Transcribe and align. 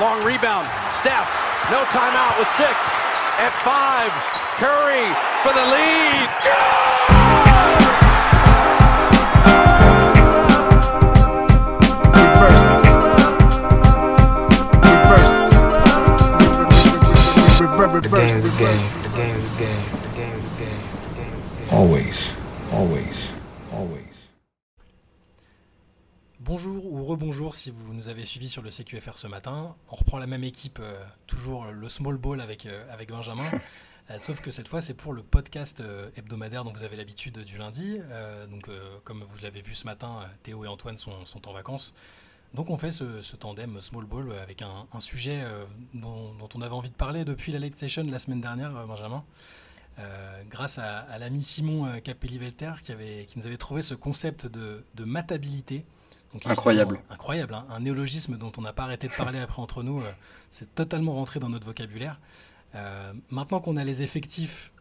Long 0.00 0.22
rebound. 0.22 0.68
Steph, 0.92 1.28
no 1.72 1.82
timeout 1.90 2.38
with 2.38 2.46
six. 2.54 2.70
At 3.42 3.50
five, 3.66 4.12
Curry 4.62 5.10
for 5.42 5.52
the 5.52 5.66
lead. 5.74 6.28
Reverse. 12.14 12.62
Reverse. 14.86 15.32
A 18.04 18.08
game. 18.18 18.40
The 18.40 18.48
a 18.48 18.58
game. 18.58 19.40
The 19.42 20.16
game. 20.16 20.40
A 20.44 21.16
game. 21.16 21.72
Always. 21.72 22.07
Rebonjour 27.08 27.54
si 27.54 27.70
vous 27.70 27.92
nous 27.94 28.08
avez 28.08 28.24
suivis 28.24 28.48
sur 28.48 28.62
le 28.62 28.70
CQFR 28.70 29.16
ce 29.18 29.26
matin. 29.26 29.74
On 29.90 29.96
reprend 29.96 30.18
la 30.18 30.26
même 30.26 30.44
équipe, 30.44 30.78
euh, 30.80 31.02
toujours 31.26 31.64
le 31.66 31.88
small 31.88 32.16
ball 32.16 32.40
avec, 32.40 32.66
euh, 32.66 32.84
avec 32.92 33.10
Benjamin. 33.10 33.44
Euh, 34.10 34.18
sauf 34.18 34.40
que 34.40 34.50
cette 34.50 34.68
fois, 34.68 34.80
c'est 34.80 34.94
pour 34.94 35.12
le 35.12 35.22
podcast 35.22 35.82
hebdomadaire 36.16 36.64
dont 36.64 36.72
vous 36.72 36.82
avez 36.82 36.96
l'habitude 36.96 37.40
du 37.44 37.58
lundi. 37.58 38.00
Donc, 38.50 38.70
comme 39.04 39.22
vous 39.22 39.36
l'avez 39.42 39.60
vu 39.60 39.74
ce 39.74 39.84
matin, 39.84 40.20
Théo 40.42 40.64
et 40.64 40.66
Antoine 40.66 40.96
sont, 40.96 41.26
sont 41.26 41.46
en 41.46 41.52
vacances. 41.52 41.94
Donc, 42.54 42.70
on 42.70 42.78
fait 42.78 42.90
ce, 42.90 43.20
ce 43.20 43.36
tandem 43.36 43.82
small 43.82 44.06
ball 44.06 44.32
avec 44.42 44.62
un, 44.62 44.86
un 44.94 45.00
sujet 45.00 45.42
euh, 45.44 45.66
dont, 45.92 46.32
dont 46.36 46.48
on 46.54 46.62
avait 46.62 46.72
envie 46.74 46.88
de 46.88 46.94
parler 46.94 47.26
depuis 47.26 47.52
la 47.52 47.58
late 47.58 47.76
session 47.76 48.02
la 48.10 48.18
semaine 48.18 48.40
dernière, 48.40 48.70
Benjamin. 48.86 49.24
Euh, 49.98 50.42
grâce 50.48 50.78
à, 50.78 51.00
à 51.00 51.18
l'ami 51.18 51.42
Simon 51.42 52.00
Capelli-Velter 52.00 52.72
qui, 52.82 52.92
avait- 52.92 53.26
qui 53.28 53.38
nous 53.38 53.46
avait 53.46 53.58
trouvé 53.58 53.82
ce 53.82 53.92
concept 53.94 54.46
de, 54.46 54.86
de 54.94 55.04
matabilité. 55.04 55.84
Donc, 56.34 56.46
Incroyable. 56.46 57.00
incroyable, 57.08 57.54
hein, 57.54 57.66
un 57.70 57.80
néologisme 57.80 58.36
dont 58.36 58.52
on 58.58 58.60
n'a 58.60 58.72
pas 58.74 58.82
arrêté 58.84 59.08
de 59.08 59.12
parler 59.14 59.38
après 59.38 59.62
entre 59.62 59.82
nous. 59.82 60.00
euh, 60.00 60.12
c'est 60.50 60.74
totalement 60.74 61.14
rentré 61.14 61.40
dans 61.40 61.48
notre 61.48 61.66
vocabulaire. 61.66 62.20
Euh, 62.74 63.12
maintenant 63.30 63.60
qu'on 63.60 63.76
a 63.78 63.84
les 63.84 64.02
effectifs 64.02 64.72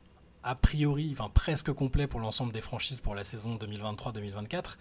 a 0.44 0.56
priori, 0.56 1.10
enfin 1.14 1.30
presque 1.34 1.72
complets 1.72 2.08
pour 2.08 2.20
l'ensemble 2.20 2.52
des 2.52 2.62
franchises 2.62 3.00
pour 3.00 3.16
la 3.16 3.24
saison 3.24 3.56
2023-2024, 3.56 4.78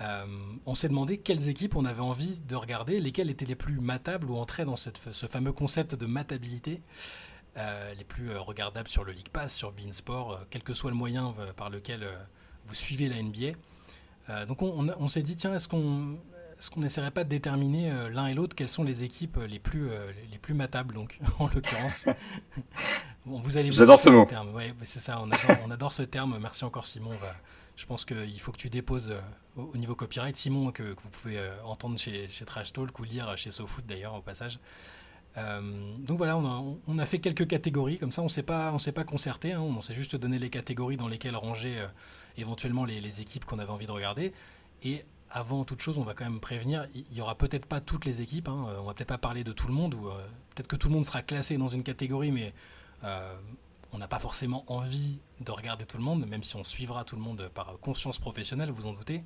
euh, 0.00 0.26
on 0.66 0.74
s'est 0.76 0.88
demandé 0.88 1.18
quelles 1.18 1.48
équipes 1.48 1.74
on 1.74 1.84
avait 1.84 2.00
envie 2.00 2.38
de 2.48 2.54
regarder, 2.54 3.00
lesquelles 3.00 3.30
étaient 3.30 3.44
les 3.44 3.56
plus 3.56 3.80
matables 3.80 4.30
ou 4.30 4.36
entraient 4.36 4.64
dans 4.64 4.76
cette, 4.76 5.00
ce 5.12 5.26
fameux 5.26 5.52
concept 5.52 5.94
de 5.96 6.06
matabilité, 6.06 6.80
les 7.98 8.04
plus 8.04 8.36
regardables 8.36 8.86
sur 8.86 9.02
le 9.02 9.10
League 9.10 9.30
Pass, 9.30 9.52
sur 9.56 9.72
Beansport, 9.72 10.44
quel 10.48 10.62
que 10.62 10.74
soit 10.74 10.92
le 10.92 10.96
moyen 10.96 11.34
par 11.56 11.70
lequel 11.70 12.08
vous 12.66 12.74
suivez 12.76 13.08
la 13.08 13.20
NBA. 13.20 13.58
Euh, 14.30 14.46
donc 14.46 14.62
on, 14.62 14.88
on 14.98 15.08
s'est 15.08 15.22
dit, 15.22 15.36
tiens, 15.36 15.54
est-ce 15.54 15.68
qu'on 15.68 16.18
est-ce 16.58 16.70
qu'on 16.70 16.80
n'essaierait 16.80 17.12
pas 17.12 17.22
de 17.22 17.28
déterminer 17.28 17.90
euh, 17.92 18.10
l'un 18.10 18.26
et 18.26 18.34
l'autre 18.34 18.56
quelles 18.56 18.68
sont 18.68 18.82
les 18.82 19.04
équipes 19.04 19.36
euh, 19.36 19.46
les 19.46 19.60
plus, 19.60 19.88
euh, 19.90 20.10
les 20.32 20.38
plus 20.38 20.54
matables, 20.54 20.92
donc, 20.94 21.18
en 21.38 21.46
l'occurrence? 21.46 22.06
Bon, 23.24 23.38
vous 23.40 23.56
allez 23.56 23.70
vous 23.70 23.76
J'adore 23.76 23.98
ce 24.00 24.08
mot. 24.08 24.24
terme. 24.24 24.52
Ouais, 24.54 24.74
c'est 24.82 24.98
ça, 25.00 25.20
on 25.22 25.30
adore, 25.30 25.56
on 25.64 25.70
adore 25.70 25.92
ce 25.92 26.02
terme. 26.02 26.36
Merci 26.40 26.64
encore, 26.64 26.86
Simon. 26.86 27.10
Va- 27.16 27.34
je 27.76 27.86
pense 27.86 28.04
qu'il 28.04 28.40
faut 28.40 28.50
que 28.50 28.56
tu 28.58 28.70
déposes 28.70 29.10
euh, 29.10 29.20
au, 29.56 29.70
au 29.72 29.76
niveau 29.76 29.94
copyright. 29.94 30.36
Simon, 30.36 30.72
que, 30.72 30.82
que 30.94 31.00
vous 31.00 31.10
pouvez 31.10 31.38
euh, 31.38 31.50
entendre 31.64 31.96
chez, 31.96 32.26
chez 32.26 32.44
Trash 32.44 32.72
Talk 32.72 32.98
ou 32.98 33.04
lire 33.04 33.36
chez 33.36 33.52
SoFoot 33.52 33.86
d'ailleurs, 33.86 34.14
au 34.16 34.20
passage. 34.20 34.58
Euh, 35.36 35.60
donc 35.98 36.16
voilà, 36.18 36.36
on 36.36 36.44
a, 36.44 36.76
on 36.88 36.98
a 36.98 37.06
fait 37.06 37.20
quelques 37.20 37.46
catégories, 37.46 37.98
comme 37.98 38.10
ça 38.10 38.22
on 38.22 38.28
s'est 38.28 38.42
pas, 38.42 38.72
on 38.72 38.78
s'est 38.78 38.90
pas 38.92 39.04
concerté, 39.04 39.52
hein, 39.52 39.60
on 39.60 39.80
s'est 39.82 39.94
juste 39.94 40.16
donné 40.16 40.38
les 40.40 40.50
catégories 40.50 40.96
dans 40.96 41.06
lesquelles 41.06 41.36
ranger 41.36 41.78
euh, 41.78 41.86
éventuellement 42.38 42.84
les, 42.84 43.00
les 43.00 43.20
équipes 43.20 43.44
qu'on 43.44 43.58
avait 43.58 43.70
envie 43.72 43.86
de 43.86 43.92
regarder. 43.92 44.32
Et 44.84 45.04
avant 45.30 45.64
toute 45.64 45.82
chose, 45.82 45.98
on 45.98 46.04
va 46.04 46.14
quand 46.14 46.24
même 46.24 46.40
prévenir, 46.40 46.86
il 46.94 47.16
y 47.16 47.20
aura 47.20 47.34
peut-être 47.34 47.66
pas 47.66 47.80
toutes 47.80 48.04
les 48.06 48.22
équipes, 48.22 48.48
hein, 48.48 48.66
on 48.80 48.84
va 48.84 48.94
peut-être 48.94 49.08
pas 49.08 49.18
parler 49.18 49.44
de 49.44 49.52
tout 49.52 49.66
le 49.68 49.74
monde, 49.74 49.94
ou 49.94 50.08
euh, 50.08 50.12
peut-être 50.54 50.68
que 50.68 50.76
tout 50.76 50.88
le 50.88 50.94
monde 50.94 51.04
sera 51.04 51.20
classé 51.22 51.58
dans 51.58 51.68
une 51.68 51.82
catégorie, 51.82 52.32
mais 52.32 52.54
euh, 53.04 53.34
on 53.92 53.98
n'a 53.98 54.08
pas 54.08 54.18
forcément 54.18 54.64
envie 54.68 55.18
de 55.40 55.50
regarder 55.50 55.84
tout 55.84 55.98
le 55.98 56.02
monde, 56.02 56.26
même 56.26 56.42
si 56.42 56.56
on 56.56 56.64
suivra 56.64 57.04
tout 57.04 57.16
le 57.16 57.22
monde 57.22 57.50
par 57.54 57.74
conscience 57.80 58.18
professionnelle, 58.18 58.70
vous 58.70 58.86
en 58.86 58.92
doutez. 58.94 59.22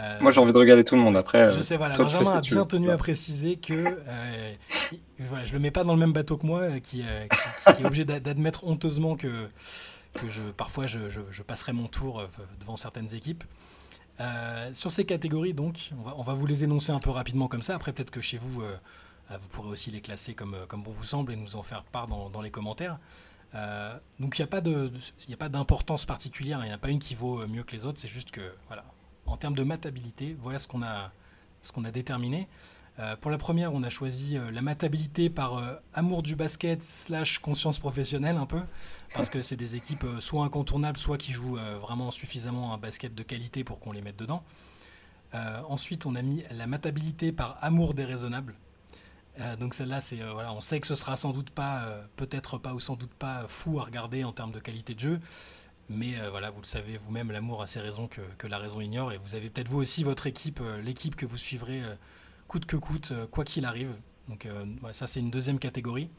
Euh, 0.00 0.18
Moi, 0.20 0.32
j'ai 0.32 0.40
envie 0.40 0.52
de 0.54 0.58
regarder 0.58 0.84
tout 0.84 0.94
le 0.96 1.02
monde. 1.02 1.16
Après, 1.18 1.50
je 1.50 1.58
euh, 1.58 1.62
sais, 1.62 1.76
voilà. 1.76 1.94
toi, 1.94 2.06
Benjamin 2.06 2.30
a 2.32 2.40
bien 2.40 2.64
tenu 2.64 2.84
Voilà. 2.86 2.94
à 2.94 2.98
préciser 2.98 3.56
que 3.56 3.74
euh, 3.74 4.54
il- 4.90 4.98
voilà, 5.26 5.44
je 5.44 5.52
le 5.52 5.58
mets 5.58 5.70
pas 5.70 5.84
dans 5.84 5.92
le 5.92 6.00
même 6.00 6.14
bateau 6.14 6.38
que 6.38 6.46
moi, 6.46 6.60
euh, 6.60 6.78
qui, 6.80 7.02
euh, 7.04 7.26
qui- 7.28 7.74
qui 7.74 7.82
est 7.82 7.86
obligé 7.86 8.04
d'a- 8.06 8.18
d'admettre 8.20 8.64
honteusement 8.64 9.16
que, 9.16 9.48
que 10.14 10.28
je, 10.28 10.42
parfois 10.42 10.86
je, 10.86 11.42
passerai 11.42 11.72
mon 11.72 11.88
tour 11.88 12.20
euh, 12.20 12.26
devant 12.60 12.76
certaines 12.76 13.14
équipes. 13.14 13.44
Euh, 14.20 14.70
sur 14.74 14.90
ces 14.90 15.04
catégories, 15.04 15.54
donc, 15.54 15.90
on 15.98 16.02
va, 16.02 16.14
on 16.16 16.22
va 16.22 16.34
vous 16.34 16.46
les 16.46 16.64
énoncer 16.64 16.92
un 16.92 17.00
peu 17.00 17.10
rapidement 17.10 17.48
comme 17.48 17.62
ça. 17.62 17.74
Après, 17.74 17.92
peut-être 17.92 18.10
que 18.10 18.20
chez 18.20 18.38
vous, 18.38 18.62
euh, 18.62 18.76
vous 19.40 19.48
pourrez 19.48 19.68
aussi 19.68 19.90
les 19.90 20.00
classer 20.00 20.34
comme, 20.34 20.56
comme 20.68 20.82
bon 20.82 20.90
vous 20.90 21.04
semble 21.04 21.32
et 21.32 21.36
nous 21.36 21.56
en 21.56 21.62
faire 21.62 21.82
part 21.84 22.06
dans, 22.06 22.40
les 22.42 22.50
commentaires. 22.50 22.98
Donc, 24.18 24.38
il 24.38 24.42
n'y 24.42 25.34
a 25.34 25.36
pas 25.36 25.48
d'importance 25.48 26.04
particulière, 26.04 26.60
il 26.62 26.66
n'y 26.66 26.72
en 26.72 26.76
a 26.76 26.78
pas 26.78 26.90
une 26.90 26.98
qui 26.98 27.14
vaut 27.14 27.46
mieux 27.46 27.62
que 27.62 27.72
les 27.72 27.84
autres, 27.84 28.00
c'est 28.00 28.08
juste 28.08 28.30
que, 28.30 28.54
voilà, 28.66 28.84
en 29.26 29.36
termes 29.36 29.54
de 29.54 29.62
matabilité, 29.62 30.36
voilà 30.38 30.58
ce 30.58 30.68
qu'on 30.68 30.82
a, 30.82 31.12
ce 31.62 31.72
qu'on 31.72 31.84
a 31.84 31.90
déterminé. 31.90 32.48
Euh, 32.98 33.16
pour 33.16 33.30
la 33.30 33.38
première, 33.38 33.72
on 33.72 33.82
a 33.82 33.90
choisi 33.90 34.36
euh, 34.36 34.50
la 34.50 34.60
matabilité 34.60 35.30
par 35.30 35.56
euh, 35.56 35.74
amour 35.94 36.22
du 36.22 36.36
basket 36.36 36.84
slash 36.84 37.38
conscience 37.38 37.78
professionnelle 37.78 38.36
un 38.36 38.44
peu, 38.44 38.60
parce 39.14 39.30
que 39.30 39.40
c'est 39.40 39.56
des 39.56 39.76
équipes 39.76 40.04
soit 40.20 40.44
incontournables, 40.44 40.98
soit 40.98 41.16
qui 41.16 41.32
jouent 41.32 41.58
vraiment 41.80 42.10
suffisamment 42.10 42.74
un 42.74 42.78
basket 42.78 43.14
de 43.14 43.22
qualité 43.22 43.64
pour 43.64 43.78
qu'on 43.78 43.92
les 43.92 44.02
mette 44.02 44.16
dedans. 44.16 44.42
Ensuite, 45.68 46.06
on 46.06 46.14
a 46.14 46.22
mis 46.22 46.44
la 46.50 46.66
matabilité 46.66 47.32
par 47.32 47.58
amour 47.62 47.94
déraisonnable. 47.94 48.54
Donc 49.60 49.74
celle-là, 49.74 50.00
on 50.50 50.60
sait 50.60 50.80
que 50.80 50.86
ce 50.86 50.94
sera 50.94 51.16
sans 51.16 51.32
doute 51.32 51.50
pas, 51.50 51.86
peut-être 52.16 52.56
pas 52.56 52.72
ou 52.72 52.80
sans 52.80 52.96
doute 52.96 53.12
pas 53.12 53.46
fou 53.46 53.80
à 53.80 53.84
regarder 53.84 54.24
en 54.24 54.32
termes 54.32 54.52
de 54.52 54.60
qualité 54.60 54.94
de 54.94 55.00
jeu, 55.00 55.20
mais 55.90 56.14
voilà, 56.30 56.50
vous 56.50 56.60
le 56.60 56.66
savez 56.66 56.96
vous-même, 56.96 57.30
l'amour 57.30 57.60
a 57.60 57.66
ses 57.66 57.80
raisons 57.80 58.08
que, 58.08 58.46
la 58.46 58.58
raison 58.58 58.80
ignore, 58.80 59.12
et 59.12 59.18
vous 59.18 59.34
avez 59.34 59.50
peut-être 59.50 59.68
vous 59.68 59.80
aussi 59.80 60.04
votre 60.04 60.26
équipe, 60.26 60.60
l'équipe 60.82 61.16
que 61.16 61.26
vous 61.26 61.36
suivrez 61.36 61.82
coûte 62.52 62.66
que 62.66 62.76
coûte, 62.76 63.12
euh, 63.12 63.26
quoi 63.26 63.46
qu'il 63.46 63.64
arrive. 63.64 63.96
Donc 64.28 64.44
euh, 64.44 64.66
ça, 64.92 65.06
c'est 65.06 65.20
une 65.20 65.30
deuxième 65.30 65.58
catégorie. 65.58 66.10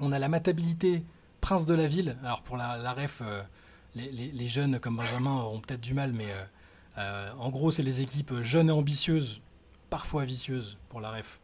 On 0.00 0.10
a 0.10 0.18
la 0.18 0.30
matabilité 0.30 1.04
prince 1.42 1.66
de 1.66 1.74
la 1.74 1.86
ville. 1.86 2.16
Alors 2.22 2.42
pour 2.42 2.56
la, 2.56 2.92
ref, 2.94 3.20
euh, 3.22 3.42
les, 3.94 4.48
jeunes 4.48 4.80
comme 4.80 4.96
Benjamin 4.96 5.36
auront 5.36 5.60
peut-être 5.60 5.82
du 5.82 5.92
mal, 5.92 6.14
mais 6.14 6.28
en 6.96 7.50
gros, 7.50 7.70
c'est 7.70 7.82
les 7.82 8.00
équipes 8.00 8.40
jeunes 8.40 8.68
et 8.70 8.72
ambitieuses, 8.72 9.42
parfois 9.90 10.24
vicieuses 10.24 10.78
pour 10.88 11.02
la 11.02 11.10
ref. 11.10 11.40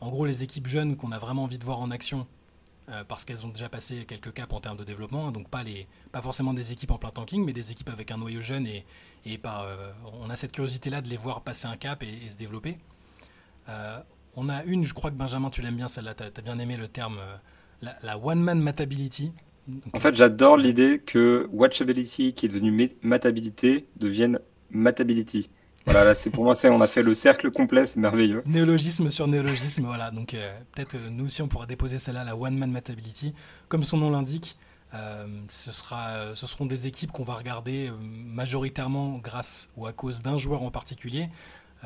En 0.00 0.08
gros, 0.08 0.24
les 0.24 0.42
équipes 0.42 0.66
jeunes 0.66 0.96
qu'on 0.96 1.12
a 1.12 1.18
vraiment 1.18 1.44
envie 1.44 1.58
de 1.58 1.64
voir 1.64 1.80
en 1.80 1.90
action, 1.90 2.26
parce 3.08 3.26
qu'elles 3.26 3.44
ont 3.44 3.50
déjà 3.50 3.68
passé 3.68 4.06
quelques 4.06 4.32
caps 4.32 4.52
en 4.54 4.60
termes 4.60 4.78
de 4.78 4.84
développement, 4.84 5.28
hein, 5.28 5.32
donc 5.32 5.48
pas, 5.50 5.62
les, 5.62 5.86
pas 6.12 6.22
forcément 6.22 6.54
des 6.54 6.72
équipes 6.72 6.90
en 6.90 6.98
plein 6.98 7.10
tanking, 7.10 7.44
mais 7.44 7.52
des 7.52 7.70
équipes 7.70 7.90
avec 7.90 8.10
un 8.10 8.16
noyau 8.16 8.40
jeune, 8.40 8.66
et, 8.66 8.86
et 9.26 9.36
par, 9.36 9.66
on 10.20 10.30
a 10.30 10.36
cette 10.36 10.52
curiosité-là 10.52 11.02
de 11.02 11.08
les 11.08 11.18
voir 11.18 11.42
passer 11.42 11.66
un 11.66 11.76
cap 11.76 12.02
et 12.02 12.30
se 12.30 12.36
développer. 12.36 12.78
Euh, 13.68 13.98
on 14.36 14.48
a 14.48 14.62
une, 14.64 14.84
je 14.84 14.94
crois 14.94 15.10
que 15.10 15.16
Benjamin, 15.16 15.50
tu 15.50 15.62
l'aimes 15.62 15.76
bien 15.76 15.88
celle-là, 15.88 16.14
tu 16.14 16.22
as, 16.24 16.42
bien 16.42 16.58
aimé 16.58 16.76
le 16.76 16.88
terme, 16.88 17.18
euh, 17.18 17.36
la, 17.82 17.96
la 18.02 18.18
one-man 18.18 18.60
matability. 18.60 19.32
Donc, 19.66 19.82
En 19.94 20.00
fait, 20.00 20.14
j'adore 20.14 20.56
l'idée 20.56 21.00
que 21.04 21.48
watchability, 21.52 22.34
qui 22.34 22.46
est 22.46 22.48
devenu 22.48 22.70
ma- 22.70 22.92
matabilité, 23.02 23.86
devienne 23.96 24.38
matability. 24.70 25.50
Voilà, 25.84 26.04
là, 26.04 26.14
c'est 26.14 26.30
pour 26.30 26.42
moi, 26.44 26.54
on 26.64 26.80
a 26.80 26.86
fait 26.88 27.02
le 27.02 27.14
cercle 27.14 27.50
complet, 27.50 27.86
c'est 27.86 28.00
merveilleux. 28.00 28.42
Néologisme 28.46 29.08
sur 29.10 29.28
néologisme, 29.28 29.84
voilà. 29.86 30.10
Donc 30.10 30.34
euh, 30.34 30.58
peut-être 30.72 30.96
euh, 30.96 31.10
nous 31.10 31.26
aussi 31.26 31.42
on 31.42 31.48
pourra 31.48 31.66
déposer 31.66 31.98
celle-là, 31.98 32.24
la 32.24 32.36
One 32.36 32.58
Man 32.58 32.72
Matability. 32.72 33.34
Comme 33.68 33.84
son 33.84 33.98
nom 33.98 34.10
l'indique, 34.10 34.56
euh, 34.94 35.26
ce, 35.48 35.70
sera, 35.72 36.34
ce 36.34 36.46
seront 36.46 36.66
des 36.66 36.88
équipes 36.88 37.12
qu'on 37.12 37.22
va 37.24 37.34
regarder 37.34 37.90
majoritairement 38.00 39.18
grâce 39.18 39.70
ou 39.76 39.86
à 39.86 39.92
cause 39.92 40.22
d'un 40.22 40.38
joueur 40.38 40.62
en 40.62 40.70
particulier. 40.70 41.28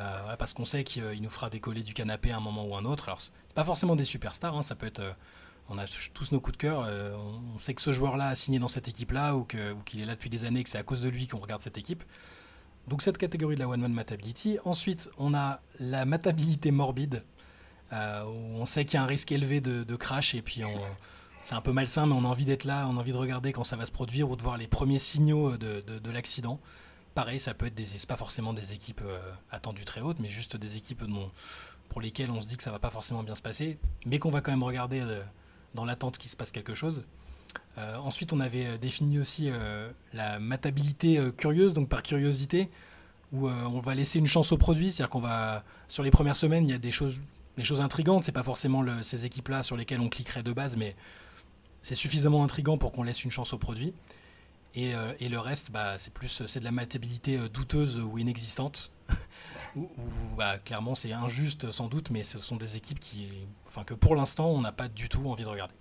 Euh, 0.01 0.37
parce 0.37 0.55
qu'on 0.55 0.65
sait 0.65 0.83
qu'il 0.83 1.03
euh, 1.03 1.15
nous 1.21 1.31
fera 1.31 1.51
décoller 1.51 1.83
du 1.83 1.93
canapé 1.93 2.31
à 2.31 2.39
un 2.39 2.41
moment 2.41 2.65
ou 2.65 2.75
un 2.75 2.85
autre. 2.85 3.09
Alors 3.09 3.21
c'est 3.21 3.33
pas 3.55 3.65
forcément 3.65 3.97
des 3.97 4.05
superstars, 4.05 4.57
hein, 4.57 4.63
ça 4.63 4.75
peut 4.75 4.87
être... 4.87 5.01
euh, 5.01 5.13
on 5.69 5.79
a 5.79 5.85
tous 6.15 6.33
nos 6.33 6.41
coups 6.41 6.57
de 6.57 6.63
cœur, 6.63 6.81
on, 6.81 7.59
sait 7.61 7.75
que 7.75 7.81
ce 7.81 7.93
joueur-là 7.93 8.27
a 8.27 8.35
signé 8.35 8.59
dans 8.59 8.67
cette 8.67 8.89
équipe-là 8.89 9.37
ou 9.37 9.45
qu'il 9.45 10.01
est 10.01 10.05
là 10.05 10.17
depuis 10.17 10.29
des 10.29 10.45
années, 10.45 10.65
que 10.65 10.69
c'est 10.69 10.79
à 10.79 10.83
cause 10.83 11.03
de 11.03 11.09
lui 11.09 11.29
qu'on 11.29 11.39
regarde 11.39 11.61
cette 11.61 11.79
équipe. 11.79 12.03
Donc 12.89 13.03
cette 13.03 13.19
catégorie 13.19 13.55
de 13.55 13.61
la 13.61 13.69
One 13.69 13.81
Man 13.81 13.93
Matability. 13.93 14.59
Ensuite, 14.65 15.09
on 15.17 15.33
a 15.33 15.61
la 15.79 16.05
matabilité 16.05 16.73
morbide, 16.73 17.23
où 17.93 17.95
on 17.95 18.67
sait 18.67 18.85
qu'il 18.85 18.95
y 18.95 18.97
a 18.97 19.05
un 19.05 19.07
risque 19.07 19.31
élevé 19.31 19.61
de, 19.61 19.95
crash, 19.95 20.35
et 20.35 20.43
puis 20.43 20.63
c'est 21.45 21.55
un 21.55 21.61
peu 21.61 21.71
malsain, 21.71 22.07
mais 22.07 22.15
on 22.15 22.25
a 22.25 22.29
envie 22.29 22.47
d'être 22.47 22.65
là, 22.65 22.89
on 22.89 22.97
a 22.97 23.01
envie 23.01 23.13
de 23.13 23.17
regarder 23.17 23.53
quand 23.53 23.63
ça 23.63 23.77
va 23.77 23.87
se 23.87 23.93
produire, 23.93 24.29
ou 24.29 24.35
de 24.35 24.43
voir 24.43 24.57
les 24.57 24.67
premiers 24.67 24.99
signaux 24.99 25.57
de 25.57 26.11
l'accident. 26.11 26.59
Pareil, 27.15 27.41
ça 27.41 27.55
peut 27.55 27.67
être 27.67 27.75
des, 27.75 27.87
pas 28.07 28.17
forcément 28.17 28.53
des 28.53 28.73
équipes 28.73 29.03
euh, 29.05 29.19
attendues 29.51 29.85
très 29.85 30.01
hautes, 30.01 30.19
mais 30.21 30.29
juste 30.29 30.57
des 30.57 30.77
équipes 30.77 31.05
pour 31.89 32.01
lesquelles 32.01 32.31
on 32.31 32.41
se 32.41 32.47
dit 32.47 32.57
que 32.57 32.63
ça 32.63 32.71
va 32.71 32.79
pas 32.79 32.91
forcément 32.91 33.23
bien 33.23 33.35
se 33.35 33.43
passer, 33.43 33.79
mais 34.07 34.19
qu'on 34.19 34.31
va 34.31 34.41
quand 34.41 34.53
même 34.53 34.63
regarder 34.63 35.01
euh, 35.01 35.23
dans 35.75 35.85
l'attente 35.85 36.19
qu'il 36.19 36.31
se 36.31 36.37
passe 36.37 36.53
quelque 36.53 36.75
chose. 36.75 37.05
Euh, 37.79 37.97
ensuite, 37.97 38.33
on 38.33 38.39
avait 38.39 38.79
défini 38.79 39.19
aussi 39.19 39.51
la 40.13 40.39
matabilité 40.39 41.21
curieuse, 41.37 41.73
donc 41.73 41.89
par 41.89 42.03
curiosité, 42.03 42.71
où 43.33 43.49
on 43.49 43.81
va 43.81 43.95
laisser 43.95 44.19
une 44.19 44.27
chance 44.27 44.53
au 44.53 44.59
produit, 44.59 44.93
c'est-à-dire 44.93 45.11
qu'on 45.11 45.21
va, 45.21 45.65
sur 45.89 46.03
les 46.03 46.11
premières 46.11 46.37
semaines, 46.37 46.69
il 46.69 46.71
y 46.71 46.75
a 46.75 46.79
des 46.79 46.91
choses 46.91 47.19
les 47.57 47.65
choses 47.65 47.81
intrigantes. 47.81 48.25
C'est 48.25 48.33
pas 48.33 48.43
forcément 48.43 48.85
ces 49.03 49.27
équipes-là 49.27 49.63
sur 49.63 49.77
lesquelles 49.77 50.01
on 50.01 50.09
cliquerait 50.09 50.43
de 50.43 50.53
base, 50.53 50.77
mais 50.77 50.97
c'est 51.83 51.95
suffisamment 51.95 52.43
intrigant 52.43 52.79
pour 52.79 52.93
qu'on 52.93 53.03
laisse 53.03 53.25
une 53.25 53.31
chance 53.31 53.53
au 53.53 53.59
produit. 53.59 53.95
Et, 54.75 54.95
euh, 54.95 55.13
le 55.21 55.39
reste, 55.39 55.71
bah, 55.73 55.99
c'est 55.99 56.13
plus 56.13 56.43
c'est 56.47 56.61
de 56.61 56.65
la 56.65 56.71
matabilité 56.71 57.37
euh, 57.37 57.49
douteuse 57.49 57.99
ou 57.99 58.19
inexistante. 58.19 58.93
ou, 59.77 59.89
bah, 60.37 60.59
clairement, 60.59 60.95
c'est 60.95 61.13
injuste 61.13 61.71
sans 61.71 61.89
doute, 61.89 62.11
mais 62.11 62.23
ce 62.23 62.39
sont 62.39 62.57
des 62.57 62.77
équipes 62.77 63.01
qui, 63.01 63.29
enfin, 63.67 63.85
que 63.85 63.95
pour 63.95 64.15
l'instant, 64.17 64.49
on 64.51 64.61
n'a 64.61 64.73
pas 64.73 64.89
du 64.89 65.09
tout 65.09 65.29
envie 65.29 65.45
de 65.45 65.49
regarder. 65.49 65.75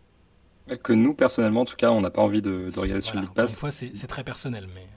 Que 0.83 0.93
nous, 0.93 1.13
personnellement, 1.13 1.61
en 1.61 1.65
tout 1.65 1.75
cas, 1.75 1.89
on 1.89 2.01
n'a 2.01 2.11
pas 2.11 2.21
envie 2.21 2.41
de, 2.41 2.69
regarder 2.75 3.01
sur 3.01 3.19
League 3.19 3.33
Pass. 3.33 3.51
Une 3.51 3.57
fois, 3.57 3.71
c'est 3.71 4.07
très 4.07 4.23
personnel, 4.23 4.67
mais. 4.73 4.87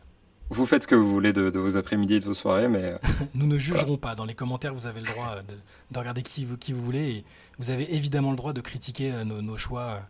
Vous 0.53 0.67
faites 0.67 0.83
ce 0.83 0.87
que 0.87 0.95
vous 0.95 1.11
voulez 1.11 1.33
de, 1.33 1.59
vos 1.59 1.79
après-midi 1.79 2.17
et 2.17 2.21
de 2.21 2.27
vos 2.27 2.35
soirées, 2.35 2.69
mais... 2.69 2.93
Euh, 2.93 2.99
Nous 3.35 3.47
ne 3.47 3.57
jugerons 3.57 3.97
pas. 3.97 4.15
Dans 4.15 4.27
les 4.27 4.35
commentaires, 4.35 4.75
vous 4.75 4.87
avez 4.87 5.01
le 5.01 5.07
droit 5.07 5.37
de, 5.91 5.99
regarder 5.99 6.23
qui, 6.23 6.47
qui, 6.61 6.75
vous 6.75 6.83
voulez. 6.83 7.09
Et 7.09 7.25
vous 7.59 7.71
avez 7.71 7.95
évidemment 7.95 8.31
le 8.31 8.37
droit 8.37 8.53
de 8.53 8.61
critiquer 8.61 9.13
euh, 9.13 9.25
nos, 9.25 9.57
choix, 9.57 10.01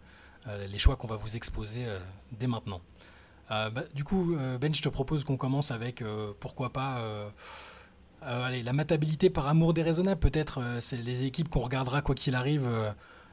euh, 0.49 0.67
les 0.67 0.79
choix 0.79 0.97
qu'on 0.97 1.07
va 1.07 1.15
vous 1.15 1.37
exposer 1.37 1.87
dès 2.33 2.49
maintenant. 2.49 2.81
Bah, 3.49 3.71
du 3.95 4.03
coup, 4.03 4.35
Ben, 4.61 4.75
je 4.75 4.81
te 4.81 4.89
propose 4.89 5.25
qu'on 5.25 5.37
commence 5.37 5.71
avec, 5.71 6.03
pourquoi 6.41 6.73
pas... 6.73 7.03
allez, 8.23 8.63
la 8.63 8.73
matabilité 8.73 9.29
par 9.29 9.47
amour 9.47 9.75
déraisonnable, 9.75 10.21
peut-être, 10.21 10.63
c'est 10.81 10.97
les 10.97 11.25
équipes 11.25 11.49
qu'on 11.51 11.61
regardera 11.61 12.01
quoi 12.01 12.15
qu'il 12.15 12.35
arrive 12.35 12.69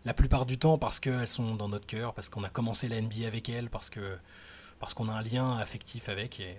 la 0.06 0.14
plupart 0.14 0.46
du 0.46 0.58
temps 0.58 0.78
parce 0.78 1.00
qu'elles 1.00 1.28
sont 1.28 1.56
dans 1.56 1.70
notre 1.70 1.86
cœur, 1.86 2.14
parce 2.14 2.30
qu'on 2.30 2.44
a 2.44 2.50
commencé 2.50 2.88
la 2.88 3.02
NBA 3.02 3.28
avec 3.28 3.50
elles, 3.50 3.70
parce 3.70 3.90
que 3.90 4.18
parce 4.80 4.94
qu'on 4.94 5.10
a 5.10 5.14
un 5.14 5.22
lien 5.22 5.58
affectif 5.58 6.10
avec. 6.10 6.40
Et 6.40 6.56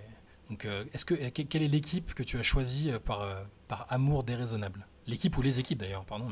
donc, 0.49 0.65
euh, 0.65 0.83
est-ce 0.93 1.05
que, 1.05 1.15
quelle 1.15 1.63
est 1.63 1.67
l'équipe 1.67 2.13
que 2.13 2.23
tu 2.23 2.37
as 2.37 2.43
choisie 2.43 2.91
euh, 2.91 2.99
par, 2.99 3.21
euh, 3.23 3.33
par 3.67 3.87
amour 3.89 4.23
déraisonnable? 4.23 4.85
L'équipe 5.07 5.35
ou 5.37 5.41
les 5.41 5.59
équipes 5.59 5.79
d'ailleurs, 5.79 6.05
pardon. 6.05 6.27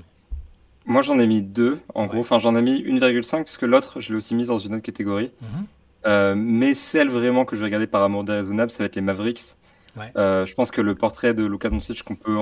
Moi 0.86 1.02
j'en 1.02 1.20
ai 1.20 1.28
mis 1.28 1.42
deux, 1.42 1.80
en 1.94 2.06
gros. 2.06 2.20
Enfin, 2.20 2.40
j'en 2.40 2.56
ai 2.56 2.62
mis 2.62 2.82
1,5 2.84 3.44
puisque 3.44 3.64
l'autre, 3.64 4.00
je 4.00 4.10
l'ai 4.10 4.16
aussi 4.16 4.34
mise 4.36 4.48
dans 4.48 4.58
une 4.58 4.76
autre 4.76 4.84
catégorie. 4.84 5.32
Mhm. 6.06 6.36
mais 6.36 6.74
celle 6.74 7.10
vraiment 7.10 7.46
que 7.46 7.56
je 7.56 7.62
vais 7.62 7.68
regarder 7.68 7.88
par 7.88 8.04
amour 8.04 8.24
déraisonnable, 8.24 8.72
ça 8.72 8.80
va 8.80 8.86
être 8.86 8.96
les 8.96 9.02
Mavericks. 9.02 9.56
je 9.96 10.54
pense 10.54 10.72
que 10.72 10.82
le 10.82 10.96
portrait 10.96 11.34
de 11.34 11.46
Luka 11.46 11.70
Doncic 11.70 12.04
qu'on 12.04 12.16
peut 12.16 12.38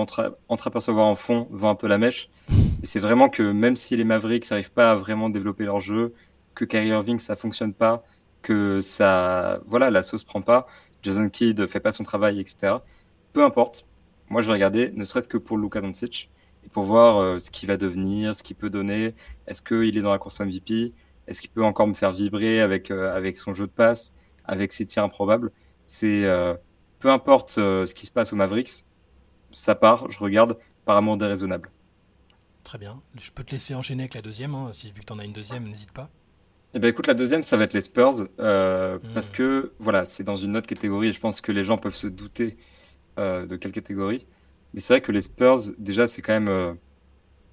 entreapercevoir 0.48 1.06
en 1.08 1.16
fond 1.16 1.48
vend 1.50 1.72
un 1.72 1.76
peu 1.76 1.88
la 1.88 1.98
mèche. 1.98 2.30
Et 2.84 2.86
c'est 2.86 3.00
vraiment 3.00 3.30
que 3.30 3.44
même 3.44 3.76
si 3.76 3.98
les 3.98 4.04
Mavericks 4.04 4.50
n'arrivent 4.52 4.72
pas 4.72 4.92
à 4.92 4.96
vraiment 4.96 5.30
développer 5.30 5.66
leur 5.66 5.80
jeu, 5.80 6.14
que 6.54 6.66
Kyrie 6.66 6.90
Irving 6.90 7.20
ça 7.20 7.36
fonctionne 7.36 7.74
pas, 7.74 8.04
que 8.42 8.82
ça, 8.82 9.60
voilà, 9.66 9.90
la 9.92 10.04
sauce 10.04 10.24
prend 10.24 10.42
pas, 10.42 10.68
Jason 11.02 11.30
Kidd 11.30 11.68
fait 11.68 11.80
pas 11.80 11.92
son 11.92 12.04
travail, 12.04 12.40
etc. 12.40 12.76
Peu 13.34 13.44
importe. 13.44 13.86
Moi, 14.30 14.42
je 14.42 14.48
vais 14.48 14.54
regarder, 14.54 14.92
ne 14.94 15.06
serait-ce 15.06 15.28
que 15.30 15.38
pour 15.38 15.58
Luka 15.58 15.82
Doncic, 15.82 16.30
et 16.66 16.70
pour 16.70 16.84
voir 16.84 17.18
euh, 17.18 17.40
ce 17.40 17.50
qu'il 17.50 17.68
va 17.68 17.78
devenir, 17.78 18.36
ce 18.36 18.44
qu'il 18.44 18.56
peut 18.56 18.70
donner. 18.70 19.16
Est-ce 19.48 19.62
qu'il 19.62 19.98
est 19.98 20.02
dans 20.02 20.12
la 20.12 20.20
course 20.20 20.42
MVP 20.42 20.94
Est-ce 21.28 21.42
qu'il 21.42 21.50
peut 21.50 21.64
encore 21.64 21.88
me 21.88 21.94
faire 21.94 22.12
vibrer 22.12 22.62
avec, 22.62 22.92
euh, 22.92 23.16
avec 23.16 23.38
son 23.38 23.54
jeu 23.54 23.68
de 23.68 23.72
passe, 23.72 24.14
avec 24.46 24.74
ses 24.74 24.86
tirs 24.86 25.04
improbables? 25.04 25.52
C'est 25.86 26.26
euh, 26.26 26.56
peu 27.00 27.10
importe 27.10 27.50
ce 27.50 27.94
qui 27.94 28.06
se 28.06 28.12
passe 28.12 28.34
au 28.34 28.36
Mavericks, 28.36 28.86
ça 29.52 29.76
part, 29.76 30.10
je 30.10 30.20
regarde 30.20 30.58
par 30.86 30.98
amour 30.98 31.18
déraisonnable. 31.18 31.72
Très 32.64 32.78
bien. 32.78 33.02
Je 33.18 33.32
peux 33.32 33.44
te 33.44 33.52
laisser 33.52 33.76
enchaîner 33.76 34.04
avec 34.04 34.14
la 34.14 34.22
deuxième, 34.22 34.54
hein, 34.56 34.70
si 34.74 34.92
vu 34.92 35.02
que 35.02 35.06
tu 35.06 35.14
en 35.14 35.20
as 35.20 35.26
une 35.26 35.34
deuxième, 35.34 35.64
n'hésite 35.64 35.92
pas. 35.94 36.10
Eh 36.74 36.80
ben, 36.80 36.90
écoute, 36.90 37.08
la 37.08 37.14
deuxième, 37.14 37.44
ça 37.44 37.56
va 37.56 37.64
être 37.64 37.74
les 37.74 37.82
Spurs, 37.82 38.28
euh, 38.40 38.98
hmm. 38.98 39.14
parce 39.14 39.30
que 39.30 39.72
voilà, 39.80 40.06
c'est 40.06 40.24
dans 40.24 40.36
une 40.36 40.58
autre 40.58 40.68
catégorie 40.68 41.08
et 41.08 41.14
je 41.14 41.20
pense 41.20 41.40
que 41.42 41.52
les 41.52 41.64
gens 41.64 41.78
peuvent 41.78 41.96
se 41.96 42.08
douter 42.08 42.58
euh, 43.20 43.46
de 43.46 43.56
quelle 43.56 43.72
catégorie. 43.72 44.28
Mais 44.74 44.82
c'est 44.82 44.94
vrai 44.94 45.02
que 45.02 45.12
les 45.12 45.22
Spurs, 45.22 45.60
déjà, 45.78 46.08
c'est 46.08 46.22
quand 46.22 46.34
même. 46.34 46.50
Euh, 46.50 46.74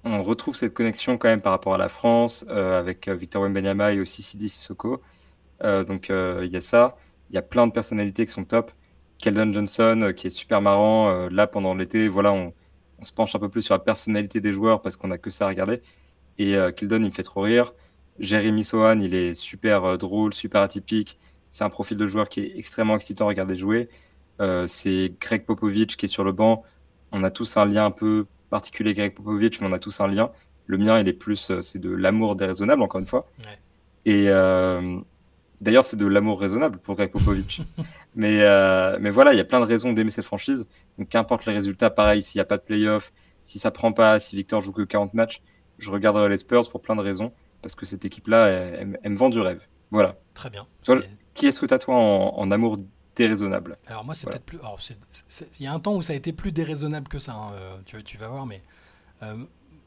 on 0.05 0.23
retrouve 0.23 0.55
cette 0.55 0.73
connexion 0.73 1.17
quand 1.17 1.27
même 1.27 1.41
par 1.41 1.51
rapport 1.51 1.73
à 1.73 1.77
la 1.77 1.89
France, 1.89 2.45
avec 2.49 3.09
Victor 3.09 3.43
Wembanyama 3.43 3.93
et 3.93 3.99
aussi 3.99 4.21
Sidi 4.21 4.49
Sissoko. 4.49 5.01
donc 5.61 6.09
il 6.09 6.49
y 6.51 6.57
a 6.57 6.61
ça. 6.61 6.97
Il 7.29 7.35
y 7.35 7.37
a 7.39 7.41
plein 7.41 7.67
de 7.67 7.71
personnalités 7.71 8.25
qui 8.25 8.31
sont 8.31 8.45
top. 8.45 8.71
Keldon 9.17 9.51
Johnson, 9.53 10.13
qui 10.15 10.27
est 10.27 10.29
super 10.29 10.61
marrant. 10.61 11.27
là, 11.29 11.47
pendant 11.47 11.73
l'été, 11.73 12.07
voilà, 12.07 12.31
on, 12.33 12.53
on, 12.99 13.03
se 13.03 13.11
penche 13.11 13.35
un 13.35 13.39
peu 13.39 13.49
plus 13.49 13.63
sur 13.63 13.73
la 13.73 13.79
personnalité 13.79 14.41
des 14.41 14.53
joueurs 14.53 14.81
parce 14.81 14.95
qu'on 14.95 15.11
a 15.11 15.17
que 15.17 15.29
ça 15.29 15.45
à 15.45 15.47
regarder. 15.49 15.81
Et 16.37 16.55
Keldon, 16.75 17.01
il 17.01 17.07
me 17.07 17.11
fait 17.11 17.23
trop 17.23 17.41
rire. 17.41 17.73
Jérémy 18.19 18.63
Sohan, 18.63 18.99
il 18.99 19.13
est 19.13 19.33
super 19.35 19.83
euh, 19.85 19.97
drôle, 19.97 20.33
super 20.33 20.61
atypique. 20.61 21.19
C'est 21.49 21.63
un 21.63 21.69
profil 21.69 21.97
de 21.97 22.07
joueur 22.07 22.29
qui 22.29 22.41
est 22.41 22.57
extrêmement 22.57 22.95
excitant 22.95 23.25
à 23.25 23.27
regarder 23.29 23.55
jouer. 23.55 23.89
Euh, 24.41 24.67
c'est 24.67 25.13
Greg 25.19 25.45
Popovich 25.45 25.97
qui 25.97 26.05
est 26.05 26.09
sur 26.09 26.23
le 26.23 26.31
banc. 26.31 26.63
On 27.11 27.23
a 27.23 27.31
tous 27.31 27.57
un 27.57 27.65
lien 27.65 27.85
un 27.85 27.91
peu 27.91 28.25
particulier 28.49 28.89
avec 28.89 28.97
Greg 28.97 29.13
Popovich, 29.13 29.59
mais 29.61 29.67
on 29.67 29.71
a 29.71 29.79
tous 29.79 29.99
un 30.01 30.07
lien. 30.07 30.31
Le 30.67 30.77
mien, 30.77 30.99
il 30.99 31.07
est 31.07 31.13
plus, 31.13 31.51
euh, 31.51 31.61
c'est 31.61 31.79
de 31.79 31.89
l'amour 31.89 32.35
déraisonnable, 32.35 32.81
encore 32.81 32.99
une 32.99 33.07
fois. 33.07 33.27
Et 34.05 34.25
d'ailleurs, 35.61 35.85
c'est 35.85 35.97
de 35.97 36.05
l'amour 36.05 36.39
raisonnable 36.39 36.77
pour 36.79 36.95
Greg 36.95 37.11
Popovich. 37.11 37.61
mais, 38.15 38.39
mais 38.99 39.09
voilà, 39.09 39.33
il 39.33 39.37
y 39.37 39.41
a 39.41 39.45
plein 39.45 39.59
de 39.59 39.65
raisons 39.65 39.93
d'aimer 39.93 40.11
cette 40.11 40.25
franchise. 40.25 40.67
Donc, 40.97 41.09
qu'importe 41.09 41.45
les 41.45 41.53
résultats, 41.53 41.89
pareil, 41.89 42.21
s'il 42.21 42.39
n'y 42.39 42.43
a 42.43 42.45
pas 42.45 42.57
de 42.57 42.63
playoff, 42.63 43.11
si 43.43 43.59
ça 43.59 43.71
prend 43.71 43.91
pas, 43.91 44.19
si 44.19 44.35
Victor 44.35 44.61
joue 44.61 44.73
que 44.73 44.81
40 44.81 45.13
matchs, 45.13 45.41
je 45.77 45.91
regarderai 45.91 46.29
les 46.29 46.37
Spurs 46.37 46.69
pour 46.69 46.81
plein 46.81 46.95
de 46.95 47.01
raisons 47.01 47.31
parce 47.65 47.73
que 47.73 47.87
cette 47.87 48.05
équipe-là, 48.05 48.47
elle, 48.47 48.99
me 49.03 49.15
vend 49.15 49.29
du 49.29 49.39
rêve. 49.39 49.59
Voilà. 49.89 50.17
Très 50.35 50.51
bien. 50.51 50.67
qui 51.33 51.47
est-ce 51.47 51.59
que 51.59 51.65
tu 51.65 51.73
as, 51.73 51.79
toi, 51.79 51.95
en, 51.95 52.51
amour 52.51 52.77
déraisonnable 53.15 53.77
Alors, 53.87 54.05
moi, 54.05 54.15
c'est 54.15 54.27
peut-être 54.27 54.45
plus. 54.45 54.59
il 55.59 55.63
y 55.63 55.67
a 55.67 55.73
un 55.73 55.79
temps 55.79 55.95
où 55.95 56.01
ça 56.01 56.13
a 56.13 56.15
été 56.15 56.33
plus 56.33 56.51
déraisonnable 56.51 57.07
que 57.07 57.19
ça, 57.19 57.33
hein, 57.33 57.51
euh, 57.53 57.77
tu, 57.85 58.03
tu, 58.03 58.17
vas 58.17 58.27
voir, 58.27 58.45
mais. 58.45 58.61
Euh, 59.23 59.37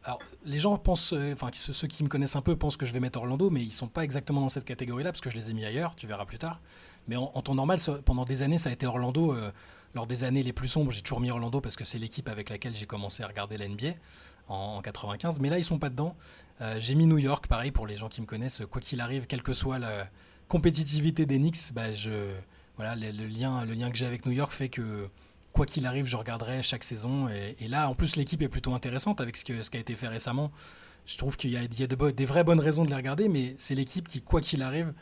alors, 0.04 0.20
les 0.44 0.58
gens 0.58 0.78
pensent, 0.78 1.12
euh, 1.12 1.32
enfin, 1.32 1.50
ceux 1.52 1.86
qui 1.86 2.02
me 2.02 2.08
connaissent 2.08 2.36
un 2.36 2.40
peu 2.40 2.56
pensent 2.56 2.76
que 2.76 2.86
je 2.86 2.92
vais 2.92 3.00
mettre 3.00 3.18
Orlando, 3.18 3.50
mais 3.50 3.62
ils 3.62 3.72
sont 3.72 3.88
pas 3.88 4.04
exactement 4.04 4.40
dans 4.40 4.48
cette 4.48 4.64
catégorie-là 4.64 5.10
parce 5.10 5.20
que 5.20 5.28
je 5.28 5.36
les 5.36 5.50
ai 5.50 5.52
mis 5.52 5.64
ailleurs, 5.64 5.96
tu 5.96 6.06
verras 6.06 6.24
plus 6.24 6.38
tard. 6.38 6.60
Mais 7.08 7.16
en, 7.16 7.28
temps 7.42 7.54
normal, 7.54 7.78
pendant 8.04 8.24
des 8.24 8.42
années, 8.42 8.58
ça 8.58 8.70
a 8.70 8.72
été 8.72 8.86
Orlando. 8.86 9.34
lors 9.94 10.06
des 10.06 10.24
années 10.24 10.42
les 10.42 10.52
plus 10.52 10.68
sombres, 10.68 10.92
j'ai 10.92 11.00
toujours 11.00 11.20
mis 11.20 11.30
Orlando 11.30 11.60
parce 11.60 11.74
que 11.74 11.84
c'est 11.84 11.98
l'équipe 11.98 12.28
avec 12.28 12.50
laquelle 12.50 12.74
j'ai 12.74 12.84
commencé 12.84 13.22
à 13.22 13.26
regarder 13.26 13.56
la 13.56 13.66
NBA 13.66 13.94
en, 14.48 14.80
95. 14.82 15.40
Mais 15.40 15.48
là, 15.48 15.58
ils 15.58 15.64
sont 15.64 15.78
pas 15.78 15.90
dedans. 15.90 16.16
Euh, 16.60 16.76
j'ai 16.80 16.94
mis 16.94 17.06
New 17.06 17.18
York, 17.18 17.46
pareil 17.46 17.70
pour 17.70 17.86
les 17.86 17.96
gens 17.96 18.08
qui 18.08 18.20
me 18.20 18.26
connaissent. 18.26 18.62
Quoi 18.70 18.80
qu'il 18.80 19.00
arrive, 19.00 19.26
quelle 19.26 19.42
que 19.42 19.54
soit 19.54 19.78
la 19.78 20.08
compétitivité 20.48 21.26
des 21.26 21.38
Knicks, 21.38 21.72
bah, 21.72 21.92
je, 21.92 22.32
voilà, 22.78 22.96
le, 22.96 23.26
lien, 23.26 23.64
le 23.66 23.74
lien 23.74 23.90
que 23.90 23.98
j'ai 23.98 24.06
avec 24.06 24.24
New 24.24 24.32
York 24.32 24.50
fait 24.52 24.70
que 24.70 25.10
quoi 25.52 25.66
qu'il 25.66 25.84
arrive, 25.84 26.06
je 26.06 26.16
regarderai 26.16 26.62
chaque 26.62 26.84
saison. 26.84 27.28
Et, 27.28 27.68
là, 27.68 27.90
en 27.90 27.94
plus, 27.94 28.16
l'équipe 28.16 28.40
est 28.40 28.48
plutôt 28.48 28.72
intéressante 28.72 29.20
avec 29.20 29.36
ce, 29.36 29.44
que, 29.44 29.62
ce 29.62 29.70
qui 29.70 29.76
a 29.76 29.80
été 29.80 29.94
fait 29.94 30.08
récemment. 30.08 30.50
Je 31.04 31.18
trouve 31.18 31.36
qu'il 31.36 31.50
y 31.50 31.56
a, 31.56 31.64
il 31.64 31.78
y 31.78 31.82
a 31.82 31.86
des 31.86 32.24
vraies 32.24 32.44
bonnes 32.44 32.60
raisons 32.60 32.84
de 32.84 32.90
les 32.90 32.96
regarder, 32.96 33.28
mais 33.28 33.54
c'est 33.58 33.74
l'équipe 33.74 34.08
qui, 34.08 34.22
quoi 34.22 34.40
qu'il 34.40 34.62
arrive, 34.62 34.94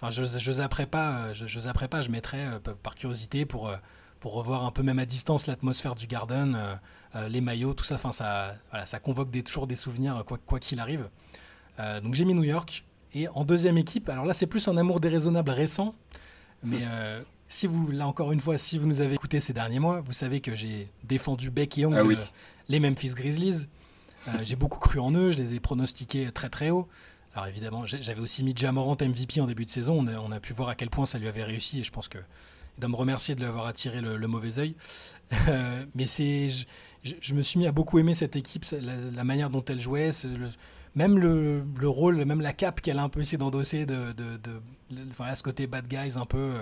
enfin, 0.00 0.10
je 0.10 0.22
ne 0.22 0.52
zapperai 0.52 0.86
pas, 0.86 1.32
je, 1.32 1.46
je 1.46 1.86
pas, 1.88 2.00
je 2.00 2.10
mettrai 2.10 2.44
euh, 2.44 2.58
par 2.82 2.94
curiosité 2.94 3.46
pour, 3.46 3.68
euh, 3.68 3.76
pour 4.22 4.34
revoir 4.34 4.64
un 4.64 4.70
peu 4.70 4.84
même 4.84 5.00
à 5.00 5.04
distance 5.04 5.48
l'atmosphère 5.48 5.96
du 5.96 6.06
Garden, 6.06 6.54
euh, 6.54 6.74
euh, 7.16 7.28
les 7.28 7.40
maillots, 7.40 7.74
tout 7.74 7.82
ça. 7.82 7.96
Enfin, 7.96 8.12
ça, 8.12 8.54
voilà, 8.70 8.86
ça 8.86 9.00
convoque 9.00 9.32
des, 9.32 9.42
toujours 9.42 9.66
des 9.66 9.74
souvenirs 9.74 10.24
quoi 10.24 10.60
qu'il 10.60 10.78
arrive. 10.78 11.10
Euh, 11.80 12.00
donc 12.00 12.14
j'ai 12.14 12.24
mis 12.24 12.32
New 12.32 12.44
York. 12.44 12.84
Et 13.14 13.28
en 13.28 13.44
deuxième 13.44 13.76
équipe, 13.76 14.08
alors 14.08 14.24
là 14.24 14.32
c'est 14.32 14.46
plus 14.46 14.68
un 14.68 14.76
amour 14.76 15.00
déraisonnable 15.00 15.50
récent, 15.50 15.94
mais 16.62 16.82
si 17.48 17.66
vous, 17.66 17.90
là 17.90 18.06
encore 18.06 18.32
une 18.32 18.40
fois, 18.40 18.56
si 18.56 18.78
vous 18.78 18.86
nous 18.86 19.00
avez 19.00 19.14
écouté 19.14 19.40
ces 19.40 19.52
derniers 19.52 19.78
mois, 19.78 20.00
vous 20.00 20.12
savez 20.12 20.40
que 20.40 20.54
j'ai 20.54 20.88
défendu 21.04 21.50
bec 21.50 21.76
et 21.78 21.86
ongle 21.86 22.14
ah 22.16 22.24
les 22.68 22.80
Memphis 22.80 23.10
Grizzlies. 23.14 23.66
j'ai 24.42 24.56
beaucoup 24.56 24.78
cru 24.78 25.00
en 25.00 25.12
eux, 25.12 25.32
je 25.32 25.38
les 25.38 25.54
ai 25.54 25.60
pronostiqués 25.60 26.30
très 26.32 26.48
très 26.48 26.70
haut. 26.70 26.88
Alors 27.34 27.46
évidemment, 27.46 27.86
j'avais 27.86 28.20
aussi 28.20 28.44
mis 28.44 28.54
Jamorant 28.56 28.96
MVP 29.00 29.40
en 29.40 29.46
début 29.46 29.64
de 29.64 29.70
saison. 29.70 29.98
On 29.98 30.06
a, 30.06 30.18
on 30.18 30.30
a, 30.32 30.40
pu 30.40 30.52
voir 30.52 30.68
à 30.68 30.74
quel 30.74 30.90
point 30.90 31.06
ça 31.06 31.18
lui 31.18 31.28
avait 31.28 31.44
réussi 31.44 31.80
et 31.80 31.84
je 31.84 31.90
pense 31.90 32.08
que 32.08 32.18
doit 32.78 32.88
me 32.88 32.96
remercier 32.96 33.34
de 33.34 33.40
lui 33.40 33.48
avoir 33.48 33.66
attiré 33.66 34.00
le, 34.00 34.26
mauvais 34.26 34.58
œil. 34.58 34.74
Euh, 35.48 35.84
mais 35.94 36.06
c'est, 36.06 36.48
je, 37.02 37.34
me 37.34 37.42
suis 37.42 37.58
mis 37.58 37.66
à 37.66 37.72
beaucoup 37.72 37.98
aimer 37.98 38.14
cette 38.14 38.36
équipe, 38.36 38.66
la, 38.70 39.24
manière 39.24 39.50
dont 39.50 39.64
elle 39.64 39.80
jouait, 39.80 40.10
même 40.94 41.18
le, 41.18 41.64
rôle, 41.88 42.24
même 42.24 42.40
la 42.40 42.52
cape 42.52 42.80
qu'elle 42.80 42.98
a 42.98 43.02
un 43.02 43.08
peu 43.08 43.20
essayé 43.20 43.38
d'endosser 43.38 43.86
de, 43.86 44.12
de, 44.12 44.38
voilà, 45.16 45.34
ce 45.34 45.42
côté 45.42 45.66
bad 45.66 45.86
guys 45.88 46.16
un 46.16 46.26
peu. 46.26 46.54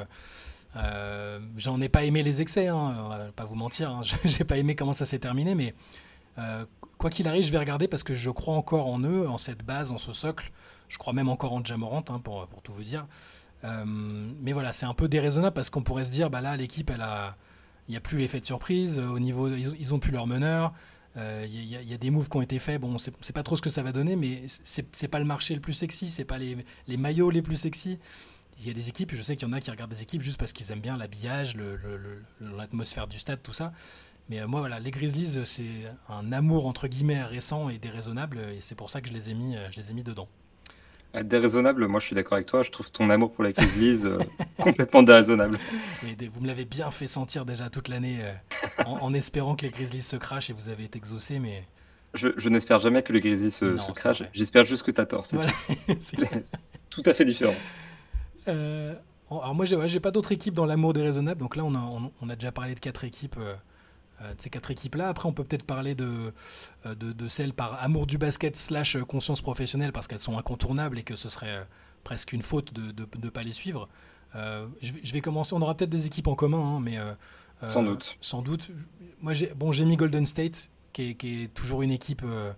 Euh, 0.76 1.40
j'en 1.56 1.80
ai 1.80 1.88
pas 1.88 2.04
aimé 2.04 2.22
les 2.22 2.40
excès, 2.40 2.68
hein, 2.68 3.32
pas 3.34 3.44
vous 3.44 3.56
mentir, 3.56 3.90
hein, 3.90 4.02
j'ai 4.24 4.44
pas 4.44 4.56
aimé 4.56 4.76
comment 4.76 4.92
ça 4.92 5.04
s'est 5.04 5.18
terminé, 5.18 5.54
mais 5.56 5.74
euh, 6.38 6.64
quoi 6.98 7.10
qu'il 7.10 7.26
arrive, 7.26 7.44
je 7.44 7.50
vais 7.50 7.58
regarder 7.58 7.88
parce 7.88 8.02
que 8.02 8.14
je 8.14 8.30
crois 8.30 8.54
encore 8.54 8.86
en 8.86 9.00
eux, 9.00 9.28
en 9.28 9.38
cette 9.38 9.64
base, 9.64 9.90
en 9.90 9.98
ce 9.98 10.12
socle. 10.12 10.52
Je 10.88 10.98
crois 10.98 11.12
même 11.12 11.28
encore 11.28 11.52
en 11.52 11.64
Jamorant, 11.64 12.04
hein, 12.08 12.18
pour, 12.18 12.46
pour 12.48 12.62
tout 12.62 12.72
vous 12.72 12.82
dire. 12.82 13.06
Euh, 13.64 13.84
mais 13.86 14.52
voilà, 14.52 14.72
c'est 14.72 14.86
un 14.86 14.94
peu 14.94 15.08
déraisonnable 15.08 15.54
parce 15.54 15.70
qu'on 15.70 15.82
pourrait 15.82 16.04
se 16.04 16.10
dire, 16.10 16.30
bah 16.30 16.40
là, 16.40 16.56
l'équipe, 16.56 16.90
il 16.90 17.92
n'y 17.92 17.96
a 17.96 18.00
plus 18.00 18.18
l'effet 18.18 18.40
de 18.40 18.46
surprise. 18.46 18.98
Au 18.98 19.18
niveau, 19.18 19.48
ils 19.48 19.94
ont 19.94 19.98
plus 19.98 20.12
leur 20.12 20.26
meneur. 20.26 20.72
Euh, 21.16 21.44
il 21.48 21.64
y, 21.64 21.94
a 21.94 21.98
des 21.98 22.10
moves 22.10 22.28
qui 22.28 22.36
ont 22.36 22.42
été 22.42 22.58
faits. 22.58 22.80
Bon, 22.80 22.96
c'est 22.98 23.32
pas 23.32 23.42
trop 23.42 23.56
ce 23.56 23.62
que 23.62 23.70
ça 23.70 23.82
va 23.82 23.92
donner, 23.92 24.16
mais 24.16 24.44
c'est 24.46 25.08
pas 25.08 25.18
le 25.18 25.24
marché 25.24 25.54
le 25.54 25.60
plus 25.60 25.72
sexy, 25.72 26.08
c'est 26.08 26.24
pas 26.24 26.38
les, 26.38 26.56
les, 26.86 26.96
maillots 26.96 27.30
les 27.30 27.42
plus 27.42 27.56
sexy. 27.56 27.98
Il 28.60 28.66
y 28.66 28.70
a 28.70 28.74
des 28.74 28.88
équipes, 28.88 29.14
je 29.14 29.22
sais 29.22 29.36
qu'il 29.36 29.48
y 29.48 29.50
en 29.50 29.54
a 29.54 29.60
qui 29.60 29.70
regardent 29.70 29.90
des 29.90 30.02
équipes 30.02 30.22
juste 30.22 30.38
parce 30.38 30.52
qu'ils 30.52 30.70
aiment 30.70 30.80
bien 30.80 30.96
l'habillage, 30.96 31.56
l'atmosphère 32.40 33.06
du 33.06 33.18
stade, 33.18 33.42
tout 33.42 33.52
ça. 33.52 33.72
Mais 34.28 34.46
moi, 34.46 34.60
voilà, 34.60 34.78
les 34.78 34.90
Grizzlies, 34.92 35.44
c'est 35.46 35.90
un 36.08 36.30
amour 36.30 36.66
entre 36.66 36.86
guillemets 36.86 37.24
récent 37.24 37.68
et 37.68 37.78
déraisonnable, 37.78 38.38
et 38.54 38.60
c'est 38.60 38.76
pour 38.76 38.90
ça 38.90 39.00
que 39.00 39.08
je 39.08 39.12
les 39.12 39.30
ai 39.30 39.34
mis, 39.34 39.56
je 39.72 39.80
les 39.80 39.90
ai 39.90 39.94
mis 39.94 40.04
dedans. 40.04 40.28
Déraisonnable, 41.24 41.86
moi 41.88 42.00
je 42.00 42.06
suis 42.06 42.14
d'accord 42.14 42.34
avec 42.34 42.46
toi. 42.46 42.62
Je 42.62 42.70
trouve 42.70 42.90
ton 42.92 43.10
amour 43.10 43.32
pour 43.32 43.44
les 43.44 43.52
Grizzlies 43.54 44.06
complètement 44.58 45.02
déraisonnable. 45.02 45.58
vous 46.02 46.40
me 46.40 46.46
l'avez 46.46 46.64
bien 46.64 46.90
fait 46.90 47.08
sentir 47.08 47.44
déjà 47.44 47.68
toute 47.68 47.88
l'année 47.88 48.18
en, 48.86 49.12
espérant 49.12 49.56
que 49.56 49.62
les 49.62 49.70
Grizzlies 49.70 50.02
se 50.02 50.16
crachent 50.16 50.50
et 50.50 50.52
vous 50.52 50.68
avez 50.68 50.84
été 50.84 50.98
exaucé, 50.98 51.38
mais 51.38 51.64
je, 52.14 52.48
n'espère 52.48 52.78
jamais 52.78 53.02
que 53.02 53.12
le 53.12 53.20
Grizzlies 53.20 53.50
se, 53.50 53.92
crache. 53.92 54.22
J'espère 54.32 54.64
juste 54.64 54.82
que 54.82 54.90
tu 54.90 55.00
as 55.00 55.06
tort. 55.06 55.26
C'est 55.26 55.38
tout. 56.90 57.02
à 57.06 57.14
fait 57.14 57.24
différent. 57.24 57.54
Euh, 58.48 58.94
alors 59.30 59.54
moi, 59.54 59.64
j'ai 59.64 60.00
pas 60.00 60.10
d'autres 60.10 60.32
équipes 60.32 60.54
dans 60.54 60.66
l'amour 60.66 60.92
déraisonnable. 60.92 61.40
Donc 61.40 61.56
là, 61.56 61.64
on 61.64 61.74
a, 61.74 62.10
on, 62.20 62.28
a, 62.28 62.34
déjà 62.34 62.50
parlé 62.50 62.74
de 62.74 62.80
quatre 62.80 63.04
équipes. 63.04 63.36
Euh, 64.20 64.24
euh, 64.24 64.34
de 64.34 64.42
ces 64.42 64.50
quatre 64.50 64.70
équipes-là. 64.70 65.08
Après, 65.08 65.28
on 65.28 65.32
peut 65.32 65.44
peut-être 65.44 65.64
parler 65.64 65.94
de, 65.94 66.32
de, 66.84 67.12
de, 67.12 67.28
celles 67.28 67.52
par 67.52 67.82
amour 67.82 68.06
du 68.06 68.18
basket 68.18 68.56
slash 68.56 68.98
conscience 69.04 69.40
professionnelle 69.40 69.92
parce 69.92 70.06
qu'elles 70.06 70.20
sont 70.20 70.38
incontournables 70.38 70.98
et 70.98 71.02
que 71.02 71.16
ce 71.16 71.28
serait 71.28 71.66
presque 72.04 72.32
une 72.32 72.42
faute 72.42 72.72
de 72.74 72.92
ne 73.22 73.30
pas 73.30 73.42
les 73.42 73.52
suivre. 73.52 73.88
Je, 74.34 75.12
vais 75.12 75.20
commencer. 75.20 75.54
On 75.54 75.62
aura 75.62 75.74
peut-être 75.74 75.90
des 75.90 76.06
équipes 76.06 76.26
en 76.26 76.34
commun, 76.34 76.76
hein, 76.76 76.80
mais 76.80 76.98
sans 77.68 77.82
doute. 77.82 78.16
Sans 78.20 78.42
doute. 78.42 78.70
Moi, 79.20 79.32
j'ai 79.32 79.52
bon, 79.54 79.70
mis 79.70 79.96
Golden 79.96 80.26
State 80.26 80.70
qui 80.92 81.16
est, 81.20 81.54
toujours 81.54 81.82
une 81.82 81.90
équipe 81.90 82.22
euh, 82.24 82.52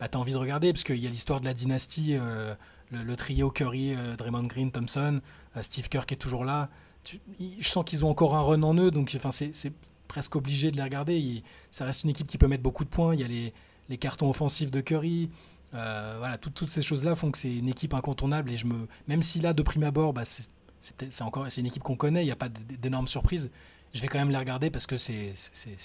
bah, 0.00 0.08
tu 0.08 0.16
as 0.16 0.20
envie 0.20 0.32
de 0.32 0.38
regarder, 0.38 0.72
parce 0.72 0.84
qu'il 0.84 0.96
y 0.96 1.06
a 1.06 1.10
l'histoire 1.10 1.40
de 1.40 1.44
la 1.44 1.54
dynastie, 1.54 2.16
euh, 2.16 2.54
le, 2.90 3.16
trio 3.16 3.50
Curry, 3.50 3.94
euh, 3.94 4.16
Draymond 4.16 4.44
Green, 4.44 4.70
Thompson, 4.70 5.20
Steve 5.62 5.88
Kerr 5.88 6.06
qui 6.06 6.14
est 6.14 6.18
toujours 6.18 6.44
là. 6.44 6.68
je 7.04 7.68
sens 7.68 7.84
qu'ils 7.84 8.04
ont 8.04 8.10
encore 8.10 8.34
un 8.34 8.42
run 8.42 8.62
en 8.62 8.74
eux, 8.74 8.90
donc 8.90 9.12
enfin, 9.16 9.30
c'est 9.30 9.72
presque 10.14 10.36
obligé 10.36 10.70
de 10.70 10.76
les 10.76 10.82
regarder. 10.84 11.42
ça 11.72 11.84
reste 11.84 12.04
une 12.04 12.10
équipe 12.10 12.28
qui 12.28 12.38
peut 12.38 12.46
mettre 12.46 12.62
beaucoup 12.62 12.84
de 12.84 12.88
points. 12.88 13.14
Il 13.14 13.20
y 13.20 13.24
a 13.24 13.28
les, 13.28 13.52
les 13.88 13.98
cartons 13.98 14.30
offensifs 14.30 14.70
de 14.70 14.80
Curry. 14.80 15.28
voilà, 15.72 16.38
toutes 16.38 16.70
ces 16.70 16.82
choses-là 16.82 17.16
font 17.16 17.32
que 17.32 17.38
c'est 17.38 17.52
une 17.52 17.68
équipe 17.68 17.94
incontournable. 17.94 18.52
Et 18.52 18.56
je 18.56 18.66
me, 18.66 18.86
même 19.08 19.22
si 19.22 19.40
là, 19.40 19.52
de 19.52 19.62
prime 19.62 19.82
abord, 19.82 20.12
bah, 20.12 20.22
c'est 20.24 21.22
encore 21.22 21.46
c'est 21.48 21.60
une 21.60 21.66
équipe 21.66 21.82
qu'on 21.82 21.96
connaît, 21.96 22.22
il 22.22 22.26
n'y 22.26 22.32
a 22.32 22.36
pas 22.36 22.48
d'énormes 22.48 23.08
surprises. 23.08 23.50
Je 23.92 24.00
vais 24.00 24.08
quand 24.08 24.18
même 24.18 24.30
les 24.30 24.38
regarder 24.38 24.70
parce 24.70 24.86
que 24.86 24.96
c'est 24.96 25.34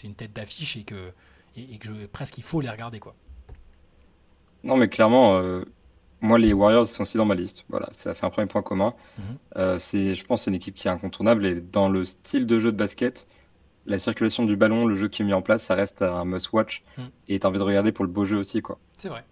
une 0.03 0.15
tête 0.15 0.33
d'affiche 0.33 0.77
et 0.77 0.83
que 0.83 1.11
et, 1.57 1.77
que 1.77 1.87
je, 1.87 2.05
presque 2.05 2.37
il 2.37 2.43
faut 2.43 2.61
les 2.61 2.69
regarder 2.69 2.99
quoi. 2.99 3.15
Non 4.63 4.77
mais 4.77 4.89
clairement, 4.89 5.37
euh, 5.37 5.63
moi 6.21 6.37
les 6.37 6.53
Warriors 6.53 6.87
sont 6.87 7.03
aussi 7.03 7.17
dans 7.17 7.25
ma 7.25 7.35
liste. 7.35 7.65
Voilà, 7.69 7.89
ça 7.91 8.13
fait 8.13 8.25
un 8.25 8.29
premier 8.29 8.47
point 8.47 8.61
commun. 8.61 8.93
Mhm. 9.17 9.23
Euh, 9.57 9.79
c'est, 9.79 10.15
je 10.15 10.25
pense, 10.25 10.43
c'est 10.43 10.51
une 10.51 10.55
équipe 10.55 10.75
qui 10.75 10.87
est 10.87 10.91
incontournable 10.91 11.45
et 11.45 11.61
dans 11.61 11.89
le 11.89 12.05
style 12.05 12.45
de 12.45 12.59
jeu 12.59 12.71
de 12.71 12.77
basket, 12.77 13.27
la 13.89 13.99
circulation 13.99 14.45
du 14.45 14.55
ballon, 14.55 14.85
le 14.85 14.95
jeu 14.95 15.07
qui 15.07 15.21
est 15.21 15.25
mis 15.25 15.33
en 15.33 15.41
place, 15.41 15.63
ça 15.63 15.75
reste 15.75 16.01
un 16.01 16.25
must-watch 16.25 16.83
mhm. 16.97 17.09
et 17.27 17.39
t'as 17.39 17.49
envie 17.49 17.59
de 17.59 17.63
regarder 17.63 17.91
pour 17.91 18.05
le 18.05 18.11
beau 18.11 18.25
jeu 18.25 18.37
aussi 18.37 18.61
quoi. 18.61 18.79
C'est 18.97 19.09
vrai. 19.09 19.25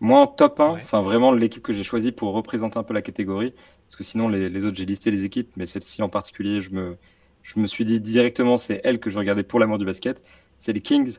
Moi 0.00 0.20
en 0.20 0.26
top 0.26 0.60
1, 0.60 0.70
enfin 0.74 1.00
vraiment 1.00 1.32
l'équipe 1.32 1.62
que 1.62 1.72
j'ai 1.72 1.84
choisie 1.84 2.12
pour 2.12 2.32
représenter 2.32 2.78
un 2.78 2.82
peu 2.82 2.94
la 2.94 3.02
catégorie, 3.02 3.54
parce 3.86 3.96
que 3.96 4.04
sinon 4.04 4.28
les, 4.28 4.48
les 4.48 4.66
autres 4.66 4.76
j'ai 4.76 4.86
listé 4.86 5.10
les 5.10 5.24
équipes, 5.24 5.50
mais 5.56 5.66
celle-ci 5.66 6.02
en 6.02 6.08
particulier, 6.08 6.60
je 6.60 6.70
me, 6.70 6.96
je 7.42 7.58
me 7.58 7.66
suis 7.66 7.84
dit 7.84 8.00
directement 8.00 8.56
c'est 8.56 8.80
elle 8.84 9.00
que 9.00 9.10
je 9.10 9.18
regardais 9.18 9.44
pour 9.44 9.58
l'amour 9.60 9.78
du 9.78 9.84
basket 9.84 10.22
c'est 10.62 10.72
les 10.72 10.80
Kings, 10.80 11.18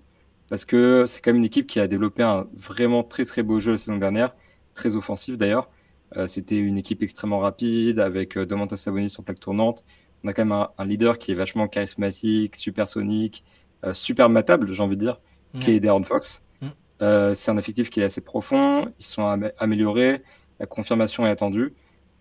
parce 0.50 0.66
que 0.66 1.06
c'est 1.06 1.22
quand 1.22 1.32
même 1.32 1.40
une 1.40 1.46
équipe 1.46 1.68
qui 1.68 1.80
a 1.80 1.88
développé 1.88 2.24
un 2.24 2.48
vraiment 2.54 3.04
très 3.04 3.26
très 3.26 3.44
beau 3.44 3.60
jeu 3.60 3.74
la 3.74 3.78
saison 3.78 3.98
dernière, 3.98 4.34
très 4.74 4.96
offensif 4.96 5.38
d'ailleurs. 5.38 5.70
Euh, 6.16 6.28
c'était 6.28 6.58
une 6.58 6.78
équipe 6.78 7.02
extrêmement 7.02 7.40
rapide 7.40 8.00
avec 8.00 8.38
euh, 8.38 8.46
Domantas 8.46 8.78
Sabonis 8.78 9.16
en 9.18 9.24
plaque 9.24 9.40
tournante. 9.40 9.84
On 10.24 10.28
a 10.28 10.34
quand 10.34 10.46
même 10.46 10.68
un, 10.78 10.86
leader 10.86 11.18
qui 11.18 11.32
est 11.32 11.36
vachement 11.36 11.68
charismatique, 11.68 12.56
supersonique, 12.56 13.44
euh, 13.84 13.94
super 13.94 14.30
matable, 14.30 14.72
j'ai 14.72 14.84
envie 14.84 14.96
de 14.96 15.02
dire, 15.02 15.20
qui 15.60 15.72
est 15.72 15.80
Darren 15.80 16.04
Fox. 16.04 16.46
Mm. 16.62 16.68
Euh, 17.02 17.34
c'est 17.34 17.52
un 17.52 17.58
effectif 17.58 17.90
qui 17.90 18.00
est 18.00 18.06
assez 18.06 18.22
profond, 18.22 18.92
ils 19.00 19.06
sont 19.06 19.26
améliorés, 19.58 20.24
la 20.60 20.66
confirmation 20.66 21.26
est 21.26 21.30
attendue. 21.30 21.74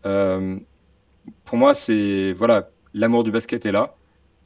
pour 0.02 1.59
moi, 1.59 1.75
c'est 1.75 2.32
voilà, 2.32 2.71
l'amour 2.94 3.25
du 3.25 3.30
basket 3.30 3.66
est 3.66 3.73
là. 3.73 3.94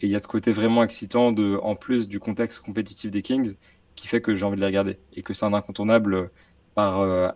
Et 0.00 0.06
il 0.06 0.10
y 0.10 0.16
a 0.16 0.18
ce 0.18 0.28
côté 0.28 0.52
vraiment 0.52 0.82
excitant, 0.84 1.32
de, 1.32 1.58
en 1.62 1.74
plus 1.74 2.08
du 2.08 2.20
contexte 2.20 2.60
compétitif 2.60 3.10
des 3.10 3.22
Kings, 3.22 3.54
qui 3.94 4.06
fait 4.08 4.20
que 4.20 4.36
j'ai 4.36 4.44
envie 4.44 4.56
de 4.56 4.60
les 4.60 4.66
regarder. 4.66 4.98
Et 5.14 5.22
que 5.22 5.32
c'est 5.32 5.46
un 5.46 5.54
incontournable 5.54 6.30
par 6.74 7.00
euh, 7.00 7.28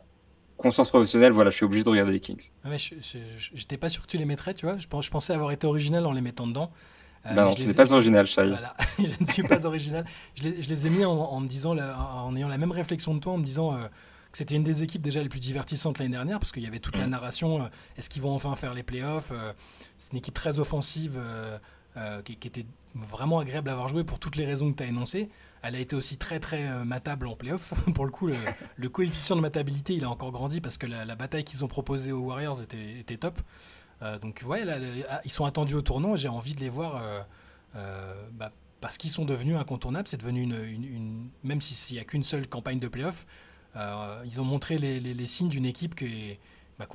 conscience 0.61 0.89
professionnelle. 0.89 1.33
Voilà, 1.33 1.51
je 1.51 1.57
suis 1.57 1.65
obligé 1.65 1.85
de 1.85 1.89
regarder 1.89 2.13
les 2.13 2.21
Kings. 2.21 2.51
Ah 2.65 2.77
je 2.77 3.17
n'étais 3.55 3.77
pas 3.77 3.89
sûr 3.89 4.03
que 4.03 4.09
tu 4.09 4.19
les 4.19 4.25
mettrais, 4.25 4.55
tu 4.55 4.67
vois. 4.67 4.77
Je, 4.79 4.87
je 4.89 5.11
pensais 5.11 5.33
avoir 5.33 5.53
été 5.53 5.67
original 5.67 6.07
en 6.07 6.13
les 6.13 6.21
mettant 6.21 6.47
dedans. 6.47 6.71
Euh, 7.27 7.35
bah 7.35 7.45
non, 7.45 7.55
tu 7.55 7.65
n'es 7.65 7.75
pas 7.75 7.93
original, 7.93 8.27
Shai. 8.27 8.49
Voilà, 8.49 8.75
je 8.99 9.05
ne 9.21 9.27
suis 9.27 9.43
pas 9.43 9.67
original. 9.67 10.05
Je 10.37 10.45
les, 10.45 10.63
je 10.63 10.69
les 10.69 10.87
ai 10.87 10.91
mis 10.91 11.05
en, 11.05 11.41
me 11.41 11.49
disant, 11.49 11.77
en 11.77 12.35
ayant 12.37 12.49
la 12.49 12.59
même 12.59 12.73
réflexion 12.73 13.15
de 13.15 13.21
toi, 13.21 13.35
en 13.35 13.39
me 13.39 13.45
disant 13.45 13.75
euh, 13.75 13.85
que 14.33 14.39
c'était 14.39 14.55
une 14.55 14.65
des 14.65 14.83
équipes 14.83 15.03
déjà 15.03 15.23
les 15.23 15.29
plus 15.29 15.41
divertissantes 15.41 15.99
l'année 15.99 16.13
dernière, 16.13 16.39
parce 16.39 16.53
qu'il 16.53 16.63
y 16.63 16.67
avait 16.67 16.79
toute 16.79 16.97
la 16.97 17.07
mm. 17.07 17.11
narration. 17.11 17.71
Est-ce 17.99 18.09
qu'ils 18.09 18.23
vont 18.23 18.35
enfin 18.35 18.57
faire 18.57 18.73
les 18.73 18.83
playoffs 18.83 19.33
C'est 19.99 20.13
une 20.13 20.19
équipe 20.19 20.35
très 20.35 20.59
offensive. 20.59 21.21
Euh, 21.97 22.23
qui, 22.23 22.35
était 22.35 22.67
vraiment 22.95 23.41
agréable 23.41 23.69
à 23.69 23.73
avoir 23.73 23.89
joué 23.89 24.05
pour 24.05 24.21
toutes 24.21 24.37
les 24.37 24.47
raisons 24.47 24.71
que 24.71 24.77
tu 24.77 24.85
as 24.85 24.87
énoncées. 24.87 25.29
Elle 25.63 25.77
a 25.77 25.79
été 25.79 25.95
aussi 25.95 26.17
très 26.17 26.41
très 26.41 26.69
euh, 26.69 26.85
matable 26.85 27.27
en 27.27 27.37
playoff. 27.37 27.75
pour 27.95 28.05
le 28.05 28.11
coup, 28.11 28.29
le, 28.77 28.89
coefficient 28.89 29.37
de 29.37 29.41
matabilité, 29.41 29.95
il 29.95 30.05
a 30.05 30.11
encore 30.11 30.33
grandi 30.33 30.61
parce 30.61 30.79
que 30.79 30.87
la, 30.87 31.15
bataille 31.15 31.45
qu'ils 31.45 31.65
ont 31.65 31.69
proposée 31.69 32.13
aux 32.13 32.21
Warriors 32.21 32.63
était, 32.63 33.17
top. 33.17 33.41
Euh, 34.03 34.19
donc 34.19 34.43
ouais, 34.47 34.65
ah, 35.09 35.21
ils 35.25 35.33
sont 35.33 35.45
attendus 35.45 35.75
au 35.75 35.83
tournant. 35.83 36.17
J'ai 36.17 36.29
envie 36.29 36.55
de 36.55 36.61
les 36.61 36.71
voir 36.71 37.03
bah, 38.33 38.53
parce 38.81 38.97
qu'ils 38.97 39.11
sont 39.11 39.25
devenus 39.25 39.57
incontournables. 39.57 40.09
C'est 40.09 40.17
devenu 40.17 40.43
une, 40.43 41.29
même 41.45 41.61
s'il 41.61 41.97
n'y 41.97 42.01
a 42.01 42.05
qu'une 42.05 42.25
seule 42.25 42.47
campagne 42.47 42.79
de 42.79 42.89
playoff, 42.89 43.27
ils 44.25 44.41
ont 44.41 44.45
montré 44.45 44.79
les, 44.79 45.27
signes 45.27 45.51
d'une 45.51 45.67
équipe 45.67 45.95
qui 45.95 46.07
est, 46.07 46.41
bah, 46.79 46.87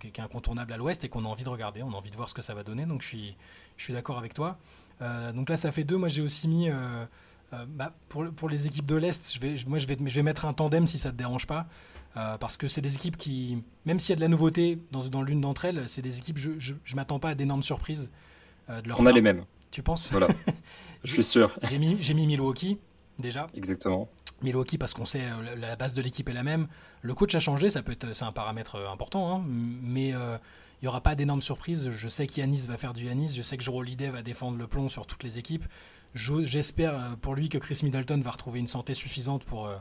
qui 0.00 0.06
est 0.06 0.20
incontournable 0.20 0.72
à 0.72 0.76
l'Ouest 0.76 1.02
et 1.02 1.08
qu'on 1.08 1.24
a 1.24 1.28
envie 1.28 1.44
de 1.44 1.48
regarder. 1.48 1.82
On 1.82 1.92
a 1.92 1.96
envie 1.96 2.10
de 2.10 2.16
voir 2.16 2.28
ce 2.28 2.34
que 2.34 2.42
ça 2.42 2.54
va 2.54 2.62
donner. 2.62 2.86
Donc 2.86 3.02
je 3.02 3.08
suis 3.08 3.36
je 3.76 3.84
suis 3.84 3.92
d'accord 3.92 4.18
avec 4.18 4.34
toi. 4.34 4.58
Euh, 5.02 5.32
donc 5.32 5.48
là, 5.48 5.56
ça 5.56 5.70
fait 5.70 5.84
deux. 5.84 5.96
Moi, 5.96 6.08
j'ai 6.08 6.22
aussi 6.22 6.48
mis. 6.48 6.68
Euh, 6.70 7.04
euh, 7.52 7.64
bah, 7.68 7.94
pour, 8.08 8.24
pour, 8.34 8.48
les 8.48 8.66
équipes 8.66 8.86
de 8.86 8.96
l'Est, 8.96 9.32
je 9.34 9.40
vais, 9.40 9.56
moi 9.66 9.78
je 9.78 9.86
vais, 9.86 9.96
je 9.98 10.14
vais 10.14 10.22
mettre 10.22 10.44
un 10.44 10.52
tandem 10.52 10.86
si 10.86 10.98
ça 10.98 11.10
te 11.10 11.16
dérange 11.16 11.46
pas. 11.46 11.66
parce 12.14 12.56
que 12.56 12.68
c'est 12.68 12.80
des 12.80 12.94
équipes 12.94 13.16
qui, 13.16 13.62
même 13.84 13.98
s'il 13.98 14.10
y 14.10 14.14
a 14.14 14.16
de 14.16 14.20
la 14.20 14.28
nouveauté 14.28 14.78
dans, 14.92 15.04
dans 15.06 15.22
l'une 15.22 15.40
d'entre 15.40 15.64
elles, 15.64 15.84
c'est 15.88 16.02
des 16.02 16.18
équipes, 16.18 16.38
je 16.38 16.72
ne 16.72 16.96
m'attends 16.96 17.18
pas 17.18 17.30
à 17.30 17.34
d'énormes 17.34 17.62
surprises. 17.62 18.10
de 18.68 18.88
leur 18.88 19.00
On 19.00 19.06
a 19.06 19.12
les 19.12 19.20
mêmes. 19.22 19.44
Tu 19.70 19.82
penses? 19.82 20.10
Voilà. 20.12 20.28
je 21.04 21.12
suis 21.12 21.24
sûr. 21.24 21.58
J'ai 21.62 21.78
mis, 21.78 21.96
mis 21.96 22.26
Milwaukee, 22.26 22.78
déjà. 23.18 23.48
Exactement. 23.54 24.08
Milwaukee 24.42 24.78
parce 24.78 24.94
qu'on 24.94 25.04
sait 25.04 25.22
la 25.56 25.74
base 25.76 25.94
de 25.94 26.02
l'équipe 26.02 26.28
est 26.28 26.34
la 26.34 26.44
même. 26.44 26.68
Le 27.02 27.14
coach 27.14 27.34
a 27.34 27.40
changé, 27.40 27.70
ça 27.70 27.82
peut 27.82 27.92
être 27.92 28.14
c'est 28.14 28.24
un 28.24 28.32
paramètre 28.32 28.76
important, 28.90 29.34
hein, 29.34 29.44
mais 29.46 30.14
il 30.84 30.88
n'y 30.88 30.88
aura 30.88 31.00
pas 31.00 31.14
d'énormes 31.14 31.40
surprises. 31.40 31.88
Je 31.90 32.08
sais 32.10 32.26
qu'Yanis 32.26 32.66
va 32.68 32.76
faire 32.76 32.92
du 32.92 33.06
Yanis. 33.06 33.32
Je 33.34 33.40
sais 33.40 33.56
que 33.56 33.64
Jero 33.64 33.82
va 33.82 34.22
défendre 34.22 34.58
le 34.58 34.66
plomb 34.66 34.90
sur 34.90 35.06
toutes 35.06 35.22
les 35.22 35.38
équipes. 35.38 35.64
J'espère 36.14 36.94
euh, 36.94 37.16
pour 37.20 37.34
lui 37.34 37.48
que 37.48 37.58
Chris 37.58 37.80
Middleton 37.82 38.20
va 38.20 38.30
retrouver 38.30 38.60
une 38.60 38.68
santé 38.68 38.94
suffisante 38.94 39.44
pour, 39.44 39.66
euh, 39.66 39.76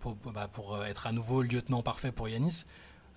pour, 0.00 0.16
bah, 0.32 0.48
pour, 0.52 0.74
euh, 0.74 0.84
être 0.84 1.06
à 1.06 1.12
nouveau 1.12 1.42
le 1.42 1.48
lieutenant 1.48 1.82
parfait 1.82 2.12
pour 2.12 2.28
Yanis. 2.28 2.64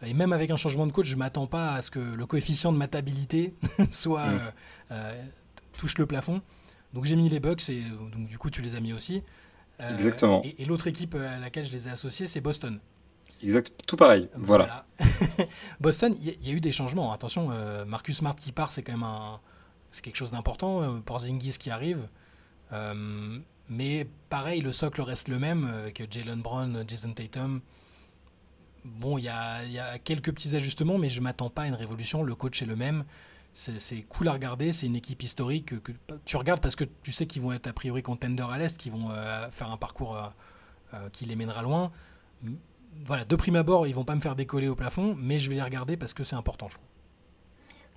Et 0.04 0.14
même 0.14 0.32
avec 0.32 0.52
un 0.52 0.58
changement 0.58 0.86
de 0.86 0.92
coach, 0.92 1.08
je 1.08 1.16
ne 1.16 1.20
m'attends 1.20 1.48
pas 1.48 1.74
à 1.74 1.82
ce 1.82 1.90
que 1.90 2.00
le 2.00 2.26
coefficient 2.28 2.72
de 2.72 2.78
matabilité 2.78 3.56
soit, 3.92 4.28
mm. 4.28 4.96
touche 5.76 5.98
le 5.98 6.06
plafond. 6.06 6.44
Donc 6.94 7.06
j'ai 7.06 7.16
mis 7.16 7.30
les 7.30 7.40
Bucks 7.40 7.68
et 7.70 7.82
donc 7.82 8.28
du 8.28 8.38
coup 8.38 8.52
tu 8.52 8.62
les 8.62 8.76
as 8.76 8.80
mis 8.80 8.94
aussi. 8.94 9.24
Exactement. 9.80 10.44
Et, 10.44 10.62
et 10.62 10.66
l'autre 10.66 10.86
équipe 10.86 11.16
à 11.16 11.40
laquelle 11.40 11.66
je 11.66 11.72
les 11.72 11.88
ai 11.88 11.92
associés, 11.92 12.28
c'est 12.28 12.42
Boston. 12.42 12.80
Exact, 13.42 13.72
tout 13.88 13.96
pareil. 13.96 14.30
Voilà. 14.36 14.86
Boston, 15.80 16.16
il 16.22 16.48
y, 16.48 16.52
a 16.52 16.54
eu 16.54 16.60
des 16.60 16.72
changements. 16.72 17.12
Attention, 17.12 17.50
euh, 17.52 17.86
Marcus 17.86 18.18
Smart 18.18 18.36
qui 18.36 18.52
part, 18.52 18.72
c'est 18.72 18.84
quand 18.84 18.94
même 18.94 19.04
un, 19.04 19.40
c'est 19.90 20.04
quelque 20.04 20.16
chose 20.16 20.32
d'important. 20.32 21.02
Porzingis 21.02 21.58
qui 21.60 21.70
arrive. 21.70 22.08
Euh, 22.74 23.40
mais 23.70 24.08
pareil, 24.30 24.62
le 24.62 24.72
socle 24.72 25.02
reste 25.02 25.28
le 25.28 25.40
même 25.40 25.92
que 25.94 26.04
Jalen 26.10 26.42
Brown, 26.42 26.84
Jason 26.88 27.12
Tatum. 27.12 27.62
Bon, 28.86 29.18
il 29.18 29.26
y 29.26 29.30
a, 29.30 30.00
quelques 30.00 30.32
petits 30.34 30.56
ajustements, 30.56 30.98
mais 30.98 31.10
je 31.10 31.20
m'attends 31.20 31.50
pas 31.50 31.64
à 31.64 31.68
une 31.68 31.74
révolution. 31.74 32.24
Le 32.24 32.36
coach 32.36 32.62
est 32.62 32.66
le 32.66 32.76
même. 32.76 33.04
C'est 33.54 34.04
cool 34.04 34.30
à 34.30 34.34
regarder. 34.34 34.72
C'est 34.72 34.86
une 34.86 34.96
équipe 34.96 35.24
historique 35.24 35.82
que, 35.84 35.92
tu 36.26 36.38
regardes 36.38 36.62
parce 36.62 36.76
que 36.76 36.86
tu 37.04 37.12
sais 37.12 37.26
qu'ils 37.26 37.42
vont 37.42 37.52
être 37.52 37.68
a 37.68 37.74
priori 37.74 38.04
contenders 38.04 38.50
à 38.50 38.58
l'Est, 38.58 38.78
qu'ils 38.78 38.94
vont 38.94 39.10
faire 39.52 39.72
un 39.72 39.78
parcours 39.78 40.18
qui 41.12 41.26
les 41.26 41.36
mènera 41.36 41.62
loin 41.62 41.92
voilà, 43.06 43.26
de 43.26 43.36
prime 43.36 43.56
abord, 43.56 43.88
ils 43.88 43.96
vont 43.96 44.04
pas 44.04 44.16
me 44.16 44.20
faire 44.20 44.36
décoller 44.36 44.68
au 44.68 44.76
plafond, 44.76 45.16
mais 45.20 45.40
je 45.40 45.50
vais 45.50 45.56
les 45.56 45.62
regarder 45.62 45.98
parce 45.98 46.14
que 46.14 46.24
c'est 46.24 46.36
important, 46.36 46.68
je 46.70 46.76
trouve. 46.76 46.88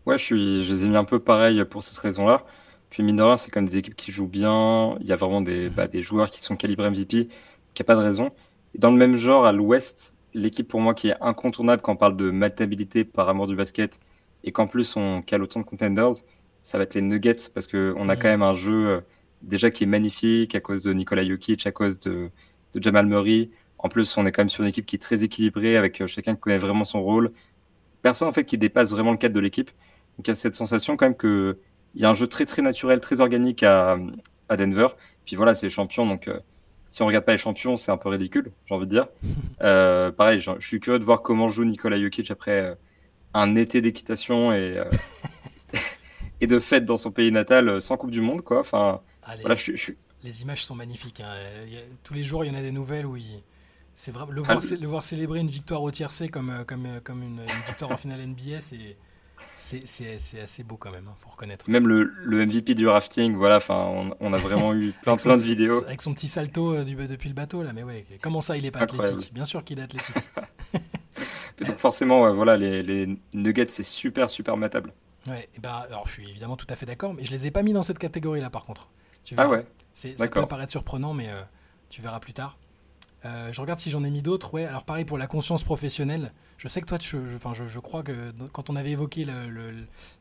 Ouais, 0.07 0.19
je, 0.19 0.35
je 0.35 0.73
les 0.73 0.85
ai 0.85 0.89
mis 0.89 0.97
un 0.97 1.05
peu 1.05 1.19
pareil 1.19 1.62
pour 1.65 1.83
cette 1.83 1.99
raison-là. 1.99 2.45
Puis 2.90 3.02
mine 3.04 3.16
de 3.16 3.23
rien, 3.23 3.37
c'est 3.37 3.50
comme 3.50 3.66
des 3.66 3.78
équipes 3.78 3.97
qui 3.97 4.12
jouent 4.12 4.28
bien. 4.28 4.97
Il 5.00 5.06
y 5.06 5.12
a 5.12 5.16
vraiment 5.16 5.40
des, 5.40 5.68
mhm. 5.68 5.75
bah, 5.75 5.88
des 5.88 6.02
joueurs 6.02 6.30
qui 6.30 6.40
sont 6.40 6.56
calibrés 6.56 6.90
MVP, 6.90 7.28
qui 7.75 7.82
a 7.82 7.85
pas 7.85 7.97
de 7.97 8.00
raison. 8.00 8.30
dans 8.75 8.90
le 8.90 8.97
même 8.97 9.16
genre, 9.16 9.47
à 9.47 9.52
l'ouest, 9.52 10.14
l'équipe 10.35 10.68
pour 10.68 10.80
moi 10.80 10.94
qui 10.94 11.09
est 11.09 11.16
incontournable 11.20 11.82
quand 11.82 11.92
on 11.92 11.97
parle 11.97 12.16
de 12.16 12.30
matabilité 12.30 13.04
par 13.04 13.28
amour 13.28 13.47
du 13.47 13.56
basket 13.56 14.00
et 14.44 14.52
qu'en 14.52 14.66
plus 14.66 14.97
on 14.97 15.23
cale 15.23 15.42
autant 15.42 15.61
de 15.61 15.64
contenders, 15.64 16.12
ça 16.62 16.78
va 16.78 16.85
être 16.85 16.94
les 16.94 17.02
Nuggets 17.02 17.50
parce 17.54 17.66
qu'on 17.66 18.09
a 18.09 18.14
mhm. 18.14 18.20
quand 18.20 18.28
même 18.28 18.42
un 18.42 18.54
jeu 18.54 18.88
euh, 18.88 19.00
déjà 19.42 19.70
qui 19.70 19.85
est 19.85 19.87
magnifique 19.87 20.54
à 20.54 20.61
cause 20.61 20.82
de 20.82 20.92
Nikola 20.92 21.25
Jokic, 21.25 21.66
à 21.66 21.73
cause 21.73 21.99
de, 22.00 22.30
de 22.75 22.82
Jamal 22.82 23.06
Murray. 23.06 23.50
En 23.78 23.88
plus, 23.88 24.16
on 24.18 24.26
est 24.26 24.32
quand 24.32 24.42
même 24.42 24.49
sur 24.50 24.62
une 24.62 24.68
équipe 24.68 24.87
qui 24.87 24.97
est 24.97 24.99
très 24.99 25.25
équilibrée, 25.25 25.76
avec 25.76 26.06
chacun 26.06 26.35
qui 26.35 26.40
connaît 26.40 26.59
vraiment 26.59 26.85
son 26.85 27.02
rôle. 27.02 27.32
Personne 28.02 28.28
en 28.28 28.32
fait 28.32 28.44
qui 28.44 28.59
dépasse 28.59 28.90
vraiment 28.90 29.12
le 29.12 29.16
cadre 29.16 29.35
de 29.35 29.40
l'équipe. 29.40 29.70
Donc 30.18 30.28
il 30.28 30.30
y 30.30 30.32
a 30.32 30.35
cette 30.35 30.54
sensation 30.54 30.97
quand 30.97 31.06
même 31.06 31.14
qu'il 31.92 32.02
y 32.02 32.04
a 32.04 32.11
un 32.11 32.14
jeu 32.14 32.26
très 32.26 32.47
très 32.47 32.62
naturel, 32.62 33.00
très 33.00 33.20
organique 33.20 33.62
à, 33.62 33.99
à 34.49 34.56
Denver. 34.56 34.88
Puis 35.25 35.37
voilà, 35.37 35.54
c'est 35.54 35.66
les 35.66 35.70
champions, 35.70 36.06
donc 36.06 36.28
si 36.90 37.02
on 37.02 37.06
regarde 37.06 37.25
pas 37.25 37.32
les 37.32 37.38
champions, 37.38 37.76
c'est 37.76 37.92
un 37.92 37.97
peu 37.97 38.09
ridicule, 38.09 38.50
j'ai 38.66 38.75
envie 38.75 38.87
de 38.87 38.90
dire. 38.90 39.06
Euh, 39.62 40.11
pareil, 40.11 40.40
je, 40.40 40.52
suis 40.61 40.80
curieux 40.80 40.99
de 40.99 41.04
voir 41.04 41.20
comment 41.20 41.50
joue 41.50 41.64
Nikola 41.64 42.00
Jokic 42.00 42.30
après 42.30 42.62
euh, 42.62 42.75
un 43.35 43.56
été 43.56 43.82
d'équitation 43.82 44.54
et, 44.54 44.78
euh, 44.78 44.85
et 46.40 46.47
de 46.47 46.59
fête 46.59 46.87
dans 46.87 46.97
son 46.97 47.11
pays 47.11 47.30
natal 47.30 47.82
sans 47.82 47.99
Coupe 47.99 48.11
du 48.11 48.23
Monde, 48.23 48.40
quoi. 48.40 48.61
Enfin, 48.61 49.02
voilà, 49.42 49.54
je, 49.54 49.92
Les 50.25 50.40
images 50.40 50.64
sont 50.64 50.75
magnifiques. 50.75 51.20
Hein. 51.20 51.35
tous 52.02 52.14
les 52.14 52.23
jours, 52.23 52.42
il 52.42 52.49
y 52.49 52.50
en 52.50 52.59
a 52.59 52.62
des 52.62 52.73
nouvelles 52.73 53.04
où 53.04 53.18
c'est 53.94 54.12
vraiment 54.12 54.32
le 54.32 54.40
voir, 54.40 54.61
le 54.80 54.87
voir 54.87 55.02
célébrer 55.02 55.40
une 55.40 55.49
victoire 55.49 55.82
au 55.82 55.90
tiercé 55.90 56.30
comme, 56.30 56.64
comme, 56.66 56.88
comme 57.04 57.23
une, 57.23 57.40
une 57.40 57.66
victoire 57.66 57.90
en 57.90 57.99
finale 57.99 58.26
NBA, 58.26 58.62
c'est 58.62 58.97
c'est 59.61 60.40
assez 60.40 60.64
beau 60.64 60.76
quand 60.76 60.90
même, 60.90 61.05
il 61.07 61.11
hein, 61.11 61.17
faut 61.19 61.31
reconnaître. 61.31 61.69
Même 61.69 61.87
le, 61.87 62.05
le, 62.05 62.47
MVP 62.47 62.75
du 62.75 62.88
rafting, 62.88 63.35
voilà, 63.35 63.59
enfin, 63.59 64.12
on, 64.21 64.33
a 64.33 64.37
vraiment 64.37 64.75
eu 64.75 64.93
plein, 65.02 65.17
plein 65.17 65.37
de 65.37 65.43
vidéos. 65.43 65.85
Avec 65.85 66.02
son 66.02 66.14
petit 66.14 66.29
salto 66.29 66.75
euh, 66.75 66.85
du, 66.85 66.95
depuis 66.95 67.29
le 67.29 67.35
bateau, 67.35 67.62
là, 67.62 67.73
mais 67.73 67.83
ouais, 67.83 68.05
comment 68.23 68.40
ça, 68.40 68.57
il 68.57 68.64
est 68.64 68.71
pas 68.71 68.81
athlétique? 68.81 69.33
Bien 69.33 69.45
sûr 69.45 69.62
qu'il 69.64 69.79
est 69.79 69.83
athlétique. 69.83 70.17
donc 71.67 71.76
forcément, 71.79 72.33
voilà, 72.35 72.57
les, 72.57 72.83
les 72.83 73.19
nuggets, 73.35 73.67
c'est 73.69 73.83
super, 73.83 74.31
super 74.31 74.57
matable. 74.57 74.93
Ouais, 75.26 75.49
et 75.55 75.61
ben, 75.61 75.85
alors 75.87 76.07
je 76.07 76.12
suis 76.12 76.31
évidemment 76.31 76.57
tout 76.57 76.67
à 76.71 76.76
fait 76.76 76.87
d'accord, 76.87 77.12
mais 77.14 77.25
je 77.25 77.31
les 77.31 77.47
ai 77.47 77.50
pas 77.50 77.62
mis 77.62 77.73
dans 77.73 77.83
cette 77.83 77.99
catégorie-là, 77.99 78.50
par 78.50 78.64
contre. 78.64 78.88
Tu 79.23 79.35
ah 79.37 79.49
ouais 79.49 79.67
Ça 79.95 80.09
peut 80.29 80.47
paraître 80.47 80.71
surprenant, 80.71 81.12
mais 81.12 81.29
euh, 81.29 81.43
tu 81.90 82.00
verras 82.00 82.21
plus 82.21 82.33
tard. 82.33 82.57
Euh, 83.25 83.53
je 83.53 83.61
regarde 83.61 83.79
si 83.79 83.91
j'en 83.91 84.03
ai 84.05 84.11
mis 84.11 84.23
d'autres. 84.23 84.55
Ouais, 84.55 84.65
alors 84.65 84.85
pareil 84.85 85.05
pour 85.05 85.19
la 85.19 85.27
conscience 85.27 85.62
professionnelle. 85.62 86.33
Je 86.57 86.69
sais 86.69 86.81
que 86.81 86.87
toi, 86.87 86.99
tu, 86.99 87.19
je, 87.27 87.79
crois 87.79 88.03
que 88.03 88.33
quand 88.53 88.71
on 88.71 88.77
avait 88.77 88.91
évoqué 88.91 89.27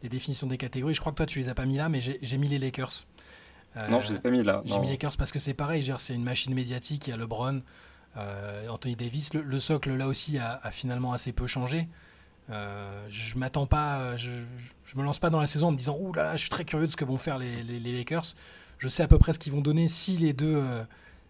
les 0.03 0.09
définitions 0.09 0.47
des 0.47 0.57
catégories, 0.57 0.93
je 0.93 0.99
crois 0.99 1.11
que 1.11 1.17
toi, 1.17 1.25
tu 1.25 1.39
les 1.39 1.49
as 1.49 1.55
pas 1.55 1.65
mis 1.65 1.77
là, 1.77 1.89
mais 1.89 1.99
j'ai 2.01 2.37
mis 2.37 2.47
les 2.47 2.59
Lakers. 2.59 3.05
Euh, 3.77 3.87
non, 3.87 4.01
je 4.01 4.09
les 4.09 4.15
ai 4.15 4.19
pas 4.19 4.31
mis 4.31 4.43
là. 4.43 4.61
J'ai 4.65 4.79
mis 4.79 4.87
les 4.87 4.93
Lakers 4.93 5.15
parce 5.17 5.31
que 5.31 5.39
c'est 5.39 5.53
pareil. 5.53 5.93
C'est 5.97 6.13
une 6.13 6.23
machine 6.23 6.53
médiatique. 6.53 7.07
Il 7.07 7.11
y 7.11 7.13
a 7.13 7.17
LeBron, 7.17 7.61
euh, 8.17 8.67
Anthony 8.67 8.95
Davis. 8.95 9.33
Le, 9.33 9.59
socle 9.59 9.95
là 9.95 10.07
aussi 10.07 10.37
a, 10.37 10.59
finalement 10.71 11.13
assez 11.13 11.31
peu 11.31 11.47
changé. 11.47 11.87
je 12.49 13.37
m'attends 13.37 13.65
pas, 13.65 14.17
je, 14.17 14.29
je, 14.85 14.97
me 14.97 15.03
lance 15.03 15.19
pas 15.19 15.29
dans 15.29 15.39
la 15.39 15.47
saison 15.47 15.67
en 15.67 15.71
me 15.71 15.77
disant 15.77 15.97
ouh 15.99 16.11
là, 16.13 16.23
là 16.23 16.35
je 16.35 16.41
suis 16.41 16.49
très 16.49 16.65
curieux 16.65 16.87
de 16.87 16.91
ce 16.91 16.97
que 16.97 17.05
vont 17.05 17.17
faire 17.17 17.37
les, 17.37 17.63
les, 17.63 17.79
les 17.79 17.97
Lakers. 17.97 18.35
Je 18.77 18.89
sais 18.89 19.03
à 19.03 19.07
peu 19.07 19.19
près 19.19 19.33
ce 19.33 19.39
qu'ils 19.39 19.53
vont 19.53 19.61
donner 19.61 19.87
si 19.87 20.17
les 20.17 20.33
deux 20.33 20.63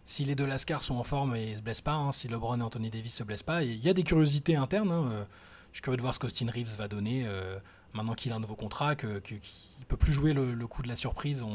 si 0.10 0.25
les 0.25 0.34
deux 0.34 0.48
Lascar 0.48 0.82
sont 0.82 0.96
en 0.96 1.04
forme 1.04 1.36
et 1.36 1.51
ne 1.51 1.56
se 1.58 1.62
blessent 1.62 1.82
pas, 1.82 1.94
hein, 1.94 2.12
si 2.12 2.28
LeBron 2.28 2.60
et 2.60 2.63
Anthony 2.63 2.89
Davis 2.89 3.13
se 3.13 3.24
blessent 3.24 3.44
pas, 3.44 3.62
il 3.62 3.78
y 3.78 3.89
a 3.89 3.94
des 3.94 4.01
curiosités 4.01 4.56
internes. 4.56 4.92
Hein, 4.92 5.08
euh, 5.12 5.24
je 5.72 5.78
suis 5.78 5.82
curieux 5.84 5.98
de 5.98 6.01
voir 6.01 6.16
ce 6.16 6.20
qu'Austin 6.20 6.48
Reeves 6.51 6.75
va 6.78 6.88
donner 6.88 7.25
euh, 7.28 7.60
maintenant 7.94 8.16
qu'il 8.16 8.32
a 8.32 8.36
un 8.36 8.39
nouveau 8.39 8.56
contrat, 8.56 8.96
qu'il 8.96 9.10
ne 9.12 9.86
peut 9.88 9.98
plus 9.98 10.12
jouer 10.12 10.34
le, 10.34 10.56
coup 10.66 10.82
de 10.82 10.88
la 10.88 10.96
surprise. 10.96 11.46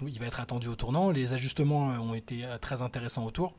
il 0.00 0.18
va 0.20 0.26
être 0.26 0.38
attendu 0.38 0.68
au 0.68 0.76
tournant. 0.76 1.10
Les 1.10 1.32
ajustements 1.32 1.90
euh, 1.90 1.98
ont 1.98 2.14
été 2.14 2.46
très 2.60 2.82
intéressants 2.82 3.26
autour. 3.26 3.56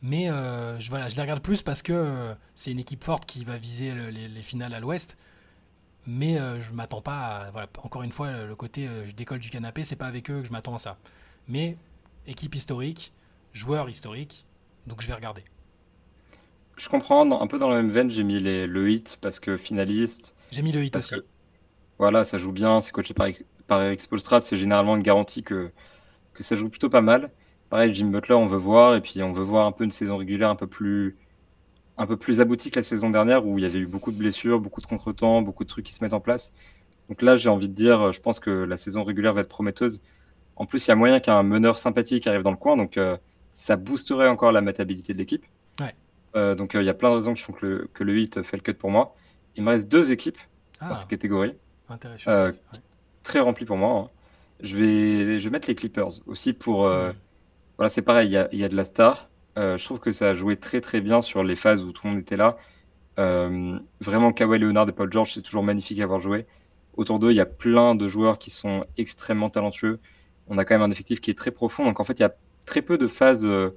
Mais 0.00 0.26
je, 0.28 0.88
voilà, 0.88 1.08
je 1.08 1.16
les 1.16 1.22
regarde 1.22 1.42
plus 1.42 1.62
parce 1.62 1.82
que 1.82 2.36
c'est 2.54 2.70
une 2.70 2.78
équipe 2.78 3.02
forte 3.02 3.26
qui 3.26 3.44
va 3.44 3.56
viser 3.56 3.92
les, 4.12 4.42
finales 4.42 4.74
à 4.74 4.78
l'ouest. 4.78 5.16
Mais 6.06 6.38
je 6.60 6.70
ne 6.70 6.76
m'attends 6.76 7.00
pas 7.00 7.50
à, 7.52 7.66
encore 7.82 8.04
une 8.04 8.12
fois, 8.12 8.44
le 8.44 8.54
côté 8.54 8.88
je 9.06 9.12
décolle 9.12 9.40
du 9.40 9.50
canapé, 9.50 9.82
c'est 9.82 9.96
pas 9.96 10.06
avec 10.06 10.30
eux 10.30 10.42
que 10.42 10.46
je 10.46 10.52
m'attends 10.52 10.76
à 10.76 10.78
ça. 10.78 10.98
Mais 11.48 11.76
équipe 12.28 12.54
historique, 12.54 13.12
joueur 13.56 13.88
historique, 13.88 14.44
donc 14.86 15.00
je 15.00 15.06
vais 15.06 15.14
regarder. 15.14 15.42
Je 16.76 16.88
comprends, 16.90 17.40
un 17.40 17.46
peu 17.46 17.58
dans 17.58 17.70
la 17.70 17.76
même 17.76 17.90
veine, 17.90 18.10
j'ai 18.10 18.22
mis 18.22 18.38
les, 18.38 18.66
le 18.66 18.90
hit 18.90 19.18
parce 19.22 19.40
que 19.40 19.56
finaliste. 19.56 20.34
J'ai 20.50 20.60
mis 20.60 20.72
le 20.72 20.84
hit 20.84 20.94
aussi. 20.94 21.14
voilà, 21.98 22.24
ça 22.24 22.36
joue 22.36 22.52
bien, 22.52 22.82
c'est 22.82 22.92
coaché 22.92 23.14
par, 23.14 23.28
par 23.66 23.82
Eric 23.82 24.02
Spolstra, 24.02 24.40
c'est 24.40 24.58
généralement 24.58 24.94
une 24.94 25.02
garantie 25.02 25.42
que, 25.42 25.70
que 26.34 26.42
ça 26.42 26.54
joue 26.54 26.68
plutôt 26.68 26.90
pas 26.90 27.00
mal. 27.00 27.30
Pareil, 27.70 27.94
Jim 27.94 28.08
Butler, 28.08 28.34
on 28.34 28.46
veut 28.46 28.58
voir, 28.58 28.94
et 28.94 29.00
puis 29.00 29.22
on 29.22 29.32
veut 29.32 29.42
voir 29.42 29.66
un 29.66 29.72
peu 29.72 29.84
une 29.84 29.90
saison 29.90 30.18
régulière 30.18 30.50
un 30.50 30.54
peu 30.54 30.66
plus, 30.66 31.16
un 31.96 32.06
peu 32.06 32.18
plus 32.18 32.42
aboutie 32.42 32.70
que 32.70 32.76
la 32.76 32.82
saison 32.82 33.08
dernière 33.08 33.46
où 33.46 33.58
il 33.58 33.62
y 33.62 33.66
avait 33.66 33.78
eu 33.78 33.86
beaucoup 33.86 34.12
de 34.12 34.18
blessures, 34.18 34.60
beaucoup 34.60 34.82
de 34.82 34.86
contretemps, 34.86 35.40
beaucoup 35.40 35.64
de 35.64 35.68
trucs 35.70 35.86
qui 35.86 35.94
se 35.94 36.04
mettent 36.04 36.12
en 36.12 36.20
place. 36.20 36.52
Donc 37.08 37.22
là, 37.22 37.36
j'ai 37.36 37.48
envie 37.48 37.70
de 37.70 37.74
dire, 37.74 38.12
je 38.12 38.20
pense 38.20 38.38
que 38.38 38.50
la 38.50 38.76
saison 38.76 39.02
régulière 39.02 39.32
va 39.32 39.40
être 39.40 39.48
prometteuse. 39.48 40.02
En 40.56 40.66
plus, 40.66 40.86
il 40.86 40.90
y 40.90 40.92
a 40.92 40.96
moyen 40.96 41.20
qu'un 41.20 41.42
meneur 41.42 41.78
sympathique 41.78 42.26
arrive 42.26 42.42
dans 42.42 42.50
le 42.50 42.56
coin, 42.58 42.76
donc 42.76 42.98
euh, 42.98 43.16
ça 43.56 43.76
boosterait 43.76 44.28
encore 44.28 44.52
la 44.52 44.60
matabilité 44.60 45.14
de 45.14 45.18
l'équipe. 45.18 45.46
Euh, 46.34 46.54
donc 46.54 46.74
euh, 46.74 46.82
il 46.82 46.84
y 46.84 46.90
a 46.90 46.94
plein 46.94 47.08
de 47.08 47.14
raisons 47.14 47.32
qui 47.32 47.42
font 47.42 47.54
que 47.54 47.64
le, 47.64 47.88
que 47.94 48.04
le 48.04 48.12
8 48.12 48.42
fait 48.42 48.58
le 48.58 48.62
cut 48.62 48.74
pour 48.74 48.90
moi. 48.90 49.16
Il 49.56 49.62
me 49.62 49.70
reste 49.70 49.88
deux 49.88 50.12
équipes 50.12 50.36
dans 50.82 50.88
ah. 50.90 50.94
cette 50.94 51.08
catégorie. 51.08 51.54
Euh, 52.28 52.52
très 53.22 53.40
rempli 53.40 53.64
pour 53.64 53.78
moi. 53.78 53.98
Hein. 53.98 54.10
Je, 54.60 54.76
vais, 54.76 55.40
je 55.40 55.44
vais 55.44 55.50
mettre 55.50 55.68
les 55.68 55.74
Clippers 55.74 56.20
aussi 56.26 56.52
pour. 56.52 56.80
Voilà, 57.78 57.88
c'est 57.88 58.02
pareil, 58.02 58.28
il 58.28 58.32
y 58.32 58.36
a, 58.36 58.54
y 58.54 58.64
a, 58.64 58.68
de 58.68 58.76
la 58.76 58.84
star. 58.84 59.30
je 59.56 59.82
trouve 59.82 60.00
que 60.00 60.12
ça 60.12 60.28
a 60.28 60.34
joué 60.34 60.56
très 60.56 60.82
très 60.82 61.00
bien 61.00 61.22
sur 61.22 61.42
les 61.42 61.56
phases 61.56 61.82
où 61.82 61.92
tout 61.92 62.06
le 62.06 62.12
monde 62.12 62.20
était 62.20 62.36
là. 62.36 62.58
vraiment, 63.16 64.32
Kawhi 64.32 64.58
Leonard 64.58 64.86
et 64.90 64.92
Paul 64.92 65.10
George, 65.10 65.32
c'est 65.32 65.42
toujours 65.42 65.62
magnifique 65.62 66.00
à 66.00 66.02
avoir 66.04 66.20
joué. 66.20 66.44
Autour 66.94 67.18
d'eux, 67.18 67.30
il 67.30 67.36
y 67.36 67.40
a 67.40 67.46
plein 67.46 67.94
de 67.94 68.06
joueurs 68.06 68.38
qui 68.38 68.50
sont 68.50 68.84
extrêmement 68.98 69.48
talentueux. 69.48 69.98
On 70.48 70.58
a 70.58 70.66
quand 70.66 70.74
même 70.74 70.82
un 70.82 70.90
effectif 70.90 71.22
qui 71.22 71.30
est 71.30 71.38
très 71.38 71.52
profond. 71.52 71.84
Donc 71.84 72.00
en 72.00 72.04
fait, 72.04 72.18
il 72.18 72.22
y 72.22 72.26
a 72.26 72.34
très 72.66 72.82
peu 72.82 72.98
de 72.98 73.06
phases 73.06 73.46
euh, 73.46 73.70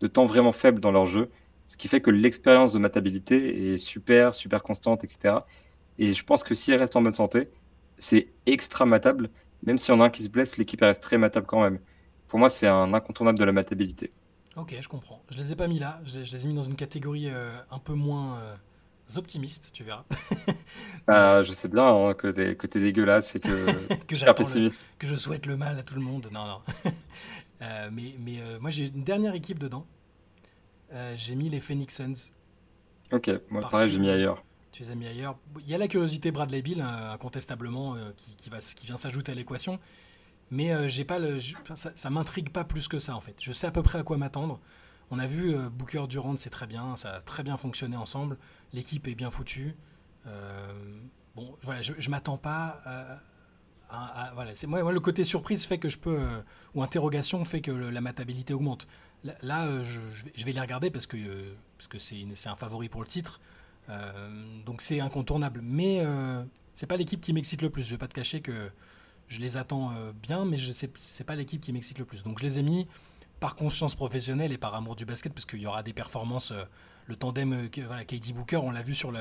de 0.00 0.06
temps 0.08 0.26
vraiment 0.26 0.52
faibles 0.52 0.80
dans 0.80 0.90
leur 0.90 1.06
jeu, 1.06 1.30
ce 1.66 1.76
qui 1.76 1.86
fait 1.86 2.00
que 2.00 2.10
l'expérience 2.10 2.72
de 2.72 2.78
matabilité 2.80 3.72
est 3.74 3.78
super, 3.78 4.34
super 4.34 4.62
constante, 4.64 5.04
etc. 5.04 5.36
Et 5.98 6.14
je 6.14 6.24
pense 6.24 6.42
que 6.42 6.54
si 6.56 6.72
elle 6.72 6.80
reste 6.80 6.96
en 6.96 7.02
bonne 7.02 7.12
santé, 7.12 7.48
c'est 7.98 8.28
extra 8.46 8.86
matable. 8.86 9.30
Même 9.62 9.78
s'il 9.78 9.94
y 9.94 9.96
en 9.96 10.00
a 10.00 10.06
un 10.06 10.10
qui 10.10 10.24
se 10.24 10.30
blesse, 10.30 10.56
l'équipe 10.56 10.80
reste 10.80 11.02
très 11.02 11.18
matable 11.18 11.46
quand 11.46 11.62
même. 11.62 11.78
Pour 12.26 12.38
moi, 12.38 12.48
c'est 12.48 12.66
un 12.66 12.94
incontournable 12.94 13.38
de 13.38 13.44
la 13.44 13.52
matabilité. 13.52 14.10
Ok, 14.56 14.74
je 14.80 14.88
comprends. 14.88 15.22
Je 15.30 15.38
les 15.38 15.52
ai 15.52 15.56
pas 15.56 15.68
mis 15.68 15.78
là. 15.78 16.00
Je 16.04 16.18
les, 16.18 16.44
ai 16.44 16.48
mis 16.48 16.54
dans 16.54 16.62
une 16.62 16.76
catégorie 16.76 17.28
euh, 17.28 17.50
un 17.70 17.78
peu 17.78 17.92
moins 17.92 18.38
euh, 18.38 18.54
optimiste, 19.16 19.70
tu 19.72 19.84
verras. 19.84 20.04
Ah, 21.08 21.42
je 21.42 21.50
sais 21.50 21.66
bien 21.66 21.84
hein, 21.84 22.14
que 22.14 22.28
t'es 22.28 22.54
que 22.54 22.66
es 22.66 22.80
dégueulasse 22.80 23.34
et 23.34 23.40
que, 23.40 23.48
que, 24.06 24.32
pessimiste. 24.32 24.88
que 24.98 25.08
je 25.08 25.16
souhaite 25.16 25.46
le 25.46 25.56
mal 25.56 25.76
à 25.76 25.82
tout 25.82 25.94
le 25.94 26.00
monde. 26.00 26.28
Non, 26.30 26.46
non. 26.46 26.60
Euh, 27.62 27.90
mais 27.92 28.14
mais 28.18 28.40
euh, 28.40 28.58
moi, 28.60 28.70
j'ai 28.70 28.86
une 28.86 29.04
dernière 29.04 29.34
équipe 29.34 29.58
dedans. 29.58 29.86
Euh, 30.92 31.14
j'ai 31.16 31.34
mis 31.34 31.48
les 31.48 31.60
Phoenix 31.60 31.96
Suns. 31.96 32.30
Ok, 33.12 33.30
moi 33.50 33.60
pareil, 33.60 33.90
j'ai 33.90 33.98
mis 33.98 34.10
ailleurs. 34.10 34.42
Tu 34.72 34.82
les 34.82 34.90
as 34.90 34.94
mis 34.94 35.06
ailleurs. 35.06 35.36
Il 35.60 35.68
y 35.68 35.74
a 35.74 35.78
la 35.78 35.88
curiosité 35.88 36.30
Bradley 36.30 36.62
Bill, 36.62 36.80
hein, 36.80 37.10
incontestablement, 37.12 37.96
qui, 38.16 38.36
qui, 38.36 38.50
va, 38.50 38.58
qui 38.58 38.86
vient 38.86 38.96
s'ajouter 38.96 39.32
à 39.32 39.34
l'équation. 39.34 39.80
Mais 40.52 40.88
j'ai 40.88 41.04
pas 41.04 41.18
le, 41.18 41.38
ça, 41.74 41.92
ça 41.94 42.10
m'intrigue 42.10 42.50
pas 42.50 42.64
plus 42.64 42.86
que 42.88 42.98
ça, 42.98 43.14
en 43.14 43.20
fait. 43.20 43.36
Je 43.40 43.52
sais 43.52 43.66
à 43.66 43.72
peu 43.72 43.82
près 43.82 43.98
à 43.98 44.02
quoi 44.04 44.16
m'attendre. 44.16 44.60
On 45.10 45.18
a 45.18 45.26
vu 45.26 45.56
Booker 45.70 46.06
Durant, 46.08 46.36
c'est 46.36 46.50
très 46.50 46.68
bien, 46.68 46.94
ça 46.94 47.14
a 47.16 47.20
très 47.20 47.42
bien 47.42 47.56
fonctionné 47.56 47.96
ensemble. 47.96 48.38
L'équipe 48.72 49.08
est 49.08 49.16
bien 49.16 49.32
foutue. 49.32 49.74
bon, 51.34 51.56
voilà, 51.62 51.82
je, 51.82 51.92
je 51.98 52.10
m'attends 52.10 52.38
pas 52.38 52.80
à, 52.84 53.18
voilà, 54.34 54.54
c'est 54.54 54.66
moi, 54.66 54.92
le 54.92 55.00
côté 55.00 55.24
surprise 55.24 55.66
fait 55.66 55.78
que 55.78 55.88
je 55.88 55.98
peux 55.98 56.18
euh, 56.18 56.42
ou 56.74 56.82
interrogation 56.82 57.44
fait 57.44 57.60
que 57.60 57.70
la 57.70 58.00
matabilité 58.00 58.54
augmente. 58.54 58.86
Là, 59.42 59.66
euh, 59.66 59.82
je, 59.82 60.44
vais 60.44 60.52
les 60.52 60.60
regarder 60.60 60.90
parce 60.90 61.06
que 61.06 61.16
euh, 61.16 61.54
parce 61.76 61.88
que 61.88 61.98
c'est 61.98 62.48
un 62.48 62.56
favori 62.56 62.88
pour 62.88 63.00
le 63.00 63.06
titre, 63.06 63.40
donc 64.64 64.80
c'est 64.80 65.00
incontournable. 65.00 65.60
Mais 65.62 66.04
c'est 66.74 66.86
pas 66.86 66.96
l'équipe 66.96 67.20
qui 67.20 67.32
m'excite 67.32 67.62
le 67.62 67.70
plus. 67.70 67.82
Je 67.82 67.90
vais 67.90 67.98
pas 67.98 68.08
te 68.08 68.14
cacher 68.14 68.40
que 68.40 68.70
je 69.28 69.40
les 69.40 69.56
attends 69.56 69.92
bien, 70.22 70.44
mais 70.44 70.56
je 70.56 70.72
c'est 70.72 71.24
pas 71.24 71.34
l'équipe 71.34 71.60
qui 71.60 71.72
m'excite 71.72 71.98
le 71.98 72.04
plus. 72.04 72.22
Donc 72.22 72.38
je 72.38 72.44
les 72.44 72.58
ai 72.58 72.62
mis 72.62 72.86
par 73.40 73.56
conscience 73.56 73.94
professionnelle 73.94 74.52
et 74.52 74.58
par 74.58 74.74
amour 74.74 74.94
du 74.94 75.06
basket 75.06 75.32
parce 75.32 75.46
qu'il 75.46 75.60
y 75.60 75.66
aura 75.66 75.82
des 75.82 75.94
performances. 75.94 76.52
le 77.06 77.16
tandem, 77.16 77.68
voilà, 77.86 78.04
KD 78.04 78.32
Booker, 78.32 78.58
on 78.58 78.70
l'a 78.70 78.82
vu 78.82 78.94
sur 78.94 79.12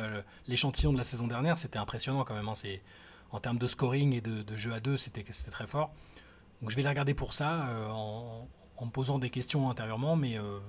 l'échantillon 0.47 0.93
de 0.93 0.97
la 0.97 1.05
saison 1.05 1.27
dernière, 1.27 1.57
c'était 1.57 1.79
impressionnant 1.79 2.25
quand 2.25 2.35
même. 2.35 2.49
Hein, 2.49 2.55
c'est 2.55 2.81
en 3.31 3.39
termes 3.39 3.57
de 3.57 3.67
scoring 3.67 4.13
et 4.13 4.21
de, 4.21 4.55
jeu 4.55 4.73
à 4.73 4.79
deux, 4.79 4.97
c'était 4.97 5.23
très 5.51 5.67
fort. 5.67 5.91
Donc 6.61 6.71
je 6.71 6.75
vais 6.75 6.81
les 6.81 6.89
regarder 6.89 7.13
pour 7.13 7.33
ça, 7.33 7.67
euh, 7.69 7.87
en, 7.89 8.47
me 8.81 8.91
posant 8.91 9.19
des 9.19 9.29
questions 9.29 9.69
intérieurement, 9.69 10.15
mais 10.15 10.37
euh, 10.37 10.59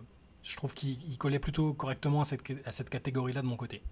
je 0.43 0.57
trouve 0.57 0.75
qu'il 0.75 1.17
collait 1.19 1.39
plutôt 1.39 1.73
correctement 1.73 2.21
à 2.21 2.25
cette, 2.25 2.43
à 2.65 2.73
cette 2.73 2.91
catégorie-là 2.91 3.43
de 3.43 3.47
mon 3.47 3.57
côté. 3.57 3.83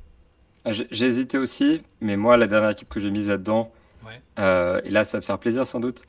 Ah, 0.64 0.72
j'ai 0.72 1.06
hésité 1.06 1.38
aussi, 1.38 1.82
mais 2.00 2.16
moi, 2.16 2.36
la 2.36 2.46
dernière 2.46 2.70
équipe 2.70 2.88
que 2.88 3.00
j'ai 3.00 3.10
mise 3.10 3.28
là-dedans, 3.28 3.72
euh, 4.38 4.80
et 4.84 4.90
là, 4.90 5.04
ça 5.04 5.18
va 5.18 5.20
te 5.20 5.26
faire 5.26 5.38
plaisir 5.38 5.66
sans 5.66 5.80
doute. 5.80 6.04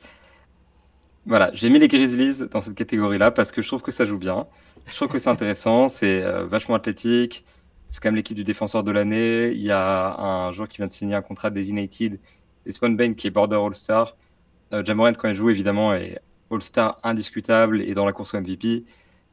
Voilà, 1.26 1.50
j'ai 1.54 1.68
mis 1.70 1.78
les 1.78 1.88
Grizzlies 1.88 2.48
dans 2.50 2.60
cette 2.60 2.74
catégorie-là 2.74 3.30
parce 3.30 3.52
que 3.52 3.62
je 3.62 3.68
trouve 3.68 3.82
que 3.82 3.90
ça 3.90 4.04
joue 4.04 4.18
bien. 4.18 4.46
Je 4.86 4.96
trouve 4.96 5.08
que 5.08 5.18
c'est 5.18 5.30
intéressant, 5.30 5.88
c'est 5.88 6.22
vachement 6.44 6.74
athlétique. 6.74 7.44
C'est 7.88 8.00
quand 8.00 8.08
même 8.08 8.16
l'équipe 8.16 8.36
du 8.36 8.44
défenseur 8.44 8.84
de 8.84 8.90
l'année. 8.90 9.50
Il 9.50 9.62
y 9.62 9.70
a 9.70 10.16
un 10.18 10.52
joueur 10.52 10.68
qui 10.68 10.78
vient 10.78 10.86
de 10.86 10.92
signer 10.92 11.14
un 11.14 11.22
contrat 11.22 11.50
designated 11.50 12.20
Desmond 12.70 12.90
Bain 12.90 13.14
qui 13.14 13.26
est 13.26 13.30
border 13.30 13.56
All-Star. 13.56 14.16
Euh, 14.72 14.84
Jamorant, 14.84 15.12
quand 15.14 15.28
il 15.28 15.34
joue, 15.34 15.50
évidemment, 15.50 15.94
est 15.94 16.20
All-Star 16.50 16.98
indiscutable 17.02 17.82
et 17.82 17.94
dans 17.94 18.06
la 18.06 18.12
course 18.12 18.34
au 18.34 18.40
MVP. 18.40 18.84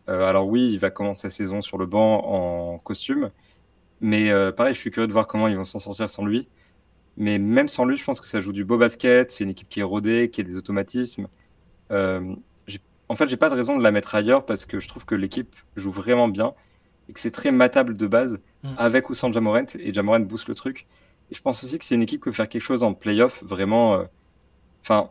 alors 0.08 0.47
oui, 0.47 0.71
il 0.71 0.80
va 0.80 0.89
commencer 0.89 1.28
la 1.28 1.32
saison 1.32 1.62
sur 1.62 1.78
le 1.78 1.86
banc 1.86 2.23
en 2.26 2.78
costume, 2.78 3.30
mais 4.00 4.32
pareil, 4.54 4.73
je 4.73 4.80
suis 4.80 4.89
curieux 4.91 5.08
de 5.08 5.12
voir 5.12 5.28
comment 5.28 5.47
ils 5.47 5.58
vont 5.58 5.65
s'en 5.65 5.80
sortir 5.80 6.10
sans 6.10 6.26
lui. 6.26 6.47
Mais 7.17 7.39
même 7.39 7.67
sans 7.67 7.86
lui, 7.86 7.97
je 7.97 8.06
pense 8.06 8.21
que 8.21 8.28
ça 8.28 8.39
joue 8.39 8.54
du 8.54 8.63
beau 8.63 8.78
basket. 8.78 9.32
C'est 9.32 9.43
une 9.43 9.50
équipe 9.50 9.67
qui 9.67 9.80
est 9.80 9.84
rodée, 9.84 10.30
qui 10.30 10.41
a 10.41 10.43
des 10.43 10.56
automatismes. 10.56 11.28
Euh, 11.91 12.36
en 13.10 13.15
fait, 13.15 13.28
j'ai 13.28 13.38
pas 13.38 13.50
de 13.50 13.56
raison 13.56 13.78
de 13.78 13.84
la 13.84 13.91
mettre 13.91 14.13
ailleurs 14.13 14.45
parce 14.45 14.65
que 14.65 14.80
je 14.80 14.88
trouve 14.88 15.06
que 15.06 15.15
l'équipe 15.15 15.56
joue 15.76 15.91
vraiment 15.91 16.28
bien 16.28 16.54
et 17.10 17.13
que 17.13 17.19
c'est 17.19 17.32
très 17.32 17.52
matable 17.52 17.97
de 17.97 18.06
base 18.06 18.39
mm. 18.63 18.69
avec 18.78 19.10
ou 19.10 19.15
sans 19.15 19.32
Jamorent. 19.32 19.76
Et 19.80 19.93
Jamorent 19.93 20.19
booste 20.19 20.47
le 20.47 20.56
truc. 20.56 20.86
Et 21.31 21.35
je 21.35 21.41
pense 21.41 21.63
aussi 21.63 21.77
que 21.77 21.85
c'est 21.85 21.95
une 21.95 22.03
équipe 22.03 22.21
qui 22.21 22.25
peut 22.25 22.31
faire 22.31 22.49
quelque 22.49 22.61
chose 22.61 22.83
en 22.83 22.93
playoff 22.93 23.43
vraiment. 23.43 23.95
Euh, 23.95 24.05
enfin, 24.81 25.09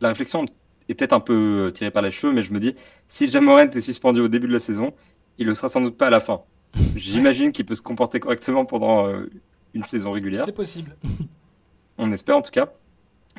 la 0.00 0.08
réflexion 0.08 0.44
est 0.88 0.94
peut-être 0.94 1.12
un 1.12 1.20
peu 1.20 1.70
tirée 1.74 1.90
par 1.90 2.02
les 2.02 2.10
cheveux, 2.10 2.32
mais 2.32 2.42
je 2.42 2.52
me 2.52 2.60
dis 2.60 2.74
si 3.08 3.30
Jamorent 3.30 3.60
est 3.60 3.80
suspendu 3.80 4.20
au 4.20 4.28
début 4.28 4.48
de 4.48 4.52
la 4.52 4.60
saison, 4.60 4.94
il 5.38 5.46
le 5.46 5.54
sera 5.54 5.68
sans 5.68 5.80
doute 5.80 5.96
pas 5.96 6.06
à 6.06 6.10
la 6.10 6.20
fin. 6.20 6.42
J'imagine 6.96 7.52
qu'il 7.52 7.66
peut 7.66 7.74
se 7.74 7.82
comporter 7.82 8.20
correctement 8.20 8.64
pendant 8.64 9.06
euh, 9.06 9.30
une 9.74 9.84
saison 9.84 10.12
régulière. 10.12 10.44
C'est 10.44 10.52
possible. 10.52 10.96
On 11.98 12.10
espère 12.12 12.36
en 12.36 12.42
tout 12.42 12.50
cas. 12.50 12.72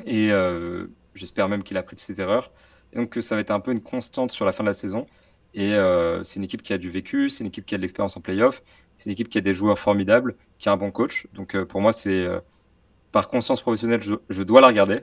Et 0.06 0.30
euh, 0.32 0.86
j'espère 1.14 1.48
même 1.48 1.62
qu'il 1.62 1.76
a 1.76 1.80
appris 1.80 1.96
de 1.96 2.00
ses 2.00 2.20
erreurs. 2.20 2.50
Et 2.92 2.96
donc 2.96 3.16
ça 3.20 3.34
va 3.34 3.40
être 3.40 3.50
un 3.50 3.60
peu 3.60 3.72
une 3.72 3.80
constante 3.80 4.32
sur 4.32 4.44
la 4.44 4.52
fin 4.52 4.64
de 4.64 4.68
la 4.68 4.74
saison. 4.74 5.06
Et 5.54 5.74
euh, 5.74 6.22
c'est 6.24 6.36
une 6.36 6.44
équipe 6.44 6.62
qui 6.62 6.72
a 6.72 6.78
du 6.78 6.90
vécu, 6.90 7.30
c'est 7.30 7.44
une 7.44 7.48
équipe 7.48 7.64
qui 7.64 7.74
a 7.74 7.78
de 7.78 7.82
l'expérience 7.82 8.16
en 8.16 8.20
playoff, 8.20 8.62
c'est 8.96 9.06
une 9.06 9.12
équipe 9.12 9.28
qui 9.28 9.38
a 9.38 9.40
des 9.40 9.54
joueurs 9.54 9.78
formidables, 9.78 10.36
qui 10.58 10.68
a 10.68 10.72
un 10.72 10.76
bon 10.76 10.90
coach. 10.90 11.26
Donc 11.34 11.60
pour 11.64 11.80
moi, 11.80 11.92
c'est 11.92 12.26
par 13.12 13.28
conscience 13.28 13.60
professionnelle, 13.60 14.00
je, 14.28 14.42
dois 14.42 14.60
la 14.60 14.68
regarder. 14.68 15.00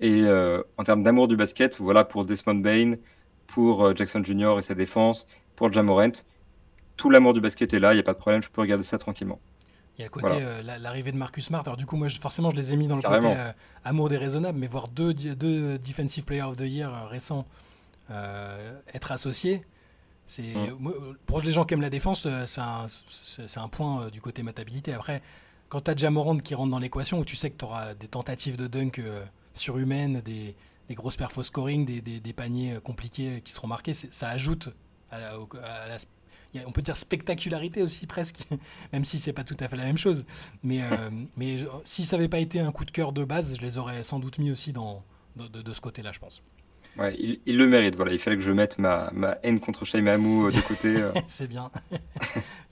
Et 0.00 0.24
en 0.76 0.84
termes 0.84 1.02
d'amour 1.02 1.28
du 1.28 1.36
basket, 1.36 1.78
voilà 1.78 2.04
pour 2.04 2.24
Desmond 2.24 2.56
Bain, 2.56 2.94
pour 3.46 3.96
Jackson 3.96 4.22
Jr. 4.22 4.56
et 4.58 4.62
sa 4.62 4.74
défense, 4.74 5.26
pour 5.56 5.72
Jamorent, 5.72 6.24
tout 6.96 7.10
l'amour 7.10 7.34
du 7.34 7.40
basket 7.40 7.74
est 7.74 7.78
là, 7.78 7.92
il 7.92 7.96
n'y 7.96 8.00
a 8.00 8.04
pas 8.04 8.14
de 8.14 8.18
problème, 8.18 8.42
je 8.42 8.48
peux 8.48 8.60
regarder 8.60 8.84
ça 8.84 8.98
tranquillement. 8.98 9.40
Il 9.96 10.00
y 10.00 10.02
a 10.02 10.06
le 10.06 10.10
côté, 10.10 10.34
euh, 10.40 10.62
l'arrivée 10.80 11.12
de 11.12 11.16
Marcus 11.16 11.44
Smart. 11.44 11.62
Alors, 11.64 11.76
du 11.76 11.86
coup, 11.86 11.96
moi, 11.96 12.08
forcément, 12.08 12.50
je 12.50 12.56
les 12.56 12.72
ai 12.72 12.76
mis 12.76 12.88
dans 12.88 12.96
le 12.96 13.02
côté 13.02 13.26
euh, 13.26 13.52
amour 13.84 14.08
déraisonnable, 14.08 14.58
mais 14.58 14.66
voir 14.66 14.88
deux, 14.88 15.14
deux 15.14 15.78
Defensive 15.78 16.24
Player 16.24 16.42
of 16.42 16.56
the 16.56 16.62
Year 16.62 16.92
euh, 16.92 17.06
récents 17.06 17.46
être 18.92 19.12
associés, 19.12 19.62
c'est 20.26 20.54
mm. 20.54 21.16
pour 21.26 21.40
les 21.40 21.52
gens 21.52 21.64
qui 21.64 21.74
aiment 21.74 21.80
la 21.80 21.90
défense, 21.90 22.26
c'est 22.46 22.60
un, 22.60 22.86
un, 23.56 23.68
point 23.68 24.08
du 24.08 24.20
côté 24.20 24.42
matabilité. 24.42 24.92
Après, 24.92 25.22
quand 25.68 25.82
tu 25.82 25.90
as 25.90 25.96
Jamorand 25.96 26.38
qui 26.38 26.54
rentre 26.54 26.70
dans 26.70 26.78
l'équation, 26.78 27.20
où 27.20 27.24
tu 27.24 27.36
sais 27.36 27.50
que 27.50 27.58
tu 27.58 27.64
auras 27.64 27.94
des 27.94 28.08
tentatives 28.08 28.56
de 28.56 28.66
dunk 28.66 29.02
surhumaines, 29.54 30.20
des, 30.20 30.54
des 30.88 30.94
grosses 30.94 31.16
perfos 31.16 31.42
scoring, 31.42 31.84
des, 31.84 32.00
des, 32.00 32.20
des, 32.20 32.32
paniers 32.32 32.78
compliqués 32.82 33.42
qui 33.44 33.52
seront 33.52 33.68
marqués, 33.68 33.94
ça 33.94 34.28
ajoute 34.28 34.70
à, 35.10 35.16
à 35.16 35.88
la 35.88 35.98
on 36.66 36.72
peut 36.72 36.82
dire 36.82 36.96
spectacularité 36.96 37.82
aussi 37.82 38.06
presque, 38.06 38.46
même 38.92 39.04
si 39.04 39.18
c'est 39.18 39.32
pas 39.32 39.44
tout 39.44 39.56
à 39.60 39.68
fait 39.68 39.76
la 39.76 39.84
même 39.84 39.98
chose. 39.98 40.24
Mais, 40.62 40.82
euh, 40.82 41.10
mais 41.36 41.58
si 41.84 42.04
ça 42.04 42.16
n'avait 42.16 42.28
pas 42.28 42.38
été 42.38 42.60
un 42.60 42.72
coup 42.72 42.84
de 42.84 42.90
cœur 42.90 43.12
de 43.12 43.24
base, 43.24 43.56
je 43.56 43.62
les 43.62 43.78
aurais 43.78 44.04
sans 44.04 44.18
doute 44.18 44.38
mis 44.38 44.50
aussi 44.50 44.72
dans, 44.72 45.02
de, 45.36 45.72
ce 45.72 45.80
côté-là, 45.80 46.12
je 46.12 46.18
pense. 46.18 46.42
Ouais, 46.98 47.16
il, 47.18 47.56
le 47.56 47.66
mérite. 47.66 47.96
Voilà, 47.96 48.12
il 48.12 48.18
fallait 48.18 48.36
que 48.36 48.42
je 48.42 48.52
mette 48.52 48.78
ma, 48.78 49.10
ma 49.12 49.38
haine 49.42 49.60
contre 49.60 49.84
Shaimamu 49.84 50.46
euh, 50.46 50.50
de 50.50 50.60
côté. 50.60 50.96
Euh. 50.96 51.12
c'est 51.26 51.48
bien. 51.48 51.70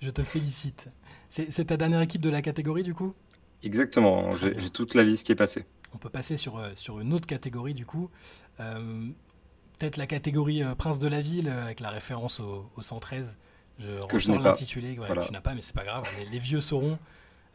je 0.01 0.11
te 0.11 0.23
félicite. 0.23 0.89
C'est 1.29 1.67
ta 1.67 1.77
dernière 1.77 2.03
équipe 2.03 2.21
de 2.21 2.31
la 2.31 2.43
catégorie 2.43 2.83
du 2.83 2.95
coup? 2.95 3.15
Exactement. 3.63 4.31
J'ai 4.33 4.71
toute 4.71 4.95
la 4.95 5.03
liste 5.03 5.25
qui 5.27 5.33
est 5.33 5.37
passée. 5.37 5.65
On 5.95 5.99
peut 5.99 6.11
passer 6.11 6.37
sur, 6.37 6.61
sur 6.75 7.01
une 7.01 7.15
autre 7.15 7.27
catégorie 7.27 7.73
du 7.73 7.87
coup. 7.87 8.11
Peut-être 8.59 9.97
la 9.97 10.07
catégorie 10.07 10.63
Prince 10.77 10.99
de 10.99 11.09
la 11.09 11.23
ville 11.23 11.49
avec 11.49 11.81
la 11.81 11.89
référence 11.89 12.41
au, 12.41 12.71
au 12.77 12.83
113 12.83 13.39
je 13.79 14.07
que 14.07 14.17
ressors 14.17 14.39
l'intitulé, 14.39 14.95
voilà, 14.97 15.23
tu 15.23 15.33
n'as 15.33 15.41
pas, 15.41 15.55
mais 15.55 15.63
c'est 15.63 15.75
pas 15.75 15.85
grave. 15.85 16.05
Les, 16.31 16.39
vieux 16.39 16.61
sauront. 16.61 16.99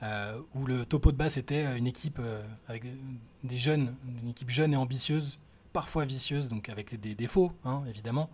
Euh, 0.03 0.39
où 0.53 0.67
le 0.67 0.85
topo 0.85 1.11
de 1.11 1.17
base 1.17 1.39
était 1.39 1.75
une 1.75 1.87
équipe 1.87 2.19
euh, 2.19 2.45
avec 2.67 2.83
des 3.43 3.57
jeunes, 3.57 3.95
une 4.21 4.29
équipe 4.29 4.51
jeune 4.51 4.71
et 4.73 4.77
ambitieuse, 4.77 5.39
parfois 5.77 6.05
vicieuse, 6.05 6.47
donc 6.47 6.69
avec 6.69 6.99
des 6.99 7.13
défauts, 7.13 7.51
hein, 7.63 7.83
évidemment. 7.87 8.29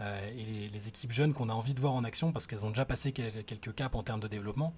Euh, 0.00 0.28
et 0.36 0.68
les, 0.68 0.88
équipes 0.88 1.12
jeunes 1.12 1.32
qu'on 1.32 1.48
a 1.48 1.52
envie 1.52 1.72
de 1.72 1.80
voir 1.80 1.92
en 1.92 2.02
action 2.02 2.32
parce 2.32 2.48
qu'elles 2.48 2.64
ont 2.64 2.70
déjà 2.70 2.84
passé 2.84 3.12
quelques 3.12 3.72
caps 3.74 3.94
en 3.94 4.02
termes 4.02 4.20
de 4.20 4.28
développement. 4.28 4.74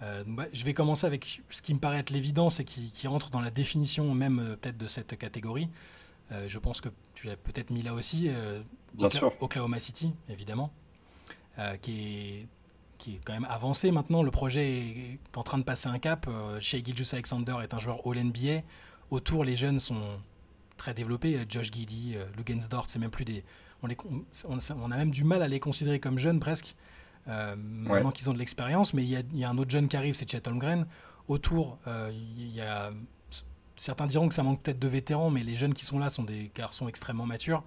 Bah, 0.00 0.46
je 0.52 0.64
vais 0.64 0.74
commencer 0.74 1.06
avec 1.06 1.42
ce 1.50 1.60
qui 1.60 1.74
me 1.74 1.80
paraît 1.80 1.98
être 1.98 2.10
l'évidence 2.10 2.60
et 2.60 2.64
qui, 2.64 2.90
qui, 2.90 3.08
rentre 3.08 3.30
dans 3.30 3.40
la 3.40 3.50
définition 3.50 4.14
même 4.14 4.56
peut-être 4.60 4.78
de 4.78 4.86
cette 4.86 5.18
catégorie. 5.18 5.68
je 6.30 6.58
pense 6.58 6.80
que 6.80 6.88
tu 7.14 7.26
l'as 7.26 7.36
peut-être 7.36 7.70
mis 7.70 7.82
là 7.82 7.92
aussi. 7.94 8.30
Bien 8.94 9.08
sûr. 9.08 9.34
Oklahoma 9.40 9.80
City, 9.80 10.14
évidemment. 10.28 10.72
Euh, 11.58 11.76
qui 11.76 12.00
est 12.00 12.46
qui 12.98 13.14
est 13.14 13.20
quand 13.24 13.32
même 13.32 13.46
avancé 13.48 13.92
maintenant. 13.92 14.24
Le 14.24 14.30
projet 14.32 14.78
est 14.78 15.36
en 15.36 15.44
train 15.44 15.58
de 15.58 15.62
passer 15.62 15.88
un 15.88 16.00
cap. 16.00 16.26
Euh, 16.28 16.58
Shea 16.60 16.82
Gilgis 16.82 17.10
Alexander 17.12 17.56
est 17.62 17.72
un 17.72 17.78
joueur 17.78 18.00
All-NBA. 18.04 18.62
Autour, 19.10 19.44
les 19.44 19.54
jeunes 19.54 19.78
sont 19.78 20.18
très 20.78 20.94
développés. 20.94 21.36
Euh, 21.36 21.44
Josh 21.48 21.70
Giddy, 21.72 22.16
Lugensdorf, 22.36 22.86
c'est 22.88 22.98
même 22.98 23.10
plus 23.10 23.24
des. 23.24 23.44
On, 23.82 23.86
les, 23.86 23.96
on, 24.48 24.90
a 24.90 24.96
même 24.96 25.10
du 25.10 25.24
mal 25.24 25.42
à 25.42 25.48
les 25.48 25.60
considérer 25.60 26.00
comme 26.00 26.18
jeunes 26.18 26.40
presque. 26.40 26.74
Maintenant 27.26 28.10
qu'ils 28.10 28.30
ont 28.30 28.32
de 28.32 28.38
l'expérience. 28.38 28.94
Mais 28.94 29.04
il 29.04 29.38
y, 29.38 29.44
a, 29.44 29.50
un 29.50 29.58
autre 29.58 29.70
jeune 29.70 29.86
qui 29.86 29.96
arrive, 29.96 30.14
c'est 30.14 30.28
Chet 30.28 30.48
Holmgren. 30.48 30.86
Autour, 31.28 31.78
il 32.10 32.50
y 32.50 32.60
a. 32.62 32.90
Certains 33.76 34.06
diront 34.06 34.28
que 34.28 34.34
ça 34.34 34.42
manque 34.42 34.62
peut-être 34.62 34.78
de 34.80 34.88
vétérans, 34.88 35.30
mais 35.30 35.44
les 35.44 35.54
jeunes 35.54 35.74
qui 35.74 35.84
sont 35.84 35.98
là 35.98 36.08
sont 36.08 36.24
des 36.24 36.50
garçons 36.54 36.88
extrêmement 36.88 37.26
matures. 37.26 37.62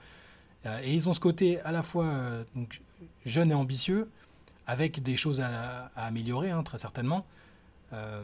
et 0.65 0.93
ils 0.93 1.07
ont 1.07 1.13
ce 1.13 1.21
côté 1.21 1.61
à 1.61 1.71
la 1.71 1.83
fois 1.83 2.43
donc, 2.55 2.81
jeune 3.25 3.51
et 3.51 3.53
ambitieux, 3.53 4.09
avec 4.67 5.03
des 5.03 5.15
choses 5.15 5.41
à, 5.41 5.91
améliorer, 5.95 6.51
hein, 6.51 6.63
très 6.63 6.77
certainement, 6.77 7.25
euh, 7.93 8.23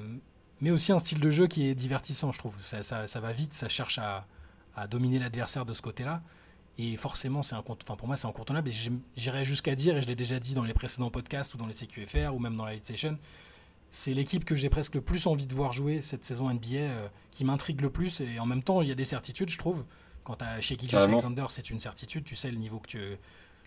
mais 0.61 0.71
aussi 0.71 0.91
un 0.91 0.99
style 0.99 1.19
de 1.19 1.29
jeu 1.29 1.47
qui 1.47 1.67
est 1.67 1.75
divertissant, 1.75 2.31
je 2.31 2.39
trouve. 2.39 2.55
Ça, 2.63 3.19
va 3.19 3.31
vite, 3.31 3.53
ça 3.53 3.67
cherche 3.67 3.99
à, 3.99 4.25
dominer 4.85 5.17
l'adversaire 5.17 5.65
de 5.65 5.73
ce 5.73 5.81
côté-là. 5.81 6.21
Et 6.77 6.95
forcément, 6.97 7.41
c'est 7.41 7.55
enfin 7.55 7.95
pour 7.95 8.07
moi, 8.07 8.17
c'est 8.17 8.27
incontournable. 8.27 8.69
Et 8.69 8.91
j'irais 9.15 9.45
jusqu'à 9.45 9.73
dire, 9.73 9.97
et 9.97 10.03
je 10.03 10.07
l'ai 10.07 10.15
déjà 10.15 10.39
dit 10.39 10.53
dans 10.53 10.63
les 10.63 10.73
précédents 10.73 11.09
podcasts 11.09 11.55
ou 11.55 11.57
dans 11.57 11.65
les 11.65 11.73
CQFR 11.73 12.35
ou 12.35 12.39
même 12.39 12.55
dans 12.55 12.65
la 12.65 12.73
League 12.73 12.83
Session, 12.83 13.17
c'est 13.89 14.13
l'équipe 14.13 14.45
que 14.45 14.55
j'ai 14.55 14.69
presque 14.69 14.95
le 14.95 15.01
plus 15.01 15.25
envie 15.25 15.47
de 15.47 15.53
voir 15.53 15.73
jouer 15.73 16.01
cette 16.01 16.23
saison 16.23 16.53
NBA, 16.53 16.75
euh, 16.75 17.07
qui 17.31 17.45
m'intrigue 17.45 17.81
le 17.81 17.89
plus. 17.89 18.21
Et 18.21 18.39
en 18.39 18.45
même 18.45 18.61
temps, 18.61 18.81
il 18.81 18.89
y 18.89 18.91
a 18.91 18.95
des 18.95 19.05
certitudes, 19.05 19.49
je 19.49 19.57
trouve. 19.57 19.85
Quant 20.23 20.37
à 20.39 20.61
chez 20.61 20.77
Alexander, 20.93 21.45
c'est 21.49 21.69
une 21.69 21.79
certitude. 21.79 22.25
Tu 22.25 22.35
sais 22.35 22.51
le 22.51 22.57
niveau 22.57 22.79
que 22.79 22.87
tu, 22.87 22.99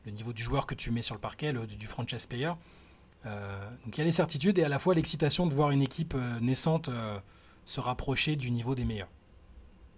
le 0.05 0.12
niveau 0.12 0.33
du 0.33 0.42
joueur 0.42 0.66
que 0.66 0.75
tu 0.75 0.90
mets 0.90 1.03
sur 1.03 1.14
le 1.14 1.20
parquet, 1.20 1.53
du 1.53 1.87
franchise 1.87 2.27
player. 2.27 2.53
Euh, 3.27 3.70
donc 3.85 3.96
il 3.96 3.99
y 3.99 4.03
a 4.03 4.05
les 4.05 4.12
certitudes 4.12 4.59
et 4.59 4.64
à 4.64 4.68
la 4.68 4.79
fois 4.79 4.94
l'excitation 4.94 5.46
de 5.46 5.55
voir 5.55 5.70
une 5.73 5.83
équipe 5.83 6.14
euh, 6.14 6.40
naissante 6.40 6.90
se 7.64 7.81
rapprocher 7.81 8.37
du 8.37 8.51
niveau 8.51 8.75
des 8.75 8.85
meilleurs. 8.85 9.09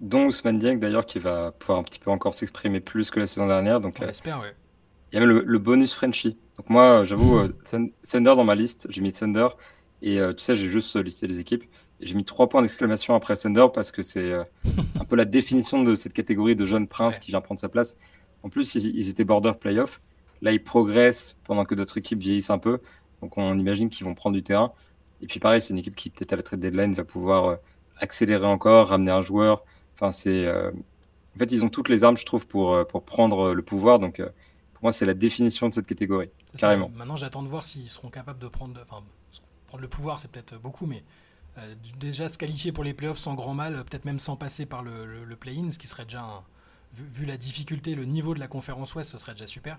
Dont 0.00 0.26
Ousmane 0.26 0.59
Dieng 0.59 0.78
d'ailleurs 0.78 1.07
qui 1.07 1.18
va 1.18 1.52
pouvoir 1.52 1.78
un 1.78 1.83
petit 1.83 1.98
peu 1.98 2.11
encore 2.11 2.35
s'exprimer 2.35 2.81
plus 2.81 3.11
que 3.11 3.20
la 3.20 3.26
saison 3.26 3.46
dernière. 3.46 3.81
Donc, 3.81 3.98
On 4.00 4.09
espère, 4.09 4.40
ouais. 4.40 4.55
Il 5.12 5.16
y 5.16 5.22
a 5.22 5.26
même 5.26 5.38
le, 5.38 5.59
bonus 5.59 5.92
Frenchy. 5.94 6.38
Donc 6.57 6.70
moi, 6.70 7.05
j'avoue, 7.05 7.40
Thunder 8.02 8.35
dans 8.35 8.44
ma 8.44 8.55
liste, 8.55 8.87
j'ai 8.90 9.02
mis 9.02 9.12
Thunder. 9.12 9.48
Et 10.00 10.18
tu 10.37 10.42
sais, 10.42 10.57
j'ai 10.57 10.68
juste 10.68 10.96
listé 10.96 11.26
les 11.26 11.38
équipes. 11.38 11.64
J'ai 12.00 12.14
mis 12.14 12.24
trois 12.24 12.48
points 12.48 12.62
d'exclamation 12.62 13.14
après 13.14 13.37
Thunder 13.37 13.66
parce 13.72 13.92
que 13.92 14.02
c'est 14.02 14.33
un 15.00 15.05
peu 15.05 15.14
la 15.14 15.26
définition 15.26 15.83
de 15.83 15.94
cette 15.94 16.14
catégorie 16.14 16.57
de 16.57 16.64
jeune 16.64 16.88
prince 16.88 17.18
qui 17.18 17.31
vient 17.31 17.42
prendre 17.42 17.61
sa 17.61 17.68
place. 17.68 17.96
En 18.42 18.48
plus, 18.48 18.74
ils, 18.74 19.09
étaient 19.09 19.24
border 19.24 19.52
playoff. 19.59 20.00
Là, 20.40 20.52
ils 20.52 20.62
progressent 20.62 21.38
pendant 21.44 21.64
que 21.64 21.74
d'autres 21.74 21.98
équipes 21.98 22.18
vieillissent 22.18 22.50
un 22.50 22.59
peu. 22.59 22.81
Donc, 23.20 23.38
on 23.38 23.57
imagine 23.57 23.88
qu'ils 23.88 24.05
vont 24.05 24.14
prendre 24.14 24.35
du 24.35 24.42
terrain. 24.42 24.72
Et 25.20 25.26
puis, 25.26 25.38
pareil, 25.38 25.61
c'est 25.61 25.72
une 25.72 25.78
équipe 25.78 25.94
qui, 25.94 26.11
peut-être 26.11 26.33
à 26.33 26.37
la 26.37 26.42
trade 26.42 26.59
deadline, 26.59 26.92
va 26.92 27.05
pouvoir 27.05 27.46
euh, 27.46 27.57
accélérer 27.98 28.46
encore, 28.46 28.88
ramener 28.88 29.12
un 29.12 29.20
joueur. 29.20 29.64
Enfin, 30.03 30.11
c'est. 30.11 30.47
Euh, 30.47 30.73
en 31.35 31.38
fait, 31.38 31.53
ils 31.53 31.65
ont 31.65 31.69
toutes 31.69 31.88
les 31.88 32.05
armes, 32.05 32.17
je 32.17 32.27
trouve, 32.27 32.47
pour, 32.47 32.75
euh, 32.75 32.85
pour 32.85 33.05
prendre 33.05 33.55
le 33.55 33.62
pouvoir. 33.62 34.01
Donc, 34.01 34.17
pour 34.75 34.83
moi, 34.83 34.93
c'est 34.93 35.07
la 35.07 35.15
définition 35.15 35.69
de 35.69 35.75
cette 35.75 35.87
catégorie, 35.87 36.29
carrément. 36.59 36.91
Maintenant, 36.95 37.17
j'attends 37.17 37.43
de 37.43 37.49
voir 37.49 37.65
s'ils 37.65 37.88
seront 37.88 38.11
capables 38.11 38.38
de 38.41 38.49
prendre. 38.49 38.79
Enfin, 38.83 39.03
prendre 39.69 39.83
le 39.83 39.88
pouvoir, 39.88 40.21
c'est 40.21 40.31
peut-être 40.31 40.59
beaucoup, 40.61 40.87
mais 40.87 41.03
déjà 42.01 42.29
se 42.29 42.37
qualifier 42.37 42.73
pour 42.73 42.85
les 42.85 42.93
playoffs 42.93 43.19
sans 43.19 43.35
grand 43.35 43.55
mal, 43.55 43.85
peut-être 43.85 44.05
même 44.05 44.19
sans 44.19 44.37
passer 44.37 44.67
par 44.67 44.83
le, 44.83 45.25
le 45.25 45.37
play-in, 45.37 45.71
ce 45.71 45.79
qui 45.79 45.87
serait 45.87 46.05
déjà 46.05 46.23
un, 46.23 46.43
vu, 46.95 47.25
la 47.25 47.37
difficulté, 47.37 47.95
le 47.95 48.05
niveau 48.05 48.35
de 48.35 48.41
la 48.41 48.49
conférence 48.49 48.95
Ouest, 48.95 49.11
ce 49.11 49.19
serait 49.19 49.33
déjà 49.33 49.47
super. 49.47 49.79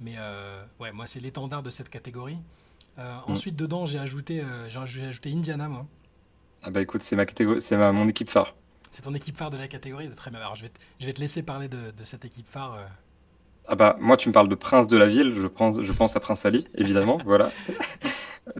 Mais 0.00 0.14
euh, 0.18 0.64
ouais, 0.80 0.92
moi, 0.92 1.06
c'est 1.06 1.20
l'étendard 1.20 1.62
de 1.62 1.70
cette 1.70 1.90
catégorie. 1.90 2.38
Euh, 2.98 3.16
mm. 3.16 3.30
Ensuite, 3.30 3.56
dedans, 3.56 3.86
j'ai 3.86 3.98
ajouté, 3.98 4.40
euh, 4.40 4.68
j'ai 4.68 5.06
ajouté 5.06 5.32
Indiana, 5.32 5.68
moi. 5.68 5.86
Ah 6.62 6.70
bah 6.70 6.82
écoute, 6.82 7.02
c'est 7.02 7.16
ma 7.16 7.24
catégorie, 7.24 7.62
c'est 7.62 7.76
ma, 7.76 7.92
mon 7.92 8.08
équipe 8.08 8.28
phare. 8.28 8.54
C'est 8.90 9.02
ton 9.02 9.14
équipe 9.14 9.36
phare 9.36 9.50
de 9.50 9.56
la 9.56 9.68
catégorie, 9.68 10.10
très 10.10 10.30
bien. 10.30 10.40
Alors, 10.40 10.56
je 10.56 10.62
vais, 10.62 10.68
te, 10.68 10.78
je 10.98 11.06
vais 11.06 11.12
te 11.12 11.20
laisser 11.20 11.42
parler 11.42 11.68
de, 11.68 11.92
de 11.96 12.04
cette 12.04 12.24
équipe 12.24 12.46
phare. 12.46 12.78
Ah 13.72 13.76
bah 13.76 13.96
moi, 14.00 14.16
tu 14.16 14.28
me 14.28 14.34
parles 14.34 14.48
de 14.48 14.54
Prince 14.54 14.88
de 14.88 14.96
la 14.96 15.06
ville, 15.06 15.32
je 15.32 15.46
pense, 15.46 15.80
je 15.80 15.92
pense 15.92 16.16
à 16.16 16.20
Prince 16.20 16.44
Ali, 16.44 16.66
évidemment, 16.74 17.18
voilà. 17.24 17.52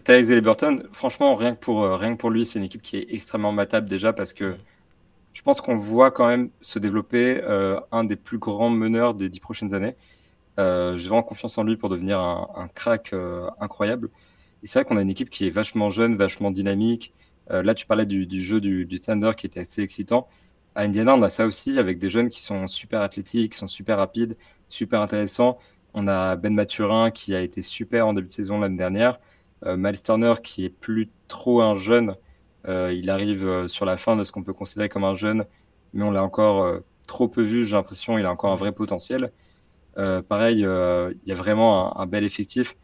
Tyrese 0.05 0.41
Burton, 0.41 0.87
franchement, 0.93 1.35
rien 1.35 1.53
que 1.53 1.59
pour 1.59 1.83
rien 1.83 2.13
que 2.13 2.17
pour 2.17 2.29
lui, 2.29 2.45
c'est 2.45 2.59
une 2.59 2.65
équipe 2.65 2.81
qui 2.81 2.97
est 2.97 3.07
extrêmement 3.09 3.51
matable 3.51 3.89
déjà 3.89 4.13
parce 4.13 4.31
que 4.31 4.55
je 5.33 5.41
pense 5.41 5.59
qu'on 5.59 5.75
voit 5.75 6.11
quand 6.11 6.27
même 6.27 6.49
se 6.61 6.79
développer 6.79 7.41
un 7.91 8.03
des 8.03 8.15
plus 8.15 8.37
grands 8.37 8.69
meneurs 8.69 9.13
des 9.13 9.27
dix 9.27 9.39
prochaines 9.39 9.73
années. 9.73 9.95
J'ai 10.57 11.07
vraiment 11.09 11.23
confiance 11.23 11.57
en 11.57 11.63
lui 11.63 11.77
pour 11.77 11.89
devenir 11.89 12.19
un, 12.19 12.69
crack 12.73 13.13
incroyable. 13.59 14.09
Et 14.63 14.67
c'est 14.67 14.79
vrai 14.79 14.85
qu'on 14.85 14.97
a 14.97 15.01
une 15.01 15.09
équipe 15.09 15.29
qui 15.29 15.47
est 15.47 15.49
vachement 15.49 15.89
jeune, 15.89 16.15
vachement 16.15 16.51
dynamique. 16.51 17.13
Là, 17.49 17.73
tu 17.73 17.85
parlais 17.85 18.05
du, 18.05 18.41
jeu 18.41 18.61
du, 18.61 18.99
Thunder 18.99 19.31
qui 19.35 19.45
était 19.45 19.61
assez 19.61 19.81
excitant. 19.81 20.27
À 20.75 20.83
Indiana, 20.83 21.15
on 21.15 21.21
a 21.21 21.29
ça 21.29 21.45
aussi 21.45 21.77
avec 21.79 21.99
des 21.99 22.09
jeunes 22.09 22.29
qui 22.29 22.41
sont 22.41 22.67
super 22.67 23.01
athlétiques, 23.01 23.53
qui 23.53 23.57
sont 23.57 23.67
super 23.67 23.97
rapides, 23.97 24.37
super 24.69 25.01
intéressants. 25.01 25.59
On 25.93 26.07
a 26.07 26.35
Ben 26.35 26.53
Maturin 26.53 27.11
qui 27.11 27.35
a 27.35 27.41
été 27.41 27.61
super 27.61 28.07
en 28.07 28.13
début 28.13 28.27
de 28.27 28.31
saison 28.31 28.59
l'année 28.59 28.77
dernière. 28.77 29.19
Euh, 29.65 29.77
Miles 29.77 30.01
Turner 30.01 30.35
qui 30.41 30.65
est 30.65 30.69
plus 30.69 31.09
trop 31.27 31.61
un 31.61 31.75
jeune. 31.75 32.15
Euh, 32.67 32.93
il 32.93 33.09
arrive 33.09 33.47
euh, 33.47 33.67
sur 33.67 33.85
la 33.85 33.97
fin 33.97 34.15
de 34.15 34.23
ce 34.23 34.31
qu'on 34.31 34.43
peut 34.43 34.53
considérer 34.53 34.89
comme 34.89 35.03
un 35.03 35.13
jeune, 35.13 35.45
mais 35.93 36.03
on 36.03 36.11
l'a 36.11 36.23
encore 36.23 36.79
trop 37.07 37.27
peu 37.27 37.41
vu. 37.41 37.65
J'ai 37.65 37.75
l'impression 37.75 38.17
il 38.17 38.25
a 38.25 38.31
encore 38.31 38.51
un 38.51 38.55
vrai 38.55 38.71
potentiel. 38.71 39.31
pareil, 39.95 40.59
il 40.59 41.29
y 41.29 41.31
a 41.31 41.35
vraiment 41.35 41.99
un, 41.99 42.05
bel 42.05 42.23
effectif. 42.23 42.75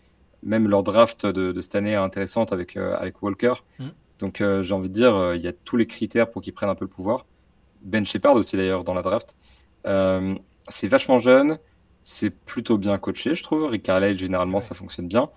Même 0.44 0.68
leur 0.68 0.84
draft 0.84 1.26
de, 1.26 1.60
cette 1.62 1.76
année 1.76 1.92
est 1.92 1.96
intéressante 1.96 2.54
avec, 2.54 2.78
avec 2.78 3.22
Walker. 3.22 3.54
Mm. 3.80 3.86
Donc 4.20 4.38
j'ai 4.40 4.74
envie 4.74 4.90
de 4.90 4.94
dire, 4.94 5.36
il 5.36 5.42
y 5.42 5.48
a 5.48 5.54
tous 5.54 5.78
les 5.78 5.86
critères 5.86 6.32
pour 6.32 6.42
qu'ils 6.42 6.54
prennent 6.54 6.70
un 6.70 6.76
peu 6.76 6.86
le 6.86 6.90
pouvoir. 6.90 7.26
Ben 7.82 8.06
Shepard 8.06 8.36
aussi 8.36 8.58
d'ailleurs 8.58 8.84
dans 8.84 8.94
la 8.94 9.02
draft. 9.02 9.36
c'est 9.86 10.88
vachement 10.88 11.18
jeune, 11.18 11.60
c'est 12.04 12.30
plutôt 12.30 12.78
bien 12.78 12.98
coaché, 12.98 13.36
je 13.36 13.44
trouve. 13.44 13.66
Rick 13.68 13.84
Carlisle, 13.84 14.18
généralement, 14.18 14.62
ça 14.62 14.74
fonctionne 14.76 15.08
bien. 15.08 15.30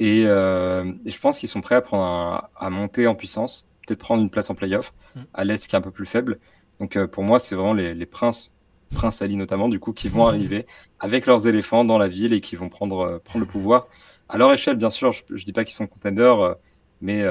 Euh, 0.00 0.92
et, 1.04 1.10
je 1.10 1.20
pense 1.20 1.38
qu'ils 1.38 1.48
sont 1.48 1.60
prêts 1.60 1.74
à, 1.74 1.80
prendre 1.80 2.48
à 2.56 2.70
monter 2.70 3.06
en 3.06 3.14
puissance, 3.14 3.66
peut-être 3.86 3.98
prendre 3.98 4.22
une 4.22 4.30
place 4.30 4.48
en 4.50 4.54
playoff, 4.54 4.94
mm. 5.14 5.20
à 5.34 5.44
l'Est 5.44 5.66
qui 5.66 5.74
est 5.74 5.78
un 5.78 5.82
peu 5.82 5.90
plus 5.90 6.06
faible. 6.06 6.38
Donc 6.80 6.96
euh, 6.96 7.06
pour 7.06 7.24
moi, 7.24 7.38
c'est 7.38 7.54
vraiment 7.54 7.74
les, 7.74 8.06
princes, 8.06 8.50
Prince 8.94 9.22
Ali 9.22 9.36
notamment, 9.36 9.68
du 9.68 9.80
coup, 9.80 9.92
qui 9.92 10.08
vont 10.08 10.26
arriver 10.28 10.66
avec 11.00 11.26
leurs 11.26 11.46
éléphants 11.46 11.84
dans 11.84 11.98
la 11.98 12.08
ville 12.08 12.32
et 12.32 12.40
qui 12.40 12.56
vont 12.56 12.68
prendre, 12.68 13.00
euh, 13.00 13.18
prendre 13.18 13.44
le 13.44 13.50
pouvoir. 13.50 13.88
À 14.28 14.38
leur 14.38 14.52
échelle, 14.52 14.76
bien 14.76 14.90
sûr, 14.90 15.12
je 15.12 15.22
ne 15.28 15.38
dis 15.38 15.52
pas 15.52 15.64
qu'ils 15.64 15.74
sont 15.74 15.86
contenders, 15.86 16.56
mais 17.02 17.22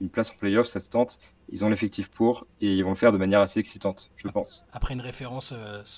une 0.00 0.10
place 0.10 0.30
en 0.30 0.34
playoff, 0.34 0.66
ça 0.66 0.80
se 0.80 0.88
tente. 0.88 1.18
Ils 1.52 1.64
ont 1.64 1.68
l'effectif 1.68 2.08
pour 2.08 2.46
et 2.60 2.72
ils 2.74 2.82
vont 2.82 2.90
le 2.90 2.96
faire 2.96 3.12
de 3.12 3.18
manière 3.18 3.40
assez 3.40 3.60
excitante, 3.60 4.10
je 4.16 4.28
pense. 4.28 4.64
Après 4.72 4.94
une 4.94 5.00
référence 5.00 5.52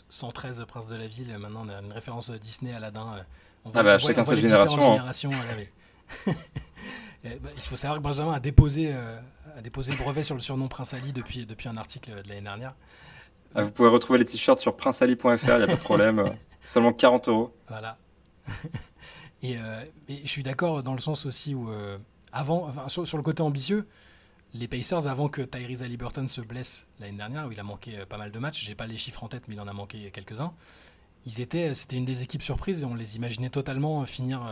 113 0.08 0.64
Prince 0.66 0.86
de 0.86 0.96
la 0.96 1.06
Ville, 1.06 1.36
maintenant 1.38 1.64
on 1.66 1.68
a 1.68 1.80
une 1.80 1.92
référence 1.92 2.30
Disney 2.30 2.72
Aladdin. 2.72 3.24
On 3.64 3.70
ah 3.74 3.82
bah, 3.82 3.98
chacun 3.98 4.24
sa 4.24 4.36
génération. 4.36 4.98
Hein. 4.98 5.12
Bah, 7.22 7.50
il 7.54 7.62
faut 7.62 7.76
savoir 7.76 7.98
que 7.98 8.02
Benjamin 8.02 8.32
a 8.32 8.40
déposé, 8.40 8.90
euh, 8.92 9.16
a 9.56 9.62
déposé 9.62 9.92
le 9.92 9.98
brevet 9.98 10.24
sur 10.24 10.34
le 10.34 10.40
surnom 10.40 10.66
Prince 10.66 10.92
Ali 10.92 11.12
depuis, 11.12 11.46
depuis 11.46 11.68
un 11.68 11.76
article 11.76 12.22
de 12.22 12.28
l'année 12.28 12.40
dernière. 12.40 12.74
Ah, 13.54 13.62
vous 13.62 13.70
pouvez 13.70 13.88
retrouver 13.88 14.18
les 14.18 14.24
t-shirts 14.24 14.58
sur 14.58 14.76
princeali.fr, 14.76 15.26
il 15.26 15.56
n'y 15.56 15.62
a 15.62 15.66
pas 15.66 15.74
de 15.74 15.80
problème. 15.80 16.24
Seulement 16.64 16.92
40 16.92 17.28
euros. 17.28 17.54
Voilà. 17.68 17.98
et, 19.42 19.56
euh, 19.56 19.84
et, 20.08 20.20
je 20.24 20.28
suis 20.28 20.42
d'accord 20.42 20.82
dans 20.82 20.94
le 20.94 21.00
sens 21.00 21.26
aussi 21.26 21.54
où, 21.54 21.70
euh, 21.70 21.98
avant, 22.32 22.66
enfin, 22.66 22.88
sur, 22.88 23.16
le 23.16 23.22
côté 23.22 23.42
ambitieux, 23.42 23.86
les 24.54 24.68
Pacers, 24.68 25.06
avant 25.06 25.28
que 25.28 25.42
Tyrese 25.42 25.82
Halliburton 25.82 26.26
se 26.28 26.40
blesse 26.40 26.86
l'année 27.00 27.16
dernière, 27.16 27.46
où 27.46 27.52
il 27.52 27.60
a 27.60 27.62
manqué 27.62 28.04
pas 28.08 28.18
mal 28.18 28.32
de 28.32 28.38
matchs, 28.38 28.64
j'ai 28.64 28.74
pas 28.74 28.86
les 28.86 28.96
chiffres 28.96 29.24
en 29.24 29.28
tête, 29.28 29.44
mais 29.48 29.54
il 29.54 29.60
en 29.60 29.68
a 29.68 29.72
manqué 29.72 30.10
quelques-uns, 30.10 30.52
ils 31.26 31.40
étaient, 31.40 31.74
c'était 31.74 31.96
une 31.96 32.04
des 32.04 32.22
équipes 32.22 32.42
surprises 32.42 32.82
et 32.82 32.84
on 32.84 32.94
les 32.94 33.16
imaginait 33.16 33.50
totalement 33.50 34.04
finir 34.04 34.42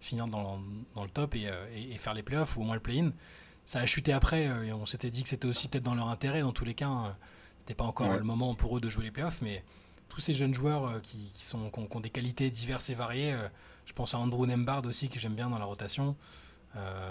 finir 0.00 0.26
dans, 0.26 0.60
dans 0.94 1.04
le 1.04 1.10
top 1.10 1.34
euh, 1.36 1.66
et, 1.74 1.92
et, 1.92 1.98
faire 1.98 2.14
les 2.14 2.22
playoffs 2.22 2.56
ou 2.56 2.62
au 2.62 2.64
moins 2.64 2.74
le 2.74 2.80
play-in. 2.80 3.12
Ça 3.64 3.80
a 3.80 3.86
chuté 3.86 4.12
après 4.12 4.48
euh, 4.48 4.64
et 4.64 4.72
on 4.72 4.86
s'était 4.86 5.10
dit 5.10 5.22
que 5.22 5.28
c'était 5.28 5.46
aussi 5.46 5.68
peut-être 5.68 5.84
dans 5.84 5.94
leur 5.94 6.08
intérêt. 6.08 6.40
Dans 6.40 6.52
tous 6.52 6.64
les 6.64 6.74
cas, 6.74 6.88
hein. 6.88 7.16
c'était 7.60 7.74
pas 7.74 7.84
encore 7.84 8.12
le 8.12 8.24
moment 8.24 8.54
pour 8.54 8.76
eux 8.76 8.80
de 8.80 8.90
jouer 8.90 9.04
les 9.04 9.10
playoffs, 9.10 9.42
mais 9.42 9.62
tous 10.08 10.20
ces 10.20 10.34
jeunes 10.34 10.54
joueurs 10.54 10.86
euh, 10.86 11.00
qui, 11.00 11.30
qui 11.32 11.44
sont, 11.44 11.70
qui 11.70 11.96
ont, 11.96 12.00
des 12.00 12.10
qualités 12.10 12.50
diverses 12.50 12.90
et 12.90 12.94
variées, 12.94 13.36
je 13.84 13.92
pense 13.92 14.14
à 14.14 14.18
Andrew 14.18 14.46
Nembard 14.46 14.84
aussi 14.86 15.08
que 15.08 15.20
j'aime 15.20 15.34
bien 15.34 15.50
dans 15.50 15.58
la 15.58 15.64
rotation. 15.66 16.16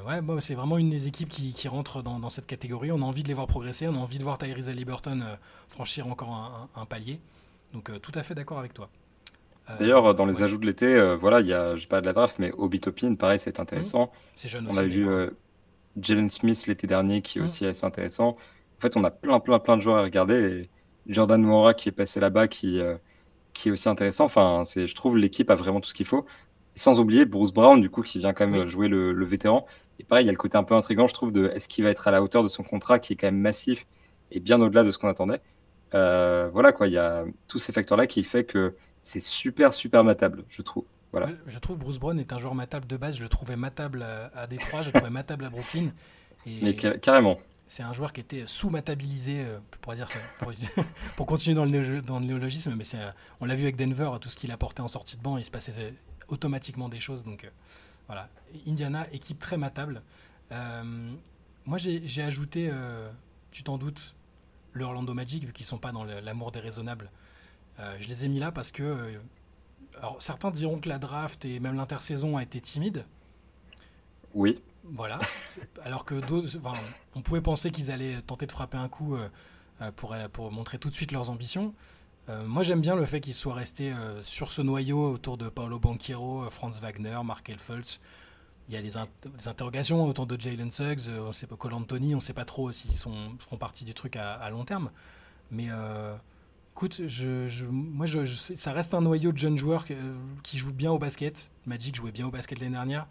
Ouais, 0.07 0.21
bon, 0.21 0.39
c'est 0.41 0.55
vraiment 0.55 0.77
une 0.77 0.89
des 0.89 1.07
équipes 1.07 1.29
qui, 1.29 1.53
qui 1.53 1.67
rentre 1.67 2.01
dans, 2.01 2.19
dans, 2.19 2.29
cette 2.29 2.47
catégorie. 2.47 2.91
On 2.91 3.01
a 3.01 3.05
envie 3.05 3.23
de 3.23 3.27
les 3.27 3.33
voir 3.33 3.47
progresser, 3.47 3.87
on 3.87 3.95
a 3.95 3.99
envie 3.99 4.17
de 4.17 4.23
voir 4.23 4.37
Tyrese 4.37 4.69
Liberton 4.69 5.21
franchir 5.67 6.07
encore 6.07 6.29
un, 6.29 6.69
un, 6.81 6.85
palier. 6.85 7.19
Donc 7.73 7.91
tout 8.01 8.11
à 8.15 8.23
fait 8.23 8.35
d'accord 8.35 8.59
avec 8.59 8.73
toi. 8.73 8.89
D'ailleurs, 9.77 10.15
dans 10.15 10.25
les 10.25 10.41
ajouts 10.41 10.57
de 10.57 10.65
l'été, 10.65 10.87
euh, 10.87 11.15
voilà, 11.15 11.41
il 11.41 11.47
y 11.47 11.53
a, 11.53 11.75
je 11.75 11.87
pas 11.87 12.01
de 12.01 12.05
la 12.05 12.13
draft, 12.13 12.37
mais 12.39 12.51
Obi 12.57 12.79
Topin, 12.79 13.13
pareil, 13.15 13.37
c'est 13.37 13.59
intéressant. 13.59 14.05
Mmh. 14.05 14.09
C'est 14.35 14.49
jeune 14.49 14.67
On 14.69 14.77
a 14.77 14.83
vu 14.83 15.07
euh, 15.07 15.29
Jalen 16.01 16.29
Smith 16.29 16.65
l'été 16.65 16.87
dernier, 16.87 17.21
qui 17.21 17.37
est 17.37 17.41
mmh. 17.41 17.45
aussi 17.45 17.65
assez 17.67 17.85
intéressant. 17.85 18.29
En 18.29 18.81
fait, 18.81 18.97
on 18.97 19.03
a 19.03 19.11
plein, 19.11 19.39
plein, 19.39 19.59
plein 19.59 19.77
de 19.77 19.81
joueurs 19.81 19.97
à 19.97 20.03
regarder. 20.03 20.33
Et 20.35 20.69
Jordan 21.07 21.41
Mora 21.41 21.73
qui 21.73 21.89
est 21.89 21.93
passé 21.93 22.19
là-bas, 22.19 22.47
qui, 22.47 22.79
euh, 22.79 22.95
qui 23.53 23.69
est 23.69 23.71
aussi 23.71 23.89
intéressant. 23.89 24.25
Enfin, 24.25 24.63
c'est, 24.65 24.87
je 24.87 24.95
trouve 24.95 25.17
l'équipe 25.17 25.49
a 25.51 25.55
vraiment 25.55 25.81
tout 25.81 25.89
ce 25.89 25.93
qu'il 25.93 26.07
faut. 26.07 26.25
Sans 26.79 26.99
oublier 26.99 27.25
Bruce 27.25 27.51
Brown, 27.51 27.79
du 27.81 27.89
coup, 27.89 28.01
qui 28.01 28.19
vient 28.19 28.33
quand 28.33 28.47
même 28.47 28.65
jouer 28.65 28.87
le, 28.87 29.25
vétéran. 29.25 29.65
Et 29.99 30.03
pareil, 30.03 30.23
il 30.23 30.27
y 30.27 30.29
a 30.29 30.33
le 30.33 30.37
côté 30.37 30.57
un 30.57 30.63
peu 30.63 30.75
intriguant, 30.75 31.07
je 31.07 31.13
trouve, 31.13 31.31
de 31.31 31.49
est-ce 31.53 31.67
qu'il 31.67 31.83
va 31.83 31.89
être 31.89 32.07
à 32.07 32.11
la 32.11 32.23
hauteur 32.23 32.41
de 32.41 32.47
son 32.47 32.63
contrat, 32.63 32.99
qui 32.99 33.13
est 33.13 33.15
quand 33.15 33.27
même 33.27 33.39
massif 33.39 33.85
et 34.31 34.39
bien 34.39 34.61
au-delà 34.61 34.83
de 34.83 34.91
ce 34.91 34.97
qu'on 34.97 35.09
attendait. 35.09 35.41
voilà, 35.91 36.71
quoi, 36.71 36.87
il 36.87 36.93
y 36.93 36.97
a 36.97 37.25
tous 37.47 37.59
ces 37.59 37.73
facteurs-là 37.73 38.07
qui 38.07 38.23
fait 38.23 38.45
que 38.45 38.75
c'est 39.01 39.19
super, 39.19 39.73
super 39.73 40.03
matable, 40.03 40.43
je 40.49 40.61
trouve. 40.61 40.85
Voilà. 41.11 41.29
Je 41.47 41.57
trouve 41.57 41.77
Bruce 41.77 41.97
Brown 41.97 42.19
est 42.19 42.31
un 42.33 42.37
joueur 42.37 42.53
matable 42.55 42.85
de 42.85 42.97
base. 42.97 43.17
Je 43.17 43.23
le 43.23 43.29
trouvais 43.29 43.55
matable 43.55 44.05
à, 44.35 44.47
Détroit, 44.47 44.81
je 44.83 44.87
le 44.87 44.93
trouvais 44.93 45.09
matable 45.09 45.45
à 45.45 45.49
Brooklyn. 45.49 45.91
Et 46.45 46.59
Mais 46.61 46.75
carrément. 46.75 47.39
C'est 47.67 47.83
un 47.83 47.93
joueur 47.93 48.13
qui 48.13 48.21
était 48.21 48.43
sous-matabilisé, 48.47 49.41
euh, 49.41 49.59
pour, 49.81 49.93
dire, 49.93 50.07
pour, 51.15 51.27
continuer 51.27 51.55
dans 51.55 51.65
le, 51.65 52.01
dans 52.01 52.19
le 52.19 52.25
néologisme. 52.25 52.73
Mais 52.75 52.83
on 53.41 53.45
l'a 53.45 53.55
vu 53.55 53.63
avec 53.63 53.75
Denver, 53.75 54.09
tout 54.19 54.29
ce 54.29 54.35
qu'il 54.35 54.51
apportait 54.51 54.81
en 54.81 54.87
sortie 54.87 55.17
de 55.17 55.21
banc, 55.21 55.37
il 55.37 55.45
se 55.45 55.51
passait 55.51 55.73
automatiquement 56.29 56.89
des 56.89 56.99
choses. 56.99 57.23
Donc 57.23 57.43
euh, 57.43 57.49
voilà. 58.07 58.29
Indiana, 58.67 59.07
équipe 59.11 59.39
très 59.39 59.57
matable. 59.57 60.01
Euh, 60.51 61.11
moi, 61.65 61.77
j'ai 61.77 62.23
ajouté, 62.23 62.71
tu 63.51 63.61
t'en 63.61 63.77
doutes, 63.77 64.15
le 64.73 64.85
Orlando 64.85 65.13
Magic, 65.13 65.43
vu 65.43 65.53
qu'ils 65.53 65.65
sont 65.65 65.77
pas 65.77 65.91
dans 65.91 66.03
l'amour 66.03 66.51
déraisonnable. 66.51 67.11
Euh, 67.79 67.95
je 67.99 68.07
les 68.07 68.25
ai 68.25 68.27
mis 68.27 68.39
là 68.39 68.51
parce 68.51 68.71
que. 68.71 68.83
Euh, 68.83 69.19
alors, 69.97 70.21
certains 70.21 70.51
diront 70.51 70.79
que 70.79 70.87
la 70.87 70.97
draft 70.97 71.43
et 71.45 71.59
même 71.59 71.75
l'intersaison 71.75 72.37
a 72.37 72.43
été 72.43 72.61
timide. 72.61 73.05
Oui. 74.33 74.61
Voilà. 74.85 75.19
Alors 75.83 76.05
que 76.05 76.15
d'autres. 76.15 76.57
on 77.15 77.21
pouvait 77.21 77.41
penser 77.41 77.69
qu'ils 77.71 77.91
allaient 77.91 78.21
tenter 78.21 78.45
de 78.45 78.51
frapper 78.51 78.77
un 78.77 78.87
coup 78.87 79.15
euh, 79.15 79.91
pour, 79.95 80.15
pour 80.31 80.51
montrer 80.51 80.79
tout 80.79 80.89
de 80.89 80.95
suite 80.95 81.11
leurs 81.11 81.29
ambitions. 81.29 81.73
Moi, 82.45 82.61
j'aime 82.61 82.81
bien 82.81 82.95
le 82.95 83.05
fait 83.05 83.21
qu'ils 83.21 83.33
soient 83.33 83.55
restés 83.55 83.91
sur 84.23 84.51
ce 84.51 84.61
noyau 84.61 85.11
autour 85.11 85.37
de 85.37 85.49
Paolo 85.49 85.79
Banquero, 85.79 86.47
Franz 86.49 86.79
Wagner, 86.79 87.17
Mark 87.25 87.49
Elfoltz. 87.49 87.99
Il 88.67 88.75
y 88.75 88.77
a 88.77 88.81
des, 88.83 88.97
interrogations 89.47 90.05
autour 90.05 90.27
de 90.27 90.39
Jalen 90.39 90.69
Suggs, 90.69 91.09
on 91.09 91.31
sait 91.31 91.47
pas 91.47 91.55
Cole 91.55 91.73
Anthony, 91.73 92.13
on 92.13 92.17
ne 92.17 92.21
sait 92.21 92.33
pas 92.33 92.45
trop 92.45 92.71
s'ils 92.71 92.95
feront 92.95 93.57
partie 93.57 93.83
du 93.83 93.95
truc 93.95 94.15
à, 94.15 94.47
long 94.51 94.63
terme. 94.63 94.91
Mais 95.49 95.69
Écoute, 96.79 97.01
je, 97.07 97.65
moi, 97.65 98.05
ça 98.25 98.71
reste 98.71 98.93
un 98.93 99.01
noyau 99.01 99.33
de 99.33 99.37
jeunes 99.37 99.57
joueurs 99.57 99.83
qui 100.43 100.57
jouent 100.57 100.71
bien 100.71 100.89
au 100.89 100.97
basket. 100.97 101.51
Magic 101.65 101.93
jouait 101.93 102.13
bien 102.13 102.25
au 102.25 102.31
basket 102.31 102.57
l'année 102.61 102.71
dernière. 102.71 103.05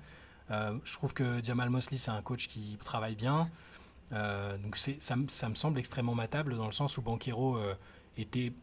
Euh, 0.51 0.73
je 0.85 0.95
trouve 0.95 1.13
que 1.13 1.45
Jamal 1.45 1.69
Mosley, 1.69 1.99
c'est 1.99 2.11
un 2.11 2.23
coach 2.23 2.49
qui 2.49 2.79
travaille 2.83 3.15
bien. 3.15 3.51
Euh, 4.13 4.57
donc 4.57 4.75
ça, 4.75 4.93
ça, 5.29 5.49
me 5.51 5.55
semble 5.55 5.79
extrêmement 5.79 6.15
matable 6.15 6.57
dans 6.57 6.65
le 6.65 6.73
sens 6.73 6.97
où 6.97 7.03
Banquero 7.03 7.59
euh, 7.59 7.75
était 8.17 8.55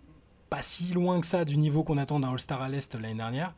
pas 0.50 0.62
si 0.62 0.94
loin 0.94 1.20
que 1.20 1.28
ça 1.28 1.46
du 1.46 1.58
niveau 1.58 1.84
qu'on 1.84 1.98
attend 1.98 2.20
d'un 2.20 2.32
All-Star 2.32 2.62
à 2.62 2.70
l'Est 2.70 2.96
l'année 2.96 3.16
dernière. 3.16 3.54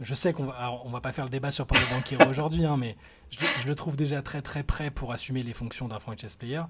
Je 0.00 0.14
sais 0.14 0.32
qu'on 0.32 0.46
va, 0.46 0.72
on 0.84 0.90
va 0.90 1.00
pas 1.00 1.12
faire 1.12 1.24
le 1.24 1.30
débat 1.30 1.50
sur 1.50 1.66
Paolo 1.66 1.84
Banquero 1.90 2.28
aujourd'hui, 2.30 2.64
hein, 2.64 2.76
mais 2.76 2.96
je, 3.30 3.40
je, 3.60 3.66
le 3.66 3.74
trouve 3.74 3.96
déjà 3.96 4.22
très 4.22 4.42
très 4.42 4.62
prêt 4.62 4.90
pour 4.90 5.12
assumer 5.12 5.42
les 5.42 5.52
fonctions 5.52 5.88
d'un 5.88 5.98
franchise 5.98 6.36
player. 6.36 6.62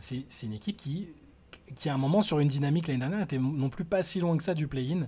c'est 0.00 0.24
une 0.42 0.52
équipe 0.52 0.76
qui 0.76 1.08
qui 1.74 1.88
à 1.88 1.94
un 1.94 1.98
moment 1.98 2.22
sur 2.22 2.40
une 2.40 2.48
dynamique 2.48 2.88
l'année 2.88 3.00
dernière 3.00 3.22
était 3.22 3.38
non 3.38 3.68
plus 3.68 3.84
pas 3.84 4.02
si 4.02 4.20
loin 4.20 4.36
que 4.36 4.42
ça 4.42 4.54
du 4.54 4.68
play-in. 4.68 5.06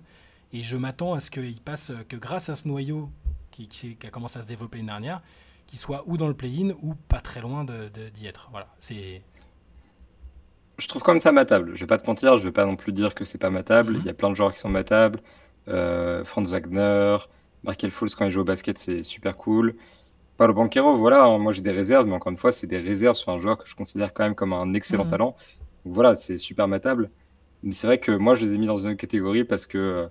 Et 0.52 0.62
je 0.62 0.76
m'attends 0.76 1.14
à 1.14 1.20
ce 1.20 1.30
qu'il 1.30 1.60
passe, 1.60 1.92
que 2.08 2.16
grâce 2.16 2.48
à 2.48 2.56
ce 2.56 2.68
noyau 2.68 3.10
qui, 3.50 3.68
qui, 3.68 3.96
a 4.04 4.10
commencé 4.10 4.38
à 4.38 4.42
se 4.42 4.46
développer 4.46 4.78
l'année 4.78 4.88
dernière, 4.88 5.22
qu'il 5.66 5.78
soit 5.78 6.04
ou 6.06 6.16
dans 6.16 6.28
le 6.28 6.34
play-in 6.34 6.70
ou 6.82 6.94
pas 6.94 7.20
très 7.20 7.40
loin 7.40 7.64
d'y 7.64 7.72
de, 7.72 8.26
être. 8.26 8.48
Voilà, 8.50 8.68
c'est. 8.80 9.22
Je 10.78 10.88
trouve 10.88 11.02
comme 11.02 11.18
ça 11.18 11.32
matable. 11.32 11.74
Je 11.74 11.80
vais 11.80 11.86
pas 11.86 11.98
te 11.98 12.06
mentir, 12.06 12.36
je 12.38 12.44
vais 12.44 12.52
pas 12.52 12.66
non 12.66 12.76
plus 12.76 12.92
dire 12.92 13.14
que 13.14 13.24
c'est 13.24 13.38
pas 13.38 13.50
matable. 13.50 13.94
Mhm. 13.94 14.00
Il 14.00 14.06
y 14.06 14.10
a 14.10 14.14
plein 14.14 14.30
de 14.30 14.34
joueurs 14.34 14.52
qui 14.52 14.60
sont 14.60 14.68
matables. 14.68 15.20
Euh, 15.68 16.24
Franz 16.24 16.50
Wagner, 16.50 17.16
Markel 17.64 17.90
Fultz 17.90 18.14
quand 18.14 18.26
il 18.26 18.30
joue 18.30 18.42
au 18.42 18.44
basket, 18.44 18.78
c'est 18.78 19.02
super 19.02 19.36
cool. 19.36 19.74
Paulo 20.36 20.52
Banquero, 20.52 20.94
voilà, 20.96 21.38
moi 21.38 21.52
j'ai 21.52 21.62
des 21.62 21.70
réserves, 21.70 22.06
mais 22.06 22.14
encore 22.14 22.30
une 22.30 22.36
fois, 22.36 22.52
c'est 22.52 22.66
des 22.66 22.76
réserves 22.76 23.16
sur 23.16 23.32
un 23.32 23.38
joueur 23.38 23.56
que 23.56 23.66
je 23.66 23.74
considère 23.74 24.12
quand 24.12 24.22
même 24.22 24.34
comme 24.34 24.52
un 24.52 24.74
excellent 24.74 25.04
mhm. 25.04 25.10
talent 25.10 25.36
voilà, 25.86 26.14
c'est 26.14 26.38
super 26.38 26.68
matable. 26.68 27.10
Mais 27.62 27.72
c'est 27.72 27.86
vrai 27.86 27.98
que 27.98 28.12
moi, 28.12 28.34
je 28.34 28.44
les 28.44 28.54
ai 28.54 28.58
mis 28.58 28.66
dans 28.66 28.76
une 28.76 28.88
autre 28.90 29.00
catégorie 29.00 29.44
parce 29.44 29.66
que 29.66 29.78
euh, 29.78 30.06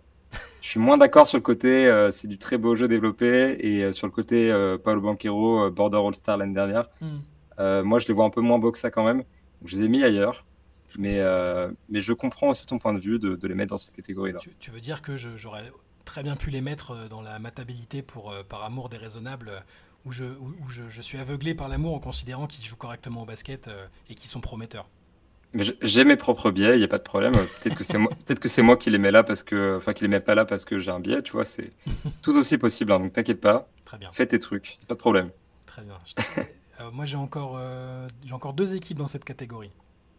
je 0.62 0.69
suis 0.69 0.80
moins 0.80 0.97
d'accord 0.97 1.28
sur 1.28 1.38
le 1.38 1.43
côté 1.43 1.86
euh, 1.86 2.12
c'est 2.12 2.28
du 2.28 2.38
très 2.38 2.58
beau 2.58 2.75
jeu 2.75 2.88
développé 2.88 3.58
et 3.60 3.84
euh, 3.84 3.91
sur 3.91 4.08
le 4.08 4.12
côté 4.12 4.51
Paolo 4.84 5.01
Banquero, 5.01 5.69
Border 5.69 5.97
All-Star 5.97 6.38
l'année 6.38 6.54
dernière. 6.54 6.89
Hmm. 7.01 7.82
moi, 7.84 7.99
je 7.99 8.08
les 8.08 8.13
vois 8.13 8.25
un 8.25 8.30
peu 8.30 8.41
moins 8.41 8.58
beau 8.58 8.71
que 8.71 8.80
ça 8.80 8.89
quand 8.89 9.04
même. 9.04 9.23
je 9.65 9.78
les 9.78 9.86
ai 9.86 9.88
mis 9.88 10.04
ailleurs. 10.04 10.45
Mais, 10.97 11.19
euh, 11.19 11.71
mais 11.89 12.01
je 12.01 12.13
comprends 12.13 12.49
aussi 12.49 12.65
ton 12.65 12.77
point 12.77 12.93
de 12.93 12.99
vue 12.99 13.19
de, 13.19 13.47
les 13.47 13.55
mettre 13.55 13.71
dans 13.71 13.77
cette 13.77 13.95
catégorie-là. 13.95 14.39
Tu, 14.60 14.71
veux 14.71 14.81
dire 14.81 15.01
que 15.01 15.15
j'aurais 15.15 15.71
très 16.03 16.23
bien 16.23 16.36
pu 16.36 16.49
les 16.49 16.62
mettre 16.62 16.91
euh, 16.91 17.08
dans 17.08 17.21
la 17.21 17.39
matabilité 17.39 18.01
pour, 18.01 18.31
euh, 18.31 18.43
par 18.43 18.63
amour 18.63 18.89
déraisonnable, 18.89 19.63
où, 20.05 20.12
je, 20.12 20.25
où, 20.25 20.69
je, 20.69 21.01
suis 21.01 21.17
aveuglé 21.17 21.55
par 21.55 21.67
l'amour 21.67 21.95
en 21.95 21.99
considérant 21.99 22.47
qu'ils 22.47 22.63
jouent 22.63 22.75
correctement 22.75 23.23
au 23.23 23.25
basket 23.25 23.69
et 24.10 24.13
qu'ils 24.13 24.29
sont 24.29 24.41
prometteurs. 24.41 24.88
J'ai 25.53 26.03
mes 26.03 26.17
propres 26.17 26.51
biais, 26.51 26.75
il 26.75 26.79
n'y 26.79 26.84
a 26.84 26.88
pas 26.88 26.97
de 26.97 27.03
problème. 27.03 27.34
Peut-être 27.62 27.75
que 27.75 27.84
c'est 27.84 27.97
moi, 27.97 28.12
peut-être 28.25 28.39
que 28.39 28.49
c'est 28.49 28.62
moi 28.62 28.75
qui 28.77 28.89
les 28.89 28.97
mets 28.97 29.12
là 29.12 29.23
parce 29.23 29.41
que, 29.41 29.77
enfin, 29.77 29.93
qui 29.93 30.03
les 30.03 30.10
mets 30.10 30.19
pas 30.19 30.36
là 30.36 30.43
parce 30.45 30.65
que 30.65 30.79
j'ai 30.79 30.91
un 30.91 30.99
biais, 30.99 31.23
tu 31.23 31.31
vois. 31.31 31.45
C'est 31.45 31.71
tout 32.21 32.38
aussi 32.38 32.58
possible. 32.58 32.91
Hein, 32.91 32.99
donc 32.99 33.13
t'inquiète 33.13 33.41
pas. 33.41 33.67
Très 33.86 33.97
bien. 33.97 34.12
Fais 34.12 34.27
tes 34.27 34.38
trucs, 34.38 34.77
pas 34.88 34.95
de 34.95 34.99
problème. 34.99 35.31
Très 35.65 35.81
bien. 35.81 35.97
moi, 36.91 37.05
j'ai 37.05 37.17
encore, 37.17 37.60
j'ai 38.23 38.34
encore 38.34 38.53
deux 38.53 38.75
équipes 38.75 38.97
dans 38.97 39.08
cette 39.08 39.25
catégorie. 39.25 39.71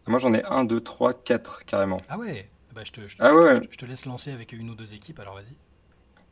Moi, 0.07 0.19
j'en 0.19 0.33
ai 0.33 0.43
un, 0.43 0.63
deux, 0.63 0.79
trois, 0.79 1.13
quatre 1.13 1.65
carrément. 1.65 2.01
Ah 2.09 2.17
ouais 2.17 2.49
bah, 2.77 2.83
je, 2.85 2.91
te, 2.91 3.01
ah 3.17 3.31
je, 3.71 3.75
te 3.75 3.85
laisse 3.87 4.05
lancer 4.05 4.31
avec 4.31 4.53
une 4.53 4.69
ou 4.69 4.75
deux 4.75 4.93
équipes, 4.93 5.19
alors 5.19 5.33
vas-y. 5.33 5.55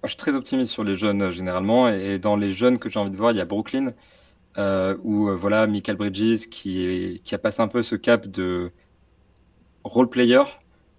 je 0.03 0.09
suis 0.09 0.17
très 0.17 0.35
optimiste 0.35 0.71
sur 0.71 0.83
les 0.83 0.93
jeunes 0.93 1.23
euh, 1.23 1.31
généralement. 1.31 1.89
Et 1.89 2.19
dans 2.19 2.35
les 2.35 2.51
jeunes 2.51 2.77
que 2.77 2.87
j'ai 2.87 2.99
envie 2.99 3.09
de 3.09 3.17
voir, 3.17 3.31
il 3.31 3.37
y 3.37 3.41
a 3.41 3.45
Brooklyn, 3.45 3.93
euh, 4.59 4.95
où 5.01 5.27
euh, 5.27 5.35
voilà, 5.35 5.65
Michael 5.65 5.95
Bridges 5.95 6.47
qui, 6.51 7.19
qui 7.23 7.33
a 7.33 7.39
passé 7.39 7.63
un 7.63 7.67
peu 7.67 7.81
ce 7.81 7.95
cap 7.95 8.27
de 8.27 8.71
role 9.83 10.07
player, 10.07 10.43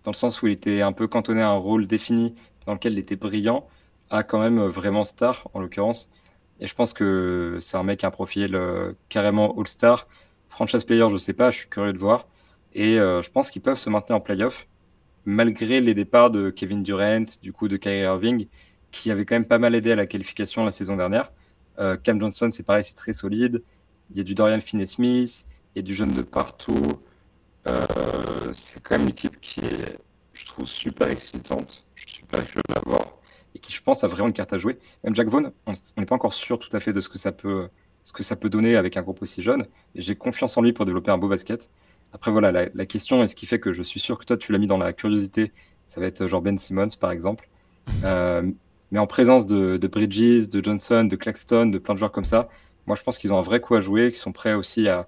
dans 0.03 0.11
le 0.11 0.17
sens 0.17 0.43
où 0.43 0.49
il 0.49 0.53
était 0.53 0.83
un 0.83 0.93
peu 0.93 1.07
cantonné 1.07 1.43
à 1.43 1.51
un 1.51 1.57
rôle 1.57 1.87
défini 1.87 2.35
dans 2.67 2.75
lequel 2.75 2.95
il 2.95 2.99
était 2.99 3.15
brillant, 3.15 3.69
à 4.11 4.25
quand 4.25 4.41
même 4.41 4.61
vraiment 4.67 5.05
star 5.05 5.47
en 5.55 5.61
l'occurrence. 5.61 6.11
Et 6.59 6.67
je 6.67 6.75
pense 6.75 6.93
que 6.93 7.59
c'est 7.61 7.77
un 7.77 7.85
mec 7.85 8.03
à 8.03 8.09
un 8.09 8.11
profil 8.11 8.59
carrément 9.09 9.57
all-star. 9.57 10.09
Franchise 10.49 10.83
player, 10.83 11.07
je 11.09 11.19
sais 11.19 11.35
pas, 11.35 11.51
je 11.51 11.59
suis 11.59 11.69
curieux 11.69 11.93
de 11.93 11.99
voir. 11.99 12.27
Et 12.77 12.99
euh, 12.99 13.23
je 13.23 13.31
pense 13.31 13.51
qu'ils 13.51 13.63
peuvent 13.63 13.79
se 13.79 13.89
maintenir 13.89 14.19
en 14.19 14.21
playoff, 14.21 14.69
malgré 15.25 15.81
les 15.81 15.95
départs 15.95 16.31
de 16.31 16.51
Kevin 16.51 16.83
Durant, 16.83 17.25
du 17.43 17.51
coup 17.51 17.69
de 17.69 17.79
Kyrie 17.79 18.03
Irving, 18.03 18.49
qui 18.91 19.11
avait 19.11 19.25
quand 19.25 19.35
même 19.35 19.47
pas 19.47 19.59
mal 19.59 19.75
aidé 19.75 19.93
à 19.93 19.97
la 19.97 20.05
qualification 20.05 20.63
la 20.63 20.71
saison 20.71 20.95
dernière. 20.95 21.33
Euh, 21.79 21.97
Cam 21.97 22.21
Johnson, 22.21 22.51
c'est 22.53 22.65
pareil, 22.65 22.85
c'est 22.85 22.95
très 22.95 23.15
solide. 23.15 23.63
Il 24.11 24.19
y 24.19 24.21
a 24.21 24.25
du 24.25 24.35
Dorian 24.35 24.61
Finney-Smith, 24.61 25.47
il 25.75 25.79
y 25.79 25.81
a 25.81 25.83
du 25.83 25.95
jeune 25.95 26.13
de 26.13 26.21
partout. 26.21 27.01
Euh, 27.67 27.87
c'est 28.53 28.83
quand 28.83 28.97
même 28.97 29.05
une 29.05 29.13
équipe 29.13 29.41
qui 29.41 29.61
est, 29.61 29.99
je 30.35 30.45
trouve, 30.45 30.67
super 30.67 31.09
excitante. 31.09 31.87
Je 31.95 32.07
suis 32.07 32.17
super 32.17 32.45
curieux 32.45 32.63
de 32.69 32.75
la 32.75 32.83
voir. 32.85 33.17
Et 33.55 33.59
qui, 33.59 33.73
je 33.73 33.83
pense, 33.83 34.05
a 34.05 34.07
vraiment 34.07 34.29
une 34.29 34.35
carte 34.35 34.53
à 34.53 34.59
jouer. 34.59 34.79
Même 35.03 35.15
Jack 35.15 35.29
Vaughn, 35.29 35.51
on 35.67 35.73
n'est 35.97 36.05
pas 36.05 36.15
encore 36.15 36.35
sûr 36.35 36.59
tout 36.59 36.77
à 36.77 36.81
fait 36.81 36.93
de 36.93 37.01
ce 37.01 37.09
que 37.09 37.17
ça 37.17 37.33
peut, 37.33 37.71
ce 38.05 38.13
que 38.13 38.23
ça 38.23 38.37
peut 38.37 38.51
donner 38.51 38.77
avec 38.77 38.99
un 38.99 39.03
groupe 39.03 39.23
aussi 39.23 39.41
jeune. 39.41 39.67
J'ai 39.95 40.15
confiance 40.15 40.59
en 40.59 40.63
lui 40.63 40.75
pour 40.75 40.85
développer 40.85 41.11
un 41.11 41.17
beau 41.17 41.29
basket. 41.29 41.71
Après, 42.17 42.31
voilà, 42.31 42.51
la, 42.51 42.87
question, 42.87 43.23
et 43.23 43.27
ce 43.27 43.37
qui 43.37 43.45
fait 43.45 43.61
que 43.61 43.75
je 43.75 43.83
suis 43.83 44.01
sûr 44.01 44.17
que 44.19 44.25
toi, 44.25 44.39
tu 44.39 44.51
l'as 44.51 44.57
mis 44.57 44.67
dans 44.67 44.79
la 44.79 44.95
curiosité, 44.95 45.53
ça 45.87 46.01
va 46.01 46.07
être 46.07 46.27
genre 46.27 46.41
Ben 46.41 46.57
Simmons, 46.57 46.89
par 46.99 47.11
exemple. 47.11 47.49
Euh, 48.03 48.43
mais 48.91 48.99
en 48.99 49.07
présence 49.07 49.47
de, 49.47 49.87
Bridges, 49.87 50.49
de 50.49 50.65
Johnson, 50.65 51.05
de 51.05 51.15
Claxton, 51.15 51.67
de 51.67 51.79
plein 51.79 51.95
de 51.95 52.01
joueurs 52.01 52.11
comme 52.11 52.25
ça, 52.25 52.49
moi, 52.89 52.97
je 52.97 53.03
pense 53.05 53.17
qu'ils 53.17 53.33
ont 53.33 53.39
un 53.39 53.43
vrai 53.43 53.61
coup 53.61 53.77
à 53.77 53.81
jouer, 53.81 54.11
qu'ils 54.11 54.19
sont 54.19 54.33
prêts 54.33 54.55
aussi 54.55 54.89
à, 54.89 55.07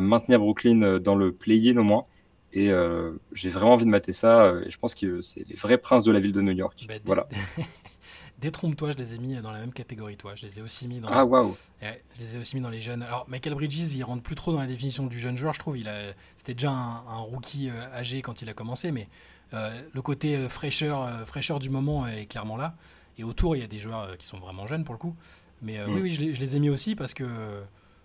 maintenir 0.00 0.40
Brooklyn 0.40 0.82
euh, 0.82 0.98
dans 0.98 1.14
le 1.14 1.30
play-in 1.30 1.76
au 1.76 1.84
moins. 1.84 2.06
Et 2.52 2.72
euh, 2.72 3.12
j'ai 3.32 3.50
vraiment 3.50 3.74
envie 3.74 3.84
de 3.84 3.90
mater 3.90 4.12
ça. 4.12 4.52
Et 4.66 4.70
je 4.70 4.78
pense 4.78 4.96
que 4.96 5.20
c'est 5.20 5.46
les 5.48 5.54
vrais 5.54 5.78
princes 5.78 6.02
de 6.02 6.10
la 6.10 6.18
ville 6.18 6.32
de 6.32 6.40
New 6.40 6.52
York. 6.52 6.86
Bah, 6.88 6.94
voilà. 7.04 7.28
Détrompe-toi, 8.38 8.92
je 8.92 8.96
les 8.98 9.16
ai 9.16 9.18
mis 9.18 9.34
dans 9.40 9.50
la 9.50 9.58
même 9.58 9.72
catégorie, 9.72 10.16
toi. 10.16 10.36
Je 10.36 10.46
les 10.46 10.60
ai 10.60 10.62
aussi 10.62 10.86
mis 10.86 11.00
dans. 11.00 11.08
Ah, 11.08 11.24
waouh! 11.24 11.56
je 11.82 12.22
les 12.22 12.36
ai 12.36 12.38
aussi 12.38 12.54
mis 12.54 12.62
dans 12.62 12.70
les 12.70 12.80
jeunes. 12.80 13.02
Alors, 13.02 13.28
Michael 13.28 13.54
Bridges, 13.54 13.94
il 13.94 14.04
rentre 14.04 14.22
plus 14.22 14.36
trop 14.36 14.52
dans 14.52 14.60
la 14.60 14.66
définition 14.66 15.06
du 15.06 15.18
jeune 15.18 15.36
joueur, 15.36 15.54
je 15.54 15.58
trouve. 15.58 15.76
Il 15.76 15.88
a... 15.88 16.12
C'était 16.36 16.54
déjà 16.54 16.70
un, 16.70 17.18
rookie 17.18 17.68
euh, 17.68 17.92
âgé 17.92 18.22
quand 18.22 18.40
il 18.40 18.48
a 18.48 18.54
commencé, 18.54 18.92
mais 18.92 19.08
euh, 19.54 19.82
le 19.92 20.02
côté 20.02 20.36
euh, 20.36 20.48
fraîcheur, 20.48 21.26
fraîcheur 21.26 21.58
du 21.58 21.68
moment 21.68 22.06
est 22.06 22.26
clairement 22.26 22.56
là. 22.56 22.76
Et 23.18 23.24
autour, 23.24 23.56
il 23.56 23.60
y 23.60 23.64
a 23.64 23.66
des 23.66 23.80
joueurs 23.80 24.16
qui 24.16 24.26
sont 24.26 24.38
vraiment 24.38 24.68
jeunes 24.68 24.84
pour 24.84 24.94
le 24.94 25.00
coup. 25.00 25.16
Mais 25.60 25.82
oui, 25.84 25.90
mm. 25.90 26.02
oui, 26.02 26.10
je 26.10 26.20
les, 26.20 26.34
je 26.36 26.40
les, 26.40 26.54
ai 26.56 26.60
mis 26.60 26.70
aussi 26.70 26.94
parce 26.94 27.14
que. 27.14 27.26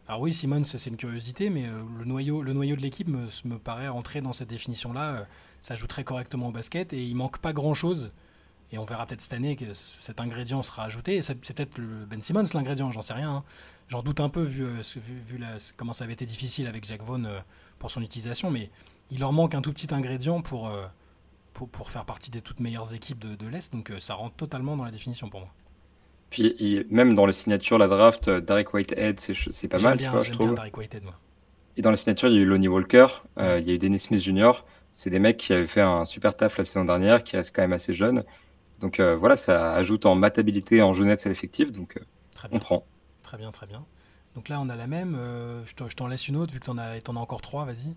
Alors 0.07 0.19
oui, 0.19 0.33
Simmons, 0.33 0.63
c'est 0.63 0.89
une 0.89 0.97
curiosité, 0.97 1.49
mais 1.49 1.65
le 1.99 2.05
noyau, 2.05 2.41
le 2.41 2.51
noyau 2.51 2.75
de 2.75 2.81
l'équipe 2.81 3.07
me, 3.07 3.27
me, 3.45 3.57
paraît 3.57 3.87
rentrer 3.87 4.19
dans 4.19 4.33
cette 4.33 4.49
définition-là. 4.49 5.27
Ça 5.61 5.75
joue 5.75 5.87
très 5.87 6.03
correctement 6.03 6.49
au 6.49 6.51
basket 6.51 6.91
et 6.91 7.01
il 7.05 7.15
manque 7.15 7.37
pas 7.37 7.53
grand-chose 7.53 8.11
et 8.73 8.79
on 8.79 8.85
verra 8.85 9.05
peut-être 9.05 9.21
cette 9.21 9.33
année 9.33 9.55
que 9.55 9.65
cet 9.71 10.19
ingrédient 10.19 10.63
sera 10.63 10.85
ajouté. 10.85 11.21
c'est 11.21 11.35
peut-être 11.35 11.77
le 11.77 12.05
Ben 12.05 12.21
Simmons 12.23 12.43
l'ingrédient, 12.55 12.91
j'en 12.91 13.03
sais 13.03 13.13
rien. 13.13 13.29
Hein. 13.29 13.43
J'en 13.87 14.01
doute 14.01 14.19
un 14.19 14.29
peu 14.29 14.41
vu, 14.41 14.65
euh, 14.65 14.81
vu, 15.27 15.39
comment 15.77 15.93
ça 15.93 16.05
avait 16.05 16.13
été 16.13 16.25
difficile 16.25 16.65
avec 16.65 16.83
Jack 16.83 17.03
Vaughn 17.03 17.27
euh, 17.27 17.39
pour 17.77 17.91
son 17.91 18.01
utilisation, 18.01 18.49
mais 18.49 18.71
il 19.11 19.19
leur 19.19 19.31
manque 19.31 19.53
un 19.53 19.61
tout 19.61 19.71
petit 19.71 19.93
ingrédient 19.93 20.41
pour, 20.41 20.69
euh, 20.69 20.85
pour, 21.53 21.69
pour, 21.69 21.91
faire 21.91 22.03
partie 22.03 22.31
des 22.31 22.41
toutes 22.41 22.59
meilleures 22.59 22.95
équipes 22.95 23.19
de, 23.19 23.35
de 23.35 23.47
l'Est, 23.47 23.73
donc 23.73 23.91
ça 23.99 24.15
rentre 24.15 24.35
totalement 24.35 24.75
dans 24.75 24.85
la 24.85 24.91
définition 24.91 25.29
pour 25.29 25.41
moi. 25.41 25.49
Puis 26.31 26.83
même 26.89 27.13
dans 27.13 27.27
les 27.27 27.33
signatures, 27.33 27.77
la 27.77 27.87
draft, 27.87 28.27
Derek 28.27 28.73
Whitehead, 28.73 29.19
c'est 29.19 29.67
pas 29.67 29.77
mal, 29.77 29.99
tu 29.99 30.07
vois, 30.07 30.21
je 30.21 30.31
trouve. 30.31 30.47
Bien 30.47 30.55
Derek 30.55 30.75
Whitehead, 30.75 31.03
moi. 31.03 31.19
Et 31.77 31.83
dans 31.83 31.91
les 31.91 31.97
signatures, 31.97 32.29
il 32.29 32.35
y 32.35 32.39
a 32.39 32.41
eu 32.41 32.45
Lonnie 32.45 32.67
Walker, 32.67 33.05
il 33.37 33.67
y 33.67 33.69
a 33.69 33.73
eu 33.73 33.77
Dennis 33.77 33.99
Smith 33.99 34.23
Jr. 34.23 34.53
C'est 34.93 35.11
des 35.11 35.19
mecs 35.19 35.37
qui 35.37 35.53
avaient 35.53 35.67
fait 35.67 35.81
un 35.81 36.05
super 36.05 36.35
taf 36.35 36.57
la 36.57 36.63
saison 36.63 36.85
dernière, 36.85 37.23
qui 37.23 37.35
restent 37.35 37.55
quand 37.55 37.61
même 37.61 37.73
assez 37.73 37.93
jeunes. 37.93 38.23
Donc 38.79 38.99
euh, 38.99 39.15
voilà, 39.15 39.35
ça 39.35 39.73
ajoute 39.73 40.05
en 40.05 40.15
matabilité, 40.15 40.81
en 40.81 40.93
jeunesse 40.93 41.25
à 41.25 41.29
l'effectif, 41.29 41.71
donc 41.71 41.97
euh, 41.97 42.47
on 42.51 42.59
prend. 42.59 42.85
Très 43.23 43.37
bien, 43.37 43.51
très 43.51 43.65
bien. 43.65 43.85
Donc 44.35 44.49
là, 44.49 44.59
on 44.59 44.69
a 44.69 44.75
la 44.75 44.87
même. 44.87 45.15
Euh, 45.17 45.63
je 45.65 45.95
t'en 45.95 46.07
laisse 46.07 46.27
une 46.27 46.35
autre, 46.35 46.53
vu 46.53 46.59
que 46.59 46.65
tu 46.65 46.71
en, 46.71 46.77
as, 46.77 46.97
en 47.07 47.15
as 47.15 47.19
encore 47.19 47.41
trois, 47.41 47.65
vas-y. 47.65 47.93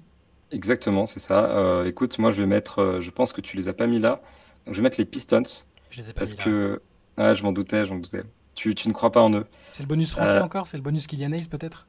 Exactement, 0.53 1.07
c'est 1.07 1.19
ça. 1.19 1.83
écoute, 1.87 2.19
moi, 2.19 2.31
je 2.31 2.43
vais 2.43 2.47
mettre. 2.47 3.01
je 3.01 3.11
pense 3.11 3.33
que 3.33 3.41
tu 3.41 3.57
les 3.57 3.69
as 3.69 3.73
pas 3.73 3.87
mis 3.87 3.99
là. 3.99 4.23
Donc, 4.65 4.75
je 4.75 4.81
vais 4.81 4.85
mettre 4.85 4.99
les 4.99 5.05
Pistons. 5.05 5.43
Je 5.91 6.03
les 6.03 6.11
ai 6.11 6.13
pas 6.13 6.21
parce 6.21 6.37
mis 6.37 6.45
que. 6.45 6.81
Là. 7.17 7.35
je 7.35 7.43
m'en 7.43 7.53
doutais, 7.53 7.85
j'en 7.85 7.97
doutais. 7.97 8.23
Tu, 8.55 8.75
tu, 8.75 8.89
ne 8.89 8.93
crois 8.93 9.11
pas 9.11 9.23
en 9.23 9.33
eux. 9.35 9.47
C'est 9.73 9.83
le 9.83 9.89
bonus 9.89 10.13
français 10.13 10.39
encore? 10.39 10.67
C'est 10.69 10.77
le 10.77 10.83
bonus 10.83 11.07
Kylian 11.07 11.33
Hayes, 11.33 11.49
peut-être? 11.49 11.87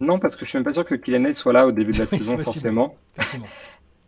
Non, 0.00 0.18
parce 0.18 0.34
que 0.34 0.44
je 0.44 0.50
suis 0.50 0.58
même 0.58 0.64
pas 0.64 0.74
sûr 0.74 0.84
que 0.84 0.96
Kylian 0.96 1.24
Hayes 1.26 1.36
soit 1.36 1.52
là 1.52 1.66
au 1.66 1.72
début 1.72 1.92
de 1.92 1.98
la 1.98 2.06
saison, 2.08 2.36
forcément. 2.38 2.96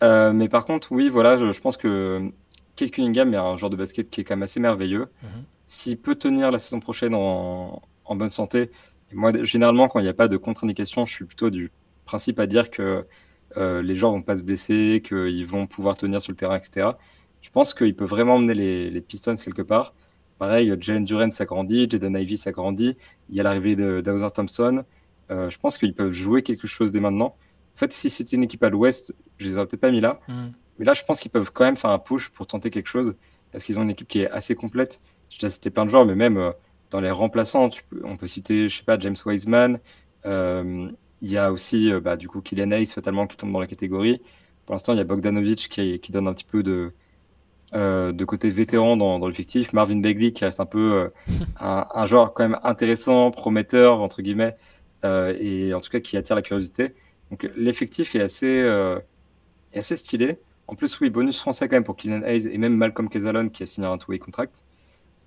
mais 0.02 0.48
par 0.48 0.64
contre, 0.64 0.90
oui, 0.90 1.08
voilà, 1.08 1.38
je 1.52 1.60
pense 1.60 1.76
que 1.76 2.32
Kate 2.76 2.90
Cunningham 2.90 3.32
est 3.34 3.37
un 3.37 3.56
joueur 3.56 3.70
de 3.70 3.76
basket 3.76 4.10
qui 4.10 4.20
est 4.20 4.24
quand 4.24 4.34
même 4.34 4.42
assez 4.42 4.60
merveilleux. 4.60 5.08
Mhm. 5.22 5.44
S'il 5.66 5.98
peut 5.98 6.14
tenir 6.14 6.50
la 6.50 6.58
saison 6.58 6.80
prochaine 6.80 7.14
en, 7.14 7.82
bonne 8.10 8.30
santé, 8.30 8.70
moi, 9.12 9.32
généralement, 9.42 9.88
quand 9.88 10.00
il 10.00 10.02
n'y 10.02 10.08
a 10.08 10.14
pas 10.14 10.28
de 10.28 10.37
contre-indication, 10.37 11.06
je 11.06 11.12
suis 11.12 11.24
plutôt 11.24 11.50
du 11.50 11.70
principe 12.04 12.38
à 12.38 12.46
dire 12.46 12.70
que 12.70 13.06
euh, 13.56 13.82
les 13.82 13.94
joueurs 13.94 14.12
vont 14.12 14.22
pas 14.22 14.37
se 14.37 14.42
blesser, 14.42 15.02
qu'ils 15.04 15.46
vont 15.46 15.66
pouvoir 15.66 15.96
tenir 15.96 16.20
sur 16.20 16.32
le 16.32 16.37
terrain, 16.37 16.56
etc. 16.56 16.88
Je 17.40 17.50
pense 17.50 17.74
qu'il 17.74 17.94
peut 17.94 18.04
vraiment 18.04 18.34
emmener 18.34 18.54
les, 18.90 19.00
Pistons 19.00 19.34
quelque 19.34 19.62
part. 19.62 19.94
Pareil, 20.38 20.74
Jalen 20.80 21.04
Duran 21.04 21.30
s'agrandit, 21.30 21.88
Jaden 21.88 22.16
Ivy 22.16 22.37
s'agrandit. 22.37 22.96
Il 23.28 23.37
y 23.37 23.40
a 23.40 23.42
l'arrivée 23.44 23.76
de 23.76 24.02
Thompson. 24.34 24.84
Euh, 25.30 25.48
je 25.48 25.58
pense 25.58 25.78
qu'ils 25.78 25.94
peuvent 25.94 26.10
jouer 26.10 26.42
quelque 26.42 26.66
chose 26.66 26.90
dès 26.90 27.00
maintenant. 27.00 27.37
En 27.74 27.76
fait, 27.76 27.92
si 27.92 28.10
c'était 28.10 28.37
une 28.37 28.44
équipe 28.44 28.62
à 28.62 28.70
l'ouest, 28.70 29.14
je 29.38 29.48
les 29.48 29.56
aurais 29.56 29.66
peut-être 29.66 29.80
pas 29.80 29.90
mis 29.90 30.00
là. 30.00 30.20
Mhm. 30.28 30.52
Mais 30.78 30.84
là, 30.84 30.92
je 30.92 31.02
pense 31.04 31.20
qu'ils 31.20 31.30
peuvent 31.30 31.52
quand 31.52 31.64
même 31.64 31.76
faire 31.76 31.90
un 31.90 31.98
push 31.98 32.30
pour 32.30 32.46
tenter 32.46 32.70
quelque 32.70 32.88
chose 32.88 33.16
parce 33.54 33.62
qu'ils 33.62 33.78
ont 33.78 33.82
une 33.82 33.90
équipe 33.90 34.08
qui 34.08 34.20
est 34.20 34.30
assez 34.30 34.56
complète. 34.56 35.00
J'ai 35.30 35.48
cité 35.48 35.70
plein 35.70 35.84
de 35.84 35.90
joueurs, 35.90 36.04
mais 36.04 36.16
même 36.16 36.37
euh, 36.37 36.50
dans 36.90 37.00
les 37.00 37.10
remplaçants, 37.10 37.70
on 38.02 38.16
peut 38.16 38.26
citer, 38.26 38.68
je 38.68 38.78
sais 38.78 38.84
pas, 38.84 38.98
James 38.98 39.16
Wiseman. 39.24 39.78
Euh, 40.26 40.90
il 41.22 41.30
y 41.30 41.38
a 41.38 41.52
aussi, 41.52 41.92
euh, 41.92 42.00
bah, 42.00 42.16
du 42.16 42.28
coup, 42.28 42.40
Kylian 42.40 42.72
Hayes, 42.72 42.87
fatalement, 42.87 43.28
qui 43.28 43.37
tombe 43.37 43.52
dans 43.52 43.60
la 43.60 43.68
catégorie. 43.68 44.20
Pour 44.66 44.74
l'instant, 44.74 44.92
il 44.92 44.96
y 44.96 45.00
a 45.00 45.04
Bogdanovic 45.04 45.68
qui, 45.68 46.00
qui, 46.00 46.10
donne 46.10 46.26
un 46.26 46.34
petit 46.34 46.44
peu 46.44 46.64
de, 46.64 46.92
de 47.72 48.24
côté 48.24 48.50
vétéran 48.50 48.96
dans, 48.96 49.24
l'effectif. 49.28 49.72
Marvin 49.72 50.00
Begley 50.00 50.32
qui 50.32 50.44
reste 50.44 50.58
un 50.58 50.66
peu 50.66 51.10
un, 51.60 51.87
un, 51.94 52.06
joueur 52.06 52.34
quand 52.34 52.48
même 52.48 52.58
intéressant, 52.64 53.30
prometteur, 53.30 54.00
entre 54.00 54.22
guillemets, 54.22 54.56
et 55.04 55.74
en 55.74 55.80
tout 55.80 55.90
cas 55.90 56.00
qui 56.00 56.16
attire 56.16 56.34
la 56.34 56.42
curiosité. 56.42 56.94
Donc 57.30 57.48
l'effectif 57.56 58.14
est 58.14 58.22
assez, 58.22 58.46
est 59.72 59.78
assez 59.78 59.96
stylé. 59.96 60.38
En 60.66 60.74
plus, 60.74 60.98
oui, 61.00 61.11
bonus 61.11 61.38
français 61.38 61.68
quand 61.68 61.77
même 61.77 61.85
pour 61.85 61.96
Kylian 61.96 62.22
Hayes 62.22 62.48
et 62.48 62.59
même 62.59 62.77
Malcolm 62.77 63.09
Kesalon 63.09 63.48
qui 63.48 63.62
a 63.62 63.66
signé 63.66 63.87
un 63.87 63.98
two-way 63.98 64.18
contract. 64.18 64.65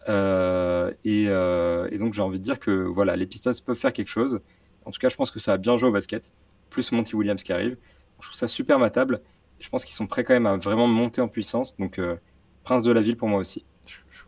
Euh, 0.10 0.92
euh, 1.06 1.90
et, 1.92 1.98
donc, 1.98 2.14
j'ai 2.14 2.22
envie 2.22 2.40
de 2.40 2.44
dire 2.44 2.60
que 2.60 2.72
voilà, 2.72 3.16
les 3.16 3.26
Pistons 3.26 3.52
peuvent 3.66 3.78
faire 3.78 3.94
quelque 3.94 4.10
chose. 4.10 4.42
En 4.86 4.92
tout 4.92 5.00
cas, 5.00 5.10
je 5.10 5.16
pense 5.16 5.32
que 5.32 5.40
ça 5.40 5.54
a 5.54 5.58
bien 5.58 5.78
joué 5.78 5.90
au 5.90 5.92
basket. 5.92 6.34
Plus 6.70 6.92
Monty 6.92 7.16
Williams 7.16 7.44
qui 7.44 7.54
arrive. 7.54 7.78
Je 8.20 8.28
trouve 8.28 8.38
ça 8.38 8.48
super 8.48 8.80
matable. 8.80 9.22
Je 9.60 9.70
pense 9.70 9.86
qu'ils 9.86 9.96
sont 9.96 10.08
prêts 10.08 10.24
quand 10.24 10.34
même 10.34 10.48
à 10.48 10.58
vraiment 10.58 10.88
monter 10.88 11.22
en 11.22 11.28
puissance. 11.28 11.78
Donc, 11.78 12.00
euh, 12.00 12.16
prince 12.64 12.84
de 12.84 12.92
la 12.92 13.02
ville 13.02 13.18
pour 13.18 13.28
moi 13.28 13.40
aussi. 13.40 13.66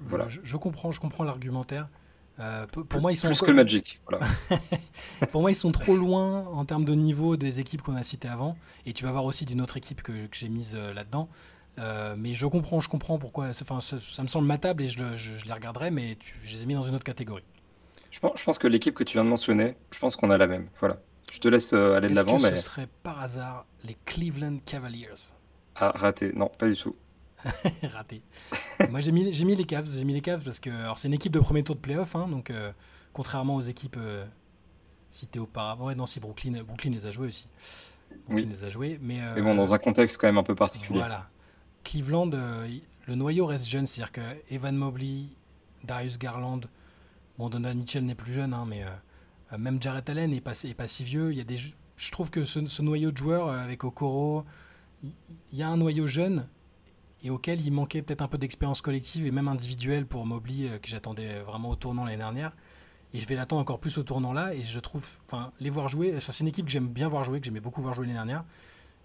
voilà. 0.02 0.28
je 0.28 0.58
comprends, 0.58 0.92
je 0.92 1.00
comprends 1.00 1.24
l'argumentaire. 1.24 1.88
Euh, 2.40 2.66
pour 2.68 3.02
moi, 3.02 3.12
ils 3.12 3.16
sont 3.16 3.28
plus 3.28 3.42
que 3.42 3.52
Magic. 3.52 4.00
Voilà. 4.08 4.26
pour 5.32 5.42
moi, 5.42 5.52
ils 5.52 5.56
sont 5.56 5.72
trop 5.72 5.96
loin 5.96 6.48
en 6.48 6.64
termes 6.66 6.86
de 6.86 6.94
niveau 6.94 7.36
des 7.36 7.60
équipes 7.60 7.82
qu'on 7.82 7.96
a 7.96 8.04
citées 8.04 8.30
avant. 8.30 8.58
Et 8.86 8.94
tu 8.94 9.04
vas 9.04 9.12
voir 9.12 9.26
aussi 9.26 9.46
d'une 9.46 9.62
autre 9.62 9.78
équipe 9.78 10.02
que, 10.02 10.28
que 10.28 10.36
j'ai 10.36 10.50
mise 10.50 10.74
euh, 10.76 10.94
là-dedans. 10.94 11.28
Euh, 11.80 12.16
mais 12.18 12.36
je 12.36 12.46
comprends, 12.46 12.80
je 12.80 12.90
comprends 12.90 13.18
pourquoi. 13.20 13.50
Enfin, 13.62 13.82
ça, 13.82 14.24
me 14.24 14.28
semble 14.28 14.48
matable 14.48 14.84
et 14.84 14.88
je, 14.88 15.18
je, 15.18 15.46
les 15.46 15.54
regarderai, 15.54 15.92
mais 15.92 16.18
je 16.44 16.56
les 16.56 16.64
ai 16.64 16.66
mis 16.66 16.74
dans 16.74 16.84
une 16.84 16.96
autre 16.96 17.04
catégorie. 17.04 17.44
Je 18.12 18.20
pense, 18.20 18.40
je 18.40 18.44
pense 18.44 18.58
que 18.58 18.68
l'équipe 18.68 18.96
que 18.96 19.04
tu 19.04 19.14
viens 19.14 19.24
de 19.24 19.30
mentionner, 19.30 19.76
je 19.92 20.00
pense 20.00 20.16
qu'on 20.16 20.30
a 20.30 20.38
la 20.38 20.48
même. 20.48 20.68
Voilà. 20.80 20.98
Je 21.32 21.40
te 21.40 21.48
laisse 21.48 21.74
aller 21.74 22.10
de 22.10 22.16
l'avant. 22.16 22.40
Mais... 22.40 22.56
Ce 22.56 22.64
serait 22.64 22.88
par 23.04 23.22
hasard 23.22 23.66
les 23.84 23.98
Cleveland 24.06 24.58
Cavaliers? 24.66 25.34
Ah, 25.76 25.92
raté. 25.96 26.32
Non, 26.34 26.50
pas 26.58 26.68
du 26.68 26.76
tout. 26.76 26.96
raté. 27.94 28.22
Moi, 28.90 29.00
j'ai 29.00 29.12
mis, 29.12 29.32
j'ai 29.32 29.46
mis 29.46 29.56
les 29.56 29.66
Cavs. 29.66 29.88
J'ai 29.88 30.04
mis 30.04 30.14
les 30.14 30.22
Cavs 30.22 30.44
parce 30.44 30.60
que 30.60 30.70
alors, 30.70 31.00
c'est 31.00 31.08
une 31.08 31.14
équipe 31.14 31.32
de 31.32 31.40
premier 31.40 31.64
tour 31.64 31.76
de 31.76 31.82
playoff. 31.82 32.16
Hein, 32.16 32.28
donc, 32.28 32.50
euh, 32.50 32.72
contrairement 33.14 33.56
aux 33.56 33.62
équipes 33.62 33.98
euh, 34.00 34.26
citées 35.10 35.40
auparavant. 35.40 35.88
Ouais, 35.88 35.96
non, 35.96 36.06
si 36.06 36.20
Brooklyn, 36.20 36.64
Brooklyn 36.64 36.92
les 36.92 37.06
a 37.06 37.12
joués 37.12 37.28
aussi. 37.28 37.48
Brooklyn 38.28 38.48
Oui. 38.48 38.54
les 38.54 38.64
a 38.64 38.70
joués. 38.70 39.00
Mais, 39.02 39.20
Mais 39.36 39.42
bon, 39.42 39.56
dans 39.56 39.74
un 39.74 39.78
contexte 39.80 40.18
quand 40.20 40.28
même 40.28 40.38
un 40.38 40.44
peu 40.44 40.56
particulier. 40.56 41.00
Voilà. 41.00 41.30
Cleveland, 41.84 42.32
euh, 42.34 42.68
le 43.08 43.16
noyau 43.16 43.46
reste 43.46 43.68
jeune. 43.68 43.88
C'est-à-dire 43.88 44.12
que 44.12 44.22
Evan 44.50 44.76
Mobley, 44.76 45.26
Darius 45.84 46.18
Garland, 46.18 46.62
bon, 47.38 47.50
Donovan 47.50 47.78
Mitchell 47.78 48.06
n'est 48.06 48.16
plus 48.16 48.34
jeune, 48.34 48.54
hein, 48.54 48.66
mais 48.68 48.84
euh, 48.84 48.90
euh, 49.54 49.58
même 49.58 49.82
Jarrett 49.82 50.10
Allen 50.10 50.32
n'est 50.32 50.42
pas, 50.42 50.52
est 50.64 50.74
pas 50.74 50.88
si 50.88 51.04
vieux. 51.04 51.32
Il 51.32 51.38
y 51.38 51.42
a 51.42 51.44
des, 51.44 51.58
je 51.58 52.12
trouve 52.12 52.30
que 52.30 52.44
ce, 52.44 52.66
ce 52.68 52.82
noyau 52.82 53.12
de 53.12 53.18
joueurs 53.18 53.48
euh, 53.48 53.60
avec 53.60 53.84
Okoro, 53.84 54.46
il 55.04 55.12
il 55.52 55.58
y, 55.58 55.64
a 55.64 55.70
un 55.70 55.78
noyau 55.78 56.08
jeune 56.08 56.46
et 57.24 57.30
auquel 57.30 57.60
il 57.66 57.72
manquait 57.72 58.02
peut-être 58.02 58.22
un 58.22 58.28
peu 58.28 58.38
d'expérience 58.38 58.82
collective 58.82 59.26
et 59.26 59.32
même 59.32 59.48
individuelle 59.48 60.06
pour 60.06 60.26
Mobley 60.26 60.70
euh, 60.70 60.78
que 60.80 60.88
j'attendais 60.88 61.40
vraiment 61.40 61.70
au 61.70 61.76
tournant 61.76 62.06
l'année 62.06 62.18
dernière. 62.18 62.52
Et 63.14 63.20
je 63.20 63.26
vais 63.28 63.36
l'attendre 63.36 63.62
encore 63.62 63.80
plus 63.80 63.98
au 63.98 64.04
tournant 64.04 64.34
là. 64.34 64.54
Et 64.54 64.62
je 64.62 64.80
trouve, 64.80 65.06
enfin, 65.26 65.52
les 65.60 65.70
voir 65.70 65.88
jouer, 65.90 66.16
c'est 66.20 66.40
une 66.42 66.48
équipe 66.48 66.66
que 66.66 66.72
j'aime 66.72 66.88
bien 66.88 67.08
voir 67.08 67.24
jouer, 67.24 67.40
que 67.40 67.46
j'aimais 67.46 67.60
beaucoup 67.60 67.82
voir 67.82 67.94
jouer 67.94 68.06
l'année 68.06 68.18
dernière. 68.18 68.44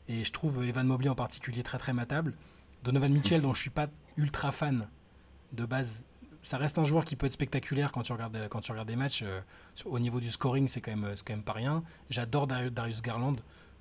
Et 0.09 0.25
je 0.25 0.33
trouve 0.33 0.65
Evan 0.65 0.87
Mobley 0.87 1.09
en 1.09 1.15
particulier 1.15 1.63
très 1.63 1.79
très 1.79 1.93
matable. 1.95 2.35
Donovan 2.85 3.11
Mitchell, 3.13 3.41
dont 3.41 3.55
je 3.55 3.63
suis 3.63 3.71
pas 3.71 3.87
ultra 4.19 4.53
fan 4.53 4.87
de 5.53 5.65
base, 5.65 6.03
ça 6.43 6.59
reste 6.59 6.79
un 6.79 6.85
joueur 6.85 7.07
qui 7.07 7.17
peut 7.17 7.25
être 7.25 7.33
spectaculaire 7.33 7.91
quand 7.93 8.03
tu 8.03 8.13
regardes, 8.13 8.49
quand 8.51 8.61
tu 8.61 8.71
regardes 8.73 8.89
des 8.89 8.97
matchs. 8.97 9.23
euh, 9.23 9.41
au 9.87 9.99
niveau 9.99 10.21
du 10.21 10.31
scoring, 10.31 10.69
c'est 10.69 10.83
quand, 10.83 10.95
même- 10.95 11.15
quand 11.25 11.33
même 11.33 11.43
pas 11.43 11.55
rien. 11.55 11.83
J'adore 12.11 12.47
Darius 12.47 13.01
Garland. 13.01 13.37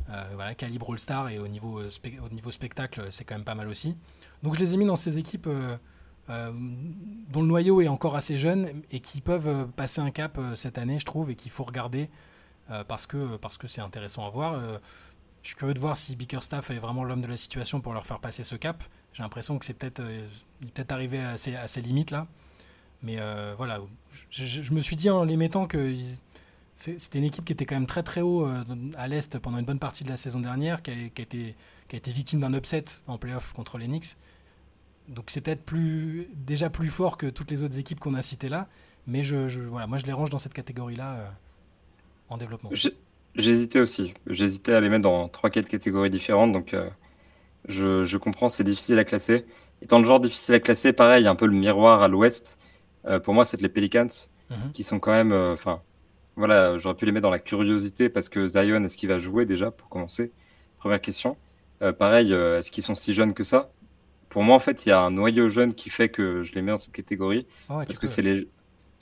Euh, 0.09 0.23
voilà, 0.33 0.53
calibre 0.53 0.91
All-Star 0.91 1.29
et 1.29 1.39
au 1.39 1.47
niveau, 1.47 1.79
euh, 1.79 1.89
au 2.25 2.33
niveau 2.33 2.51
spectacle, 2.51 3.07
c'est 3.09 3.23
quand 3.23 3.35
même 3.35 3.45
pas 3.45 3.55
mal 3.55 3.69
aussi. 3.69 3.95
Donc 4.43 4.55
je 4.55 4.59
les 4.59 4.73
ai 4.73 4.77
mis 4.77 4.85
dans 4.85 4.97
ces 4.97 5.17
équipes 5.17 5.47
euh, 5.47 5.77
euh, 6.29 6.51
dont 7.29 7.41
le 7.41 7.47
noyau 7.47 7.81
est 7.81 7.87
encore 7.87 8.15
assez 8.15 8.37
jeune 8.37 8.81
et 8.91 8.99
qui 8.99 9.21
peuvent 9.21 9.47
euh, 9.47 9.65
passer 9.65 10.01
un 10.01 10.11
cap 10.11 10.37
euh, 10.37 10.55
cette 10.55 10.77
année, 10.77 10.99
je 10.99 11.05
trouve, 11.05 11.31
et 11.31 11.35
qu'il 11.35 11.51
faut 11.51 11.63
regarder 11.63 12.09
euh, 12.71 12.83
parce 12.83 13.07
que 13.07 13.37
parce 13.37 13.57
que 13.57 13.67
c'est 13.67 13.81
intéressant 13.81 14.25
à 14.25 14.29
voir. 14.29 14.53
Euh, 14.53 14.77
je 15.41 15.49
suis 15.49 15.55
curieux 15.57 15.73
de 15.73 15.79
voir 15.79 15.97
si 15.97 16.15
Bickerstaff 16.15 16.71
est 16.71 16.79
vraiment 16.79 17.03
l'homme 17.03 17.21
de 17.21 17.27
la 17.27 17.35
situation 17.35 17.81
pour 17.81 17.93
leur 17.93 18.05
faire 18.05 18.19
passer 18.19 18.45
ce 18.45 18.55
cap. 18.55 18.83
J'ai 19.11 19.23
l'impression 19.23 19.59
que 19.59 19.65
c'est 19.65 19.73
peut-être 19.73 19.99
euh, 19.99 20.27
peut-être 20.73 20.93
arrivé 20.93 21.19
à 21.19 21.37
ses, 21.37 21.55
à 21.55 21.67
ses 21.67 21.81
limites 21.81 22.11
là. 22.11 22.27
Mais 23.01 23.17
euh, 23.19 23.53
voilà, 23.57 23.81
je, 24.29 24.73
me 24.73 24.79
suis 24.79 24.95
dit 24.95 25.09
en 25.09 25.25
les 25.25 25.35
mettant 25.35 25.67
que 25.67 25.93
c'était 26.76 27.19
une 27.19 27.26
équipe 27.26 27.45
qui 27.45 27.53
était 27.53 27.65
quand 27.65 27.76
même 27.76 27.86
très 27.88 28.03
très 28.03 28.21
haut 28.21 28.45
euh, 28.47 28.63
à 28.97 29.07
l'Est 29.07 29.38
pendant 29.39 29.57
une 29.59 29.65
bonne 29.65 29.80
partie 29.80 30.03
de 30.03 30.09
la 30.09 30.17
saison 30.17 30.39
dernière, 30.39 30.82
qui 30.82 30.91
a, 30.91 30.95
qui 31.13 31.21
a 31.21 31.24
été, 31.24 31.55
qui 31.88 31.95
a 31.95 31.97
été 31.97 32.11
victime 32.11 32.39
d'un 32.41 32.53
upset 32.53 32.86
en 33.07 33.17
playoff 33.17 33.53
contre 33.53 33.78
les 33.78 33.86
Knicks. 33.88 34.15
Donc 35.09 35.26
c'est 35.30 35.41
peut-être 35.41 35.63
plus, 35.63 36.30
déjà 36.36 36.69
plus 36.69 36.88
fort 36.89 37.17
que 37.17 37.28
toutes 37.28 37.51
les 37.51 37.61
autres 37.63 37.78
équipes 37.78 37.99
qu'on 37.99 38.13
a 38.15 38.21
citées 38.21 38.49
là. 38.49 38.67
Mais 39.07 39.21
je, 39.24 39.47
je- 39.49 39.61
voilà, 39.61 39.86
moi 39.88 39.97
je 39.97 40.05
les 40.05 40.13
range 40.13 40.30
dans 40.30 40.38
cette 40.38 40.53
catégorie-là 40.53 41.13
euh, 41.15 41.30
en 42.30 42.38
développement. 42.38 42.69
J'hésitais 43.36 43.80
aussi. 43.80 44.13
J'hésitais 44.28 44.74
à 44.74 44.82
les 44.82 44.89
mettre 44.89 45.03
dans 45.03 45.28
3-4 45.28 45.65
catégories 45.65 46.09
différentes. 46.09 46.51
Donc, 46.51 46.74
euh, 46.74 46.89
je, 47.67 48.05
je 48.05 48.17
comprends, 48.17 48.49
c'est 48.49 48.63
difficile 48.63 48.99
à 48.99 49.05
classer. 49.05 49.45
Étant 49.82 49.99
le 49.99 50.05
genre 50.05 50.19
difficile 50.19 50.55
à 50.55 50.59
classer, 50.59 50.93
pareil, 50.93 51.28
un 51.28 51.36
peu 51.36 51.47
le 51.47 51.53
miroir 51.53 52.01
à 52.03 52.07
l'ouest. 52.07 52.57
Euh, 53.05 53.19
pour 53.19 53.34
moi, 53.34 53.45
c'est 53.45 53.61
les 53.61 53.69
Pelicans 53.69 54.09
Mhm. 54.49 54.71
qui 54.74 54.84
sont 54.84 54.99
quand 54.99 55.11
même. 55.13 55.34
Enfin, 55.34 55.82
voilà, 56.36 56.77
j'aurais 56.77 56.95
pu 56.95 57.05
les 57.05 57.11
mettre 57.11 57.23
dans 57.23 57.29
la 57.29 57.39
curiosité 57.39 58.09
parce 58.09 58.29
que 58.29 58.47
Zion, 58.47 58.84
est-ce 58.84 58.97
qu'il 58.97 59.09
va 59.09 59.19
jouer 59.19 59.45
déjà 59.45 59.71
pour 59.71 59.89
commencer? 59.89 60.31
Première 60.77 61.01
question. 61.01 61.38
Euh, 61.81 61.93
pareil, 61.93 62.34
euh, 62.34 62.59
est-ce 62.59 62.71
qu'ils 62.71 62.84
sont 62.84 62.95
si 62.95 63.13
jeunes 63.13 63.34
que 63.34 63.43
ça? 63.43 63.71
Pour 64.29 64.43
moi, 64.43 64.55
en 64.55 64.59
fait, 64.59 64.86
il 64.86 64.89
y 64.89 64.91
a 64.91 64.99
un 64.99 65.11
noyau 65.11 65.49
jeune 65.49 65.75
qui 65.75 65.89
fait 65.89 66.09
que 66.09 66.41
je 66.41 66.53
les 66.53 66.61
mets 66.63 66.71
dans 66.71 66.77
cette 66.77 66.93
catégorie. 66.93 67.45
Ah 67.69 67.77
ouais, 67.77 67.86
Parce 67.86 67.99
que 67.99 68.07
c'est 68.07 68.23
les. 68.23 68.49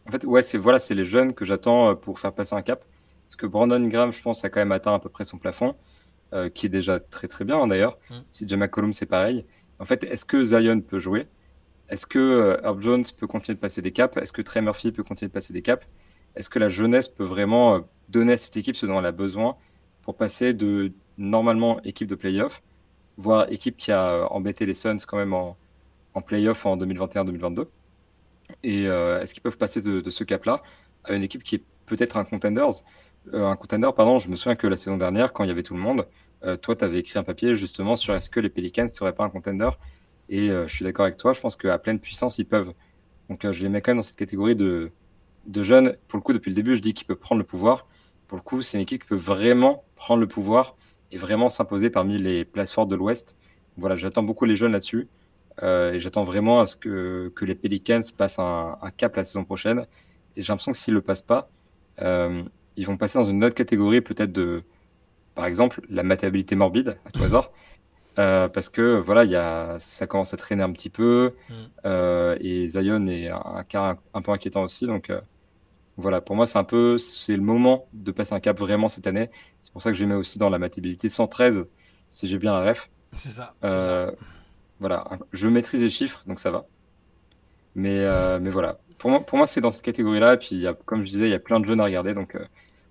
En 0.08 0.12
fait, 0.12 0.26
ouais, 0.26 0.42
c'est 0.42 0.58
voilà, 0.58 0.80
c'est 0.80 0.96
les 0.96 1.06
jeunes 1.06 1.34
que 1.34 1.46
j'attends 1.46 1.92
euh, 1.92 1.96
pour 1.96 2.20
faire 2.20 2.34
passer 2.34 2.56
un 2.56 2.62
cap. 2.62 2.84
Parce 3.28 3.38
que 3.38 3.46
Brandon 3.46 3.80
Graham, 3.88 4.12
je 4.12 4.22
pense, 4.22 4.44
a 4.44 4.50
quand 4.50 4.60
même 4.60 4.74
atteint 4.74 4.94
à 4.94 5.00
peu 5.00 5.08
près 5.08 5.24
son 5.24 5.38
plafond, 5.38 5.76
euh, 6.34 6.50
qui 6.50 6.66
est 6.66 6.70
déjà 6.70 7.00
très 7.00 7.30
très 7.30 7.46
bien 7.46 7.62
hein, 7.62 7.68
d'ailleurs. 7.68 7.98
Mm. 8.10 8.16
Si 8.30 8.48
Jamal 8.48 8.68
McCollum, 8.68 8.94
c'est 8.94 9.06
pareil. 9.06 9.46
En 9.80 9.86
fait, 9.86 10.04
est-ce 10.04 10.26
que 10.26 10.44
Zion 10.44 10.82
peut 10.82 11.00
jouer? 11.00 11.28
Est-ce 11.88 12.06
que 12.06 12.60
Herb 12.64 12.82
Jones 12.82 13.06
peut 13.18 13.28
continuer 13.28 13.56
de 13.56 13.62
passer 13.62 13.82
des 13.82 13.92
caps? 13.92 14.18
Est-ce 14.18 14.32
que 14.32 14.42
Trey 14.42 14.62
Murphy 14.62 14.92
peut 14.92 15.04
continuer 15.04 15.30
de 15.30 15.34
passer 15.34 15.54
des 15.54 15.62
caps? 15.62 15.86
Est-ce 16.36 16.50
que 16.50 16.60
la 16.60 16.70
jeunesse 16.70 17.08
peut 17.08 17.24
vraiment 17.24 17.76
euh, 17.76 17.80
donner 18.10 18.34
à 18.34 18.38
cette 18.38 18.56
équipe 18.58 18.76
ce 18.76 18.86
dont 18.86 19.00
elle 19.00 19.06
a 19.06 19.12
besoin 19.12 19.58
pour 20.04 20.16
passer 20.16 20.54
de 20.54 20.94
normalement 21.18 21.82
équipe 21.84 22.08
de 22.08 22.16
playoff, 22.16 22.64
voire 23.18 23.52
équipe 23.52 23.78
qui 23.78 23.92
a 23.92 24.12
euh, 24.12 24.26
embêté 24.30 24.66
les 24.66 24.74
Suns 24.74 24.98
quand 25.08 25.18
même 25.18 25.34
en, 25.34 25.58
en 26.14 26.22
playoff 26.22 26.66
en 26.66 26.78
2021-2022 26.78 27.68
et 28.64 28.88
euh, 28.88 29.22
est-ce 29.22 29.34
qu'ils 29.34 29.44
peuvent 29.44 29.58
passer 29.58 29.82
de, 29.82 30.10
ce 30.10 30.24
cap-là 30.24 30.62
à 31.04 31.14
une 31.14 31.24
équipe 31.24 31.44
qui 31.44 31.56
est 31.56 31.64
peut-être 31.86 32.18
un 32.18 32.26
contenders? 32.26 32.84
Un 33.34 33.56
contender, 33.56 33.90
pardon, 33.96 34.18
je 34.18 34.30
me 34.30 34.36
souviens 34.36 34.56
que 34.56 34.68
la 34.68 34.76
saison 34.76 34.98
dernière, 34.98 35.32
quand 35.32 35.44
il 35.44 35.48
y 35.48 35.52
avait 35.52 35.64
tout 35.64 35.76
le 35.76 35.80
monde, 35.80 36.08
toi, 36.62 36.76
tu 36.76 36.84
avais 36.84 37.00
écrit 37.00 37.20
un 37.20 37.24
papier 37.24 37.56
justement 37.56 37.96
sur 37.96 38.14
est-ce 38.16 38.30
que 38.30 38.40
les 38.40 38.50
Pelicans 38.50 38.84
ne 38.84 38.88
seraient 38.88 39.14
pas 39.14 39.24
un 39.24 39.30
contender? 39.30 39.70
Et 40.28 40.48
je 40.50 40.68
suis 40.68 40.84
d'accord 40.84 41.06
avec 41.06 41.18
toi, 41.18 41.32
je 41.32 41.40
pense 41.40 41.56
qu'à 41.56 41.78
pleine 41.78 42.00
puissance, 42.00 42.40
ils 42.40 42.46
peuvent. 42.46 42.74
Donc 43.30 43.50
je 43.50 43.64
les 43.64 43.70
mets 43.70 43.82
quand 43.82 43.92
même 43.92 44.00
dans 44.00 44.02
cette 44.02 44.18
catégorie 44.18 44.56
de, 44.56 44.92
de 45.46 45.64
jeunes. 45.64 45.96
Pour 46.08 46.18
le 46.18 46.24
coup, 46.24 46.34
depuis 46.34 46.50
le 46.50 46.56
début, 46.56 46.76
je 46.76 46.82
dis 46.82 46.94
qu'ils 46.94 47.08
peuvent 47.08 47.18
prendre 47.18 47.40
le 47.40 47.46
pouvoir. 47.46 47.88
Pour 48.28 48.38
le 48.38 48.44
coup, 48.44 48.62
c'est 48.62 48.78
une 48.78 48.84
équipe 48.84 49.04
qui 49.04 49.10
peut 49.10 49.16
vraiment 49.16 49.84
prendre 49.96 50.22
le 50.22 50.28
pouvoir 50.28 50.76
et 51.12 51.18
vraiment 51.18 51.50
s'imposer 51.50 51.90
parmi 51.90 52.18
les 52.18 52.46
places 52.46 52.74
fortes 52.74 52.90
de 52.90 52.96
l'Ouest. 52.96 53.38
Voilà, 53.78 53.96
j'attends 53.96 54.24
beaucoup 54.24 54.46
les 54.46 54.56
jeunes 54.56 54.72
là-dessus. 54.72 55.08
Euh, 55.64 55.94
et 55.94 56.00
j'attends 56.00 56.24
vraiment 56.24 56.62
à 56.62 56.66
ce 56.66 56.76
que, 56.76 57.32
que 57.36 57.46
les 57.46 57.56
Pelicans 57.56 58.02
passent 58.18 58.40
un, 58.40 58.78
un 58.82 58.92
cap 58.92 59.16
la 59.16 59.24
saison 59.24 59.44
prochaine. 59.44 59.86
Et 60.36 60.42
j'ai 60.42 60.52
l'impression 60.52 60.72
que 60.72 60.78
s'ils 60.78 60.94
ne 60.94 61.00
le 61.00 61.04
passent 61.04 61.22
pas, 61.22 61.50
euh, 62.02 62.44
ils 62.78 62.86
vont 62.86 62.98
passer 62.98 63.20
dans 63.20 63.26
une 63.26 63.44
autre 63.44 63.56
catégorie, 63.56 64.02
peut-être 64.02 64.32
de, 64.32 64.64
par 65.36 65.46
exemple, 65.46 65.82
la 65.90 66.04
matabilité 66.04 66.56
morbide, 66.56 66.98
à 67.06 67.12
tout 67.12 67.24
hasard. 67.24 67.52
Euh, 68.20 68.50
parce 68.50 68.70
que 68.70 68.98
voilà, 69.00 69.24
il 69.24 69.32
y 69.32 69.36
a, 69.38 69.78
ça 69.80 70.06
commence 70.06 70.34
à 70.34 70.38
traîner 70.38 70.64
un 70.64 70.72
petit 70.72 70.90
peu. 70.90 71.34
Mm. 71.50 71.54
euh, 71.86 72.38
et 72.42 72.66
Zion 72.68 73.06
est 73.08 73.30
un, 73.30 73.64
cas 73.64 73.92
un, 73.92 73.98
un 74.14 74.22
peu 74.22 74.32
inquiétant 74.32 74.64
aussi. 74.64 74.86
Donc 74.86 75.10
euh, 75.10 75.22
voilà, 75.98 76.22
pour 76.22 76.36
moi, 76.36 76.46
c'est 76.46 76.58
un 76.60 76.64
peu 76.64 76.98
c'est 76.98 77.36
le 77.36 77.42
moment 77.42 77.88
de 77.94 78.12
passer 78.12 78.34
un 78.34 78.40
cap 78.40 78.60
vraiment 78.60 78.90
cette 78.90 79.08
année. 79.08 79.30
C'est 79.62 79.72
pour 79.72 79.82
ça 79.82 79.92
que 79.92 79.96
je 79.96 80.02
les 80.02 80.08
mets 80.08 80.16
aussi 80.16 80.40
dans 80.40 80.50
la 80.50 80.60
matabilité 80.60 81.10
113, 81.10 81.68
si 82.10 82.28
j'ai 82.28 82.38
bien 82.38 82.54
la 82.54 82.72
ref. 82.72 82.90
C'est 83.16 83.30
ça. 83.30 83.56
Voilà, 84.80 85.08
je 85.32 85.48
maîtrise 85.48 85.84
les 85.84 85.92
chiffres, 85.92 86.24
donc 86.26 86.40
ça 86.40 86.50
va. 86.50 86.66
Mais, 87.76 88.04
mais 88.40 88.50
voilà, 88.50 88.80
pour 88.98 89.10
moi, 89.12 89.20
pour 89.26 89.38
moi 89.38 89.46
c'est 89.46 89.62
dans 89.62 89.70
cette 89.72 89.84
catégorie-là. 89.84 90.34
Et 90.34 90.38
puis, 90.38 90.56
y 90.56 90.68
a, 90.68 90.74
comme 90.74 91.06
je 91.06 91.12
disais, 91.12 91.26
il 91.26 91.32
y 91.32 91.36
a 91.36 91.40
plein 91.40 91.60
de 91.60 91.66
jeunes 91.68 91.80
à 91.80 91.84
regarder, 91.86 92.14
donc 92.16 92.36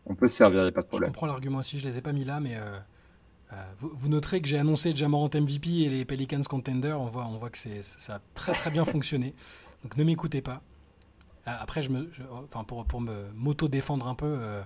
on 0.07 0.14
peut 0.14 0.29
se 0.29 0.37
servir, 0.37 0.61
il 0.61 0.64
n'y 0.64 0.68
a 0.68 0.73
pas 0.73 0.83
de 0.83 0.87
Je 0.87 0.89
problème. 0.89 1.11
comprends 1.11 1.27
l'argument 1.27 1.59
aussi, 1.59 1.79
je 1.81 1.89
les 1.89 1.99
ai 1.99 2.01
pas 2.01 2.12
mis 2.12 2.25
là, 2.25 2.39
mais 2.39 2.57
vous, 3.78 3.90
vous 3.92 4.09
noterez 4.09 4.40
que 4.40 4.48
j'ai 4.48 4.59
annoncé 4.59 4.94
Jamorant 4.94 5.30
MVP 5.34 5.68
et 5.80 5.88
les 5.88 6.05
Pelicans 6.05 6.42
Contender. 6.42 6.92
On 6.92 7.07
voit, 7.07 7.26
on 7.26 7.36
voit 7.36 7.51
que 7.51 7.59
ça 7.82 8.14
a 8.14 8.20
très 8.34 8.53
très 8.53 8.70
bien 8.70 8.84
fonctionné. 8.86 9.34
Donc 9.82 9.96
ne 9.96 10.05
m'écoutez 10.05 10.40
pas. 10.40 10.62
Euh, 11.48 11.57
Après, 11.59 11.82
je 11.82 11.90
me, 11.90 12.11
pour, 12.66 13.01
m'auto-défendre 13.34 14.07
un 14.07 14.14
peu, 14.14 14.26
euh, 14.26 14.62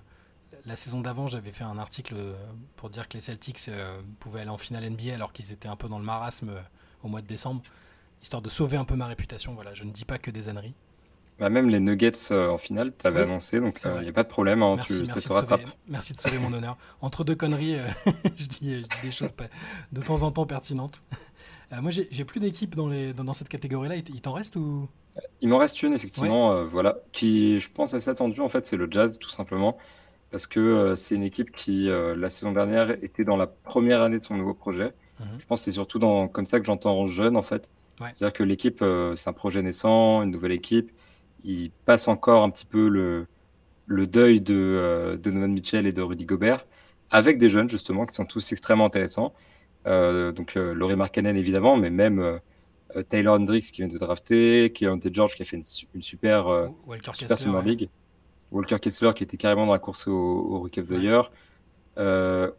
la 0.66 0.76
saison 0.76 1.00
d'avant, 1.00 1.26
j'avais 1.26 1.52
fait 1.52 1.64
un 1.64 1.78
article 1.78 2.14
euh, 2.16 2.34
pour 2.76 2.90
dire 2.90 3.08
que 3.08 3.14
les 3.14 3.20
Celtics 3.20 3.68
euh, 3.68 4.00
pouvaient 4.20 4.40
aller 4.40 4.50
en 4.50 4.58
finale 4.58 4.88
NBA 4.88 5.14
alors 5.14 5.32
qu'ils 5.32 5.52
étaient 5.52 5.68
un 5.68 5.76
peu 5.76 5.88
dans 5.88 5.98
le 5.98 6.04
marasme 6.04 6.50
euh, 6.50 6.60
au 7.02 7.08
mois 7.08 7.20
de 7.20 7.26
décembre, 7.26 7.62
histoire 8.22 8.42
de 8.42 8.48
sauver 8.48 8.76
un 8.76 8.84
peu 8.84 8.96
ma 8.96 9.06
réputation. 9.06 9.54
Voilà, 9.54 9.74
je 9.74 9.84
ne 9.84 9.90
dis 9.90 10.04
pas 10.04 10.18
que 10.18 10.30
des 10.30 10.48
âneries. 10.48 10.74
Bah, 11.40 11.48
même 11.48 11.68
les 11.68 11.80
Nuggets 11.80 12.12
euh, 12.30 12.48
en 12.48 12.58
finale, 12.58 12.92
tu 12.96 13.06
avais 13.06 13.20
Oui, 13.20 13.24
annoncé, 13.24 13.60
donc 13.60 13.78
c'est 13.78 13.88
il 13.96 14.02
n'y 14.02 14.08
a 14.08 14.12
pas 14.12 14.22
de 14.22 14.28
problème, 14.28 14.62
hein, 14.62 14.76
Merci, 14.76 15.00
tu- 15.00 15.06
ça 15.06 15.14
merci, 15.14 15.20
se 15.22 15.28
de 15.28 15.32
rattrape. 15.34 15.60
sauver, 15.62 15.72
merci 15.88 16.12
de 16.14 16.20
sauver 16.20 16.38
mon 16.38 16.52
honneur. 16.52 16.78
Entre 17.00 17.24
deux 17.24 17.34
conneries, 17.34 17.76
euh, 17.78 17.86
je, 18.36 18.46
dis, 18.46 18.74
je 18.76 18.82
dis 18.82 18.88
des 19.02 19.10
choses 19.10 19.32
pas- 19.32 19.48
de 19.92 20.00
temps 20.00 20.22
en 20.22 20.30
temps 20.30 20.46
pertinentes. 20.46 21.02
Euh, 21.72 21.80
moi, 21.80 21.90
j'ai 21.90 22.24
plus 22.26 22.40
d'équipe 22.40 22.76
dans, 22.76 22.88
les- 22.88 23.14
dans, 23.14 23.24
dans 23.24 23.32
cette 23.32 23.48
catégorie-là. 23.48 23.96
Il 23.96 24.20
t'en 24.20 24.34
reste 24.34 24.54
ou? 24.54 24.86
Il 25.40 25.48
m'en 25.48 25.56
reste 25.56 25.82
une, 25.82 25.94
effectivement, 25.94 26.52
euh, 26.52 26.64
voilà, 26.66 26.98
qui, 27.10 27.58
je 27.58 27.70
pense, 27.72 27.94
assez 27.94 28.10
attendue, 28.10 28.42
en 28.42 28.50
fait, 28.50 28.66
c'est 28.66 28.76
le 28.76 28.86
Jazz, 28.88 29.18
tout 29.18 29.30
simplement, 29.30 29.78
parce 30.30 30.46
que 30.46 30.60
euh, 30.60 30.94
c'est 30.94 31.14
une 31.14 31.22
équipe 31.22 31.50
qui, 31.50 31.88
euh, 31.88 32.14
la 32.14 32.28
saison 32.28 32.52
dernière, 32.52 32.90
était 33.02 33.24
dans 33.24 33.38
la 33.38 33.46
première 33.46 34.02
année 34.02 34.18
de 34.18 34.22
son 34.22 34.36
nouveau 34.36 34.52
projet. 34.52 34.92
Mhm. 35.18 35.26
Je 35.38 35.46
pense 35.46 35.62
que 35.62 35.64
c'est 35.64 35.70
surtout 35.72 35.98
dans, 35.98 36.28
comme 36.28 36.44
ça 36.46 36.60
que 36.60 36.66
j'entends 36.66 37.06
jeune, 37.06 37.34
en 37.36 37.42
fait. 37.42 37.70
Ouais. 37.98 38.08
C'est-à-dire 38.12 38.34
que 38.34 38.44
l'équipe, 38.44 38.82
euh, 38.82 39.16
c'est 39.16 39.30
un 39.30 39.32
projet 39.32 39.62
naissant, 39.62 40.22
une 40.22 40.30
nouvelle 40.30 40.52
équipe. 40.52 40.92
Il 41.44 41.70
passe 41.86 42.08
encore 42.08 42.42
un 42.42 42.50
petit 42.50 42.66
peu 42.66 42.88
le, 42.88 43.26
le 43.86 44.06
deuil 44.06 44.40
de, 44.40 44.54
euh, 44.54 45.16
Donovan 45.16 45.52
Mitchell 45.52 45.86
et 45.86 45.92
de 45.92 46.02
Rudy 46.02 46.24
Gobert, 46.26 46.66
avec 47.10 47.38
des 47.38 47.50
jeunes, 47.50 47.68
justement, 47.68 48.06
qui 48.06 48.14
sont 48.14 48.24
tous 48.26 48.52
extrêmement 48.52 48.86
intéressants. 48.86 49.34
Euh, 49.86 50.32
donc, 50.32 50.56
euh, 50.56 50.74
Laurie 50.74 50.96
Markkanen, 50.96 51.36
évidemment, 51.36 51.76
mais 51.76 51.90
même 51.90 52.18
euh, 52.20 52.38
euh, 52.96 53.02
Taylor 53.02 53.36
Hendricks 53.36 53.64
qui 53.72 53.82
vient 53.82 53.88
de 53.92 53.98
drafter, 53.98 54.72
Keontae 54.72 55.12
George 55.12 55.36
qui 55.36 55.42
a 55.42 55.44
fait 55.44 55.56
une, 55.56 55.62
su- 55.62 55.86
une 55.94 56.02
super, 56.02 56.46
Walker 56.86 57.12
super 57.14 57.36
Kessler 57.36 57.36
Summer 57.36 57.62
ouais. 57.62 57.68
League, 57.70 57.90
Walker 58.52 58.78
Kessler 58.80 59.12
qui 59.14 59.24
était 59.24 59.36
carrément 59.36 59.66
dans 59.66 59.72
la 59.72 59.78
course 59.78 60.06
au, 60.08 60.12
au 60.12 60.58
Rookie 60.60 60.80
of 60.80 60.86
the 60.88 60.92
Ouais. 60.92 61.00
Year, 61.02 61.30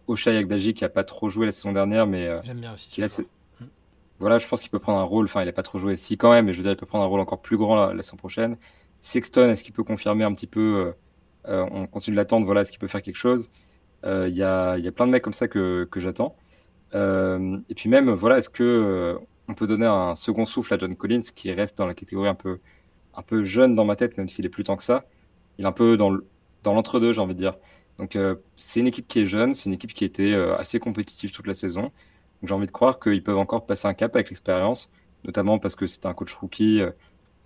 Ochai 0.07 0.37
Agbaji 0.37 0.73
qui 0.73 0.85
a 0.85 0.89
pas 0.89 1.03
trop 1.03 1.29
joué 1.29 1.45
la 1.45 1.51
saison 1.51 1.71
dernière, 1.71 2.07
mais 2.07 2.29
J'aime 2.43 2.59
bien 2.59 2.73
aussi. 2.73 2.89
qui 2.89 3.01
là. 3.01 3.07
Voilà, 4.19 4.37
je 4.39 4.47
pense 4.47 4.61
qu'il 4.61 4.71
peut 4.71 4.79
prendre 4.79 4.99
un 4.99 5.03
rôle. 5.03 5.25
Enfin, 5.25 5.41
il 5.41 5.45
n'a 5.45 5.51
pas 5.51 5.63
trop 5.63 5.79
joué, 5.79 5.97
si 5.97 6.17
quand 6.17 6.31
même, 6.31 6.45
mais 6.45 6.53
je 6.53 6.57
veux 6.59 6.63
dire, 6.63 6.71
il 6.71 6.77
peut 6.77 6.85
prendre 6.85 7.03
un 7.03 7.07
rôle 7.07 7.19
encore 7.19 7.41
plus 7.41 7.57
grand 7.57 7.75
la, 7.93 8.03
saison 8.03 8.17
prochaine. 8.17 8.57
Sexton, 9.01 9.49
est-ce 9.49 9.63
qu'il 9.63 9.73
peut 9.73 9.83
confirmer 9.83 10.23
un 10.23 10.33
petit 10.33 10.47
peu 10.47 10.93
On 11.45 11.87
continue 11.87 12.15
de 12.15 12.21
l'attendre. 12.21 12.45
Voilà, 12.45 12.61
est-ce 12.61 12.71
qu'il 12.71 12.79
peut 12.79 12.87
faire 12.87 13.01
quelque 13.01 13.17
chose? 13.17 13.51
Il 14.05 14.35
y 14.35 14.43
a, 14.43 14.77
y, 14.77 14.87
a, 14.87 14.91
plein 14.91 15.07
de 15.07 15.11
mecs 15.11 15.23
comme 15.23 15.33
ça 15.33 15.47
que, 15.47 15.87
que 15.91 15.99
j'attends. 15.99 16.35
et 16.93 17.75
puis 17.75 17.89
même, 17.89 18.11
voilà, 18.11 18.37
est-ce 18.37 18.49
que 18.49 19.17
on 19.47 19.53
peut 19.53 19.67
donner 19.67 19.85
un 19.85 20.15
second 20.15 20.45
souffle 20.45 20.73
à 20.73 20.77
John 20.77 20.95
Collins 20.95 21.21
qui 21.35 21.51
reste 21.51 21.77
dans 21.77 21.85
la 21.85 21.93
catégorie 21.93 22.29
un 22.29 22.35
peu, 22.35 22.59
un 23.15 23.21
peu 23.21 23.43
jeune 23.43 23.75
dans 23.75 23.85
ma 23.85 23.95
tête, 23.95 24.17
même 24.17 24.29
s'il 24.29 24.45
est 24.45 24.49
plus 24.49 24.63
tant 24.63 24.75
que 24.75 24.83
ça. 24.83 25.05
Il 25.57 25.65
est 25.65 25.67
un 25.67 25.71
peu 25.71 25.97
dans 25.97 26.11
l'entre-deux, 26.65 27.11
j'ai 27.13 27.21
envie 27.21 27.35
de 27.35 27.39
dire. 27.39 27.57
Donc 27.97 28.15
euh, 28.15 28.35
c'est 28.57 28.79
une 28.79 28.87
équipe 28.87 29.07
qui 29.07 29.19
est 29.19 29.25
jeune, 29.25 29.53
c'est 29.53 29.69
une 29.69 29.73
équipe 29.73 29.93
qui 29.93 30.03
était 30.03 30.33
euh, 30.33 30.57
assez 30.57 30.79
compétitive 30.79 31.31
toute 31.31 31.47
la 31.47 31.53
saison. 31.53 31.91
J'ai 32.45 32.53
envie 32.53 32.67
de 32.67 32.71
croire 32.71 32.99
qu'ils 32.99 33.23
peuvent 33.23 33.37
encore 33.37 33.65
passer 33.65 33.87
un 33.87 33.93
cap 33.93 34.15
avec 34.15 34.29
l'expérience, 34.29 34.91
notamment 35.23 35.59
parce 35.59 35.75
que 35.75 35.87
c'est 35.87 36.05
un 36.05 36.13
coach 36.13 36.33
rookie 36.33 36.81
euh, 36.81 36.91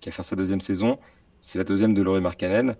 qui 0.00 0.08
a 0.08 0.12
fait 0.12 0.22
sa 0.22 0.36
deuxième 0.36 0.60
saison. 0.60 0.98
C'est 1.40 1.58
la 1.58 1.64
deuxième 1.64 1.94
de 1.94 2.02
Laurie 2.02 2.20
Markkanen. 2.20 2.76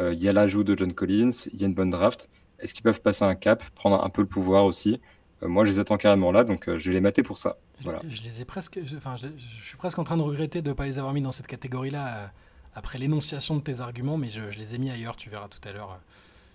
Il 0.00 0.20
y 0.20 0.28
a 0.28 0.32
l'ajout 0.32 0.64
de 0.64 0.76
John 0.76 0.92
Collins, 0.92 1.30
il 1.52 1.60
y 1.60 1.62
a 1.62 1.68
une 1.68 1.74
bonne 1.74 1.90
draft. 1.90 2.28
Est-ce 2.58 2.74
qu'ils 2.74 2.82
peuvent 2.82 3.00
passer 3.00 3.24
un 3.24 3.36
cap, 3.36 3.62
prendre 3.76 4.02
un 4.02 4.10
peu 4.10 4.22
le 4.22 4.28
pouvoir 4.28 4.64
aussi? 4.64 5.00
Moi, 5.40 5.64
je 5.64 5.70
les 5.70 5.78
attends 5.78 5.98
carrément 5.98 6.32
là, 6.32 6.42
donc 6.42 6.68
je 6.68 6.88
vais 6.88 6.94
les 6.94 7.00
mater 7.00 7.22
pour 7.22 7.38
ça. 7.38 7.58
Voilà. 7.82 8.00
Je, 8.08 8.22
les 8.22 8.40
ai 8.40 8.44
presque, 8.44 8.80
enfin, 8.96 9.14
je, 9.14 9.28
suis 9.62 9.76
presque 9.76 10.00
en 10.00 10.04
train 10.04 10.16
de 10.16 10.22
regretter 10.22 10.62
de 10.62 10.70
ne 10.70 10.74
pas 10.74 10.86
les 10.86 10.98
avoir 10.98 11.14
mis 11.14 11.22
dans 11.22 11.30
cette 11.30 11.46
catégorie-là 11.46 12.32
après 12.74 12.98
l'énonciation 12.98 13.56
de 13.56 13.60
tes 13.60 13.80
arguments, 13.80 14.16
mais 14.16 14.28
je, 14.28 14.42
les 14.58 14.74
ai 14.74 14.78
mis 14.78 14.90
ailleurs, 14.90 15.16
tu 15.16 15.30
verras 15.30 15.48
tout 15.48 15.66
à 15.68 15.72
l'heure. 15.72 16.00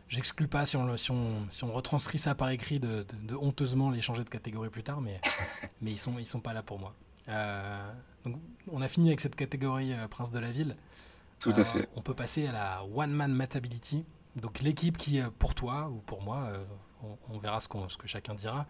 J'exclus 0.09 0.47
pas 0.47 0.65
si 0.65 0.75
on, 0.75 0.97
si, 0.97 1.11
on, 1.11 1.45
si 1.51 1.63
on 1.63 1.71
retranscrit 1.71 2.17
ça 2.17 2.33
par 2.33 2.49
écrit 2.49 2.79
de, 2.79 3.05
honteusement 3.39 3.91
les 3.91 4.01
changer 4.01 4.23
de 4.23 4.29
catégorie 4.29 4.69
plus 4.69 4.83
tard, 4.83 5.01
mais, 5.01 5.21
mais 5.81 5.91
ils 5.91 5.99
sont, 5.99 6.17
ils 6.17 6.25
sont 6.25 6.39
pas 6.39 6.51
là 6.51 6.63
pour 6.63 6.79
moi. 6.79 6.95
Euh, 7.27 7.91
donc 8.25 8.37
on 8.71 8.81
a 8.81 8.87
fini 8.87 9.09
avec 9.09 9.21
cette 9.21 9.35
catégorie 9.35 9.93
euh, 9.93 10.07
Prince 10.07 10.31
de 10.31 10.39
la 10.39 10.51
Ville. 10.51 10.75
Tout 11.39 11.53
à 11.55 11.63
fait. 11.63 11.87
On 11.95 12.01
peut 12.01 12.15
passer 12.15 12.47
à 12.47 12.51
la 12.51 12.83
One 12.93 13.11
Man 13.11 13.31
Matability. 13.31 14.03
Donc 14.35 14.61
l'équipe 14.61 14.97
qui, 14.97 15.19
euh, 15.21 15.29
pour 15.37 15.53
toi 15.53 15.89
ou 15.89 15.99
pour 15.99 16.23
moi, 16.23 16.49
on, 17.29 17.37
verra 17.37 17.59
ce, 17.59 17.69
ce, 17.87 17.97
que 17.97 18.07
chacun 18.07 18.33
dira, 18.33 18.65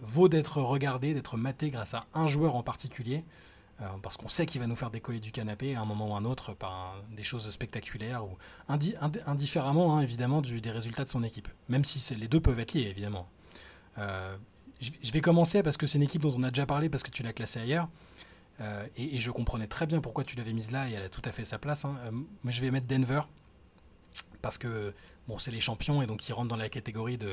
vaut 0.00 0.28
d'être 0.28 0.62
regardé, 0.62 1.12
d'être 1.12 1.36
maté 1.36 1.68
grâce 1.70 1.92
à 1.92 2.06
un 2.14 2.26
joueur 2.26 2.56
en 2.56 2.62
particulier. 2.62 3.22
Euh, 3.80 3.86
parce 4.02 4.16
qu'on 4.16 4.28
sait 4.28 4.46
qu'il 4.46 4.60
va 4.60 4.66
nous 4.66 4.76
faire 4.76 4.90
décoller 4.90 5.18
du 5.18 5.32
canapé 5.32 5.74
à 5.74 5.80
un 5.80 5.84
moment 5.84 6.12
ou 6.12 6.14
un 6.14 6.24
autre 6.24 6.52
par 6.52 7.02
des 7.10 7.22
choses 7.22 7.48
spectaculaires 7.50 8.24
ou 8.24 8.36
indifféremment 8.68 9.96
hein, 9.96 10.02
évidemment 10.02 10.42
des 10.42 10.70
résultats 10.70 11.04
de 11.04 11.08
son 11.08 11.22
équipe, 11.22 11.48
même 11.68 11.84
si 11.84 12.14
les 12.14 12.28
deux 12.28 12.40
peuvent 12.40 12.60
être 12.60 12.74
liés 12.74 12.88
évidemment. 12.88 13.28
Euh, 13.98 14.36
je 14.78 15.12
vais 15.12 15.20
commencer 15.20 15.62
parce 15.62 15.76
que 15.76 15.86
c'est 15.86 15.96
une 15.96 16.04
équipe 16.04 16.22
dont 16.22 16.34
on 16.36 16.42
a 16.42 16.50
déjà 16.50 16.66
parlé 16.66 16.88
parce 16.88 17.02
que 17.02 17.10
tu 17.10 17.22
l'as 17.22 17.32
classée 17.32 17.60
ailleurs. 17.60 17.88
Euh, 18.60 18.86
et, 18.96 19.18
je 19.18 19.30
comprenais 19.30 19.66
très 19.66 19.86
bien 19.86 20.00
pourquoi 20.00 20.24
tu 20.24 20.36
l'avais 20.36 20.52
mise 20.52 20.70
là 20.70 20.88
et 20.88 20.92
elle 20.92 21.04
a 21.04 21.08
tout 21.08 21.22
à 21.24 21.32
fait 21.32 21.44
sa 21.44 21.58
place. 21.58 21.84
Hein. 21.84 21.96
mais 22.44 22.52
je 22.52 22.60
vais 22.60 22.70
mettre 22.70 22.86
Denver 22.86 23.22
parce 24.42 24.58
que 24.58 24.92
bon, 25.28 25.38
c'est 25.38 25.50
les 25.50 25.60
champions 25.60 26.02
et 26.02 26.06
donc 26.06 26.28
ils 26.28 26.32
rentrent 26.32 26.48
dans 26.48 26.56
la 26.56 26.68
catégorie 26.68 27.16
de 27.16 27.32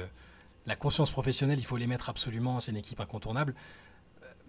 la 0.66 0.76
conscience 0.76 1.12
professionnelle. 1.12 1.60
Il 1.60 1.66
faut 1.66 1.78
les 1.78 1.88
mettre 1.88 2.10
absolument. 2.10 2.60
C'est 2.60 2.72
une 2.72 2.78
équipe 2.78 3.02
incontournable 3.02 3.56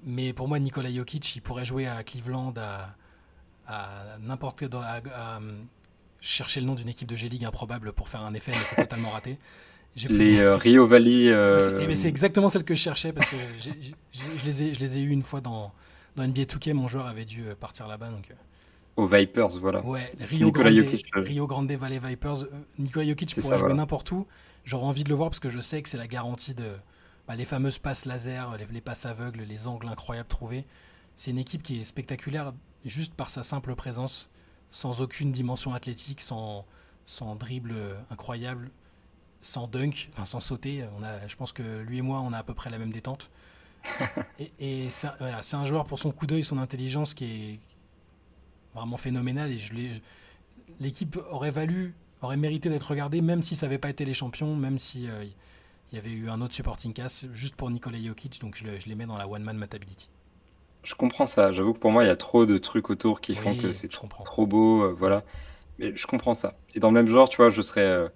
mais 0.05 0.33
pour 0.33 0.49
moi, 0.49 0.59
Nikola 0.59 0.93
Jokic, 0.93 1.37
il 1.37 1.41
pourrait 1.43 1.65
jouer 1.65 1.87
à 1.87 2.03
Cleveland, 2.03 2.55
à, 2.57 2.95
à 3.67 4.19
n'importe 4.21 4.59
quel. 4.59 4.71
À, 4.75 5.41
chercher 6.21 6.61
le 6.61 6.67
nom 6.67 6.75
d'une 6.75 6.89
équipe 6.89 7.09
de 7.09 7.17
G-League 7.17 7.45
improbable 7.45 7.93
pour 7.93 8.09
faire 8.09 8.23
un 8.23 8.35
effet, 8.35 8.53
mais 8.53 8.65
c'est 8.65 8.77
totalement 8.83 9.11
raté. 9.11 9.39
Les 10.09 10.39
euh, 10.39 10.57
Rio 10.57 10.87
Valley. 10.87 11.29
Euh, 11.29 11.81
eh, 11.89 11.97
c'est 11.97 12.09
exactement 12.09 12.49
celle 12.49 12.65
que 12.65 12.75
je 12.75 12.81
cherchais 12.81 13.13
parce 13.13 13.29
que 13.29 13.37
je, 13.59 14.47
les 14.47 14.63
ai, 14.63 14.75
je 14.75 14.81
les 14.81 14.99
ai 14.99 15.01
eu 15.01 15.11
une 15.11 15.23
fois 15.23 15.41
dans, 15.41 15.73
dans 16.17 16.27
NBA 16.27 16.43
2K. 16.43 16.75
Mon 16.75 16.87
joueur 16.87 17.07
avait 17.07 17.25
dû 17.25 17.43
euh, 17.43 17.55
partir 17.55 17.89
là-bas. 17.89 18.09
Donc, 18.09 18.33
Aux 18.97 19.07
Vipers, 19.07 19.59
voilà. 19.61 19.85
Ouais, 19.85 20.01
Rio, 20.21 20.53
Grande, 20.53 20.69
Rio 21.15 21.47
Grande 21.47 21.73
Valley 21.73 21.99
Vipers. 21.99 22.47
Nikola 22.79 23.07
Jokic 23.09 23.35
pourrait 23.41 23.59
jouer 23.59 23.75
n'importe 23.75 24.13
où. 24.13 24.27
J'aurais 24.65 24.87
envie 24.87 25.05
de 25.05 25.09
le 25.09 25.15
voir 25.15 25.31
parce 25.31 25.41
que 25.41 25.49
je 25.51 25.61
sais 25.61 25.83
que 25.83 25.89
c'est 25.89 25.99
la 25.99 26.07
garantie 26.07 26.55
de, 26.55 26.67
bah, 27.31 27.37
les 27.37 27.45
fameuses 27.45 27.79
passes 27.79 28.07
laser, 28.07 28.57
les, 28.73 28.81
passes 28.81 29.07
aveugles, 29.07 29.43
les 29.43 29.69
angles 29.69 29.87
incroyables 29.87 30.29
trouvés. 30.29 30.67
C'est 31.15 31.31
une 31.31 31.39
équipe 31.39 31.63
qui 31.63 31.81
est 31.81 31.85
spectaculaire 31.85 32.53
juste 32.85 33.15
par 33.15 33.31
sa 33.31 33.45
simple 33.45 33.77
présence, 33.77 34.29
sans 34.71 35.01
aucune 35.01 35.31
dimension 35.31 35.73
athlétique, 35.73 36.23
sans, 36.23 36.67
sans 37.07 37.37
dribble 37.37 37.73
incroyable, 38.11 38.73
sans 39.43 39.69
dunk, 39.69 40.11
enfin 40.13 40.25
sans 40.25 40.41
sauter. 40.41 40.85
On 40.99 41.05
a, 41.05 41.29
je 41.29 41.37
pense 41.37 41.53
que 41.53 41.83
lui 41.83 41.99
et 41.99 42.03
moi, 42.03 42.19
on 42.19 42.33
a 42.33 42.39
à 42.39 42.43
peu 42.43 42.53
près 42.53 42.69
la 42.69 42.79
même 42.79 42.91
détente. 42.91 43.31
et, 44.59 44.89
c'est 44.91 45.55
un 45.55 45.65
joueur 45.65 45.85
pour 45.85 46.01
son 46.01 46.11
coup 46.11 46.27
d'œil, 46.27 46.43
son 46.43 46.59
intelligence 46.59 47.15
qui 47.15 47.27
est 47.27 47.61
vraiment 48.75 48.97
phénoménal. 48.97 49.53
Et 49.53 50.03
l'équipe 50.81 51.17
aurait 51.31 51.53
valu, 51.53 51.95
aurait 52.23 52.37
mérité 52.37 52.71
d'être 52.71 52.91
regardée, 52.91 53.21
même 53.21 53.41
si 53.41 53.55
ça 53.55 53.67
n'avait 53.67 53.79
pas 53.79 53.91
été 53.91 54.05
les 54.05 54.15
champions, 54.15 54.57
même 54.57 54.79
si 54.79 55.09
euh, 55.09 55.25
il 55.93 55.97
y 55.97 55.99
avait 55.99 56.13
eu 56.13 56.29
un 56.29 56.41
autre 56.41 56.55
supporting 56.55 56.93
cast 56.93 57.33
juste 57.33 57.57
pour 57.57 57.71
Nikola 57.71 57.99
Jokic, 58.01 58.41
donc 58.41 58.57
je, 58.57 58.89
les 58.89 58.95
mets 58.95 59.07
dans 59.07 59.19
la 59.19 59.29
one 59.29 59.43
man 59.43 59.57
matability. 59.57 60.09
Je 60.83 60.95
comprends 60.95 61.27
ça. 61.27 61.53
J'avoue 61.53 61.75
que 61.75 61.79
pour 61.79 61.91
moi, 61.91 62.05
il 62.05 62.07
y 62.07 62.11
a 62.11 62.17
trop 62.17 62.47
de 62.47 62.57
trucs 62.57 62.91
autour 62.91 63.21
qui 63.21 63.35
font 63.35 63.55
que 63.55 63.73
c'est 63.73 63.89
trop, 63.89 64.47
beau, 64.47 64.83
euh, 64.83 64.95
voilà. 64.97 65.25
Mais 65.79 65.95
je 65.95 66.07
comprends 66.07 66.35
ça. 66.35 66.57
Et 66.75 66.81
dans 66.81 66.89
le 66.89 66.95
même 66.95 67.09
genre, 67.09 67.29
tu 67.29 67.37
vois, 67.37 67.51
je 67.51 67.61
serais 67.61 67.85
euh, 67.85 68.09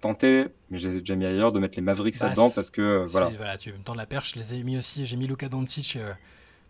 tenté, 0.00 0.46
mais 0.70 0.78
je 0.78 0.88
les 0.88 0.96
ai 0.96 1.00
déjà 1.00 1.14
mis 1.14 1.26
ailleurs, 1.26 1.52
de 1.52 1.60
mettre 1.60 1.76
les 1.76 1.82
Mavericks 1.82 2.18
bah, 2.18 2.26
là-dedans 2.26 2.48
parce 2.54 2.70
que 2.70 2.80
euh, 2.80 3.06
voilà. 3.06 3.30
Voilà, 3.36 3.56
tu 3.56 3.72
me 3.72 3.78
tends 3.78 3.94
la 3.94 4.06
perche. 4.06 4.34
Je 4.34 4.38
les 4.38 4.54
ai 4.54 4.62
mis 4.62 4.78
aussi. 4.78 5.06
J'ai 5.06 5.16
mis 5.16 5.26
Luka 5.26 5.48
Doncic 5.48 5.98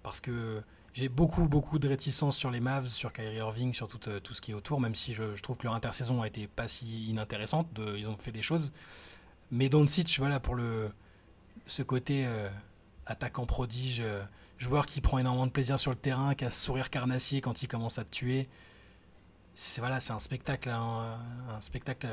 parce 0.03 0.21
que 0.21 0.61
j'ai 0.93 1.09
beaucoup, 1.09 1.47
beaucoup 1.49 1.79
de 1.79 1.89
réticence 1.89 2.37
sur 2.37 2.51
les 2.51 2.61
Mavs, 2.61 2.87
sur 2.87 3.13
Kyrie 3.13 3.37
Irving, 3.37 3.73
sur 3.73 3.89
tout, 3.89 3.99
tout 3.99 4.35
ce 4.35 4.41
qui 4.41 4.51
est 4.51 4.55
autour, 4.55 4.81
même 4.81 4.95
si 4.95 5.15
je, 5.15 5.41
trouve 5.41 5.57
que 5.57 5.65
leur 5.65 5.75
intersaison 5.75 6.21
a 6.23 6.27
été 6.27 6.47
pas 6.47 6.69
si 6.69 7.07
inintéressante. 7.07 7.73
De, 7.73 7.97
ils 7.97 8.07
ont 8.07 8.17
fait 8.17 8.33
des 8.33 8.43
choses. 8.43 8.71
Mais 9.51 9.69
Doncic, 9.69 10.19
voilà, 10.19 10.41
pour 10.41 10.55
le, 10.55 10.91
ce 11.67 11.83
côté 11.83 12.25
euh, 12.27 12.49
attaquant 13.07 13.47
prodige, 13.47 14.01
euh, 14.01 14.23
joueur 14.59 14.87
qui 14.87 15.01
prend 15.01 15.19
énormément 15.19 15.47
de 15.47 15.53
plaisir 15.53 15.79
sur 15.79 15.91
le 15.91 15.97
terrain, 15.97 16.35
qui 16.35 16.45
a 16.45 16.51
ce 16.51 16.61
sourire 16.61 16.91
carnassier 16.91 17.41
quand 17.41 17.63
il 17.63 17.69
commence 17.69 17.99
à 17.99 18.05
te 18.05 18.11
tuer. 18.11 18.49
C'est 19.55 19.81
voilà, 19.81 19.97
un 19.97 20.19
spectacle, 20.19 20.71
un, 20.71 21.19
spectacle 21.61 22.09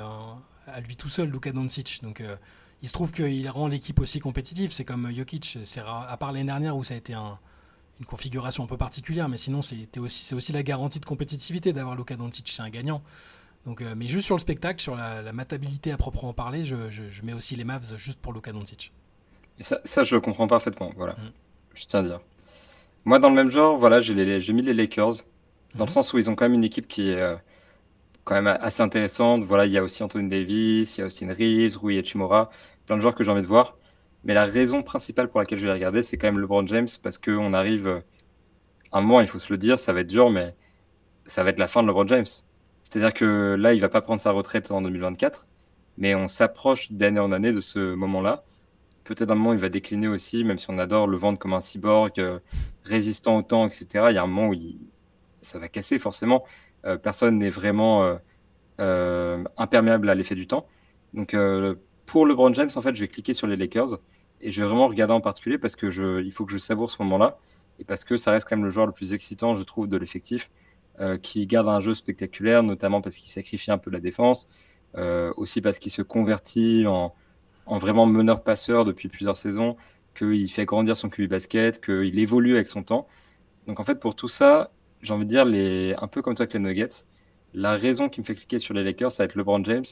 à, 0.68 0.80
lui 0.80 0.96
tout 0.96 1.10
seul, 1.10 1.30
Luka 1.30 1.52
Doncic. 1.52 2.00
Donc 2.02 2.22
euh, 2.22 2.36
il 2.82 2.88
se 2.88 2.94
trouve 2.94 3.12
qu'il 3.12 3.48
rend 3.50 3.68
l'équipe 3.68 4.00
aussi 4.00 4.20
compétitive. 4.20 4.72
C'est 4.72 4.86
comme 4.86 5.14
Jokic, 5.14 5.60
c'est 5.64 5.82
à 5.82 6.18
part 6.18 6.32
l'année 6.32 6.46
dernière 6.46 6.76
où 6.76 6.84
ça 6.84 6.96
a 6.96 6.98
été 6.98 7.14
une 7.14 8.06
configuration 8.08 8.64
un 8.64 8.68
peu 8.68 8.78
particulière, 8.78 9.30
mais 9.30 9.38
sinon 9.38 9.62
c'est 9.62 9.98
aussi, 10.00 10.34
aussi 10.34 10.54
la 10.54 10.64
garantie 10.64 11.00
de 11.00 11.06
compétitivité 11.06 11.72
d'avoir 11.72 11.96
Luka 11.96 12.16
Doncic, 12.16 12.50
c'est 12.50 12.64
un 12.64 12.70
gagnant. 12.70 13.04
Donc, 13.66 13.82
euh, 13.82 13.94
mais 13.96 14.08
juste 14.08 14.26
sur 14.26 14.36
le 14.36 14.42
spectacle, 14.42 14.80
sur 14.80 14.96
la, 14.96 15.32
matabilité 15.34 15.92
à 15.92 15.98
proprement 15.98 16.34
parler, 16.34 16.64
je, 16.64 16.76
mets 17.24 17.34
aussi 17.34 17.56
les 17.56 17.64
Mavs 17.64 17.98
juste 17.98 18.20
pour 18.20 18.32
Luka 18.34 18.52
Doncic. 18.52 18.92
Et 19.58 19.64
ça, 19.64 19.80
ça, 19.84 20.04
je 20.04 20.16
comprends 20.18 20.48
parfaitement. 20.48 20.92
Voilà, 20.96 21.14
mm. 21.14 21.32
je 21.74 21.86
tiens 21.86 22.00
à 22.02 22.04
dire. 22.04 22.22
Moi, 23.06 23.20
dans 23.20 23.30
le 23.30 23.36
même 23.36 23.50
genre, 23.50 23.78
voilà, 23.78 24.02
j'ai 24.02 24.14
mis 24.54 24.62
les 24.62 24.74
Lakers, 24.74 25.14
dans 25.74 25.86
le 25.86 25.90
mm. 25.90 25.94
sens 25.94 26.14
où 26.14 26.18
ils 26.18 26.30
ont 26.30 26.36
quand 26.36 26.46
même 26.46 26.54
une 26.54 26.64
équipe 26.64 26.88
qui 26.88 27.10
est 27.10 27.20
euh, 27.20 27.36
quand 28.24 28.36
même 28.36 28.48
assez 28.48 28.84
intéressante. 28.84 29.44
Voilà, 29.44 29.66
il 29.66 29.72
y 29.72 29.78
a 29.78 29.84
aussi 29.84 30.04
Anthony 30.04 30.30
Davis, 30.30 30.98
il 30.98 31.02
y 31.02 31.04
a 31.04 31.08
Austin 31.08 31.34
Reeves, 31.34 31.78
Rui 31.78 31.98
Hachimura, 31.98 32.52
plein 32.86 32.98
de 32.98 33.02
joueurs 33.02 33.16
que 33.16 33.24
j'ai 33.24 33.32
envie 33.32 33.42
de 33.42 33.48
voir. 33.48 33.78
Mais 34.26 34.34
la 34.34 34.46
raison 34.46 34.84
principale 34.84 35.30
pour 35.30 35.40
laquelle 35.40 35.60
je 35.60 35.66
vais 35.66 35.74
regarder, 35.74 36.02
c'est 36.02 36.18
quand 36.18 36.28
même 36.28 36.40
LeBron 36.40 36.66
James, 36.68 36.88
parce 37.02 37.18
qu'on 37.18 37.54
arrive 37.54 37.88
euh, 37.88 38.00
un 38.92 39.02
moment, 39.02 39.22
il 39.22 39.28
faut 39.28 39.40
se 39.40 39.52
le 39.52 39.58
dire, 39.58 39.80
ça 39.80 39.94
va 39.94 40.02
être 40.02 40.08
dur, 40.08 40.30
mais 40.30 40.56
ça 41.26 41.44
va 41.44 41.52
être 41.52 41.60
la 41.60 41.68
fin 41.68 41.84
de 41.84 41.88
LeBron 41.88 42.08
James. 42.08 42.26
C'est-à-dire 42.90 43.14
que 43.14 43.56
là, 43.56 43.74
il 43.74 43.82
va 43.82 43.90
pas 43.90 44.02
prendre 44.02 44.22
sa 44.22 44.32
retraite 44.32 44.72
en 44.72 44.82
2024, 44.82 45.48
mais 45.98 46.16
on 46.16 46.28
s'approche 46.28 46.92
d'année 46.92 47.20
en 47.20 47.32
année 47.32 47.52
de 47.52 47.60
ce 47.60 47.96
moment-là. 47.96 48.44
Peut-être 49.04 49.32
un 49.32 49.36
moment, 49.36 49.54
il 49.54 49.60
va 49.60 49.70
décliner 49.70 50.08
aussi, 50.08 50.44
même 50.44 50.60
si 50.60 50.68
on 50.70 50.78
adore 50.78 51.08
le 51.08 51.18
vendre 51.18 51.40
comme 51.40 51.54
un 51.54 51.60
cyborg, 51.60 52.20
euh, 52.20 52.40
résistant 52.84 53.38
au 53.38 53.42
temps, 53.42 53.66
etc. 53.66 54.08
Il 54.10 54.16
y 54.16 54.18
a 54.18 54.24
un 54.24 54.28
moment 54.28 54.50
où 54.50 54.56
ça 55.42 55.60
va 55.60 55.68
casser, 55.68 56.00
forcément. 56.00 56.46
Euh, 56.86 56.98
personne 56.98 57.40
n'est 57.40 57.50
vraiment 57.50 58.18
euh, 58.80 59.44
imperméable 59.58 60.10
à 60.10 60.16
l'effet 60.16 60.36
du 60.36 60.48
temps. 60.48 60.68
Donc, 61.14 61.36
pour 62.06 62.26
LeBron 62.26 62.54
James, 62.54 62.70
en 62.76 62.82
fait, 62.82 62.96
je 62.96 63.02
vais 63.02 63.08
cliquer 63.08 63.34
sur 63.34 63.48
les 63.48 63.56
Lakers 63.56 64.00
et 64.42 64.52
je 64.52 64.62
vais 64.62 64.68
vraiment 64.68 64.88
regarder 64.88 65.14
en 65.14 65.22
particulier 65.22 65.58
parce 65.58 65.76
que 65.76 66.22
il 66.22 66.32
faut 66.32 66.46
que 66.46 66.52
je 66.52 66.58
savoure 66.58 66.92
ce 66.92 67.02
moment-là 67.04 67.40
et 67.80 67.84
parce 67.84 68.04
que 68.04 68.18
ça 68.18 68.32
reste 68.32 68.48
quand 68.48 68.56
même 68.56 68.66
le 68.66 68.70
joueur 68.70 68.86
le 68.86 68.92
plus 68.92 69.14
excitant, 69.14 69.56
je 69.56 69.64
trouve, 69.64 69.88
de 69.88 69.98
l'effectif. 69.98 70.50
Euh, 71.02 71.18
qui 71.18 71.46
garde 71.46 71.68
un 71.68 71.82
jeu 71.82 71.94
spectaculaire, 71.94 72.64
notamment 72.64 73.02
parce 73.02 73.18
qu'il 73.18 73.30
sacrifie 73.30 73.70
un 73.70 73.78
peu 73.78 73.92
la 73.92 74.00
défense, 74.00 74.48
euh, 74.96 75.34
aussi 75.36 75.60
parce 75.60 75.78
qu'il 75.78 75.92
se 75.92 76.02
convertit 76.02 76.86
en, 76.88 77.14
vraiment 77.68 78.06
meneur-passeur 78.06 78.86
depuis 78.86 79.10
plusieurs 79.10 79.36
saisons, 79.36 79.76
qu'il 80.18 80.50
fait 80.50 80.64
grandir 80.64 80.96
son 80.96 81.10
QB 81.10 81.30
basket, 81.30 81.84
qu'il 81.84 82.18
évolue 82.18 82.54
avec 82.54 82.70
son 82.70 82.82
temps. 82.82 83.10
Donc 83.68 83.82
en 83.82 83.84
fait, 83.84 84.00
pour 84.00 84.16
tout 84.16 84.30
ça, 84.30 84.72
j'ai 85.02 85.14
envie 85.14 85.26
de 85.26 85.30
dire, 85.30 85.98
un 86.02 86.08
peu 86.08 86.22
comme 86.22 86.34
toi 86.34 86.44
avec 86.44 86.54
les 86.54 86.60
Nuggets, 86.60 87.06
la 87.54 87.76
raison 87.76 88.08
qui 88.08 88.22
me 88.22 88.26
fait 88.26 88.36
cliquer 88.36 88.60
sur 88.60 88.74
les 88.74 88.86
Lakers, 88.86 89.12
ça 89.12 89.24
va 89.24 89.26
être 89.26 89.36
LeBron 89.36 89.66
James. 89.66 89.84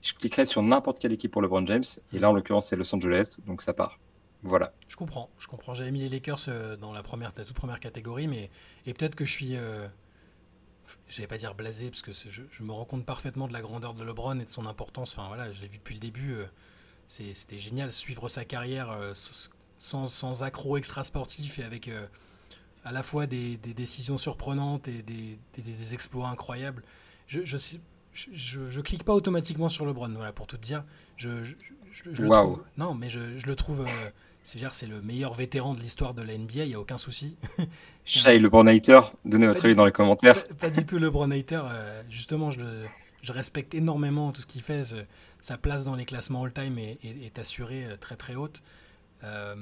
Je 0.00 0.14
cliquerai 0.14 0.44
sur 0.44 0.62
n'importe 0.62 1.00
quelle 1.00 1.12
équipe 1.12 1.32
pour 1.32 1.42
LeBron 1.42 1.66
James, 1.66 1.84
et 2.12 2.20
là 2.20 2.30
en 2.30 2.34
l'occurrence 2.34 2.68
c'est 2.68 2.76
Los 2.76 2.94
Angeles, 2.94 3.38
donc 3.48 3.62
ça 3.62 3.72
part. 3.72 3.98
Voilà. 4.44 4.72
Je 4.86 4.94
comprends, 4.94 5.28
je 5.38 5.48
comprends. 5.48 5.74
J'avais 5.74 5.90
mis 5.90 6.00
les 6.00 6.08
Lakers 6.08 6.48
dans 6.80 6.92
la, 6.92 7.02
première, 7.02 7.32
toute 7.32 7.52
première 7.52 7.80
catégorie, 7.80 8.28
mais 8.28 8.48
et 8.86 8.94
peut-être 8.94 9.16
que 9.16 9.24
je 9.24 9.32
suis, 9.32 9.56
euh, 9.56 9.86
je 11.08 11.20
vais 11.20 11.26
pas 11.26 11.38
dire 11.38 11.54
blasé, 11.54 11.90
parce 11.90 12.02
que 12.02 12.12
je, 12.12 12.62
me 12.62 12.72
rends 12.72 12.84
compte 12.84 13.04
parfaitement 13.04 13.48
de 13.48 13.52
la 13.52 13.60
grandeur 13.60 13.94
de 13.94 14.04
LeBron 14.04 14.38
et 14.38 14.44
de 14.44 14.50
son 14.50 14.66
importance. 14.66 15.12
Enfin 15.12 15.28
voilà, 15.28 15.52
je 15.52 15.60
l'ai 15.60 15.68
vu 15.68 15.78
depuis 15.78 15.94
le 15.94 16.00
début. 16.00 16.36
C'était 17.08 17.58
génial 17.58 17.92
suivre 17.92 18.28
sa 18.28 18.44
carrière 18.44 18.96
sans, 19.78 20.06
sans 20.06 20.42
accro 20.42 20.76
extra 20.76 21.04
sportif 21.04 21.58
et 21.58 21.64
avec 21.64 21.90
à 22.84 22.92
la 22.92 23.02
fois 23.02 23.26
des, 23.26 23.56
décisions 23.56 24.18
surprenantes 24.18 24.88
et 24.88 25.02
des, 25.02 25.94
exploits 25.94 26.28
incroyables. 26.28 26.82
Je, 27.26 27.44
je, 27.44 27.58
je, 28.14 28.80
clique 28.80 29.04
pas 29.04 29.14
automatiquement 29.14 29.68
sur 29.68 29.86
LeBron, 29.86 30.10
voilà, 30.10 30.32
pour 30.32 30.46
tout 30.46 30.58
dire. 30.58 30.84
Je, 31.16 31.28
le 32.04 32.28
trouve, 32.28 32.64
non, 32.76 32.94
mais 32.94 33.08
je, 33.08 33.46
le 33.46 33.56
trouve. 33.56 33.84
Euh, 34.42 34.68
c'est 34.72 34.86
le 34.86 35.00
meilleur 35.02 35.34
vétéran 35.34 35.74
de 35.74 35.80
l'histoire 35.80 36.14
de 36.14 36.22
la 36.22 36.36
NBA, 36.36 36.64
il 36.64 36.68
n'y 36.68 36.74
a 36.74 36.80
aucun 36.80 36.98
souci. 36.98 37.36
Shai, 38.04 38.38
LeBron 38.38 38.66
hater, 38.66 39.00
donnez 39.24 39.46
votre 39.46 39.64
avis 39.64 39.74
dans 39.74 39.84
les 39.84 39.92
commentaires. 39.92 40.46
Pas, 40.58 40.70
du 40.70 40.84
tout 40.84 40.98
LeBron 40.98 41.30
hater, 41.30 41.62
euh, 41.70 42.02
justement, 42.10 42.50
je, 42.50 42.86
je 43.22 43.32
respecte 43.32 43.74
énormément 43.74 44.32
tout 44.32 44.42
ce 44.42 44.46
qu'il 44.46 44.62
fait. 44.62 44.82
sa 45.40 45.56
place 45.56 45.84
dans 45.84 45.94
les 45.94 46.04
classements 46.04 46.44
all-time 46.44 46.78
est, 46.78 46.98
est, 47.02 47.38
assurée 47.38 47.86
euh, 47.86 47.96
très 47.96 48.16
très 48.16 48.34
haute. 48.34 48.60
Euh, 49.24 49.54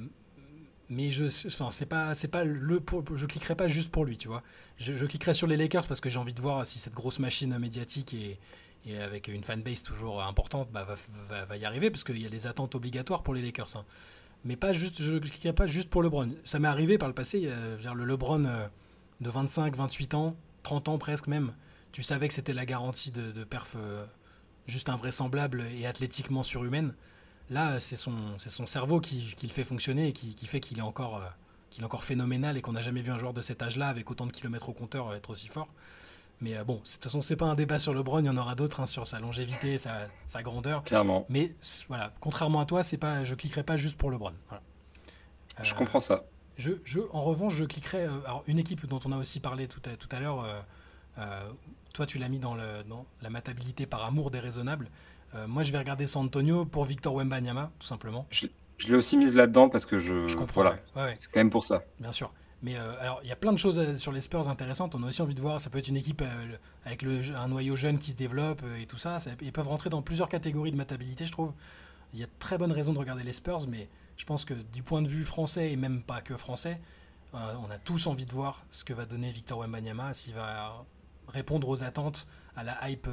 mais 0.89 1.11
je 1.11 1.25
enfin, 1.47 1.69
c'est 1.71 1.87
pas 1.87 2.15
c'est 2.15 2.29
pas 2.29 2.43
le 2.43 2.83
je 3.15 3.27
cliquerai 3.27 3.55
pas 3.55 3.69
juste 3.69 3.93
pour 3.93 4.05
lui 4.05 4.17
tu 4.17 4.27
vois 4.27 4.43
je, 4.77 4.95
je 4.95 5.07
cliquerai 5.07 5.35
sur 5.35 5.47
les 5.47 5.57
Lakers 5.57 5.87
parce 5.87 6.01
que 6.01 6.09
j'ai 6.09 6.19
envie 6.19 6.33
de 6.33 6.41
voir 6.41 6.67
si 6.67 6.81
cette 6.81 6.95
grosse 6.95 7.21
machine 7.21 7.57
médiatique 7.59 8.13
et, 8.15 8.41
et 8.87 8.99
avec 8.99 9.29
une 9.29 9.45
fanbase 9.45 9.83
toujours 9.83 10.21
importante 10.23 10.73
bah, 10.73 10.85
va, 11.29 11.45
va, 11.45 11.57
y 11.57 11.65
arriver 11.65 11.91
parce 11.91 12.03
qu'il 12.03 12.21
y 12.21 12.27
a 12.27 12.31
des 12.31 12.47
attentes 12.49 12.75
obligatoires 12.75 13.23
pour 13.23 13.35
les 13.35 13.43
Lakers 13.43 13.77
hein. 13.77 13.85
Mais 14.45 14.57
pas 14.57 14.73
juste 14.73 15.03
je 15.03 15.19
cliquerai 15.19 15.53
pas 15.53 15.67
juste 15.67 15.91
pour 15.91 16.03
LeBron 16.03 16.31
ça 16.45 16.59
m'est 16.59 16.69
arrivé 16.69 16.99
par 16.99 17.09
le 17.09 17.15
passé 17.15 17.51
le 17.51 18.05
LeBron 18.05 18.45
euh, 18.45 18.67
de 19.21 19.31
25 19.31 19.77
28 19.77 20.15
ans 20.15 20.37
30 20.63 20.89
ans 20.89 20.99
presque 20.99 21.27
même 21.27 21.53
tu 21.93 22.03
savais 22.03 22.29
que 22.29 22.35
c'était 22.35 22.53
la 22.53 22.67
garantie 22.67 23.11
de, 23.11 23.33
de 23.33 23.45
perf 23.45 23.77
euh, 23.77 24.05
juste 24.67 24.89
invraisemblable 24.89 25.65
et 25.79 25.87
athlétiquement 25.87 26.43
surhumaine 26.43 26.95
Là, 27.51 27.81
c'est 27.81 27.97
son, 27.97 28.39
son 28.39 28.65
cerveau 28.65 29.01
qui, 29.01 29.35
le 29.43 29.49
fait 29.49 29.65
fonctionner 29.65 30.09
et 30.09 30.13
qui, 30.13 30.47
fait 30.47 30.61
qu'il 30.61 30.79
est, 30.79 30.83
encore, 30.83 31.17
euh, 31.17 31.27
qu'il 31.71 31.83
est 31.83 31.85
encore 31.85 32.05
phénoménal 32.05 32.57
et 32.57 32.63
qu'on 32.63 32.73
n'a 32.73 32.81
jamais 32.81 33.03
vu 33.03 33.11
un 33.11 33.19
joueur 33.19 33.35
de 33.35 33.43
cet 33.43 33.61
âge-là 33.61 33.89
avec 33.89 34.09
autant 34.11 34.27
de 34.27 34.33
kilomètres 34.33 34.69
au 34.69 34.73
compteur 34.73 35.09
euh, 35.09 35.17
être 35.17 35.31
aussi 35.31 35.49
fort. 35.49 35.69
Mais 36.41 36.57
euh, 36.57 36.65
bon, 36.65 36.77
de 36.77 36.81
toute 36.81 37.03
façon, 37.03 37.21
c'est 37.21 37.37
pas 37.37 37.47
un 37.47 37.55
débat 37.55 37.79
sur 37.79 37.93
LeBron, 37.93 38.21
il 38.21 38.27
y 38.27 38.31
en 38.31 38.37
aura 38.37 38.55
d'autres 38.55 38.81
hein, 38.81 38.87
sur 38.87 39.07
sa 39.07 39.21
longévité, 39.21 39.79
sa, 39.79 40.09
sa, 40.27 40.43
grandeur. 40.43 40.83
Clairement. 40.85 41.27
Mais 41.29 41.55
voilà, 41.89 42.13
contrairement 42.21 42.61
à 42.61 42.65
toi, 42.67 42.83
c'est 42.83 42.97
pas, 42.97 43.25
je 43.25 43.35
cliquerai 43.35 43.63
pas 43.63 43.77
juste 43.77 43.99
pour 43.99 44.11
LeBron. 44.11 44.33
je 45.63 45.75
comprends 45.75 46.01
ça. 46.01 46.25
Je, 46.57 46.73
je, 46.85 47.01
en 47.13 47.23
revanche, 47.23 47.55
je 47.55 47.65
cliquerai. 47.65 48.05
alors, 48.05 48.43
une 48.47 48.59
équipe 48.59 48.87
dont 48.87 49.01
on 49.05 49.13
a 49.13 49.19
aussi 49.19 49.41
parlé 49.41 49.69
tout 49.69 49.81
à, 49.87 49.97
tout 49.97 50.09
à 50.13 50.21
l'heure, 50.21 50.47
toi, 51.93 52.07
tu 52.07 52.19
l'as 52.19 52.29
mis 52.29 52.39
dans, 52.39 52.55
le, 52.55 52.85
dans 52.89 53.07
la 53.23 53.31
matabilité 53.31 53.87
par 53.87 54.05
amour 54.05 54.31
déraisonnable. 54.31 54.89
Euh, 55.35 55.47
moi, 55.47 55.63
je 55.63 55.73
vais 55.73 55.79
regarder 55.79 56.07
San 56.07 56.25
Antonio 56.25 56.65
pour 56.65 56.85
Victor 56.85 57.15
Wembanyama, 57.15 57.71
tout 57.79 57.87
simplement. 57.87 58.27
Je, 58.31 58.47
l'ai 58.89 58.97
aussi 58.97 59.17
mise 59.17 59.35
là-dedans 59.35 59.69
parce 59.69 59.87
que 59.87 59.99
je. 59.99 60.27
Je 60.27 60.37
comprends. 60.37 60.63
Voilà. 60.63 60.79
C'est 61.19 61.31
quand 61.31 61.41
même 61.41 61.51
pour 61.51 61.65
ça. 61.65 61.85
Bien 61.99 62.13
sûr. 62.13 62.33
Mais 62.63 62.77
euh, 62.77 63.01
alors, 63.01 63.21
il 63.23 63.29
y 63.29 63.33
a 63.33 63.37
plein 63.37 63.53
de 63.53 63.59
choses 63.59 63.79
euh, 63.79 63.97
sur 63.97 64.13
les 64.13 64.21
Spurs 64.21 64.49
intéressantes. 64.49 64.95
On 64.95 65.03
a 65.03 65.07
aussi 65.07 65.23
envie 65.23 65.35
de 65.35 65.41
voir, 65.41 65.61
ça 65.61 65.71
peut 65.71 65.79
être 65.79 65.89
une 65.89 65.97
équipe 65.97 66.23
avec 66.85 67.03
le, 67.03 67.21
un 67.35 67.49
noyau 67.49 67.77
jeune 67.77 67.99
qui 67.99 68.11
se 68.11 68.17
développe 68.17 68.63
et 68.79 68.87
tout 68.87 68.99
ça. 68.99 69.19
Ils 69.41 69.53
peuvent 69.53 69.69
rentrer 69.69 69.91
dans 69.91 70.03
plusieurs 70.03 70.29
catégories 70.29 70.71
de 70.71 70.77
matabilité, 70.77 71.25
je 71.25 71.33
trouve. 71.33 71.53
Il 72.13 72.21
y 72.21 72.25
a 72.25 72.29
très 72.39 72.59
bonne 72.59 72.73
raison 72.73 72.93
de 72.93 72.99
regarder 72.99 73.23
les 73.23 73.33
Spurs, 73.33 73.67
mais 73.69 73.89
je 74.17 74.25
pense 74.25 74.45
que 74.45 74.55
du 74.55 74.83
point 74.83 75.01
de 75.01 75.09
vue 75.09 75.25
français, 75.25 75.73
et 75.73 75.77
même 75.77 76.03
pas 76.03 76.21
que 76.21 76.37
français, 76.37 76.81
on 77.33 77.71
a 77.71 77.79
tous 77.79 78.09
envie 78.09 78.27
de 78.27 78.33
voir 78.33 78.65
ce 78.73 78.83
que 78.83 78.93
va 78.93 79.05
donner 79.05 79.31
Victor 79.31 79.61
Wembanyama, 79.61 80.13
s'il 80.13 80.35
va 80.35 80.85
répondre 81.29 81.69
aux 81.69 81.85
attentes, 81.85 82.27
à 82.57 82.65
la 82.65 82.91
hype 82.91 83.09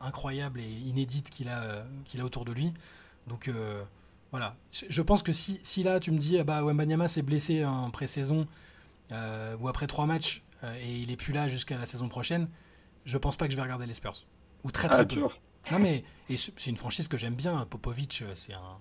incroyable 0.00 0.60
et 0.60 0.68
inédite 0.68 1.30
qu'il 1.30 1.48
a, 1.48 1.62
euh, 1.62 1.82
qu'il 2.04 2.20
a 2.20 2.24
autour 2.24 2.44
de 2.44 2.52
lui. 2.52 2.72
Donc 3.26 3.48
euh, 3.48 3.82
voilà, 4.30 4.56
je 4.72 5.02
pense 5.02 5.22
que 5.22 5.32
si, 5.32 5.60
si, 5.62 5.82
là 5.82 6.00
tu 6.00 6.10
me 6.10 6.18
dis, 6.18 6.38
ah 6.38 6.44
bah 6.44 6.62
Wembanyama 6.64 7.08
s'est 7.08 7.22
blessé 7.22 7.64
en 7.64 7.90
pré-saison 7.90 8.46
euh, 9.12 9.56
ou 9.58 9.68
après 9.68 9.86
trois 9.86 10.06
matchs 10.06 10.42
et 10.82 10.94
il 10.94 11.10
est 11.10 11.16
plus 11.16 11.32
là 11.32 11.48
jusqu'à 11.48 11.78
la 11.78 11.86
saison 11.86 12.08
prochaine, 12.08 12.48
je 13.06 13.16
pense 13.16 13.36
pas 13.36 13.46
que 13.46 13.52
je 13.52 13.56
vais 13.56 13.62
regarder 13.62 13.86
les 13.86 13.94
Spurs. 13.94 14.26
Ou 14.62 14.70
très 14.70 14.88
très 14.88 15.00
ah, 15.00 15.04
peu. 15.06 15.20
Non 15.72 15.78
mais 15.78 16.04
c'est 16.36 16.66
une 16.66 16.76
franchise 16.76 17.08
que 17.08 17.16
j'aime 17.16 17.34
bien. 17.34 17.64
Popovic, 17.64 18.24
c'est 18.34 18.52
un, 18.52 18.78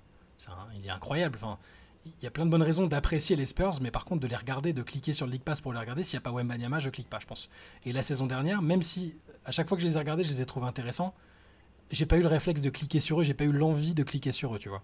il 0.78 0.86
est 0.86 0.90
incroyable. 0.90 1.38
Enfin, 1.42 1.58
il 2.06 2.24
y 2.24 2.28
a 2.28 2.32
plein 2.32 2.46
de 2.46 2.52
bonnes 2.52 2.64
raisons 2.64 2.88
d'apprécier 2.88 3.36
les 3.36 3.46
Spurs, 3.46 3.80
mais 3.82 3.92
par 3.92 4.06
contre 4.06 4.22
de 4.22 4.28
les 4.28 4.36
regarder, 4.36 4.74
de 4.74 4.82
cliquer 4.82 5.14
sur 5.14 5.26
le 5.26 5.32
League 5.32 5.44
Pass 5.44 5.62
pour 5.62 5.74
les 5.74 5.80
regarder, 5.80 6.04
s'il 6.04 6.18
n'y 6.18 6.24
a 6.24 6.30
pas 6.30 6.32
Wembanyama, 6.32 6.80
je 6.80 6.90
clique 6.90 7.10
pas, 7.10 7.20
je 7.20 7.26
pense. 7.26 7.50
Et 7.86 7.92
la 7.92 8.04
saison 8.04 8.26
dernière, 8.26 8.62
même 8.62 8.82
si 8.82 9.16
à 9.46 9.52
chaque 9.52 9.68
fois 9.68 9.78
que 9.78 9.84
je 9.84 9.88
les 9.88 9.96
ai 9.96 10.00
regardés, 10.00 10.24
je 10.24 10.30
les 10.30 10.42
ai 10.42 10.46
trouvés 10.46 10.68
intéressants, 10.68 11.14
j'ai 11.92 12.06
pas 12.06 12.18
eu 12.18 12.22
le 12.22 12.28
réflexe 12.28 12.62
de 12.62 12.70
cliquer 12.70 13.00
sur 13.00 13.22
eux, 13.22 13.24
j'ai 13.24 13.34
pas 13.34 13.46
eu 13.46 13.52
l'envie 13.52 13.94
de 13.94 14.04
cliquer 14.04 14.32
sur 14.32 14.56
eux, 14.56 14.60
tu 14.60 14.70
vois. 14.70 14.84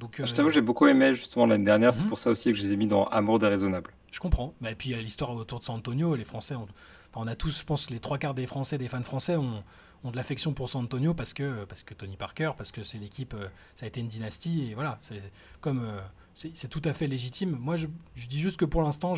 Donc, 0.00 0.20
Je 0.24 0.32
t'avoue, 0.32 0.48
euh, 0.48 0.52
j'ai 0.52 0.60
beaucoup 0.60 0.86
aimé 0.86 1.14
justement 1.14 1.46
l'année 1.46 1.64
dernière, 1.64 1.94
c'est 1.94 2.02
mhm. 2.02 2.08
pour 2.08 2.18
ça 2.18 2.30
aussi 2.30 2.52
que 2.52 2.58
je 2.58 2.62
les 2.62 2.72
ai 2.72 2.76
mis 2.76 2.88
dans 2.88 3.04
Amour 3.06 3.38
déraisonnable. 3.38 3.92
Je 4.10 4.20
comprends. 4.20 4.54
Bah, 4.60 4.70
et 4.70 4.74
puis 4.74 4.90
il 4.90 4.96
y 4.96 4.98
a 4.98 5.02
l'histoire 5.02 5.34
autour 5.34 5.60
de 5.60 5.64
San 5.64 5.76
Antonio, 5.76 6.14
les 6.14 6.24
Français, 6.24 6.54
on... 6.54 6.66
on 7.14 7.26
a 7.26 7.36
tous, 7.36 7.60
je 7.60 7.64
pense, 7.64 7.90
les 7.90 8.00
trois 8.00 8.18
quarts 8.18 8.34
des 8.34 8.46
Français, 8.46 8.78
des 8.78 8.88
fans 8.88 9.02
français 9.02 9.36
ont, 9.36 9.62
ont 10.04 10.10
de 10.10 10.16
l'affection 10.16 10.52
pour 10.52 10.68
San 10.68 10.84
Antonio 10.84 11.14
parce 11.14 11.32
que, 11.32 11.64
parce 11.64 11.82
que 11.82 11.94
Tony 11.94 12.16
Parker, 12.16 12.52
parce 12.56 12.70
que 12.70 12.84
c'est 12.84 12.98
l'équipe, 12.98 13.34
euh, 13.34 13.48
ça 13.74 13.86
a 13.86 13.88
été 13.88 14.00
une 14.00 14.08
dynastie, 14.08 14.70
et 14.70 14.74
voilà, 14.74 14.98
c'est 15.00 15.20
comme. 15.60 15.82
Euh, 15.84 16.00
c'est 16.34 16.68
tout 16.68 16.82
à 16.84 16.92
fait 16.92 17.06
légitime. 17.06 17.56
Moi, 17.60 17.76
je, 17.76 17.86
dis 18.26 18.40
juste 18.40 18.56
que 18.56 18.64
pour 18.64 18.82
l'instant, 18.82 19.14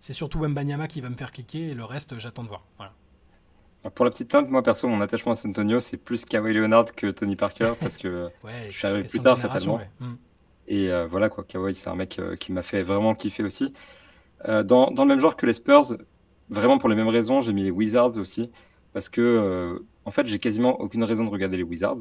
c'est 0.00 0.12
surtout 0.12 0.44
Mbanyama 0.44 0.88
qui 0.88 1.00
va 1.00 1.08
me 1.08 1.14
faire 1.14 1.30
cliquer 1.30 1.68
et 1.68 1.74
le 1.74 1.84
reste, 1.84 2.18
j'attends 2.18 2.42
de 2.42 2.48
voir. 2.48 2.64
Voilà. 2.76 2.92
Pour 3.94 4.04
la 4.04 4.10
petite 4.10 4.28
teinte, 4.28 4.50
moi 4.50 4.62
perso, 4.62 4.88
mon 4.88 5.00
attachement 5.00 5.32
à 5.32 5.34
San 5.34 5.52
Antonio, 5.52 5.80
c'est 5.80 5.96
plus 5.96 6.26
Kawhi 6.26 6.52
Leonard 6.52 6.94
que 6.94 7.10
Tony 7.10 7.34
Parker 7.34 7.72
parce 7.80 7.96
que 7.96 8.28
je 8.68 8.76
suis 8.76 8.86
arrivé 8.86 9.04
plus 9.08 9.20
tard 9.20 9.38
fatalement. 9.38 9.80
Hmm. 10.00 10.14
Et 10.68 10.90
euh, 10.90 11.06
voilà 11.06 11.30
quoi, 11.30 11.44
Kawhi, 11.44 11.74
c'est 11.74 11.88
un 11.88 11.94
mec 11.94 12.18
euh, 12.18 12.36
qui 12.36 12.52
m'a 12.52 12.62
fait 12.62 12.82
vraiment 12.82 13.14
kiffer 13.14 13.42
aussi. 13.42 13.72
Euh, 14.48 14.62
dans, 14.62 14.90
dans, 14.90 15.04
le 15.04 15.08
même 15.08 15.20
genre 15.20 15.34
que 15.34 15.46
les 15.46 15.54
Spurs, 15.54 15.96
vraiment 16.50 16.78
pour 16.78 16.90
les 16.90 16.94
mêmes 16.94 17.08
raisons, 17.08 17.40
j'ai 17.40 17.54
mis 17.54 17.62
les 17.62 17.70
Wizards 17.70 18.18
aussi 18.18 18.50
parce 18.92 19.08
que 19.08 19.82
en 20.04 20.10
fait, 20.10 20.26
j'ai 20.26 20.38
quasiment 20.38 20.80
aucune 20.80 21.04
raison 21.04 21.24
de 21.24 21.30
regarder 21.30 21.56
les 21.56 21.62
Wizards 21.62 22.00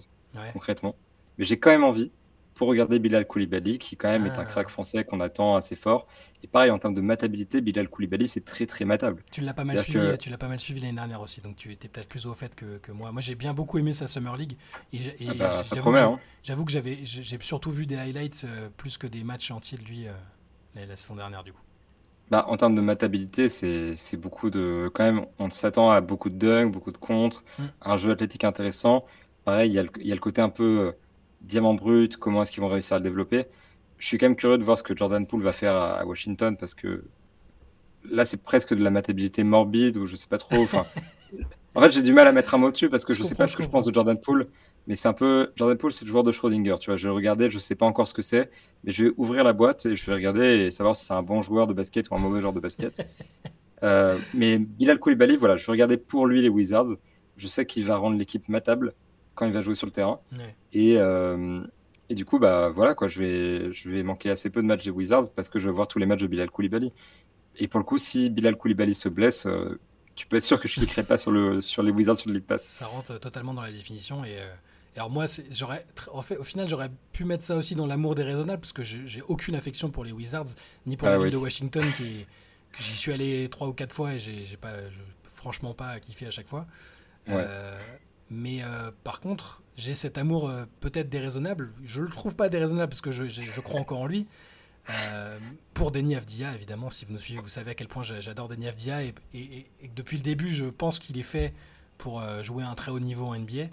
concrètement, 0.53 0.95
mais 1.38 1.45
j'ai 1.45 1.59
quand 1.59 1.69
même 1.69 1.84
envie 1.84 2.11
pour 2.60 2.68
regarder 2.68 2.99
Bilal 2.99 3.26
Koulibaly, 3.26 3.80
qui 3.80 3.95
quand 3.95 4.10
même 4.10 4.26
est 4.26 4.32
un 4.32 4.41
ah. 4.41 4.45
crack 4.45 4.68
français 4.68 5.05
qu'on 5.05 5.22
attend 5.22 5.55
assez 5.55 5.78
fort. 5.78 6.07
Et 6.43 6.47
pareil, 6.47 6.72
en 6.72 6.78
termes 6.78 6.93
de 6.93 6.99
matabilité, 6.99 7.62
Bilal 7.62 7.88
Koulibaly, 7.88 8.28
c'est 8.28 8.43
très 8.43 8.66
très 8.66 8.84
matable. 8.84 9.24
Tu 9.32 9.39
l'as 9.39 9.53
pas 9.53 9.64
mal 9.64 9.80
suivi, 9.80 10.18
tu 10.18 10.30
l'as 10.30 10.38
pas 10.38 10.49
mal 10.49 10.60
suivi 10.60 10.82
l'année 10.82 10.97
dernière 10.97 11.22
aussi, 11.22 11.39
donc 11.39 11.55
tu 11.55 11.72
étais 11.72 11.88
peut-être 11.88 12.10
plus 12.10 12.26
au 12.26 12.34
fait 12.34 12.55
que, 12.55 12.91
moi. 12.91 13.14
Moi, 13.14 13.22
j'ai 13.22 13.36
bien 13.36 13.53
beaucoup 13.53 13.78
aimé 13.78 13.93
sa 13.93 14.07
Summer 14.07 14.36
League. 14.36 14.57
Et, 14.91 14.99
ah 15.30 15.34
bah, 15.36 15.62
hein. 15.64 16.20
j'avoue 16.43 16.66
que 16.66 16.72
j'avais, 16.74 16.97
j'ai 17.05 17.38
surtout 17.39 17.72
vu 17.72 17.86
des 17.86 17.95
highlights 17.95 18.43
euh, 18.43 18.68
plus 18.76 18.97
que 18.97 19.07
des 19.07 19.24
matchs 19.24 19.51
entiers 19.51 19.78
de 19.78 19.86
lui 19.86 20.07
euh, 20.10 20.12
la, 20.76 20.97
saison 20.97 21.16
dernière, 21.16 21.45
du 21.45 21.53
coup. 21.53 21.62
Bah, 22.30 22.43
en 22.49 22.57
termes 22.57 22.76
de 22.76 22.82
matabilité, 22.82 23.47
c'est 23.47 24.18
beaucoup 24.18 24.49
de. 24.49 24.91
Quand 24.93 25.05
même, 25.05 25.26
on 25.39 25.49
s'attend 25.49 25.91
à 25.91 26.01
beaucoup 26.01 26.30
de 26.30 26.36
dunks, 26.36 26.74
beaucoup 26.74 26.91
de 26.91 26.97
contres, 26.97 27.45
mm. 27.57 27.64
un 27.84 27.95
jeu 27.95 28.12
athlétique 28.12 28.43
intéressant. 28.43 29.05
Pareil, 29.45 29.70
il 29.70 29.74
y, 29.74 30.07
y, 30.10 30.12
a 30.12 30.16
le 30.16 30.20
côté 30.20 30.41
un 30.41 30.49
peu 30.49 30.80
euh, 30.80 30.91
diamant 31.42 31.74
brut, 31.74 32.18
comment 32.18 32.42
est-ce 32.42 32.52
qu'ils 32.52 32.62
vont 32.62 32.70
réussir 32.70 32.96
à 32.96 32.98
le 32.98 33.04
développer. 33.04 33.46
Je 33.98 34.08
suis 34.08 34.18
quand 34.18 34.28
même 34.28 34.36
curieux 34.36 34.58
de 34.58 34.64
voir 34.64 34.78
ce 34.78 34.84
que 34.84 34.96
Jordan 34.96 35.26
Poole 35.26 35.42
va 35.42 35.54
faire 35.54 35.76
à, 35.76 36.06
Washington 36.06 36.56
parce 36.58 36.74
que 36.74 37.04
là, 38.10 38.26
c'est 38.26 38.44
presque 38.44 38.74
de 38.74 38.84
la 38.84 38.90
matabilité 38.90 39.44
morbide 39.44 39.98
ou 39.98 40.06
je 40.06 40.16
sais 40.16 40.28
pas 40.28 40.38
trop. 40.38 40.62
Enfin, 40.62 40.86
en 41.76 41.82
fait, 41.82 41.92
j'ai 41.92 42.02
du 42.02 42.14
mal 42.14 42.28
à 42.28 42.32
mettre 42.32 42.56
un 42.56 42.58
mot 42.58 42.72
dessus 42.72 42.90
parce 42.90 43.04
que 43.04 43.14
je, 43.14 43.20
ne 43.20 43.26
sais 43.26 43.36
pas 43.36 43.48
ce 43.48 43.56
que 43.56 43.64
je 43.64 43.70
pense 43.70 43.86
de 43.86 43.94
Jordan 43.94 44.20
Poole. 44.20 44.48
Mais 44.88 44.96
c'est 44.96 45.08
un 45.08 45.14
peu. 45.14 45.52
Jordan 45.56 45.78
Poole, 45.78 45.92
c'est 45.92 46.06
le 46.06 46.10
joueur 46.10 46.24
de 46.24 46.32
Schrödinger. 46.32 46.76
Tu 46.80 46.90
vois, 46.90 46.98
je 46.98 47.08
vais 47.08 47.14
regarder, 47.14 47.50
je 47.50 47.60
sais 47.60 47.76
pas 47.76 47.86
encore 47.86 48.08
ce 48.08 48.14
que 48.14 48.22
c'est, 48.22 48.50
mais 48.84 48.92
je 48.92 49.06
vais 49.06 49.12
ouvrir 49.18 49.44
la 49.44 49.54
boîte 49.54 49.86
et 49.86 49.96
je 49.96 50.06
vais 50.06 50.14
regarder 50.14 50.46
et 50.46 50.72
savoir 50.72 50.96
si 50.96 51.06
c'est 51.06 51.14
un 51.14 51.22
bon 51.22 51.42
joueur 51.42 51.68
de 51.68 51.74
basket 51.74 52.10
ou 52.10 52.16
un 52.16 52.20
mauvais 52.20 52.42
joueur 52.42 52.54
de 52.54 52.60
basket. 52.60 53.06
euh, 53.84 54.18
mais 54.34 54.58
Bilal 54.58 54.98
Koulibaly, 54.98 55.36
voilà, 55.36 55.58
je 55.58 55.66
vais 55.66 55.72
regarder 55.72 55.98
pour 55.98 56.26
lui 56.26 56.42
les 56.42 56.50
Wizards. 56.50 56.96
Je 57.38 57.48
sais 57.48 57.66
qu'il 57.66 57.86
va 57.86 57.98
rendre 57.98 58.18
l'équipe 58.18 58.48
matable 58.50 58.94
quand 59.40 59.46
il 59.46 59.54
va 59.54 59.62
jouer 59.62 59.76
sur 59.76 59.88
le 59.88 59.94
terrain. 59.94 60.20
Et, 60.74 60.98
euh, 60.98 61.64
et, 62.10 62.16
du 62.16 62.26
coup, 62.26 62.40
bah 62.40 62.70
voilà 62.70 62.94
quoi, 62.94 63.08
je 63.08 63.20
vais, 63.20 63.72
je 63.72 63.90
vais 63.90 64.04
manquer 64.04 64.30
assez 64.30 64.50
peu 64.50 64.62
de 64.62 64.68
matchs 64.68 64.84
des 64.84 64.90
Wizards 64.90 65.32
parce 65.34 65.48
que 65.48 65.60
je 65.60 65.70
vais 65.70 65.74
voir 65.74 65.88
tous 65.88 65.98
les 65.98 66.06
matchs 66.06 66.22
de 66.22 66.28
Bilal 66.28 66.52
Koulibaly. 66.52 66.92
Et 67.56 67.68
pour 67.70 67.80
le 67.80 67.86
coup, 67.86 67.98
si 67.98 68.30
Bilal 68.30 68.58
Koulibaly 68.58 68.94
se 68.94 69.08
blesse, 69.08 69.46
euh, 69.46 69.80
tu 70.16 70.28
peux 70.28 70.36
être 70.36 70.44
sûr 70.44 70.60
que 70.60 70.68
je 70.68 70.80
ne 70.80 70.86
cliquerai 70.86 71.04
pas 71.04 71.18
sur, 71.18 71.32
le, 71.32 71.62
sur 71.62 71.84
les 71.84 71.92
Wizards 71.92 72.18
sur 72.18 72.30
le 72.30 72.36
League 72.36 72.46
Pass. 72.46 72.64
Ça 72.64 72.88
rentre 72.88 73.18
totalement 73.20 73.54
dans 73.54 73.62
la 73.62 73.72
définition. 73.72 74.26
Et, 74.26 74.38
euh, 74.38 74.54
alors 74.98 75.10
moi, 75.10 75.26
j'aurais, 75.52 75.86
en 76.12 76.22
fait, 76.22 76.36
au 76.36 76.44
final, 76.44 76.68
j'aurais 76.68 76.92
pu 77.14 77.24
mettre 77.24 77.46
ça 77.46 77.56
aussi 77.56 77.76
dans 77.76 77.88
l'amour 77.88 78.16
déraisonnable 78.16 78.60
parce 78.60 78.74
que 78.74 78.84
j'ai 78.84 79.22
aucune 79.30 79.56
affection 79.56 79.90
pour 79.90 80.04
les 80.04 80.12
Wizards 80.12 80.56
ni 80.86 80.98
pour 80.98 81.08
ah 81.08 81.12
la 81.12 81.20
ville 81.20 81.32
de 81.32 81.38
Washington 81.38 81.86
qui, 81.96 82.26
j'y 82.78 82.96
suis 82.96 83.14
allé 83.14 83.48
trois 83.50 83.70
ou 83.70 83.74
quatre 83.74 83.94
fois 83.94 84.14
et 84.14 84.20
j'ai 84.20 84.58
pas, 84.60 84.74
franchement 85.24 85.74
pas 85.74 85.98
kiffé 86.02 86.26
à 86.28 86.32
chaque 86.32 86.50
fois. 86.50 86.68
Ouais. 87.28 87.46
Mais 88.30 88.63
euh, 88.63 88.91
par 89.03 89.19
contre, 89.19 89.61
j'ai 89.75 89.95
cet 89.95 90.17
amour 90.17 90.49
euh, 90.49 90.65
peut-être 90.80 91.09
déraisonnable. 91.09 91.73
Je 91.84 92.01
le 92.01 92.09
trouve 92.09 92.36
pas 92.36 92.49
déraisonnable 92.49 92.89
parce 92.89 93.01
que 93.01 93.11
je, 93.11 93.61
crois 93.61 93.80
encore 93.80 94.01
en 94.01 94.07
lui. 94.07 94.27
pour 95.73 95.91
Denis 95.91 96.15
Avdia, 96.15 96.53
évidemment, 96.55 96.89
si 96.89 97.05
vous 97.05 97.13
nous 97.13 97.19
suivez, 97.19 97.41
vous 97.41 97.49
savez 97.49 97.71
à 97.71 97.75
quel 97.75 97.88
point 97.88 98.03
j'adore 98.03 98.47
Denis 98.47 98.67
Avdia 98.67 99.03
et, 99.03 99.13
et, 99.34 99.67
depuis 99.95 100.17
le 100.17 100.23
début, 100.23 100.49
je 100.49 100.65
pense 100.65 100.99
qu'il 100.99 101.17
est 101.17 101.23
fait 101.23 101.53
pour 101.97 102.23
jouer 102.41 102.63
à 102.63 102.69
un 102.69 102.75
très 102.75 102.91
haut 102.91 102.99
niveau 102.99 103.25
en 103.25 103.38
NBA. 103.38 103.65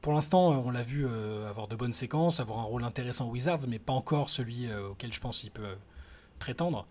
Pour 0.00 0.12
l'instant, 0.12 0.50
on 0.50 0.70
l'a 0.70 0.82
vu 0.82 1.06
avoir 1.48 1.66
de 1.66 1.74
bonnes 1.74 1.92
séquences, 1.92 2.40
avoir 2.40 2.60
un 2.60 2.64
rôle 2.64 2.84
intéressant 2.84 3.28
aux 3.28 3.32
Wizards, 3.32 3.66
mais 3.68 3.78
pas 3.78 3.92
encore 3.92 4.30
celui 4.30 4.72
auquel 4.72 5.12
je 5.12 5.20
pense 5.20 5.40
qu'il 5.40 5.50
peut 5.50 5.76
prétendre. 6.38 6.86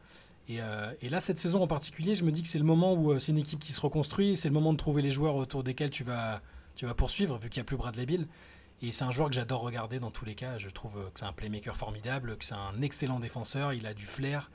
Euh, 0.60 0.94
et, 1.02 1.10
là, 1.10 1.20
cette 1.20 1.40
saison 1.40 1.62
en 1.62 1.68
particulier, 1.68 2.16
je 2.16 2.24
me 2.24 2.32
dis 2.32 2.42
que 2.42 2.48
c'est 2.48 2.60
le 2.60 2.66
moment 2.66 2.94
où 2.94 3.12
euh, 3.12 3.20
c'est 3.20 3.32
une 3.32 3.38
équipe 3.38 3.60
qui 3.60 3.72
se 3.72 3.82
reconstruit, 3.82 4.38
c'est 4.38 4.50
le 4.50 4.54
moment 4.54 4.74
de 4.74 4.78
trouver 4.78 5.02
les 5.02 5.12
joueurs 5.12 5.36
autour 5.36 5.64
desquels 5.64 5.90
tu 5.90 6.04
vas, 6.04 6.42
tu 6.82 6.88
vas 6.88 6.96
poursuivre, 6.96 7.38
vu 7.38 7.52
qu'il 7.52 7.62
n'y 7.62 7.66
a 7.66 7.68
plus 7.68 7.78
Bradley 7.78 8.08
Bill. 8.08 8.28
Et 8.82 8.92
c'est 8.92 9.04
un 9.04 9.12
joueur 9.12 9.30
que 9.30 9.36
j'adore 9.36 9.62
regarder 9.62 10.00
dans 10.00 10.10
tous 10.10 10.26
les 10.26 10.34
cas. 10.34 10.58
Je 10.58 10.68
trouve 10.68 10.94
que 11.14 11.20
c'est 11.20 11.28
un 11.28 11.32
playmaker 11.32 11.78
formidable, 11.78 12.36
que 12.38 12.44
c'est 12.44 12.56
un 12.56 12.82
excellent 12.82 13.20
défenseur, 13.20 13.72
il 13.72 13.86
a 13.86 13.94
du 13.94 14.08
flair. 14.08 14.50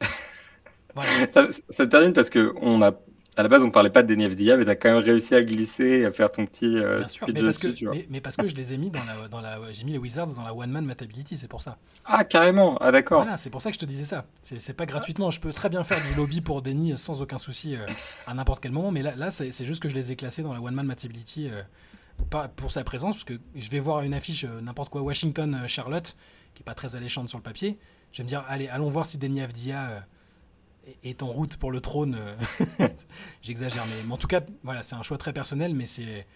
ça, 1.30 1.46
ça, 1.68 1.86
termine 1.86 2.12
parce 2.12 2.28
qu'on 2.28 2.82
a 2.82 2.90
à 3.36 3.42
la 3.42 3.48
base, 3.48 3.62
on 3.62 3.70
parlait 3.70 3.90
pas 3.90 4.02
de 4.02 4.12
DNFDIA, 4.14 4.56
mais 4.56 4.64
tu 4.64 4.70
as 4.70 4.76
quand 4.76 4.92
même 4.92 5.02
réussi 5.02 5.34
à 5.34 5.42
glisser, 5.42 6.04
à 6.04 6.12
faire 6.12 6.32
ton 6.32 6.46
petit 6.46 6.76
euh, 6.76 7.04
speech 7.04 7.22
mais 7.32 7.42
parce, 7.42 7.58
que, 7.58 7.68
mais, 8.10 8.20
parce 8.20 8.36
que 8.36 8.48
je 8.48 8.56
les 8.56 8.72
ai 8.72 8.78
mis 8.78 8.90
dans 8.90 9.04
la, 9.04 9.28
dans 9.28 9.40
la 9.40 9.60
j'ai 9.72 9.84
mis 9.84 9.92
les 9.92 9.98
Wizards 9.98 10.34
dans 10.34 10.42
la 10.42 10.52
one 10.52 10.70
man 10.70 10.84
matability, 10.84 11.36
c'est 11.36 11.48
pour 11.48 11.62
ça. 11.62 11.78
Ah 12.04 12.24
carrément, 12.24 12.76
ah 12.78 12.90
d'accord. 12.90 13.22
Voilà, 13.22 13.36
c'est 13.36 13.50
pour 13.50 13.62
ça 13.62 13.70
que 13.70 13.74
je 13.74 13.80
te 13.80 13.86
disais 13.86 14.04
ça. 14.04 14.26
C'est 14.42 14.76
pas 14.76 14.86
gratuitement, 14.86 15.30
je 15.30 15.40
peux 15.40 15.52
très 15.52 15.68
bien 15.68 15.82
faire 15.84 15.98
du 16.08 16.14
lobby 16.16 16.40
pour 16.40 16.60
Denis 16.60 16.98
sans 16.98 17.22
aucun 17.22 17.38
souci 17.38 17.76
euh, 17.76 17.86
à 18.26 18.34
n'importe 18.34 18.62
quel 18.62 18.72
moment, 18.72 18.90
mais 18.90 19.02
là, 19.02 19.14
là 19.14 19.30
c'est 19.30 19.64
juste 19.64 19.82
que 19.82 19.88
je 19.88 19.94
les 19.94 20.10
ai 20.12 20.16
classés 20.16 20.42
dans 20.42 20.52
la 20.52 20.60
one 20.60 20.74
man 20.74 20.86
matability 20.86 21.48
euh, 21.48 21.62
pas 22.30 22.48
pour 22.48 22.72
sa 22.72 22.84
présence, 22.84 23.14
parce 23.14 23.24
que 23.24 23.38
je 23.54 23.70
vais 23.70 23.80
voir 23.80 24.02
une 24.02 24.12
affiche 24.12 24.44
n'importe 24.44 24.90
quoi 24.90 25.02
Washington 25.02 25.62
Charlotte 25.66 26.16
qui 26.54 26.62
est 26.62 26.64
pas 26.64 26.74
très 26.74 26.96
alléchante 26.96 27.28
sur 27.28 27.38
le 27.38 27.44
papier. 27.44 27.78
Je 28.12 28.18
vais 28.18 28.24
me 28.24 28.28
dire 28.28 28.44
allez, 28.48 28.68
allons 28.68 28.88
voir 28.88 29.06
si 29.06 29.18
Denis 29.18 29.40
Avdia 29.40 30.04
est 31.02 31.22
en 31.22 31.28
route 31.28 31.56
pour 31.56 31.70
le 31.70 31.80
trône. 31.80 32.16
Euh, 32.18 32.88
j'exagère, 33.42 33.84
mais, 33.86 34.12
en 34.12 34.16
tout 34.16 34.26
cas, 34.26 34.40
voilà, 34.62 34.82
c'est 34.82 34.94
un 34.94 35.02
choix 35.02 35.18
très 35.18 35.32
personnel, 35.32 35.74
mais 35.74 35.86
c'est 35.86 36.26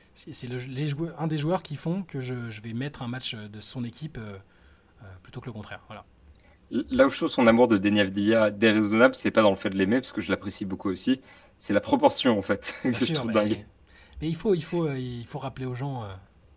les 0.48 0.88
joueurs, 0.88 1.20
un 1.20 1.26
des 1.26 1.38
joueurs 1.38 1.62
qui 1.62 1.76
font 1.76 2.02
que 2.02 2.20
je, 2.20 2.34
vais 2.34 2.72
mettre 2.72 3.02
un 3.02 3.08
match 3.08 3.34
de 3.34 3.60
son 3.60 3.84
équipe 3.84 4.18
euh, 4.18 4.36
euh, 5.02 5.06
plutôt 5.22 5.40
que 5.40 5.46
le 5.46 5.52
contraire. 5.52 5.82
Voilà. 5.88 6.04
Là 6.70 7.06
où 7.06 7.10
je 7.10 7.16
trouve 7.16 7.28
son 7.28 7.46
amour 7.46 7.68
de 7.68 7.76
Denis 7.76 8.00
Avdia 8.00 8.50
déraisonnable, 8.50 9.14
c'est 9.14 9.30
pas 9.30 9.42
dans 9.42 9.50
le 9.50 9.56
fait 9.56 9.70
de 9.70 9.76
l'aimer, 9.76 10.00
parce 10.00 10.12
que 10.12 10.20
je 10.20 10.30
l'apprécie 10.30 10.64
beaucoup 10.64 10.90
aussi, 10.90 11.20
c'est 11.58 11.74
la 11.74 11.80
proportion 11.80 12.38
en 12.38 12.42
fait 12.42 12.74
que 12.82 13.04
je 13.04 13.12
trouve 13.12 13.30
dingue. 13.30 13.66
Mais 14.22 14.28
il 14.28 14.36
faut, 14.36 14.54
il 14.54 14.64
faut, 14.64 14.90
il 14.92 15.26
faut 15.26 15.38
rappeler 15.38 15.66
aux 15.66 15.74
gens. 15.74 16.04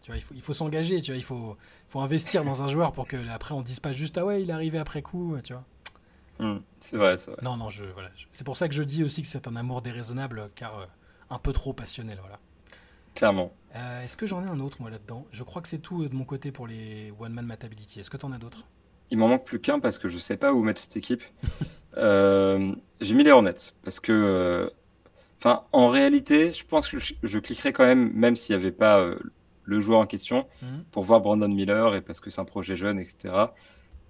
Tu 0.01 0.11
vois, 0.11 0.17
il 0.17 0.21
faut, 0.21 0.33
il 0.33 0.41
faut 0.41 0.53
s'engager, 0.53 1.01
tu 1.01 1.11
vois, 1.11 1.17
il 1.17 1.23
faut, 1.23 1.57
faut 1.87 1.99
investir 1.99 2.45
dans 2.45 2.63
un 2.63 2.67
joueur 2.67 2.93
pour 2.93 3.07
que 3.07 3.17
après 3.29 3.53
on 3.53 3.61
dise 3.61 3.81
pas 3.81 3.91
juste 3.91 4.17
ah 4.17 4.25
ouais 4.25 4.41
il 4.41 4.49
est 4.49 4.53
arrivé 4.53 4.77
après 4.77 5.01
coup, 5.01 5.35
tu 5.43 5.53
vois. 5.53 5.65
Hmm, 6.39 6.57
c'est 6.79 6.97
vrai, 6.97 7.17
c'est 7.17 7.31
vrai. 7.31 7.39
Non, 7.41 7.57
non, 7.57 7.69
je, 7.69 7.85
voilà, 7.85 8.09
c'est 8.31 8.43
pour 8.43 8.57
ça 8.57 8.67
que 8.67 8.75
je 8.75 8.83
dis 8.83 9.03
aussi 9.03 9.21
que 9.21 9.27
c'est 9.27 9.47
un 9.47 9.55
amour 9.55 9.81
déraisonnable, 9.81 10.49
car 10.55 10.79
euh, 10.79 10.85
un 11.29 11.39
peu 11.39 11.51
trop 11.51 11.73
passionnel, 11.73 12.17
voilà. 12.21 12.39
Clairement. 13.15 13.51
Euh, 13.75 14.03
est-ce 14.03 14.15
que 14.15 14.25
j'en 14.27 14.43
ai 14.43 14.47
un 14.47 14.59
autre, 14.59 14.77
moi, 14.79 14.91
là-dedans? 14.91 15.25
Je 15.31 15.43
crois 15.43 15.61
que 15.61 15.67
c'est 15.67 15.79
tout 15.79 16.03
euh, 16.03 16.09
de 16.09 16.15
mon 16.15 16.25
côté 16.25 16.51
pour 16.51 16.67
les 16.67 17.11
One 17.19 17.33
Man 17.33 17.45
Matability. 17.45 17.99
Est-ce 17.99 18.11
que 18.11 18.17
tu 18.17 18.25
en 18.25 18.31
as 18.31 18.37
d'autres? 18.37 18.65
Il 19.09 19.17
m'en 19.17 19.27
manque 19.27 19.45
plus 19.45 19.59
qu'un 19.59 19.79
parce 19.79 19.97
que 19.97 20.09
je 20.09 20.17
sais 20.17 20.37
pas 20.37 20.53
où 20.53 20.61
mettre 20.61 20.81
cette 20.81 20.97
équipe. 20.97 21.23
j'ai 21.95 23.13
mis 23.13 23.23
les 23.23 23.31
Hornets 23.31 23.55
parce 23.83 23.99
que, 23.99 24.71
enfin, 25.39 25.63
en 25.71 25.87
réalité, 25.87 26.53
je 26.53 26.63
pense 26.65 26.87
que 26.87 26.99
je, 26.99 27.39
cliquerais 27.39 27.73
quand 27.73 27.85
même, 27.85 28.11
même 28.13 28.35
s'il 28.35 28.55
n'y 28.55 28.61
avait 28.61 28.71
pas 28.71 29.03
le 29.63 29.79
joueur 29.79 29.99
en 29.99 30.05
question, 30.05 30.45
mhm. 30.61 30.83
pour 30.91 31.03
voir 31.03 31.21
Brandon 31.21 31.47
Miller 31.47 31.95
et 31.95 32.01
parce 32.01 32.19
que 32.19 32.29
c'est 32.29 32.41
un 32.41 32.45
projet 32.45 32.75
jeune, 32.75 32.99
etc. 32.99 33.33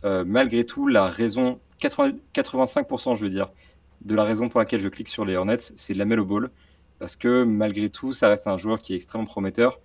malgré 0.03 0.65
tout, 0.65 0.87
la 0.87 1.07
raison 1.07 1.61
85%, 1.81 3.15
je 3.15 3.23
veux 3.23 3.29
dire, 3.29 3.51
de 4.01 4.15
la 4.15 4.23
raison 4.23 4.49
pour 4.49 4.59
laquelle 4.59 4.79
je 4.79 4.87
clique 4.87 5.07
sur 5.07 5.25
les 5.25 5.35
Hornets, 5.35 5.57
c'est 5.59 5.93
la 5.93 6.05
Melo 6.05 6.25
Ball. 6.25 6.49
Parce 6.99 7.15
que 7.15 7.43
malgré 7.43 7.89
tout, 7.89 8.11
ça 8.11 8.29
reste 8.29 8.47
un 8.47 8.57
joueur 8.57 8.81
qui 8.81 8.93
est 8.93 8.95
extrêmement 8.95 9.25
prometteur. 9.25 9.79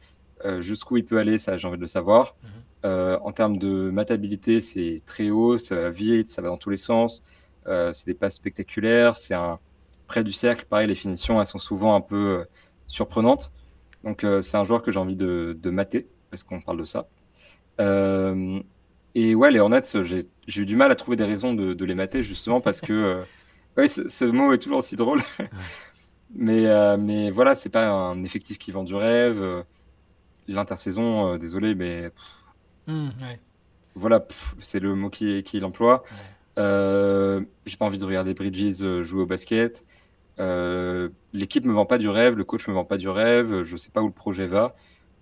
Euh, 0.45 0.61
jusqu'où 0.61 0.97
il 0.97 1.05
peut 1.05 1.19
aller, 1.19 1.39
ça 1.39 1.57
j'ai 1.57 1.69
envie 1.69 1.77
de 1.77 1.83
le 1.83 1.87
savoir. 1.87 2.35
Mhm. 2.43 2.49
Euh, 2.85 3.19
en 3.23 3.33
termes 3.33 3.59
de 3.59 3.91
matabilité, 3.91 4.61
c'est 4.61 5.03
très 5.07 5.31
haut, 5.31 5.59
ça 5.59 5.77
va 5.77 5.91
vite, 5.91 6.27
ça 6.29 6.43
va 6.43 6.49
dans 6.49 6.57
tous 6.57 6.71
les 6.71 6.77
sens. 6.77 7.25
Euh, 7.69 7.93
c'est 7.93 8.07
des 8.07 8.15
passes 8.15 8.35
spectaculaires, 8.35 9.17
c'est 9.17 9.35
un 9.35 9.61
près 10.07 10.25
du 10.25 10.33
cercle. 10.33 10.65
Pareil, 10.69 10.89
les 10.89 10.95
finitions, 10.95 11.41
elles 11.41 11.47
sont 11.47 11.59
souvent 11.59 11.95
un 11.95 12.01
peu 12.01 12.45
surprenantes. 12.87 13.53
Donc 14.05 14.27
c'est 14.43 14.57
un 14.57 14.65
joueur 14.65 14.83
que 14.83 14.91
j'ai 14.91 14.99
envie 14.99 15.15
de, 15.15 15.57
de 15.61 15.71
mater, 15.71 16.09
parce 16.31 16.43
qu'on 16.43 16.61
parle 16.61 16.79
de 16.79 16.85
ça. 16.85 17.07
Et 19.15 19.35
ouais, 19.35 19.51
les 19.51 19.61
Hornets, 19.61 19.83
j'ai 20.03 20.63
eu 20.63 20.67
du 20.67 20.77
mal 20.77 20.91
à 20.91 20.95
trouver 20.95 21.17
des 21.17 21.25
raisons 21.25 21.55
de, 21.55 21.85
les 21.85 21.95
mater, 21.95 22.23
justement, 22.23 22.61
parce 22.61 22.81
que. 22.81 22.93
Euh, 22.93 23.23
ouais, 23.77 23.87
ce, 23.87 24.25
mot 24.25 24.53
est 24.53 24.59
toujours 24.59 24.79
aussi 24.79 24.97
drôle. 24.97 25.21
mais, 26.35 26.67
euh, 26.67 26.97
mais 26.97 27.31
voilà, 27.31 27.55
c'est 27.55 27.69
pas 27.69 27.89
un 27.89 28.23
effectif 28.25 28.59
qui 28.59 28.73
vend 28.73 28.85
du 28.85 28.95
rêve. 28.95 29.65
L'intersaison, 30.49 31.35
euh, 31.35 31.39
désolé, 31.39 31.75
mais. 31.75 32.11
Mmh, 32.87 33.11
voilà, 33.95 34.27
c'est 34.59 34.81
le 34.81 34.95
mot 34.95 35.11
qui, 35.11 35.43
qui 35.43 35.61
l'emploie. 35.61 36.05
j'ai 36.57 37.77
pas 37.79 37.85
envie 37.85 37.99
de 37.99 38.05
regarder 38.05 38.35
Bridges 38.35 39.03
jouer 39.03 39.23
au 39.23 39.27
basket. 39.27 39.85
L'équipe 40.39 41.65
me 41.67 41.73
vend 41.73 41.87
pas 41.87 41.99
du 41.99 42.09
rêve, 42.09 42.37
le 42.37 42.45
coach 42.45 42.67
me 42.67 42.73
vend 42.73 42.85
pas 42.87 42.97
du 42.97 43.11
rêve, 43.11 43.63
je 43.63 43.77
sais 43.77 43.91
pas 43.91 44.01
où 44.01 44.07
le 44.07 44.13
projet 44.13 44.47
va. 44.47 44.75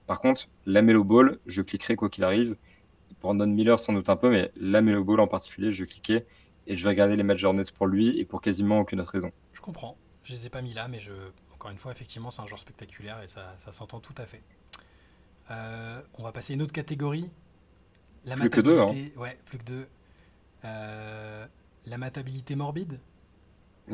Par 0.07 0.21
contre, 0.21 0.49
la 0.65 0.83
Melo 0.83 1.05
Ball, 1.05 1.39
je 1.47 1.61
cliquerai 1.63 1.97
quoi 1.97 2.09
qu'il 2.09 2.25
arrive. 2.25 2.57
Brandon 3.21 3.47
Miller 3.47 3.79
sans 3.79 3.93
doute 3.93 4.09
un 4.09 4.17
peu, 4.17 4.31
mais 4.31 4.51
la 4.57 4.81
Melo 4.81 5.05
Ball 5.05 5.21
en 5.21 5.27
particulier, 5.27 5.73
je 5.73 5.85
vais 5.85 5.89
cliquer 5.89 6.25
et 6.67 6.77
je 6.77 6.83
vais 6.85 6.91
regarder 6.91 7.17
les 7.17 7.23
matchs 7.23 7.45
Hornets 7.45 7.63
pour 7.75 7.87
lui 7.87 8.19
et 8.19 8.25
pour 8.25 8.41
quasiment 8.41 8.81
aucune 8.81 9.01
autre 9.01 9.13
raison. 9.13 9.33
Je 9.53 9.61
comprends. 9.61 9.97
Je 10.23 10.35
les 10.35 10.47
ai 10.47 10.51
pas 10.51 10.63
mis 10.63 10.75
là, 10.75 10.89
mais 10.89 11.01
je, 11.01 11.13
encore 11.53 11.71
une 11.71 11.79
fois, 11.79 11.93
effectivement, 11.93 12.31
c'est 12.31 12.43
un 12.43 12.47
joueur 12.47 12.61
spectaculaire 12.61 13.23
et 13.23 13.27
ça, 13.27 13.55
ça 13.57 13.73
s'entend 13.73 14.01
tout 14.01 14.15
à 14.19 14.27
fait. 14.27 14.43
Euh, 15.51 16.01
on 16.19 16.23
va 16.23 16.33
passer 16.33 16.53
à 16.53 16.55
une 16.55 16.63
autre 16.63 16.73
catégorie. 16.73 17.31
La 18.25 18.37
plus 18.37 18.51
que 18.51 18.61
deux. 18.61 18.81
Hein. 18.81 18.95
Ouais, 19.17 19.39
plus 19.47 19.59
que 19.59 19.65
deux. 19.65 19.89
Euh, 20.65 21.47
la 21.87 21.99
matabilité 21.99 22.55
morbide. 22.55 23.01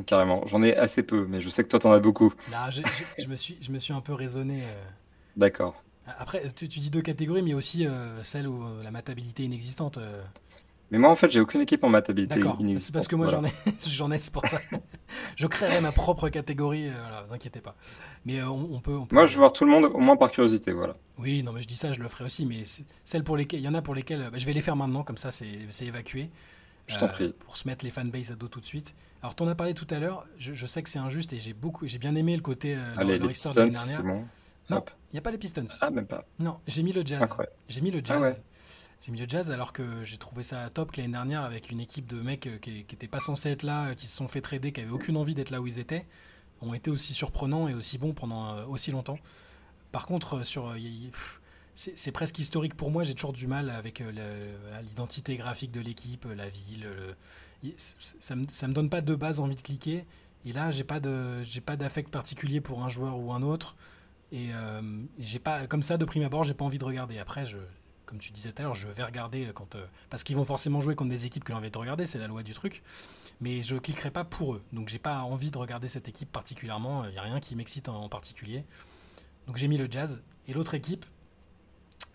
Carrément. 0.05 0.47
J'en 0.47 0.63
ai 0.63 0.77
assez 0.77 1.03
peu, 1.03 1.27
mais 1.27 1.41
je 1.41 1.49
sais 1.49 1.65
que 1.65 1.69
toi, 1.69 1.79
t'en 1.79 1.93
as 1.93 2.01
beaucoup. 2.01 2.35
Là, 2.51 2.69
je, 2.71 2.83
me 3.29 3.37
suis, 3.37 3.57
je 3.61 3.71
me 3.71 3.79
suis 3.79 3.95
un 3.95 4.01
peu 4.01 4.13
raisonné. 4.13 4.63
Euh. 4.65 4.85
D'accord. 5.37 5.83
Après, 6.19 6.47
tu, 6.55 6.67
dis 6.67 6.91
deux 6.91 7.03
catégories, 7.03 7.43
mais 7.43 7.51
il 7.51 7.53
y 7.53 7.55
a 7.55 7.59
aussi 7.59 7.87
euh, 7.87 8.23
celle 8.23 8.47
où 8.47 8.63
euh, 8.63 8.83
la 8.83 8.91
matabilité 8.91 9.43
inexistante. 9.43 9.99
Euh. 9.99 10.23
Mais 10.93 10.99
moi, 10.99 11.11
en 11.11 11.17
fait, 11.17 11.31
j'ai 11.31 11.41
aucune 11.41 11.63
équipe 11.63 11.83
en 11.83 11.89
matabilité 11.89 12.39
inexistante. 12.39 12.79
C'est 12.79 12.93
parce 12.93 13.09
que 13.09 13.17
moi, 13.17 13.29
j'en 13.29 13.45
ai, 13.45 13.53
j'en 13.89 14.13
ai, 14.13 14.19
c'est 14.21 14.33
pour 14.33 14.47
ça. 14.47 14.59
je 15.37 15.47
créerai 15.49 15.81
ma 15.81 15.91
propre 15.91 16.29
catégorie, 16.29 16.89
voilà, 16.91 17.25
vous 17.27 17.35
inquiétez 17.35 17.61
pas. 17.61 17.75
Mais 18.25 18.41
on, 18.43 18.81
peut, 18.81 18.97
Moi, 19.11 19.27
je 19.27 19.33
veux 19.33 19.41
voir 19.41 19.53
tout 19.53 19.65
le 19.65 19.73
monde, 19.73 19.87
au 19.87 19.99
moins 19.99 20.17
par 20.17 20.31
curiosité, 20.31 20.71
voilà. 20.71 20.97
Oui, 21.19 21.43
non, 21.43 21.53
mais 21.53 21.63
je 21.63 21.67
dis 21.67 21.77
ça, 21.77 21.93
je 21.93 22.01
le 22.01 22.09
ferai 22.09 22.25
aussi, 22.25 22.47
mais 22.47 22.63
celles 23.05 23.25
pour 23.25 23.37
lesquelles, 23.37 23.61
il 23.61 23.65
y 23.65 23.69
en 23.69 23.75
a 23.75 23.83
pour 23.83 23.95
lesquelles, 23.95 24.29
bah, 24.31 24.39
je 24.39 24.47
vais 24.47 24.53
les 24.53 24.61
faire 24.61 24.77
maintenant, 24.77 25.03
comme 25.03 25.17
ça, 25.17 25.33
c'est, 25.33 25.67
évacué. 25.83 26.31
Je 26.87 26.99
t'en 26.99 27.09
prie. 27.09 27.35
Pour 27.41 27.57
se 27.57 27.67
mettre 27.67 27.85
les 27.85 27.91
fanbases 27.91 28.31
à 28.31 28.37
dos 28.37 28.47
tout 28.47 28.61
de 28.61 28.65
suite. 28.65 28.95
Alors, 29.23 29.35
tu 29.35 29.43
en 29.43 29.49
as 29.49 29.57
parlé 29.57 29.75
tout 29.75 29.89
à 29.91 29.99
l'heure, 29.99 30.25
je, 30.39 30.67
sais 30.67 30.85
que 30.85 30.89
c'est 30.89 31.01
injuste 31.01 31.33
et 31.33 31.41
j'ai 31.41 31.53
beaucoup, 31.53 31.89
j'ai 31.89 31.99
bien 31.99 32.15
aimé 32.15 32.37
le 32.37 32.43
côté 32.43 32.77
Allez, 32.97 33.19
les 33.19 33.27
Pistons, 33.27 33.51
de 33.51 33.55
dernière. 33.55 34.23
Non, 34.71 34.85
il 35.11 35.15
n'y 35.15 35.19
a 35.19 35.23
pas 35.23 35.31
les 35.31 35.39
Pistons. 35.39 35.67
Ah, 35.81 35.91
même 35.91 36.07
pas. 36.07 36.25
Non, 36.39 36.59
j'ai 36.67 36.83
mis 36.83 36.93
le 36.93 37.03
jazz. 37.05 37.29
J'ai 37.69 37.81
mis 37.81 37.91
le 37.91 38.01
ah 38.01 38.21
jazz. 38.21 38.43
J'ai 39.03 39.13
mis 39.13 39.19
le 39.19 39.29
jazz 39.29 39.53
alors 39.53 39.73
que 39.73 40.03
j'ai 40.03 40.17
trouvé 40.17 40.43
ça 40.43 40.69
top 40.71 40.97
l'année 40.97 41.13
dernière 41.13 41.43
avec 41.43 41.71
une 41.71 41.81
équipe 41.81 42.07
de 42.07 42.21
mecs 42.21 42.47
euh, 42.47 42.59
qui 42.59 42.73
n'étaient 42.73 43.07
pas 43.07 43.21
censés 43.21 43.51
être 43.51 43.63
là, 43.63 43.89
euh, 43.89 43.95
qui 43.95 44.07
se 44.07 44.17
sont 44.17 44.27
fait 44.27 44.41
trader, 44.41 44.73
qui 44.73 44.81
n'avaient 44.81 44.93
aucune 44.93 45.17
envie 45.17 45.35
d'être 45.35 45.51
là 45.51 45.61
où 45.61 45.67
ils 45.67 45.79
étaient, 45.79 46.07
ont 46.61 46.75
été 46.75 46.91
aussi 46.91 47.13
surprenants 47.13 47.69
et 47.69 47.75
aussi 47.75 47.99
bons 47.99 48.15
pendant 48.15 48.55
euh, 48.55 48.67
aussi 48.67 48.91
longtemps. 48.91 49.19
Par 49.93 50.07
contre, 50.07 50.45
sur 50.45 50.75
c'est 51.75 52.11
presque 52.11 52.39
historique 52.39 52.75
pour 52.75 52.91
moi. 52.91 53.05
J'ai 53.05 53.15
toujours 53.15 53.33
du 53.33 53.47
mal 53.47 53.71
avec 53.71 54.03
l'identité 54.83 55.37
graphique 55.37 55.71
de 55.71 55.81
l'équipe, 55.81 56.25
la 56.25 56.49
ville. 56.49 56.87
ça, 57.77 58.35
me, 58.35 58.43
me 58.43 58.73
donne 58.73 58.91
pas 58.91 59.03
de 59.03 59.15
base 59.15 59.41
envie 59.41 59.57
de 59.57 59.61
cliquer. 59.61 60.05
Et 60.45 60.53
là, 60.53 60.71
j'ai 60.71 60.85
pas 60.85 61.01
d'affect 61.77 62.11
particulier 62.11 62.61
pour 62.61 62.83
un 62.83 62.89
joueur 62.89 63.19
ou 63.19 63.33
un 63.33 63.43
autre. 63.43 63.77
Et 64.33 64.51
euh, 64.53 64.83
j'ai 65.19 65.39
pas, 65.39 65.67
comme 65.67 65.83
ça, 65.83 65.97
de 65.97 66.05
prime 66.05 66.25
abord, 66.25 66.45
j'ai 66.45 66.55
pas 66.55 66.65
envie 66.65 66.79
de 66.79 66.85
regarder. 66.85 67.19
Après, 67.19 67.45
je, 67.45 67.59
comme 68.07 68.19
tu 68.19 68.33
disais 68.33 68.53
tout 68.53 68.63
à 68.63 68.65
l'heure, 68.65 68.75
je 68.75 68.89
vais 68.89 69.05
regarder 69.05 69.51
quand. 69.55 69.75
Euh, 69.75 69.87
parce 70.11 70.25
qu'ils 70.25 70.37
vont 70.37 70.45
forcément 70.45 70.81
jouer 70.81 70.95
contre 70.95 71.11
des 71.11 71.27
équipes 71.27 71.45
que 71.45 71.53
j'ai 71.53 71.59
envie 71.59 71.71
de 71.71 71.79
regarder, 71.79 72.07
c'est 72.07 72.19
la 72.19 72.27
loi 72.27 72.43
du 72.43 72.53
truc. 72.53 72.83
Mais 73.41 73.63
je 73.63 73.77
cliquerai 73.77 74.11
pas 74.11 74.25
pour 74.25 74.55
eux. 74.55 74.63
Donc 74.73 74.89
j'ai 74.89 74.99
pas 74.99 75.21
envie 75.21 75.51
de 75.51 75.59
regarder 75.59 75.89
cette 75.89 76.09
équipe 76.09 76.33
particulièrement. 76.33 77.05
Il 77.05 77.11
n'y 77.11 77.19
a 77.19 77.23
rien 77.23 77.39
qui 77.39 77.55
m'excite 77.55 77.89
en, 77.89 78.09
particulier. 78.09 78.65
Donc 79.47 79.59
j'ai 79.59 79.69
mis 79.69 79.77
le 79.77 79.89
Jazz. 79.91 80.23
Et 80.49 80.55
l'autre 80.55 80.75
équipe, 80.75 81.05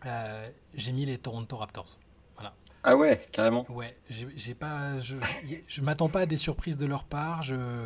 euh, 0.06 0.50
j'ai 0.74 0.92
mis 0.92 1.06
les 1.06 1.18
Toronto 1.18 1.58
Raptors. 1.58 1.98
Voilà. 2.36 2.56
Ah 2.84 2.96
ouais, 2.96 3.28
carrément. 3.32 3.70
Ouais, 3.70 3.96
j'ai 4.10 4.56
pas, 4.56 5.00
je, 5.00 5.16
je 5.68 5.82
m'attends 5.82 6.10
pas 6.10 6.22
à 6.22 6.26
des 6.26 6.38
surprises 6.38 6.78
de 6.78 6.88
leur 6.88 7.04
part. 7.04 7.44
Je, 7.44 7.86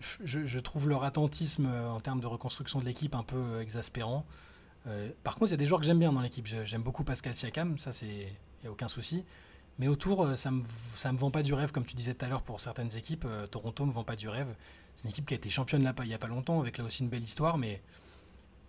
je, 0.00 0.58
trouve 0.58 0.88
leur 0.88 1.04
attentisme 1.04 1.66
euh, 1.66 1.90
en 1.90 2.00
termes 2.00 2.20
de 2.20 2.26
reconstruction 2.26 2.80
de 2.80 2.84
l'équipe 2.84 3.14
un 3.14 3.22
peu 3.22 3.36
euh, 3.36 3.60
exaspérant. 3.60 4.24
Euh, 4.86 5.10
par 5.24 5.34
contre, 5.34 5.48
il 5.48 5.50
y 5.52 5.54
a 5.54 5.58
des 5.58 5.64
joueurs 5.64 5.80
que 5.80 5.86
j'aime 5.86 5.98
bien 5.98 6.12
dans 6.12 6.20
l'équipe. 6.20 6.46
J'aime 6.46 6.82
beaucoup 6.82 7.04
Pascal 7.04 7.34
Siakam, 7.34 7.78
ça 7.78 7.92
c'est, 7.92 8.32
n'y 8.62 8.68
a 8.68 8.70
aucun 8.70 8.88
souci. 8.88 9.24
Mais 9.78 9.86
autour, 9.86 10.36
ça 10.36 10.50
me, 10.50 10.62
ça 10.94 11.12
me 11.12 11.18
vend 11.18 11.30
pas 11.30 11.42
du 11.42 11.54
rêve, 11.54 11.70
comme 11.70 11.84
tu 11.84 11.94
disais 11.94 12.14
tout 12.14 12.24
à 12.24 12.28
l'heure 12.28 12.42
pour 12.42 12.60
certaines 12.60 12.96
équipes. 12.96 13.26
Toronto 13.50 13.86
me 13.86 13.92
vend 13.92 14.02
pas 14.02 14.16
du 14.16 14.28
rêve. 14.28 14.52
C'est 14.96 15.04
une 15.04 15.10
équipe 15.10 15.26
qui 15.26 15.34
a 15.34 15.36
été 15.36 15.50
championne 15.50 15.84
là 15.84 15.94
il 16.02 16.08
y 16.08 16.14
a 16.14 16.18
pas 16.18 16.26
longtemps, 16.26 16.60
avec 16.60 16.78
là 16.78 16.84
aussi 16.84 17.04
une 17.04 17.08
belle 17.08 17.22
histoire, 17.22 17.58
mais 17.58 17.80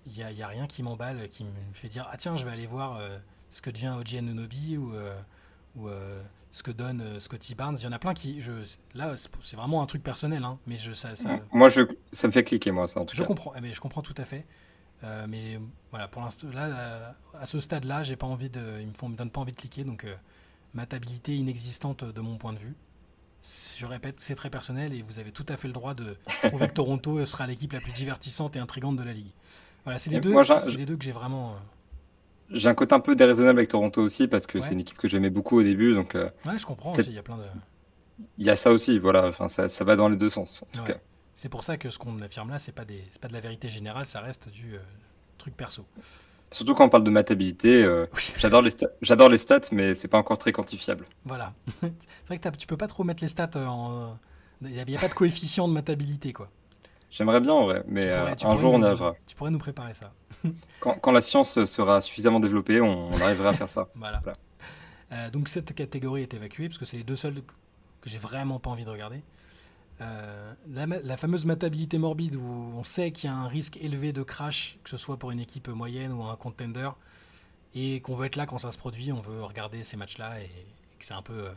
il 0.06 0.12
n'y 0.12 0.24
a, 0.24 0.32
y 0.32 0.44
a, 0.44 0.48
rien 0.48 0.68
qui 0.68 0.84
m'emballe, 0.84 1.28
qui 1.30 1.46
me 1.46 1.52
fait 1.74 1.88
dire 1.88 2.08
Ah 2.12 2.18
tiens, 2.18 2.36
je 2.36 2.46
vais 2.46 2.52
aller 2.52 2.68
voir 2.68 3.02
ce 3.50 3.62
que 3.62 3.72
devient 3.72 3.96
Oji 4.00 4.20
Anunobi 4.20 4.78
ou, 4.78 4.94
ou 5.76 5.90
ce 6.52 6.64
que 6.64 6.72
donne 6.72 7.02
euh, 7.02 7.20
Scotty 7.20 7.56
Barnes. 7.56 7.78
Il 7.80 7.84
y 7.84 7.88
en 7.88 7.92
a 7.92 8.00
plein 8.00 8.14
qui. 8.14 8.42
Je, 8.42 8.52
là, 8.96 9.16
c'est 9.42 9.56
vraiment 9.56 9.82
un 9.82 9.86
truc 9.86 10.04
personnel, 10.04 10.44
hein, 10.44 10.58
mais 10.68 10.78
je, 10.78 10.94
ça, 10.94 11.10
Moi, 11.52 11.70
je, 11.70 11.82
ça 12.12 12.28
me 12.28 12.32
fait 12.32 12.44
cliquer, 12.44 12.72
moi, 12.72 12.88
ça, 12.88 13.02
en 13.02 13.06
tout 13.06 13.16
je 13.16 13.24
Comprends, 13.24 13.54
eh 13.56 13.62
mais 13.62 13.74
je 13.74 13.82
comprends 13.82 14.02
tout 14.02 14.16
à 14.18 14.26
fait. 14.26 14.46
Euh, 15.04 15.26
mais 15.30 15.60
voilà, 15.92 16.08
pour 16.08 16.22
l'instant, 16.22 16.48
là, 16.54 17.16
à 17.40 17.46
ce 17.46 17.60
stade-là, 17.60 18.04
j'ai 18.04 18.16
pas 18.16 18.28
envie 18.28 18.50
de, 18.50 18.80
il 18.82 18.88
me, 18.88 19.12
me 19.12 19.16
donne 19.16 19.30
pas 19.30 19.42
envie 19.42 19.54
de 19.54 19.58
cliquer, 19.58 19.84
donc 19.84 20.04
euh, 20.04 20.16
matabilité 20.74 21.36
inexistante 21.36 22.04
de 22.04 22.22
mon 22.22 22.38
point 22.38 22.54
de 22.54 22.60
vue. 22.60 22.76
Je 23.42 23.86
répète, 23.86 24.20
c'est 24.20 24.36
très 24.36 24.50
personnel 24.50 24.94
et 24.94 25.02
vous 25.02 25.18
avez 25.20 25.32
tout 25.32 25.46
à 25.48 25.56
fait 25.56 25.68
le 25.68 25.74
droit 25.74 25.94
de 25.94 26.18
trouver 26.44 26.68
que 26.68 26.74
Toronto 26.74 27.26
sera 27.26 27.48
l'équipe 27.48 27.72
la 27.72 27.80
plus 27.80 27.94
divertissante 27.94 28.58
et 28.58 28.60
intrigante 28.60 28.98
de 28.98 29.04
la 29.04 29.14
ligue. 29.14 29.32
Voilà, 29.86 29.98
c'est 29.98 30.10
les, 30.10 30.20
deux, 30.20 30.36
les 30.76 30.86
deux 30.86 30.98
que 30.98 31.04
j'ai 31.06 31.14
vraiment. 31.14 31.56
J'ai 32.52 32.70
un 32.70 32.74
côté 32.74 32.96
un 32.96 33.00
peu 33.00 33.16
déraisonnable 33.16 33.60
avec 33.60 33.70
Toronto 33.70 34.02
aussi 34.02 34.28
parce 34.28 34.48
que 34.48 34.60
c'est 34.60 34.74
une 34.74 34.80
équipe 34.80 34.98
que 34.98 35.08
j'aimais 35.08 35.30
beaucoup 35.30 35.60
au 35.60 35.64
début. 35.64 35.94
Donc, 35.94 36.16
euh, 36.16 36.30
ouais, 36.46 36.58
je 36.58 36.66
comprends 36.66 36.94
aussi. 36.94 37.10
Il 37.10 37.14
y 37.14 37.20
a 37.20 37.24
plein 37.24 37.38
de. 37.38 37.44
Il 38.38 38.46
y 38.46 38.50
a 38.50 38.56
ça 38.56 38.72
aussi, 38.72 39.00
voilà. 39.00 39.28
Enfin, 39.28 39.48
ça, 39.48 39.70
ça 39.70 39.84
va 39.84 39.96
dans 39.96 40.10
les 40.10 40.18
deux 40.18 40.30
sens. 40.30 40.64
En 40.64 40.78
tout 40.78 40.84
cas. 40.84 40.98
C'est 41.36 41.50
pour 41.50 41.64
ça 41.64 41.78
que 41.78 41.90
ce 41.90 41.98
qu'on 41.98 42.20
affirme 42.20 42.50
là, 42.50 42.60
c'est 42.60 42.74
pas 42.74 42.84
des, 42.84 43.04
pas 43.22 43.30
de 43.30 43.34
la 43.34 43.40
vérité 43.40 43.70
générale, 43.70 44.06
ça 44.06 44.20
reste 44.20 44.50
du 44.50 44.76
euh, 44.76 44.80
truc 45.38 45.56
perso. 45.56 45.86
Surtout 46.52 46.74
quand 46.74 46.86
on 46.86 46.90
parle 46.90 47.06
de 47.06 47.12
matabilité, 47.12 47.84
euh, 47.84 48.08
j'adore 48.38 48.62
les 48.62 48.72
j'adore 49.02 49.30
les 49.30 49.38
stats, 49.38 49.62
mais 49.72 49.94
c'est 49.94 50.10
pas 50.10 50.18
encore 50.18 50.38
très 50.38 50.52
quantifiable. 50.52 51.06
Voilà. 51.24 51.54
c'est 51.82 52.28
vrai 52.28 52.40
que 52.40 52.50
tu 52.58 52.68
peux 52.68 52.76
pas 52.76 52.88
trop 52.88 53.04
mettre 53.04 53.24
les 53.24 53.30
stats 53.30 53.52
en. 53.56 54.18
Il 54.62 54.68
n'y 54.74 54.80
a, 54.80 54.98
a, 54.98 55.02
pas 55.02 55.08
de 55.08 55.14
coefficient 55.14 55.70
de 55.70 55.74
matabilité, 55.74 56.34
quoi. 56.34 56.50
J'aimerais 57.12 57.40
bien 57.40 57.54
en 57.54 57.66
vrai, 57.66 57.84
mais 57.88 58.06
euh, 58.06 58.36
un 58.44 58.56
jour 58.56 58.74
on 58.74 58.84
arrivera. 58.84 59.16
Tu 59.26 59.36
pourrais 59.36 59.52
nous 59.52 59.60
préparer 59.60 59.94
ça. 59.94 60.14
quand, 60.80 61.12
la 61.12 61.22
science 61.22 61.66
sera 61.66 62.02
suffisamment 62.02 62.40
développée, 62.40 62.82
on, 62.82 63.12
arrivera 63.14 63.50
à 63.50 63.54
faire 63.54 63.70
ça. 63.70 63.90
voilà. 63.96 64.22
Euh, 65.12 65.30
donc 65.32 65.48
cette 65.48 65.74
catégorie 65.74 66.22
est 66.22 66.34
évacuée 66.34 66.68
parce 66.68 66.78
que 66.78 66.86
c'est 66.86 66.98
les 66.98 67.04
deux 67.04 67.16
seuls 67.16 67.36
que 68.02 68.10
j'ai 68.10 68.20
vraiment 68.20 68.60
pas 68.60 68.70
envie 68.70 68.84
de 68.86 68.90
regarder. 68.90 69.24
Euh, 70.02 70.54
la, 70.68 71.18
fameuse 71.18 71.46
matabilité 71.46 71.98
morbide 71.98 72.36
où 72.38 72.74
on 72.78 72.84
sait 72.86 73.12
qu'il 73.12 73.30
y 73.30 73.34
a 73.34 73.36
un 73.36 73.48
risque 73.48 73.78
élevé 73.82 74.14
de 74.14 74.24
crash, 74.24 74.78
que 74.84 74.90
ce 74.90 74.98
soit 74.98 75.18
pour 75.18 75.32
une 75.32 75.42
équipe 75.42 75.68
moyenne 75.68 76.14
ou 76.14 76.24
un 76.24 76.36
contender, 76.38 76.90
et 77.76 78.00
qu'on 78.00 78.16
veut 78.16 78.28
être 78.28 78.38
là 78.38 78.46
quand 78.46 78.60
ça 78.60 78.72
se 78.72 78.78
produit, 78.78 79.12
on 79.12 79.20
veut 79.20 79.44
regarder 79.44 79.84
ces 79.84 79.98
matchs-là 79.98 80.42
et, 80.42 80.50
que 81.00 81.06
c'est 81.06 81.14
un 81.14 81.22
peu, 81.22 81.50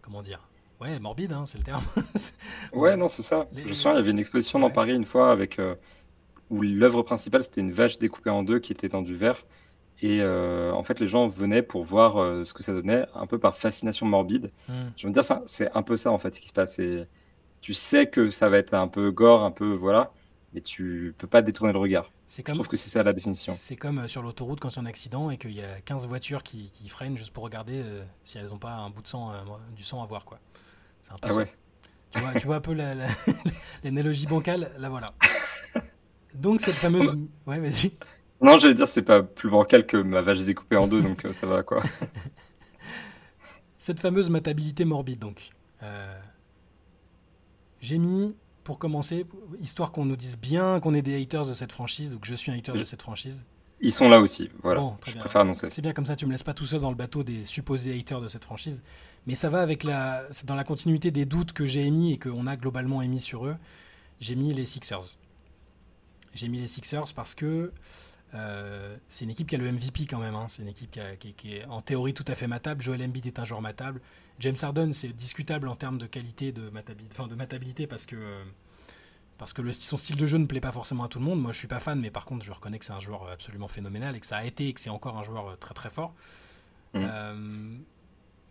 comment 0.00 0.22
dire, 0.22 0.48
Ouais, 0.82 0.98
morbide, 0.98 1.32
hein, 1.32 1.44
c'est 1.46 1.58
le 1.58 1.64
terme. 1.64 1.84
ouais, 2.72 2.96
non, 2.96 3.06
c'est 3.06 3.22
ça. 3.22 3.46
Je 3.54 3.68
me 3.68 3.72
souviens, 3.72 3.92
il 3.92 3.96
y 3.96 3.98
avait 4.00 4.10
une 4.10 4.18
exposition 4.18 4.58
dans 4.58 4.70
Paris 4.70 4.92
une 4.92 5.04
fois 5.04 5.30
avec 5.30 5.60
euh, 5.60 5.76
où 6.50 6.60
l'œuvre 6.60 7.02
principale 7.02 7.44
c'était 7.44 7.60
une 7.60 7.70
vache 7.70 7.98
découpée 7.98 8.30
en 8.30 8.42
deux 8.42 8.58
qui 8.58 8.72
était 8.72 8.88
dans 8.88 9.02
du 9.02 9.14
verre. 9.14 9.44
Et 10.00 10.18
euh, 10.20 10.72
en 10.72 10.82
fait, 10.82 10.98
les 10.98 11.06
gens 11.06 11.28
venaient 11.28 11.62
pour 11.62 11.84
voir 11.84 12.16
euh, 12.16 12.44
ce 12.44 12.52
que 12.52 12.64
ça 12.64 12.72
donnait, 12.72 13.06
un 13.14 13.28
peu 13.28 13.38
par 13.38 13.56
fascination 13.56 14.06
morbide. 14.06 14.50
Hmm. 14.66 14.88
Je 14.96 15.06
veux 15.06 15.12
dire, 15.12 15.22
c'est 15.46 15.70
un 15.72 15.82
peu 15.84 15.96
ça 15.96 16.10
en 16.10 16.18
fait 16.18 16.34
ce 16.34 16.40
qui 16.40 16.48
se 16.48 16.52
passe. 16.52 16.80
tu 17.60 17.74
sais 17.74 18.06
que 18.08 18.28
ça 18.28 18.48
va 18.48 18.58
être 18.58 18.74
un 18.74 18.88
peu 18.88 19.12
gore, 19.12 19.44
un 19.44 19.52
peu 19.52 19.74
voilà, 19.74 20.10
mais 20.52 20.62
tu 20.62 21.14
peux 21.16 21.28
pas 21.28 21.42
détourner 21.42 21.72
le 21.72 21.78
regard. 21.78 22.10
Comme, 22.44 22.44
je 22.48 22.52
trouve 22.54 22.66
que 22.66 22.76
c'est 22.76 22.90
ça 22.90 23.04
la 23.04 23.12
définition. 23.12 23.52
C'est 23.56 23.76
comme 23.76 24.08
sur 24.08 24.22
l'autoroute 24.22 24.58
quand 24.58 24.70
il 24.70 24.76
y 24.76 24.78
a 24.80 24.82
un 24.82 24.86
accident 24.86 25.30
et 25.30 25.36
qu'il 25.36 25.52
y 25.52 25.62
a 25.62 25.80
15 25.84 26.08
voitures 26.08 26.42
qui, 26.42 26.68
freinent 26.88 27.16
juste 27.16 27.30
pour 27.30 27.44
regarder 27.44 27.84
si 28.24 28.38
elles 28.38 28.48
n'ont 28.48 28.58
pas 28.58 28.72
un 28.72 28.90
bout 28.90 29.02
de 29.02 29.06
sang, 29.06 29.30
du 29.76 29.84
sang 29.84 30.02
à 30.02 30.06
voir. 30.06 30.24
quoi. 30.24 30.40
Ah 31.22 31.34
ouais. 31.34 31.52
Tu 32.10 32.20
vois, 32.20 32.32
tu 32.34 32.46
vois 32.46 32.56
un 32.56 32.60
peu 32.60 32.74
l'analogie 32.74 34.26
bancale, 34.28 34.70
la 34.78 34.88
voilà. 34.88 35.12
Donc 36.34 36.60
cette 36.60 36.76
fameuse... 36.76 37.12
Ouais, 37.46 37.58
vas-y. 37.58 37.92
Non, 38.40 38.58
j'allais 38.58 38.74
dire, 38.74 38.88
c'est 38.88 39.02
pas 39.02 39.22
plus 39.22 39.50
bancal 39.50 39.86
que 39.86 39.96
ma 39.96 40.20
vache 40.20 40.40
découpée 40.40 40.76
en 40.76 40.88
deux, 40.88 41.00
donc 41.00 41.24
euh, 41.24 41.32
ça 41.32 41.46
va 41.46 41.62
quoi. 41.62 41.82
Cette 43.78 44.00
fameuse 44.00 44.30
matabilité 44.30 44.84
morbide, 44.84 45.20
donc. 45.20 45.50
Euh, 45.82 46.20
j'ai 47.80 47.98
mis, 47.98 48.34
pour 48.64 48.78
commencer, 48.78 49.26
histoire 49.60 49.92
qu'on 49.92 50.04
nous 50.04 50.16
dise 50.16 50.38
bien 50.38 50.80
qu'on 50.80 50.94
est 50.94 51.02
des 51.02 51.20
haters 51.20 51.46
de 51.46 51.54
cette 51.54 51.72
franchise, 51.72 52.14
ou 52.14 52.18
que 52.18 52.26
je 52.26 52.34
suis 52.34 52.50
un 52.50 52.56
hater 52.56 52.72
de 52.72 52.84
cette 52.84 53.02
franchise. 53.02 53.44
Ils 53.80 53.92
sont 53.92 54.08
là 54.08 54.20
aussi, 54.20 54.50
voilà. 54.62 54.80
je 55.06 55.16
préfère 55.16 55.40
annoncer. 55.40 55.68
C'est 55.70 55.82
bien 55.82 55.92
comme 55.92 56.06
ça, 56.06 56.14
tu 56.14 56.26
me 56.26 56.30
laisses 56.30 56.44
pas 56.44 56.54
tout 56.54 56.66
seul 56.66 56.80
dans 56.80 56.90
le 56.90 56.96
bateau 56.96 57.24
des 57.24 57.44
supposés 57.44 57.98
haters 57.98 58.20
de 58.20 58.28
cette 58.28 58.44
franchise. 58.44 58.82
Mais 59.26 59.34
ça 59.34 59.48
va 59.48 59.60
avec 59.60 59.84
la, 59.84 60.24
dans 60.44 60.54
la 60.54 60.64
continuité 60.64 61.10
des 61.10 61.26
doutes 61.26 61.52
que 61.52 61.64
j'ai 61.64 61.82
émis 61.82 62.12
et 62.12 62.18
qu'on 62.18 62.46
a 62.46 62.56
globalement 62.56 63.02
émis 63.02 63.20
sur 63.20 63.46
eux. 63.46 63.56
J'ai 64.20 64.34
mis 64.34 64.52
les 64.52 64.66
Sixers. 64.66 65.16
J'ai 66.34 66.48
mis 66.48 66.58
les 66.58 66.68
Sixers 66.68 67.12
parce 67.14 67.34
que 67.34 67.72
euh, 68.34 68.96
c'est 69.08 69.24
une 69.24 69.30
équipe 69.30 69.48
qui 69.48 69.54
a 69.54 69.58
le 69.58 69.70
MVP 69.70 70.06
quand 70.06 70.18
même. 70.18 70.34
Hein. 70.34 70.46
C'est 70.48 70.62
une 70.62 70.68
équipe 70.68 70.98
qui, 71.18 71.54
est 71.54 71.64
en 71.66 71.82
théorie 71.82 72.14
tout 72.14 72.24
à 72.26 72.34
fait 72.34 72.46
matable. 72.46 72.82
Joel 72.82 73.02
Embiid 73.02 73.26
est 73.26 73.38
un 73.38 73.44
joueur 73.44 73.60
matable. 73.60 74.00
James 74.40 74.56
Harden, 74.60 74.92
c'est 74.92 75.08
discutable 75.08 75.68
en 75.68 75.76
termes 75.76 75.98
de 75.98 76.06
qualité 76.06 76.50
de 76.52 76.68
matabilité, 76.70 77.14
enfin 77.16 77.28
de 77.28 77.34
matabilité 77.34 77.86
parce 77.86 78.06
que 78.06 78.16
parce 79.38 79.52
que 79.52 79.72
son 79.72 79.96
style 79.96 80.16
de 80.16 80.26
jeu 80.26 80.38
ne 80.38 80.46
plaît 80.46 80.60
pas 80.60 80.72
forcément 80.72 81.04
à 81.04 81.08
tout 81.08 81.18
le 81.18 81.24
monde. 81.24 81.40
Moi, 81.40 81.52
je 81.52 81.58
suis 81.58 81.68
pas 81.68 81.80
fan, 81.80 81.98
mais 82.00 82.10
par 82.10 82.24
contre, 82.24 82.44
je 82.44 82.52
reconnais 82.52 82.78
que 82.78 82.84
c'est 82.84 82.92
un 82.92 83.00
joueur 83.00 83.28
absolument 83.28 83.68
phénoménal 83.68 84.14
et 84.14 84.20
que 84.20 84.26
ça 84.26 84.36
a 84.36 84.44
été 84.44 84.68
et 84.68 84.72
que 84.72 84.80
c'est 84.80 84.90
encore 84.90 85.18
un 85.18 85.24
joueur 85.24 85.58
très 85.58 85.74
très 85.74 85.90
fort. 85.90 86.14
Mmh. 86.94 87.00
Euh, 87.02 87.78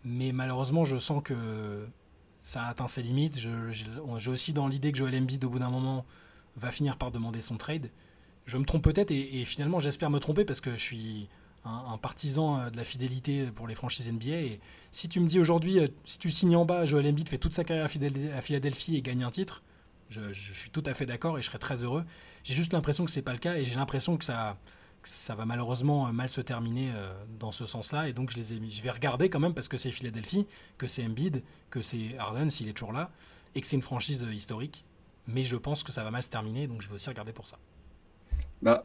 mais 0.04 0.32
malheureusement, 0.32 0.84
je 0.84 0.96
sens 0.98 1.22
que 1.22 1.86
ça 2.42 2.64
a 2.64 2.70
atteint 2.70 2.88
ses 2.88 3.02
limites. 3.02 3.38
J'ai 3.38 4.30
aussi 4.30 4.52
dans 4.52 4.68
l'idée 4.68 4.92
que 4.92 4.98
Joel 4.98 5.16
Embiid, 5.16 5.44
au 5.44 5.50
bout 5.50 5.58
d'un 5.58 5.70
moment, 5.70 6.04
va 6.56 6.70
finir 6.70 6.96
par 6.96 7.10
demander 7.10 7.40
son 7.40 7.56
trade. 7.56 7.90
Je 8.44 8.56
me 8.56 8.64
trompe 8.64 8.82
peut-être 8.82 9.10
et, 9.10 9.44
finalement, 9.44 9.78
j'espère 9.78 10.10
me 10.10 10.18
tromper 10.18 10.44
parce 10.44 10.60
que 10.60 10.72
je 10.72 10.82
suis 10.82 11.28
un, 11.64 11.96
partisan 11.98 12.58
euh, 12.58 12.70
de 12.70 12.76
la 12.76 12.82
fidélité 12.82 13.46
pour 13.54 13.68
les 13.68 13.76
franchises 13.76 14.10
NBA. 14.10 14.30
Et 14.32 14.60
si 14.90 15.08
tu 15.08 15.20
me 15.20 15.28
dis 15.28 15.38
aujourd'hui, 15.38 15.78
euh, 15.78 15.86
si 16.04 16.18
tu 16.18 16.30
signes 16.30 16.56
en 16.56 16.64
bas, 16.64 16.84
Joel 16.84 17.06
Embiid 17.06 17.28
fait 17.28 17.38
toute 17.38 17.54
sa 17.54 17.62
carrière 17.62 17.86
à 17.86 18.40
Philadelphie 18.40 18.96
et 18.96 19.02
gagne 19.02 19.22
un 19.22 19.30
titre, 19.30 19.62
je, 20.08 20.32
suis 20.32 20.70
tout 20.70 20.82
à 20.84 20.92
fait 20.92 21.06
d'accord 21.06 21.38
et 21.38 21.42
je 21.42 21.46
serais 21.46 21.58
très 21.58 21.84
heureux. 21.84 22.04
J'ai 22.42 22.54
juste 22.54 22.72
l'impression 22.72 23.04
que 23.04 23.10
c'est 23.10 23.22
pas 23.22 23.32
le 23.32 23.38
cas 23.38 23.54
et 23.54 23.64
j'ai 23.64 23.76
l'impression 23.76 24.16
que 24.16 24.24
ça, 24.24 24.58
ça 25.08 25.34
va 25.34 25.44
malheureusement 25.44 26.06
euh, 26.06 26.12
mal 26.12 26.30
se 26.30 26.40
terminer 26.40 26.92
euh, 26.94 27.12
dans 27.38 27.52
ce 27.52 27.66
sens-là. 27.66 28.08
Et 28.08 28.12
donc 28.12 28.30
je 28.30 28.36
les 28.36 28.52
ai 28.52 28.60
mis. 28.60 28.70
Je 28.70 28.82
vais 28.82 28.90
regarder 28.90 29.28
quand 29.28 29.40
même 29.40 29.54
parce 29.54 29.68
que 29.68 29.76
c'est 29.76 29.92
Philadelphie, 29.92 30.46
que 30.78 30.86
c'est 30.86 31.04
Embiid, 31.04 31.42
que 31.70 31.82
c'est 31.82 32.16
Harden 32.18 32.50
s'il 32.50 32.68
est 32.68 32.72
toujours 32.72 32.92
là, 32.92 33.10
et 33.54 33.60
que 33.60 33.66
c'est 33.66 33.76
une 33.76 33.82
franchise 33.82 34.22
euh, 34.22 34.32
historique. 34.32 34.84
Mais 35.26 35.44
je 35.44 35.56
pense 35.56 35.84
que 35.84 35.92
ça 35.92 36.02
va 36.02 36.10
mal 36.10 36.22
se 36.22 36.30
terminer, 36.30 36.66
donc 36.66 36.82
je 36.82 36.88
vais 36.88 36.94
aussi 36.94 37.08
regarder 37.08 37.32
pour 37.32 37.46
ça. 37.46 37.58
Bah, 38.60 38.84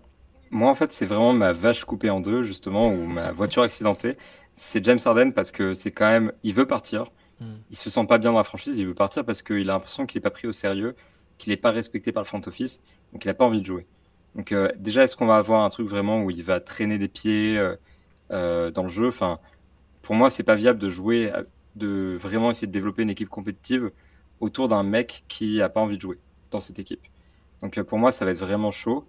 moi 0.50 0.70
en 0.70 0.76
fait 0.76 0.92
c'est 0.92 1.06
vraiment 1.06 1.34
ma 1.34 1.52
vache 1.52 1.84
coupée 1.84 2.10
en 2.10 2.20
deux 2.20 2.44
justement 2.44 2.88
ou 2.88 3.06
ma 3.06 3.32
voiture 3.34 3.64
accidentée. 3.64 4.18
C'est 4.54 4.84
James 4.86 5.00
Harden 5.04 5.32
parce 5.32 5.52
que 5.52 5.74
c'est 5.74 5.92
quand 5.92 6.08
même, 6.08 6.32
il 6.44 6.54
veut 6.54 6.68
partir. 6.68 7.06
Hmm. 7.40 7.58
Il 7.70 7.78
se 7.78 7.90
sent 7.90 8.06
pas 8.08 8.18
bien 8.18 8.32
dans 8.32 8.38
la 8.38 8.44
franchise, 8.44 8.80
il 8.80 8.88
veut 8.88 8.96
partir 8.96 9.24
parce 9.24 9.44
qu'il 9.44 9.70
a 9.70 9.74
l'impression 9.74 10.06
qu'il 10.08 10.20
n'est 10.20 10.24
pas 10.24 10.32
pris 10.32 10.48
au 10.48 10.54
sérieux 10.54 10.96
qu'il 11.38 11.52
n'est 11.52 11.58
pas 11.58 11.72
respecté 11.72 12.12
par 12.12 12.24
le 12.24 12.28
front 12.28 12.42
office, 12.46 12.84
donc 13.14 13.24
il 13.26 13.28
n'a 13.28 13.34
pas 13.34 13.46
envie 13.46 13.62
de 13.62 13.66
jouer. 13.66 13.86
Donc 14.38 14.52
euh, 14.52 14.72
déjà, 14.78 15.04
est-ce 15.04 15.16
qu'on 15.16 15.26
va 15.26 15.38
avoir 15.38 15.64
un 15.64 15.70
truc 15.70 15.88
vraiment 15.88 16.24
où 16.24 16.32
il 16.32 16.44
va 16.44 16.60
traîner 16.60 16.98
des 16.98 17.08
pieds 17.08 17.58
euh, 17.58 17.76
euh, 18.32 18.72
dans 18.72 18.84
le 18.84 18.90
jeu? 18.90 19.08
Enfin, 19.08 19.40
pour 20.02 20.16
moi, 20.16 20.30
c'est 20.30 20.44
pas 20.44 20.56
viable 20.56 20.80
de 20.80 20.90
jouer, 20.90 21.32
de 21.76 22.16
vraiment 22.20 22.52
essayer 22.52 22.68
de 22.68 22.72
développer 22.72 23.02
une 23.04 23.10
équipe 23.10 23.30
compétitive 23.30 23.92
autour 24.40 24.68
d'un 24.70 24.84
mec 24.84 25.26
qui 25.28 25.62
a 25.62 25.70
pas 25.70 25.82
envie 25.82 25.98
de 25.98 26.02
jouer 26.02 26.20
dans 26.52 26.60
cette 26.60 26.80
équipe. 26.80 27.02
Donc 27.62 27.82
pour 27.82 27.98
moi, 27.98 28.12
ça 28.12 28.24
va 28.24 28.32
être 28.32 28.38
vraiment 28.38 28.72
chaud. 28.72 29.08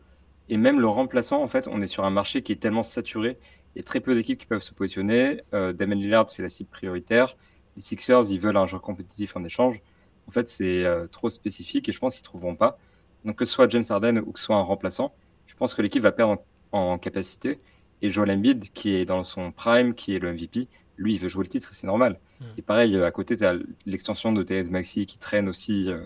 Et 0.49 0.57
même 0.57 0.81
le 0.81 0.89
remplaçant, 0.89 1.43
en 1.43 1.49
fait, 1.49 1.69
on 1.69 1.83
est 1.83 1.87
sur 1.87 2.05
un 2.05 2.11
marché 2.11 2.43
qui 2.43 2.53
est 2.53 2.57
tellement 2.57 2.83
saturé. 2.83 3.39
Il 3.75 3.79
y 3.79 3.81
a 3.81 3.85
très 3.85 4.01
peu 4.01 4.15
d'équipes 4.15 4.39
qui 4.39 4.47
peuvent 4.47 4.63
se 4.63 4.73
positionner. 4.73 5.43
Damon 5.53 5.95
Lillard, 5.95 6.31
c'est 6.31 6.43
la 6.43 6.49
cible 6.49 6.71
prioritaire. 6.71 7.37
Les 7.77 7.83
Sixers, 7.83 8.31
ils 8.31 8.41
veulent 8.41 8.57
un 8.57 8.67
joueur 8.67 8.83
compétitif 8.83 9.37
en 9.37 9.45
échange. 9.45 9.83
En 10.27 10.31
fait, 10.31 10.49
c'est 10.49 10.85
euh, 10.85 11.07
trop 11.07 11.31
spécifique 11.31 11.89
et 11.89 11.93
je 11.93 11.99
pense 11.99 12.15
qu'ils 12.15 12.23
ne 12.23 12.27
trouveront 12.27 12.55
pas. 12.55 12.79
Donc, 13.25 13.37
que 13.37 13.45
ce 13.45 13.53
soit 13.53 13.69
James 13.71 13.85
Harden 13.89 14.19
ou 14.19 14.33
que 14.33 14.39
ce 14.39 14.47
soit 14.47 14.57
un 14.57 14.63
remplaçant, 14.63 15.15
je 15.47 15.55
pense 15.55 15.75
que 15.75 15.83
l'équipe 15.83 16.03
va 16.03 16.13
perdre 16.13 16.43
en, 16.73 16.99
capacité. 16.99 17.61
Et 18.03 18.11
Joel 18.11 18.31
Embiid, 18.31 18.71
qui 18.71 18.95
est 18.95 19.05
dans 19.05 19.25
son 19.25 19.51
prime, 19.51 19.95
qui 19.95 20.15
est 20.15 20.19
le 20.19 20.33
MVP, 20.33 20.69
lui, 20.97 21.15
il 21.15 21.21
veut 21.21 21.29
jouer 21.29 21.45
le 21.45 21.49
titre 21.49 21.71
et 21.73 21.75
c'est 21.75 21.87
normal. 21.87 22.19
Hmm. 22.41 22.45
Et 22.57 22.63
pareil, 22.63 23.01
à 23.01 23.11
côté, 23.11 23.37
tu 23.37 23.45
as 23.45 23.55
l'extension 23.87 24.33
de 24.33 24.43
TS 24.43 24.71
Maxi 24.71 25.07
qui 25.07 25.19
traîne 25.19 25.49
aussi 25.49 25.91
euh, 25.91 26.01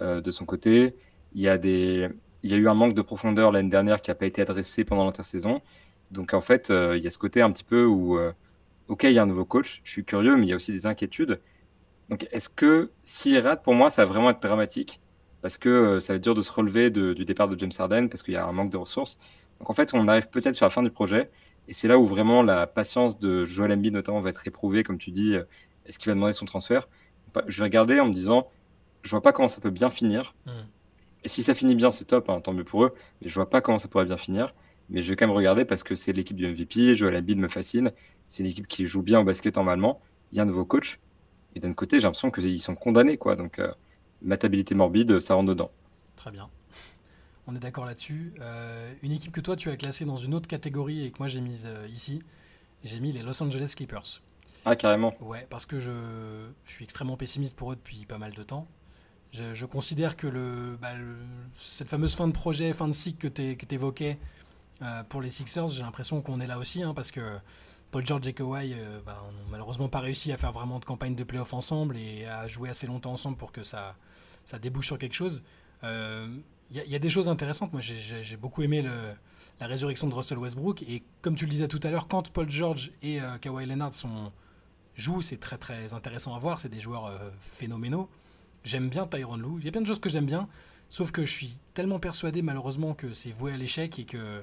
euh, 0.00 0.20
de 0.20 0.30
son 0.30 0.44
côté. 0.44 0.94
Il 1.34 1.40
y, 1.40 1.48
a 1.48 1.58
des... 1.58 2.08
il 2.42 2.50
y 2.50 2.54
a 2.54 2.56
eu 2.56 2.68
un 2.68 2.74
manque 2.74 2.94
de 2.94 3.02
profondeur 3.02 3.52
l'année 3.52 3.68
dernière 3.68 4.00
qui 4.00 4.10
n'a 4.10 4.14
pas 4.14 4.26
été 4.26 4.42
adressé 4.42 4.84
pendant 4.84 5.04
l'intersaison. 5.04 5.60
Donc, 6.10 6.34
en 6.34 6.40
fait, 6.40 6.70
il 6.70 7.02
y 7.02 7.06
a 7.06 7.10
ce 7.10 7.18
côté 7.18 7.42
un 7.42 7.52
petit 7.52 7.64
peu 7.64 7.84
où, 7.84 8.18
OK, 8.88 9.04
il 9.04 9.12
y 9.12 9.18
a 9.18 9.22
un 9.22 9.26
nouveau 9.26 9.44
coach, 9.44 9.82
je 9.84 9.90
suis 9.90 10.04
curieux, 10.04 10.36
mais 10.36 10.46
il 10.46 10.48
y 10.48 10.52
a 10.54 10.56
aussi 10.56 10.72
des 10.72 10.86
inquiétudes. 10.86 11.38
Donc, 12.08 12.26
est-ce 12.32 12.48
que 12.48 12.90
s'il 13.04 13.38
rate, 13.38 13.62
pour 13.62 13.74
moi, 13.74 13.90
ça 13.90 14.06
va 14.06 14.12
vraiment 14.12 14.30
être 14.30 14.40
dramatique? 14.40 15.00
Parce 15.42 15.58
que 15.58 15.68
euh, 15.68 16.00
ça 16.00 16.12
va 16.12 16.16
être 16.16 16.22
dur 16.22 16.34
de 16.34 16.42
se 16.42 16.52
relever 16.52 16.90
du 16.90 17.24
départ 17.24 17.48
de 17.48 17.58
James 17.58 17.72
Harden 17.78 18.08
parce 18.08 18.22
qu'il 18.22 18.34
y 18.34 18.36
a 18.36 18.46
un 18.46 18.52
manque 18.52 18.70
de 18.70 18.76
ressources. 18.76 19.18
Donc, 19.60 19.70
en 19.70 19.74
fait, 19.74 19.94
on 19.94 20.06
arrive 20.08 20.28
peut-être 20.28 20.54
sur 20.54 20.66
la 20.66 20.70
fin 20.70 20.82
du 20.82 20.90
projet 20.90 21.30
Et 21.66 21.72
c'est 21.72 21.88
là 21.88 21.98
où 21.98 22.06
vraiment 22.06 22.42
la 22.42 22.66
patience 22.66 23.18
de 23.18 23.44
Joel 23.44 23.72
Embiid 23.72 23.92
notamment 23.92 24.20
va 24.20 24.30
être 24.30 24.46
éprouvée, 24.46 24.82
comme 24.82 24.98
tu 24.98 25.10
dis, 25.10 25.34
est-ce 25.86 25.98
qu'il 25.98 26.10
va 26.10 26.14
demander 26.14 26.32
son 26.32 26.44
transfert 26.44 26.88
Je 27.46 27.58
vais 27.58 27.64
regarder 27.64 28.00
en 28.00 28.06
me 28.06 28.12
disant, 28.12 28.48
je 29.02 29.10
vois 29.10 29.22
pas 29.22 29.32
comment 29.32 29.48
ça 29.48 29.60
peut 29.60 29.70
bien 29.70 29.90
finir. 29.90 30.34
Hmm. 30.46 30.66
Et 31.24 31.28
si 31.28 31.42
ça 31.42 31.54
finit 31.54 31.74
bien, 31.74 31.90
c'est 31.90 32.04
top, 32.04 32.28
hein, 32.30 32.40
tant 32.40 32.52
mieux 32.52 32.64
pour 32.64 32.84
eux, 32.84 32.94
mais 33.20 33.28
je 33.28 33.34
vois 33.34 33.50
pas 33.50 33.60
comment 33.60 33.78
ça 33.78 33.88
pourrait 33.88 34.04
bien 34.04 34.16
finir. 34.16 34.54
Mais 34.90 35.02
je 35.02 35.10
vais 35.10 35.16
quand 35.16 35.26
même 35.26 35.36
regarder 35.36 35.64
parce 35.64 35.82
que 35.82 35.94
c'est 35.94 36.12
l'équipe 36.12 36.36
du 36.36 36.46
MVP, 36.46 36.94
Joel 36.94 37.16
Embiid 37.16 37.38
me 37.38 37.48
fascine, 37.48 37.92
c'est 38.26 38.42
une 38.42 38.48
équipe 38.50 38.68
qui 38.68 38.86
joue 38.86 39.02
bien 39.02 39.20
au 39.20 39.24
basket 39.24 39.56
normalement, 39.56 40.00
il 40.32 40.38
y 40.38 40.40
a 40.40 40.44
un 40.44 40.46
nouveau 40.46 40.64
coach. 40.64 41.00
Et 41.54 41.60
d'un 41.60 41.72
côté, 41.72 41.98
j'ai 41.98 42.04
l'impression 42.04 42.30
qu'ils 42.30 42.60
sont 42.60 42.74
condamnés, 42.74 43.16
quoi. 43.16 43.36
Donc, 43.36 43.58
euh, 43.58 43.72
matabilité 44.22 44.74
morbide, 44.74 45.20
ça 45.20 45.34
rentre 45.34 45.48
dedans. 45.48 45.70
Très 46.16 46.30
bien. 46.30 46.48
On 47.46 47.56
est 47.56 47.60
d'accord 47.60 47.86
là-dessus. 47.86 48.34
Euh, 48.40 48.92
une 49.02 49.12
équipe 49.12 49.32
que 49.32 49.40
toi, 49.40 49.56
tu 49.56 49.70
as 49.70 49.76
classée 49.76 50.04
dans 50.04 50.16
une 50.16 50.34
autre 50.34 50.48
catégorie 50.48 51.06
et 51.06 51.10
que 51.10 51.18
moi, 51.18 51.28
j'ai 51.28 51.40
mise 51.40 51.64
euh, 51.66 51.88
ici, 51.90 52.22
j'ai 52.84 53.00
mis 53.00 53.10
les 53.10 53.22
Los 53.22 53.42
Angeles 53.42 53.72
Clippers. 53.74 54.20
Ah, 54.64 54.76
carrément. 54.76 55.14
Ouais, 55.20 55.46
parce 55.48 55.64
que 55.64 55.80
je, 55.80 56.50
suis 56.66 56.84
extrêmement 56.84 57.16
pessimiste 57.16 57.56
pour 57.56 57.72
eux 57.72 57.76
depuis 57.76 58.04
pas 58.04 58.18
mal 58.18 58.34
de 58.34 58.42
temps. 58.42 58.66
Je, 59.32 59.64
considère 59.64 60.16
que 60.16 60.26
bah, 60.80 60.94
le, 60.94 61.16
cette 61.54 61.88
fameuse 61.88 62.14
fin 62.14 62.26
de 62.26 62.32
projet, 62.32 62.72
fin 62.72 62.88
de 62.88 62.92
cycle 62.92 63.30
que 63.30 63.64
tu 63.64 63.74
évoquais 63.74 64.18
pour 65.08 65.20
les 65.20 65.30
Sixers, 65.30 65.68
j'ai 65.68 65.82
l'impression 65.82 66.22
qu'on 66.22 66.40
est 66.40 66.46
là 66.46 66.58
aussi, 66.58 66.82
hein, 66.82 66.94
parce 66.94 67.10
que 67.10 67.20
Paul 67.90 68.04
George 68.04 68.28
et 68.28 68.34
Kawhi 68.34 68.74
euh, 68.74 69.00
bah, 69.04 69.22
n'ont 69.24 69.50
malheureusement 69.50 69.88
pas 69.88 70.00
réussi 70.00 70.32
à 70.32 70.36
faire 70.36 70.52
vraiment 70.52 70.78
de 70.78 70.84
campagne 70.84 71.14
de 71.14 71.24
playoff 71.24 71.54
ensemble 71.54 71.96
et 71.96 72.26
à 72.26 72.46
jouer 72.46 72.68
assez 72.68 72.86
longtemps 72.86 73.12
ensemble 73.12 73.36
pour 73.36 73.50
que 73.50 73.62
ça, 73.62 73.96
ça 74.44 74.58
débouche 74.58 74.86
sur 74.86 74.98
quelque 74.98 75.14
chose. 75.14 75.42
Il 75.82 75.88
euh, 75.88 76.28
y, 76.70 76.94
a 76.94 76.98
des 76.98 77.08
choses 77.08 77.28
intéressantes. 77.28 77.72
Moi, 77.72 77.80
j'ai 77.80 78.36
beaucoup 78.36 78.62
aimé 78.62 78.84
la 79.60 79.66
résurrection 79.66 80.06
de 80.06 80.14
Russell 80.14 80.38
Westbrook. 80.38 80.82
Et 80.82 81.02
comme 81.22 81.34
tu 81.34 81.46
le 81.46 81.50
disais 81.50 81.68
tout 81.68 81.80
à 81.82 81.90
l'heure, 81.90 82.08
quand 82.08 82.30
Paul 82.30 82.50
George 82.50 82.92
et 83.02 83.22
euh, 83.22 83.38
Kawhi 83.38 83.64
Leonard 83.64 83.92
jouent, 84.94 85.22
c'est 85.22 85.38
très 85.38 85.56
très 85.56 85.94
intéressant 85.94 86.34
à 86.34 86.38
voir. 86.38 86.60
C'est 86.60 86.68
des 86.68 86.80
joueurs 86.80 87.10
phénoménaux. 87.40 88.10
J'aime 88.64 88.90
bien 88.90 89.06
Tyron 89.06 89.36
Lue. 89.36 89.60
Il 89.60 89.64
y 89.64 89.68
a 89.68 89.72
plein 89.72 89.80
de 89.80 89.86
choses 89.86 90.00
que 90.00 90.10
j'aime 90.10 90.26
bien. 90.26 90.48
Sauf 90.90 91.10
que 91.10 91.24
je 91.24 91.32
suis 91.32 91.58
tellement 91.72 91.98
persuadé 91.98 92.42
malheureusement 92.42 92.94
que 92.94 93.14
c'est 93.14 93.30
voué 93.30 93.52
à 93.52 93.56
l'échec 93.56 93.98
et 93.98 94.04
que 94.04 94.42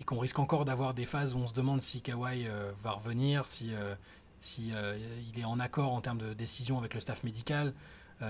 et 0.00 0.04
qu'on 0.04 0.18
risque 0.18 0.38
encore 0.38 0.64
d'avoir 0.64 0.94
des 0.94 1.06
phases 1.06 1.34
où 1.34 1.38
on 1.38 1.46
se 1.46 1.54
demande 1.54 1.82
si 1.82 2.00
Kawhi 2.00 2.46
euh, 2.46 2.72
va 2.80 2.92
revenir, 2.92 3.48
si, 3.48 3.74
euh, 3.74 3.94
si 4.40 4.70
euh, 4.72 4.98
il 5.32 5.40
est 5.40 5.44
en 5.44 5.58
accord 5.58 5.92
en 5.92 6.00
termes 6.00 6.18
de 6.18 6.34
décision 6.34 6.78
avec 6.78 6.94
le 6.94 7.00
staff 7.00 7.24
médical, 7.24 7.74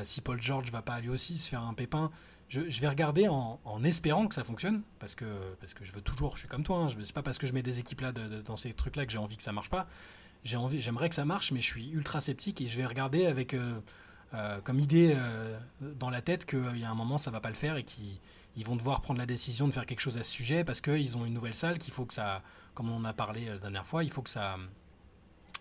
si 0.03 0.21
Paul 0.21 0.39
George 0.39 0.71
va 0.71 0.83
pas 0.83 1.01
lui 1.01 1.09
aussi 1.09 1.39
se 1.39 1.49
faire 1.49 1.62
un 1.62 1.73
pépin. 1.73 2.11
Je, 2.51 2.61
vais 2.61 2.89
regarder 2.89 3.27
en, 3.27 3.59
espérant 3.85 4.27
que 4.27 4.35
ça 4.35 4.45
fonctionne, 4.45 4.83
parce 4.99 5.14
que, 5.14 5.25
parce 5.61 5.73
que 5.73 5.83
je 5.83 5.93
veux 5.93 6.03
toujours, 6.03 6.35
je 6.35 6.41
suis 6.41 6.49
comme 6.49 6.62
toi, 6.62 6.77
hein, 6.77 6.89
je 6.89 7.03
c'est 7.03 7.14
pas 7.14 7.23
parce 7.23 7.39
que 7.39 7.47
je 7.47 7.55
mets 7.55 7.62
des 7.62 7.79
équipes 7.79 8.03
là 8.03 8.12
dans 8.12 8.59
ces 8.59 8.75
trucs 8.75 8.97
là 8.97 9.07
que 9.07 9.12
j'ai 9.12 9.16
envie 9.16 9.39
que 9.39 9.43
ça 9.43 9.53
marche 9.53 9.71
pas. 9.71 9.87
J'ai 10.45 10.59
envie, 10.59 10.83
j'aimerais 10.83 11.09
que 11.09 11.14
ça 11.14 11.25
marche, 11.25 11.53
mais 11.53 11.61
je 11.61 11.66
suis 11.66 11.89
ultra 11.89 12.21
sceptique 12.21 12.61
et 12.61 12.69
je 12.69 12.77
vais 12.77 12.85
regarder 12.85 13.25
avec 13.25 13.57
comme 14.64 14.79
idée 14.79 15.16
dans 15.81 16.11
la 16.11 16.21
tête 16.21 16.45
qu'il 16.45 16.77
y 16.77 16.85
a 16.85 16.91
un 16.91 16.95
moment 16.95 17.16
ça 17.16 17.31
va 17.31 17.41
pas 17.41 17.49
le 17.49 17.55
faire 17.55 17.79
et 17.79 17.85
qui 17.85 18.21
ils 18.59 18.67
vont 18.67 18.75
devoir 18.75 19.01
prendre 19.03 19.21
la 19.21 19.27
décision 19.27 19.69
de 19.69 19.73
faire 19.73 19.87
quelque 19.87 20.01
chose 20.01 20.19
à 20.19 20.25
ce 20.25 20.33
sujet 20.33 20.65
parce 20.65 20.81
qu'ils 20.81 21.17
ont 21.17 21.25
une 21.25 21.33
nouvelle 21.33 21.55
salle 21.55 21.79
qu'il 21.79 21.95
faut 21.95 22.05
que 22.05 22.13
ça, 22.13 22.43
comme 22.75 22.91
on 22.91 22.97
en 22.97 23.05
a 23.05 23.13
parlé 23.13 23.47
euh, 23.47 23.55
la 23.55 23.59
dernière 23.59 23.87
fois, 23.87 24.03
il 24.03 24.11
faut 24.11 24.21
que 24.21 24.29
ça, 24.29 24.57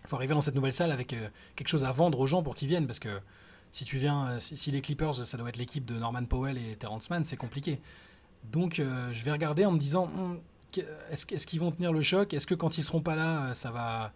faut 0.04 0.16
arriver 0.16 0.34
dans 0.34 0.40
cette 0.40 0.56
nouvelle 0.56 0.72
salle 0.72 0.90
avec 0.90 1.12
euh, 1.12 1.28
quelque 1.54 1.68
chose 1.68 1.84
à 1.84 1.92
vendre 1.92 2.18
aux 2.18 2.26
gens 2.26 2.42
pour 2.42 2.56
qu'ils 2.56 2.66
viennent 2.66 2.88
parce 2.88 2.98
que 2.98 3.20
si 3.70 3.84
tu 3.84 3.98
viens, 3.98 4.26
euh, 4.26 4.40
si, 4.40 4.72
les 4.72 4.80
Clippers, 4.80 5.14
ça 5.14 5.36
doit 5.36 5.48
être 5.48 5.58
l'équipe 5.58 5.84
de 5.84 5.94
Norman 5.94 6.24
Powell 6.24 6.58
et 6.58 6.74
Terrence 6.74 7.08
Mann, 7.08 7.22
c'est 7.22 7.36
compliqué. 7.36 7.80
Donc 8.50 8.76
je 8.76 9.24
vais 9.24 9.32
regarder 9.32 9.64
en 9.64 9.72
me 9.72 9.78
disant, 9.78 10.04
hum, 10.04 10.40
est-ce 11.10 11.46
qu'ils 11.46 11.60
vont 11.60 11.70
tenir 11.70 11.92
le 11.92 12.02
choc? 12.02 12.34
Est-ce 12.34 12.46
que 12.46 12.54
quand 12.54 12.78
ils 12.78 12.82
seront 12.82 13.00
pas 13.00 13.14
là, 13.14 13.52
ça 13.54 13.70
va, 13.70 14.12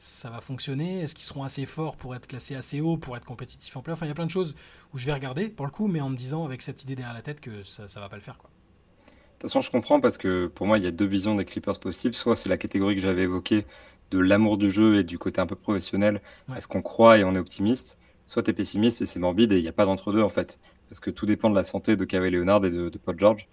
ça 0.00 0.30
va 0.30 0.40
fonctionner? 0.40 1.02
Est-ce 1.02 1.14
qu'ils 1.14 1.26
seront 1.26 1.44
assez 1.44 1.66
forts 1.66 1.96
pour 1.96 2.14
être 2.14 2.26
classés 2.26 2.56
assez 2.56 2.80
haut, 2.80 2.96
pour 2.96 3.18
être 3.18 3.26
compétitifs 3.26 3.76
en 3.76 3.82
play 3.82 3.92
Enfin, 3.92 4.06
il 4.06 4.08
y 4.08 4.12
a 4.12 4.14
plein 4.14 4.24
de 4.24 4.30
choses 4.30 4.56
où 4.94 4.98
je 4.98 5.04
vais 5.04 5.12
regarder, 5.12 5.50
pour 5.50 5.66
le 5.66 5.70
coup, 5.70 5.88
mais 5.88 6.00
en 6.00 6.08
me 6.08 6.16
disant 6.16 6.46
avec 6.46 6.62
cette 6.62 6.82
idée 6.82 6.96
derrière 6.96 7.14
la 7.14 7.20
tête 7.20 7.40
que 7.40 7.62
ça 7.64 7.84
ne 7.84 8.00
va 8.00 8.08
pas 8.08 8.16
le 8.16 8.22
faire. 8.22 8.38
Quoi. 8.38 8.48
De 8.50 9.12
toute 9.34 9.42
façon, 9.42 9.60
je 9.60 9.70
comprends 9.70 10.00
parce 10.00 10.16
que 10.16 10.46
pour 10.46 10.66
moi, 10.66 10.78
il 10.78 10.84
y 10.84 10.86
a 10.86 10.90
deux 10.90 11.04
visions 11.04 11.34
des 11.34 11.44
Clippers 11.44 11.78
possibles. 11.78 12.14
Soit 12.14 12.34
c'est 12.34 12.48
la 12.48 12.56
catégorie 12.56 12.94
que 12.94 13.02
j'avais 13.02 13.24
évoquée 13.24 13.66
de 14.10 14.18
l'amour 14.18 14.56
du 14.56 14.70
jeu 14.70 14.96
et 14.96 15.04
du 15.04 15.18
côté 15.18 15.38
un 15.40 15.46
peu 15.46 15.54
professionnel. 15.54 16.22
Est-ce 16.56 16.66
qu'on 16.66 16.82
croit 16.82 17.18
et 17.18 17.24
on 17.24 17.34
est 17.34 17.38
optimiste? 17.38 17.98
Soit 18.26 18.42
tu 18.42 18.50
es 18.50 18.54
pessimiste 18.54 19.02
et 19.02 19.06
c'est 19.06 19.20
morbide 19.20 19.52
et 19.52 19.58
il 19.58 19.62
n'y 19.62 19.68
a 19.68 19.72
pas 19.72 19.84
d'entre-deux 19.84 20.22
en 20.22 20.30
fait. 20.30 20.58
Parce 20.88 21.00
que 21.00 21.10
tout 21.10 21.26
dépend 21.26 21.50
de 21.50 21.54
la 21.54 21.64
santé 21.64 21.96
de 21.96 22.04
Kawhi 22.06 22.30
Leonard 22.30 22.64
et 22.64 22.70
de, 22.70 22.90
Paul 23.04 23.18
George. 23.18 23.48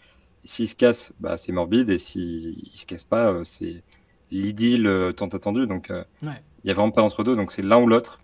S'il 0.46 0.68
se 0.68 0.76
casse, 0.76 1.14
bah, 1.20 1.36
c'est 1.36 1.52
morbide 1.52 1.90
et 1.90 1.98
s'il 1.98 2.70
ne 2.72 2.78
se 2.78 2.86
casse 2.86 3.04
pas, 3.04 3.32
euh, 3.32 3.44
c'est 3.44 3.84
l'idylle 4.32 4.88
euh, 4.88 5.12
tant 5.12 5.28
attendue. 5.28 5.68
Donc, 5.68 5.90
euh, 5.90 6.04
il 6.22 6.30
n'y 6.66 6.72
a 6.72 6.74
vraiment 6.74 6.92
pas 6.92 7.02
d'entre 7.02 7.24
deux. 7.24 7.36
Donc, 7.36 7.52
c'est 7.52 7.62
l'un 7.62 7.80
ou 7.80 7.88
l'autre. 7.88 8.20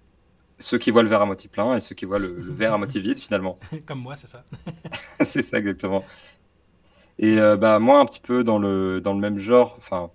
Ceux 0.59 0.77
qui 0.77 0.91
voient 0.91 1.03
le 1.03 1.09
verre 1.09 1.21
à 1.21 1.25
moitié 1.25 1.49
plein 1.49 1.75
et 1.75 1.79
ceux 1.79 1.95
qui 1.95 2.05
voient 2.05 2.19
le, 2.19 2.35
verre 2.39 2.73
à 2.73 2.77
moitié 2.77 3.01
vide, 3.01 3.19
finalement. 3.19 3.59
Comme 3.85 3.99
moi, 3.99 4.15
c'est 4.15 4.27
ça. 4.27 4.43
c'est 5.25 5.41
ça, 5.41 5.57
exactement. 5.57 6.03
Et 7.19 7.37
euh, 7.37 7.57
bah, 7.57 7.79
moi, 7.79 7.99
un 7.99 8.05
petit 8.05 8.21
peu 8.21 8.43
dans 8.43 8.59
le, 8.59 9.01
dans 9.01 9.13
le 9.13 9.19
même 9.19 9.37
genre, 9.37 9.75
enfin, 9.77 10.11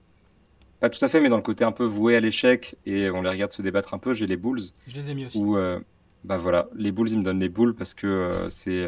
pas 0.81 0.91
tout 0.91 1.05
à 1.05 1.09
fait, 1.09 1.21
mais 1.21 1.29
dans 1.29 1.37
le 1.37 1.43
côté 1.43 1.65
un 1.65 1.73
peu 1.73 1.85
voué 1.85 2.17
à 2.17 2.21
l'échec, 2.21 2.77
et 2.87 3.11
on 3.11 3.23
les 3.23 3.31
regarde 3.31 3.53
se 3.53 3.63
débattre 3.63 3.95
un 3.95 3.99
peu, 3.99 4.15
j'ai 4.15 4.27
les 4.27 4.37
Bulls. 4.37 4.61
Je 4.87 4.97
les 4.97 5.11
ai 5.11 5.15
mis 5.15 5.27
aussi. 5.27 5.39
Où, 5.39 5.57
bah 6.25 6.37
voilà, 6.37 6.69
les 6.75 6.93
Bulls, 6.93 7.11
ils 7.11 7.19
me 7.19 7.23
donnent 7.23 7.41
les 7.41 7.49
boules 7.49 7.75
parce 7.75 7.95
que 7.95 8.47
c'est 8.49 8.87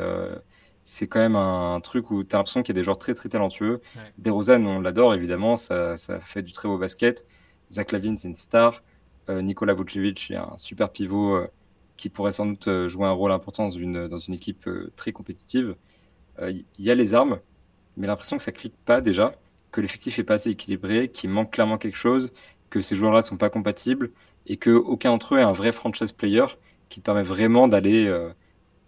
c'est 0.85 1.07
quand 1.07 1.21
même 1.21 1.37
un 1.37 1.81
truc 1.81 2.11
où 2.11 2.25
tu 2.25 2.35
as 2.35 2.39
l'impression 2.39 2.63
qu'il 2.63 2.75
y 2.75 2.77
a 2.77 2.81
des 2.81 2.85
joueurs 2.85 2.99
très 2.99 3.15
très 3.15 3.29
talentueux. 3.29 3.81
Ouais. 3.97 4.31
On 4.31 4.81
l'adore 4.81 5.15
évidemment, 5.15 5.57
ça, 5.57 5.97
ça, 5.97 6.21
fait 6.21 6.43
du 6.43 6.53
très 6.53 6.69
beau 6.69 6.79
basket. 6.79 7.27
Zach 7.71 7.93
Lavine, 7.93 8.19
c'est 8.19 8.29
une 8.29 8.35
star. 8.35 8.83
Euh, 9.29 9.43
Nikola 9.43 9.75
Vucevic 9.75 10.31
est 10.31 10.37
un 10.37 10.57
super 10.57 10.91
pivot 10.91 11.37
euh, 11.37 11.49
qui 11.97 12.09
pourrait 12.09 12.33
sans 12.33 12.47
doute 12.47 12.69
euh, 12.69 12.89
jouer 12.89 13.07
un 13.07 13.13
rôle 13.13 13.33
important 13.33 13.65
dans 13.65 13.71
une, 13.71 14.09
dans 14.09 14.19
une 14.19 14.35
équipe 14.35 14.69
très 14.97 15.13
compétitive. 15.13 15.77
Il 16.43 16.65
y 16.79 16.91
a 16.91 16.95
les 16.95 17.15
armes, 17.15 17.39
mais 17.99 18.07
l'impression 18.07 18.39
que 18.39 18.43
ça 18.43 18.51
clique 18.51 18.75
pas 18.87 19.03
déjà, 19.03 19.35
que 19.73 19.83
l'effectif 19.83 20.19
est 20.19 20.25
pas 20.25 20.35
assez 20.35 20.49
équilibré, 20.49 21.11
qu'il 21.11 21.29
manque 21.29 21.53
clairement 21.53 21.77
quelque 21.77 21.99
chose, 21.99 22.33
que 22.71 22.81
ces 22.81 22.97
joueurs-là 22.97 23.21
sont 23.21 23.37
pas 23.37 23.51
compatibles 23.51 24.11
et 24.47 24.57
que 24.57 24.71
aucun 24.71 25.11
d'entre 25.11 25.35
eux 25.35 25.39
est 25.39 25.43
un 25.43 25.53
vrai 25.53 25.71
franchise 25.71 26.13
player 26.13 26.47
qui 26.89 27.01
permet 27.01 27.23
vraiment 27.23 27.69
d'aller 27.69 28.11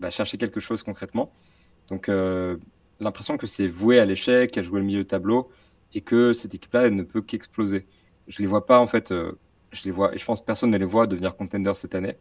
bah, 0.01 0.09
chercher 0.09 0.39
quelque 0.39 0.61
chose 0.61 0.83
concrètement. 0.83 1.31
Donc, 1.93 2.09
euh, 2.09 2.57
l'impression 3.01 3.37
que 3.37 3.47
c'est 3.47 3.69
voué 3.69 3.99
à 3.99 4.07
l'échec, 4.07 4.57
à 4.57 4.63
jouer 4.63 4.81
le 4.81 4.87
milieu 4.87 5.03
de 5.05 5.09
tableau, 5.09 5.51
et 5.93 6.01
que 6.01 6.33
cette 6.33 6.55
équipe-là, 6.55 6.87
elle 6.87 6.97
ne 6.97 7.03
peut 7.03 7.21
qu'exploser. 7.21 7.87
Je 8.29 8.39
les 8.39 8.47
vois 8.47 8.65
pas, 8.65 8.79
en 8.81 8.87
fait, 8.87 9.13
euh, 9.13 9.33
je 9.73 9.85
les 9.85 9.91
vois, 9.91 10.15
et 10.15 10.19
je 10.19 10.25
pense 10.25 10.41
que 10.41 10.47
personne 10.47 10.71
ne 10.71 10.79
les 10.79 10.87
voit 10.87 11.07
devenir 11.07 11.37
contender 11.37 11.71
cette 11.75 11.95
année. 11.95 12.17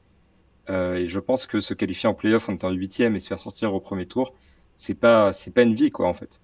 Euh, 0.69 0.95
et 0.95 1.07
je 1.07 1.19
pense 1.21 1.47
que 1.47 1.61
se 1.61 1.73
qualifier 1.73 2.09
en 2.09 2.13
playoff 2.13 2.49
en 2.49 2.55
étant 2.55 2.69
huitième 2.69 3.15
et 3.15 3.21
se 3.21 3.29
faire 3.29 3.39
sortir 3.39 3.73
au 3.73 3.79
premier 3.79 4.05
tour, 4.07 4.33
c'est 4.75 4.99
pas, 4.99 5.31
c'est 5.31 5.51
pas 5.51 5.61
une 5.61 5.73
vie, 5.73 5.89
quoi, 5.89 6.09
en 6.09 6.13
fait. 6.13 6.41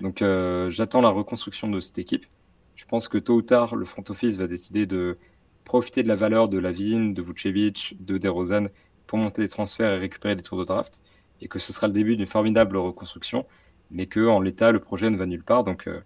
Donc, 0.00 0.24
j'attends 0.70 1.00
la 1.00 1.10
reconstruction 1.10 1.68
de 1.68 1.78
cette 1.78 1.98
équipe. 1.98 2.26
Je 2.74 2.86
pense 2.86 3.06
que 3.06 3.18
tôt 3.18 3.36
ou 3.36 3.42
tard, 3.42 3.76
le 3.76 3.84
front 3.84 4.02
office 4.08 4.36
va 4.36 4.48
décider 4.48 4.86
de 4.86 5.16
profiter 5.64 6.02
de 6.02 6.08
la 6.08 6.16
valeur 6.16 6.48
de 6.48 6.58
Lavigne, 6.58 7.14
de 7.14 7.22
Vucevic, 7.22 7.96
de 8.00 8.18
DeRozan 8.18 8.66
pour 9.06 9.18
monter 9.18 9.42
des 9.42 9.48
transferts 9.48 9.92
et 9.92 9.98
récupérer 9.98 10.34
des 10.34 10.42
tours 10.42 10.58
de 10.58 10.64
draft 10.64 11.00
et 11.44 11.48
que 11.48 11.58
ce 11.58 11.72
sera 11.72 11.86
le 11.86 11.92
début 11.92 12.16
d'une 12.16 12.26
formidable 12.26 12.76
reconstruction, 12.78 13.46
mais 13.90 14.06
que 14.06 14.26
en 14.26 14.40
l'état, 14.40 14.72
le 14.72 14.80
projet 14.80 15.10
ne 15.10 15.16
va 15.16 15.26
nulle 15.26 15.44
part. 15.44 15.62
Donc, 15.62 15.86
euh, 15.86 16.00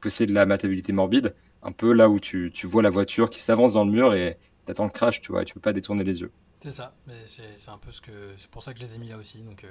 que 0.00 0.10
c'est 0.10 0.26
de 0.26 0.34
la 0.34 0.46
matabilité 0.46 0.92
morbide, 0.92 1.34
un 1.62 1.72
peu 1.72 1.92
là 1.92 2.10
où 2.10 2.20
tu, 2.20 2.50
vois 2.64 2.82
la 2.82 2.90
voiture 2.90 3.30
qui 3.30 3.40
s'avance 3.40 3.72
dans 3.72 3.84
le 3.84 3.92
mur 3.92 4.12
et 4.12 4.36
t'attends 4.66 4.84
le 4.84 4.90
crash, 4.90 5.22
tu 5.22 5.32
vois, 5.32 5.42
et 5.42 5.44
tu 5.44 5.54
peux 5.54 5.60
pas 5.60 5.72
détourner 5.72 6.02
les 6.04 6.20
yeux. 6.20 6.32
C'est 6.60 6.72
ça, 6.72 6.94
mais 7.06 7.14
c'est 7.26 7.68
un 7.68 7.78
peu 7.78 7.92
ce 7.92 8.00
que. 8.00 8.34
C'est 8.36 8.50
pour 8.50 8.62
ça 8.62 8.74
que 8.74 8.80
je 8.80 8.84
les 8.84 8.94
ai 8.96 8.98
mis 8.98 9.08
là 9.08 9.16
aussi. 9.16 9.38
Donc, 9.42 9.62
euh, 9.64 9.70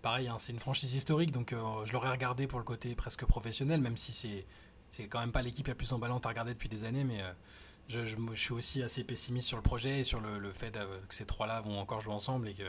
pareil, 0.00 0.28
hein, 0.28 0.36
c'est 0.38 0.52
une 0.52 0.60
franchise 0.60 0.94
historique, 0.94 1.32
donc 1.32 1.52
euh, 1.52 1.84
je 1.84 1.92
l'aurais 1.92 2.10
regardé 2.10 2.46
pour 2.46 2.58
le 2.58 2.64
côté 2.64 2.94
presque 2.94 3.24
professionnel, 3.24 3.80
même 3.80 3.96
si 3.96 4.12
c'est 4.12 4.46
c'est 4.92 5.06
quand 5.06 5.20
même 5.20 5.32
pas 5.32 5.42
l'équipe 5.42 5.66
la 5.68 5.74
plus 5.74 5.92
emballante 5.92 6.26
à 6.26 6.28
regarder 6.28 6.52
depuis 6.52 6.68
des 6.68 6.82
années, 6.84 7.04
mais 7.04 7.20
je, 7.86 8.04
je, 8.06 8.16
suis 8.34 8.52
aussi 8.52 8.82
assez 8.82 9.04
pessimiste 9.04 9.46
sur 9.46 9.56
le 9.56 9.62
projet 9.62 10.00
et 10.00 10.04
sur 10.04 10.20
le, 10.20 10.40
le 10.40 10.52
fait 10.52 10.76
que 11.08 11.14
ces 11.14 11.24
trois-là 11.24 11.60
vont 11.60 11.78
encore 11.78 12.00
jouer 12.00 12.12
ensemble 12.12 12.48
et 12.48 12.54
que 12.54 12.64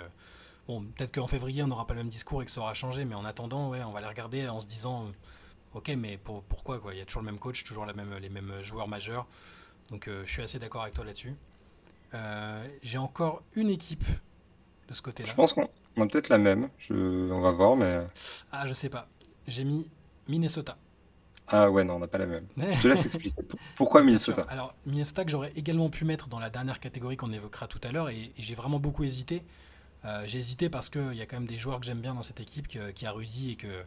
Bon, 0.72 0.86
peut-être 0.96 1.14
qu'en 1.14 1.28
février, 1.28 1.62
on 1.64 1.68
n'aura 1.68 1.86
pas 1.86 1.94
le 1.96 2.00
même 2.00 2.08
discours 2.08 2.42
et 2.42 2.46
que 2.46 2.52
ça 2.52 2.62
aura 2.62 2.74
changé, 2.74 3.04
mais 3.04 3.14
en 3.14 3.26
attendant, 3.26 3.70
ouais, 3.72 3.84
on 3.84 3.92
va 3.92 4.00
les 4.00 4.08
regarder 4.08 4.48
en 4.48 4.62
se 4.62 4.68
disant, 4.68 5.04
euh, 5.04 5.78
ok, 5.78 5.90
mais 5.98 6.18
pourquoi 6.18 6.80
quoi? 6.80 6.94
Il 6.94 7.00
y 7.00 7.02
a 7.02 7.06
toujours 7.06 7.24
le 7.24 7.26
même 7.26 7.40
coach, 7.40 7.66
toujours 7.66 7.86
la 7.86 7.92
même, 7.92 8.16
les 8.22 8.30
mêmes 8.30 8.54
joueurs 8.62 8.88
majeurs. 8.88 9.28
Donc, 9.90 10.08
euh, 10.08 10.24
je 10.26 10.32
suis 10.32 10.42
assez 10.42 10.60
d'accord 10.60 10.84
avec 10.84 10.94
toi 10.94 11.04
là-dessus. 11.04 11.36
Euh, 12.14 12.66
j'ai 12.84 12.98
encore 12.98 13.44
une 13.54 13.70
équipe 13.70 14.06
de 14.88 14.94
ce 14.94 15.02
côté-là. 15.02 15.28
Je 15.30 15.36
pense 15.36 15.52
qu'on 15.52 15.64
a 15.66 16.08
peut-être 16.08 16.30
la 16.30 16.38
même. 16.38 16.70
Je, 16.78 17.30
on 17.30 17.42
va 17.42 17.52
voir, 17.52 17.76
mais. 17.76 18.08
Ah, 18.54 18.66
je 18.66 18.72
sais 18.72 18.88
pas. 18.88 19.10
J'ai 19.48 19.66
mis 19.66 19.90
Minnesota. 20.30 20.78
Ah 21.50 21.70
ouais, 21.70 21.84
non, 21.84 21.96
on 21.96 22.00
n'a 22.00 22.08
pas 22.08 22.18
la 22.18 22.28
même. 22.28 22.48
Je 22.56 22.82
te 22.82 22.88
laisse 22.88 23.06
expliquer. 23.08 23.44
Pourquoi 23.76 24.04
Minnesota? 24.04 24.46
Alors, 24.48 24.74
Minnesota 24.86 25.26
que 25.26 25.32
j'aurais 25.32 25.52
également 25.58 25.90
pu 25.90 26.06
mettre 26.06 26.30
dans 26.30 26.40
la 26.40 26.50
dernière 26.50 26.80
catégorie 26.80 27.18
qu'on 27.18 27.34
évoquera 27.34 27.68
tout 27.68 27.82
à 27.84 27.92
l'heure, 27.92 28.08
et 28.08 28.32
j'ai 28.38 28.56
vraiment 28.56 28.80
beaucoup 28.80 29.04
hésité. 29.04 29.44
Euh, 30.04 30.24
j'ai 30.26 30.40
hésité 30.40 30.70
parce 30.70 30.90
qu'il 30.90 31.14
y 31.14 31.22
a 31.22 31.26
quand 31.26 31.38
même 31.38 31.48
des 31.48 31.60
joueurs 31.60 31.80
que 31.80 31.86
j'aime 31.86 32.02
bien 32.02 32.16
dans 32.16 32.24
cette 32.24 32.40
équipe, 32.40 32.68
qui, 32.68 33.06
a 33.06 33.12
Rudy 33.12 33.52
et 33.52 33.56
que 33.56 33.86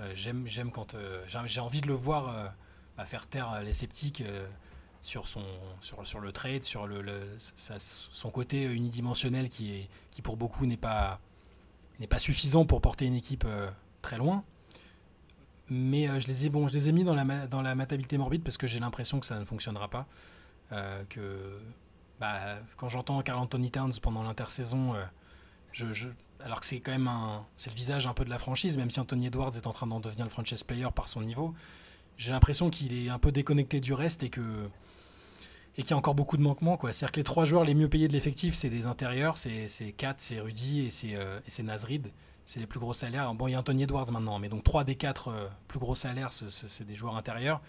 euh, 0.00 0.12
j'aime, 0.14 0.46
j'aime 0.46 0.70
quand 0.70 0.94
euh, 0.94 1.24
j'ai 1.46 1.60
envie 1.60 1.80
de 1.80 1.86
le 1.86 1.94
voir 1.94 2.52
faire 3.04 3.26
taire 3.26 3.62
les 3.62 3.72
sceptiques 3.72 4.22
sur 5.02 5.26
son, 5.26 5.44
sur, 5.80 6.06
sur 6.06 6.20
le 6.20 6.32
trade, 6.32 6.64
sur 6.64 6.86
le, 6.86 7.02
son 7.38 8.30
côté 8.30 8.64
unidimensionnel 8.64 9.48
qui, 9.48 9.72
est, 9.72 9.88
qui 10.10 10.22
pour 10.22 10.36
beaucoup 10.36 10.66
n'est 10.66 10.76
pas, 10.76 11.20
pas 12.08 12.18
suffisant 12.18 12.64
pour 12.64 12.80
porter 12.80 13.06
une 13.06 13.14
équipe 13.14 13.46
très 14.02 14.18
loin. 14.18 14.44
Mais 15.70 16.20
je, 16.20 16.28
les 16.28 16.46
ai, 16.46 16.50
bon, 16.50 16.68
je 16.68 16.74
les 16.74 16.88
ai 16.88 16.92
mis 16.92 17.04
dans 17.04 17.14
la, 17.14 17.46
dans 17.46 17.62
la 17.62 17.74
matabilité 17.74 18.18
morbide 18.18 18.44
parce 18.44 18.58
que 18.58 18.66
j'ai 18.66 18.78
l'impression 18.78 19.18
que 19.18 19.26
ça 19.26 19.40
ne 19.40 19.44
fonctionnera 19.44 19.88
pas. 19.88 20.06
que 21.08 21.58
bah, 22.20 22.58
quand 22.76 22.88
j'entends 22.88 23.20
Carl 23.22 23.40
Anthony 23.40 23.72
Towns 23.72 23.94
pendant 24.00 24.22
l'intersaison, 24.22 24.94
alors 26.44 26.60
que 26.60 26.66
c'est 26.66 26.80
quand 26.80 26.92
même 26.92 27.08
un, 27.08 27.44
c'est 27.56 27.70
le 27.70 27.76
visage 27.76 28.06
un 28.06 28.14
peu 28.14 28.24
de 28.24 28.30
la 28.30 28.38
franchise, 28.38 28.76
même 28.76 28.90
si 28.90 29.00
Anthony 29.00 29.26
Edwards 29.26 29.56
est 29.56 29.66
en 29.66 29.72
train 29.72 29.86
d'en 29.86 30.00
devenir 30.00 30.24
le 30.24 30.30
franchise 30.30 30.62
player 30.62 30.88
par 30.94 31.08
son 31.08 31.22
niveau, 31.22 31.54
j'ai 32.16 32.30
l'impression 32.30 32.70
qu'il 32.70 32.92
est 32.94 33.08
un 33.08 33.18
peu 33.18 33.32
déconnecté 33.32 33.80
du 33.80 33.92
reste 33.92 34.22
et 34.22 34.30
que 34.30 34.68
et 35.76 35.82
qu'il 35.82 35.90
y 35.90 35.94
a 35.94 35.96
encore 35.96 36.14
beaucoup 36.14 36.36
de 36.36 36.42
manquements. 36.42 36.76
Quoi. 36.76 36.92
C'est-à-dire 36.92 37.12
que 37.12 37.20
les 37.20 37.24
trois 37.24 37.44
joueurs 37.44 37.64
les 37.64 37.74
mieux 37.74 37.88
payés 37.88 38.06
de 38.06 38.12
l'effectif, 38.12 38.54
c'est 38.54 38.70
des 38.70 38.86
intérieurs, 38.86 39.36
c'est, 39.36 39.66
c'est 39.66 39.90
Kat, 39.90 40.14
c'est 40.18 40.38
Rudy 40.38 40.86
et 40.86 40.90
c'est, 40.90 41.16
euh, 41.16 41.40
c'est 41.48 41.64
Nazrid. 41.64 42.12
C'est 42.44 42.60
les 42.60 42.66
plus 42.66 42.78
gros 42.78 42.92
salaires. 42.92 43.34
Bon, 43.34 43.48
il 43.48 43.52
y 43.52 43.54
a 43.54 43.58
Anthony 43.58 43.84
Edwards 43.84 44.12
maintenant, 44.12 44.38
mais 44.38 44.48
donc 44.48 44.62
trois 44.62 44.84
des 44.84 44.96
quatre 44.96 45.28
euh, 45.28 45.48
plus 45.66 45.78
gros 45.78 45.94
salaires, 45.94 46.30
c'est, 46.32 46.86
des 46.86 46.94
joueurs 46.94 47.16
intérieurs. 47.16 47.60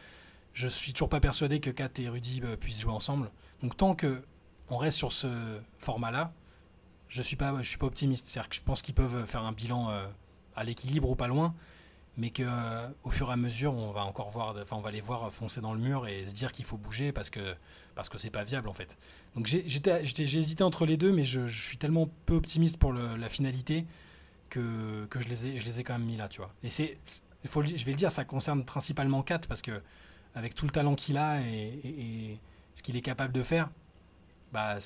Je 0.54 0.68
suis 0.68 0.94
toujours 0.94 1.10
pas 1.10 1.20
persuadé 1.20 1.60
que 1.60 1.70
Kat 1.70 1.90
et 1.98 2.10
Rudy 2.10 2.42
euh, 2.44 2.58
puissent 2.58 2.82
jouer 2.82 2.92
ensemble. 2.92 3.32
Donc 3.64 3.76
tant 3.76 3.96
que 3.96 4.22
on 4.70 4.78
reste 4.78 4.98
sur 4.98 5.12
ce 5.12 5.60
format-là, 5.80 6.34
je 7.16 7.22
suis 7.22 7.38
pas, 7.38 7.56
je 7.62 7.68
suis 7.68 7.78
pas 7.78 7.86
optimiste. 7.86 8.28
C'est-à-dire 8.28 8.50
que 8.50 8.56
je 8.56 8.62
pense 8.62 8.82
qu'ils 8.82 8.94
peuvent 8.94 9.26
faire 9.26 9.44
un 9.44 9.54
bilan 9.54 9.90
euh, 9.90 10.06
à 10.56 10.64
l'équilibre 10.64 11.10
ou 11.10 11.16
pas 11.16 11.28
loin, 11.28 11.56
mais 12.18 12.30
que 12.30 12.44
euh, 12.46 12.88
au 13.04 13.10
fur 13.10 13.30
et 13.30 13.34
à 13.34 13.38
mesure, 13.38 13.74
on 13.74 13.92
va 13.92 14.04
encore 14.04 14.30
voir, 14.30 14.56
enfin, 14.62 14.76
on 14.76 14.82
va 14.82 14.92
les 14.92 15.00
voir 15.00 15.32
foncer 15.32 15.62
dans 15.62 15.74
le 15.74 15.80
mur 15.80 16.08
et 16.08 16.28
se 16.28 16.34
dire 16.34 16.52
qu'il 16.52 16.66
faut 16.66 16.78
bouger 16.78 17.14
parce 17.14 17.30
que 17.30 17.56
parce 17.96 18.10
que 18.10 18.18
c'est 18.18 18.30
pas 18.30 18.44
viable 18.44 18.68
en 18.68 18.74
fait. 18.74 18.98
Donc 19.36 19.48
j'ai 19.48 20.38
hésité 20.38 20.64
entre 20.64 20.86
les 20.86 20.98
deux, 20.98 21.14
mais 21.14 21.24
je, 21.24 21.48
suis 21.48 21.78
tellement 21.78 22.10
peu 22.26 22.36
optimiste 22.36 22.78
pour 22.78 22.92
la 22.92 23.30
finalité 23.30 23.86
que, 24.50 25.06
que 25.10 25.22
je 25.22 25.30
les 25.30 25.46
ai, 25.46 25.60
je 25.62 25.66
les 25.66 25.80
ai 25.80 25.84
quand 25.86 25.94
même 25.94 26.06
mis 26.06 26.18
là, 26.18 26.28
tu 26.28 26.42
vois. 26.42 26.54
Et 26.64 26.70
c'est, 26.70 26.98
faut, 27.46 27.62
je 27.62 27.86
vais 27.86 27.92
le 27.92 27.98
dire, 27.98 28.12
ça 28.12 28.26
concerne 28.26 28.66
principalement 28.66 29.24
Kat 29.24 29.40
parce 29.48 29.62
que 29.62 29.82
avec 30.36 30.54
tout 30.54 30.66
le 30.66 30.72
talent 30.72 30.96
qu'il 30.96 31.18
a 31.18 31.40
et 31.40 32.38
ce 32.74 32.84
qu'il 32.84 32.98
est 32.98 33.02
capable 33.02 33.32
de 33.32 33.44
faire, 33.44 33.70
bah, 34.56 34.78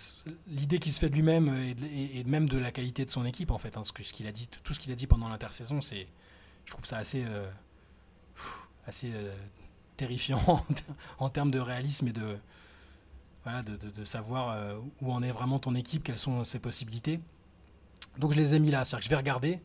l'idée 0.48 0.80
qu'il 0.80 0.92
se 0.92 1.00
fait 1.00 1.10
de 1.10 1.14
lui-même 1.14 1.48
et, 1.94 2.24
même 2.24 2.50
de 2.50 2.58
la 2.58 2.72
qualité 2.72 3.06
de 3.06 3.12
son 3.12 3.24
équipe, 3.24 3.52
en 3.52 3.60
fait, 3.60 3.78
hein, 3.78 3.84
ce 3.86 3.92
qu'il 3.94 4.26
a 4.26 4.32
dit, 4.32 4.50
tout 4.64 4.74
ce 4.74 4.80
qu'il 4.80 4.92
a 4.92 4.96
dit 4.96 5.06
pendant 5.06 5.30
l'intersaison, 5.30 5.80
c'est, 5.80 6.08
je 6.66 6.72
trouve 6.72 6.88
ça 6.88 6.98
assez, 6.98 7.24
euh, 7.24 7.48
assez 8.88 9.12
euh, 9.14 9.32
terrifiant 9.96 10.66
en 11.20 11.30
termes 11.30 11.52
de 11.52 11.60
réalisme 11.60 12.08
et 12.08 12.12
de, 12.12 12.40
voilà, 13.44 13.62
de, 13.62 14.04
savoir 14.04 14.54
euh, 14.54 14.80
où 15.02 15.14
en 15.14 15.22
est 15.22 15.32
vraiment 15.32 15.60
ton 15.60 15.76
équipe, 15.76 16.04
quelles 16.04 16.18
sont 16.18 16.44
ses 16.46 16.58
possibilités. 16.58 17.20
Donc 18.18 18.32
je 18.32 18.38
les 18.38 18.56
ai 18.56 18.60
mis 18.60 18.72
là, 18.72 18.84
c'est-à-dire 18.84 19.02
que 19.02 19.06
je 19.06 19.10
vais 19.12 19.18
regarder. 19.18 19.60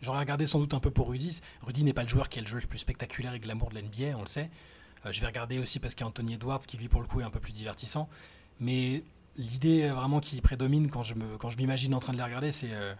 J'aurais 0.00 0.20
regardé 0.20 0.46
sans 0.46 0.60
doute 0.60 0.72
un 0.72 0.80
peu 0.80 0.90
pour 0.90 1.10
Rudy. 1.10 1.42
Rudy 1.60 1.84
n'est 1.84 1.92
pas 1.92 2.04
le 2.04 2.08
joueur 2.08 2.30
qui 2.30 2.38
est 2.38 2.42
le 2.42 2.48
joueur 2.48 2.62
le 2.62 2.68
plus 2.68 2.78
spectaculaire 2.78 3.34
et 3.34 3.38
glamour 3.38 3.68
de 3.68 3.78
l'NBA, 3.78 4.16
on 4.16 4.22
le 4.22 4.28
sait. 4.28 4.48
je 5.04 5.20
vais 5.20 5.26
regarder 5.26 5.58
aussi 5.58 5.78
parce 5.78 5.94
qu'il 5.94 6.04
y 6.04 6.06
a 6.06 6.08
Anthony 6.08 6.34
Edwards 6.36 6.60
qui 6.60 6.78
lui 6.78 6.88
pour 6.88 7.02
le 7.02 7.06
coup 7.06 7.20
est 7.20 7.24
un 7.24 7.30
peu 7.30 7.40
plus 7.40 7.52
divertissant. 7.52 8.08
Mais 8.60 9.04
l'idée 9.38 9.88
vraiment 9.88 10.20
qui 10.20 10.40
prédomine 10.40 10.90
quand 10.90 11.02
je 11.02 11.14
me 11.14 11.36
quand 11.38 11.50
je 11.50 11.56
m'imagine 11.56 11.94
en 11.94 12.00
train 12.00 12.12
de 12.12 12.18
les 12.18 12.24
regarder, 12.24 12.52
c'est 12.52 12.72
euh, 12.72 12.94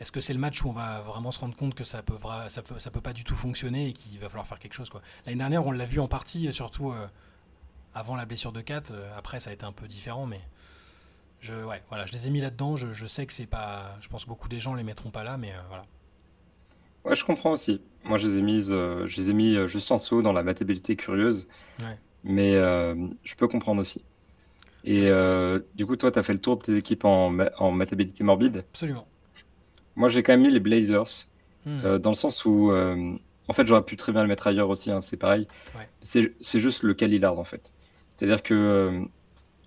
est-ce 0.00 0.12
que 0.12 0.20
c'est 0.20 0.32
le 0.32 0.38
match 0.38 0.62
où 0.62 0.68
on 0.68 0.72
va 0.72 1.00
vraiment 1.00 1.30
se 1.30 1.40
rendre 1.40 1.56
compte 1.56 1.74
que 1.74 1.84
ça 1.84 2.02
peut 2.02 2.16
ça 2.48 2.62
peut, 2.62 2.78
ça 2.78 2.90
peut 2.90 3.00
pas 3.00 3.12
du 3.12 3.24
tout 3.24 3.34
fonctionner 3.34 3.88
et 3.88 3.92
qu'il 3.92 4.18
va 4.18 4.28
falloir 4.28 4.46
faire 4.46 4.58
quelque 4.58 4.74
chose 4.74 4.90
quoi. 4.90 5.02
L'année 5.26 5.38
dernière, 5.38 5.66
on 5.66 5.72
l'a 5.72 5.86
vu 5.86 6.00
en 6.00 6.08
partie, 6.08 6.52
surtout 6.52 6.90
euh, 6.90 7.06
avant 7.94 8.16
la 8.16 8.26
blessure 8.26 8.52
de 8.52 8.60
Kat. 8.60 8.84
Euh, 8.90 9.10
après, 9.16 9.40
ça 9.40 9.50
a 9.50 9.52
été 9.52 9.64
un 9.64 9.72
peu 9.72 9.88
différent, 9.88 10.26
mais 10.26 10.40
je 11.40 11.54
ouais 11.64 11.82
voilà, 11.88 12.06
je 12.06 12.12
les 12.12 12.26
ai 12.26 12.30
mis 12.30 12.40
là-dedans. 12.40 12.76
Je, 12.76 12.92
je, 12.92 13.06
sais 13.06 13.26
que 13.26 13.32
c'est 13.32 13.46
pas, 13.46 13.96
je 14.00 14.08
pense 14.08 14.24
que 14.24 14.28
beaucoup 14.28 14.48
des 14.48 14.60
gens 14.60 14.74
les 14.74 14.84
mettront 14.84 15.10
pas 15.10 15.24
là, 15.24 15.36
mais 15.36 15.52
voilà. 15.68 15.84
Ouais, 17.04 17.16
je 17.16 17.24
comprends 17.24 17.52
aussi. 17.52 17.80
Moi, 18.04 18.18
je 18.18 18.26
les 18.26 18.38
ai 18.38 18.42
mises, 18.42 18.70
je 18.70 19.16
les 19.16 19.30
ai 19.30 19.32
mis 19.32 19.56
juste 19.66 19.90
en 19.92 19.98
saut 19.98 20.20
dans 20.20 20.32
la 20.32 20.42
matabilité 20.42 20.96
curieuse. 20.96 21.48
Ouais. 21.80 21.96
Mais 22.24 22.52
je 22.52 23.34
peux 23.36 23.48
comprendre 23.48 23.80
aussi. 23.80 24.04
Et 24.84 25.08
euh, 25.08 25.60
du 25.74 25.86
coup, 25.86 25.96
toi, 25.96 26.10
tu 26.10 26.18
as 26.18 26.22
fait 26.22 26.32
le 26.32 26.40
tour 26.40 26.56
de 26.56 26.62
tes 26.62 26.76
équipes 26.76 27.04
en, 27.04 27.36
en 27.58 27.70
matabilité 27.70 28.24
morbide? 28.24 28.64
Absolument. 28.70 29.06
Moi, 29.96 30.08
j'ai 30.08 30.22
quand 30.22 30.32
même 30.32 30.42
mis 30.42 30.50
les 30.50 30.60
Blazers, 30.60 31.26
hmm. 31.66 31.80
euh, 31.84 31.98
dans 31.98 32.10
le 32.10 32.16
sens 32.16 32.44
où, 32.44 32.70
euh, 32.70 33.14
en 33.48 33.52
fait, 33.52 33.66
j'aurais 33.66 33.84
pu 33.84 33.96
très 33.96 34.12
bien 34.12 34.22
le 34.22 34.28
mettre 34.28 34.46
ailleurs 34.46 34.70
aussi, 34.70 34.90
hein, 34.90 35.00
c'est 35.00 35.16
pareil. 35.16 35.48
C'est 36.00 36.60
juste 36.60 36.82
le 36.82 36.92
Lillard, 36.92 37.38
en 37.38 37.44
fait. 37.44 37.72
C'est-à-dire 38.10 38.42
que 38.42 39.02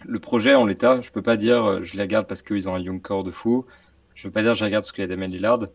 le 0.04 0.20
projet 0.20 0.56
en 0.56 0.66
l'état, 0.66 1.02
je 1.02 1.12
peux 1.12 1.22
pas 1.22 1.38
dire 1.38 1.84
je 1.84 1.96
les 1.96 2.02
regarde 2.02 2.28
parce 2.28 2.42
qu'ils 2.42 2.68
ont 2.68 2.76
un 2.76 2.80
young 2.80 3.02
core 3.02 3.24
de 3.24 3.32
fou. 3.32 3.66
Je 4.14 4.28
veux 4.28 4.32
pas 4.32 4.42
dire 4.42 4.56
je 4.56 4.62
les 4.62 4.66
regarde 4.66 4.84
parce 4.84 4.92
qu'il 4.92 5.04
y 5.04 5.06
a 5.06 5.08
Damien 5.08 5.28
Lillard. 5.28 5.68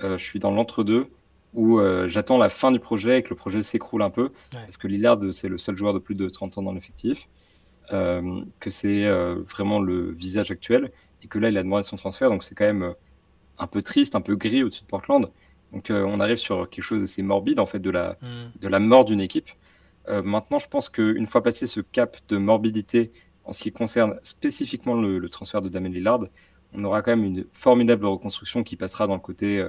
je 0.00 0.16
suis 0.16 0.40
dans 0.40 0.50
l'entre-deux 0.50 1.06
où 1.52 1.80
j'attends 2.06 2.38
la 2.38 2.48
fin 2.48 2.72
du 2.72 2.80
projet 2.80 3.18
et 3.18 3.22
que 3.22 3.30
le 3.30 3.36
projet 3.36 3.62
s'écroule 3.62 4.02
un 4.02 4.10
peu. 4.10 4.30
Parce 4.50 4.78
que 4.78 4.88
Lillard, 4.88 5.20
c'est 5.30 5.48
le 5.48 5.58
seul 5.58 5.76
joueur 5.76 5.94
de 5.94 6.00
plus 6.00 6.16
de 6.16 6.28
30 6.28 6.58
ans 6.58 6.62
dans 6.62 6.72
l'effectif. 6.72 7.28
Euh, 7.92 8.42
que 8.60 8.70
c'est 8.70 9.04
euh, 9.04 9.42
vraiment 9.46 9.78
le 9.78 10.10
visage 10.10 10.50
actuel 10.50 10.90
et 11.22 11.26
que 11.26 11.38
là 11.38 11.50
il 11.50 11.58
a 11.58 11.62
demandé 11.62 11.82
son 11.82 11.96
transfert 11.96 12.30
donc 12.30 12.42
c'est 12.42 12.54
quand 12.54 12.64
même 12.64 12.82
euh, 12.82 12.92
un 13.58 13.66
peu 13.66 13.82
triste, 13.82 14.16
un 14.16 14.22
peu 14.22 14.36
gris 14.36 14.62
au-dessus 14.62 14.82
de 14.82 14.86
Portland. 14.86 15.30
Donc 15.72 15.90
on 15.90 16.20
arrive 16.20 16.36
sur 16.36 16.70
quelque 16.70 16.84
chose 16.84 17.00
d'assez 17.00 17.20
morbide 17.22 17.58
en 17.58 17.66
fait 17.66 17.80
de 17.80 17.90
la, 17.90 18.16
mm. 18.22 18.58
de 18.60 18.68
la 18.68 18.78
mort 18.78 19.04
d'une 19.04 19.20
équipe. 19.20 19.50
maintenant 20.08 20.58
je 20.58 20.68
pense 20.68 20.88
qu'une 20.88 21.26
fois 21.26 21.42
passé 21.42 21.66
ce 21.66 21.80
cap 21.80 22.16
de 22.28 22.36
morbidité 22.36 23.10
en 23.44 23.52
ce 23.52 23.64
qui 23.64 23.72
concerne 23.72 24.14
spécifiquement 24.22 24.94
le, 24.94 25.28
transfert 25.28 25.60
de 25.62 25.68
Damien 25.68 25.88
Lillard, 25.88 26.20
on 26.74 26.84
aura 26.84 27.02
quand 27.02 27.10
même 27.10 27.24
une 27.24 27.44
formidable 27.52 28.06
reconstruction 28.06 28.62
qui 28.62 28.76
passera 28.76 29.08
dans 29.08 29.14
le 29.14 29.20
côté 29.20 29.68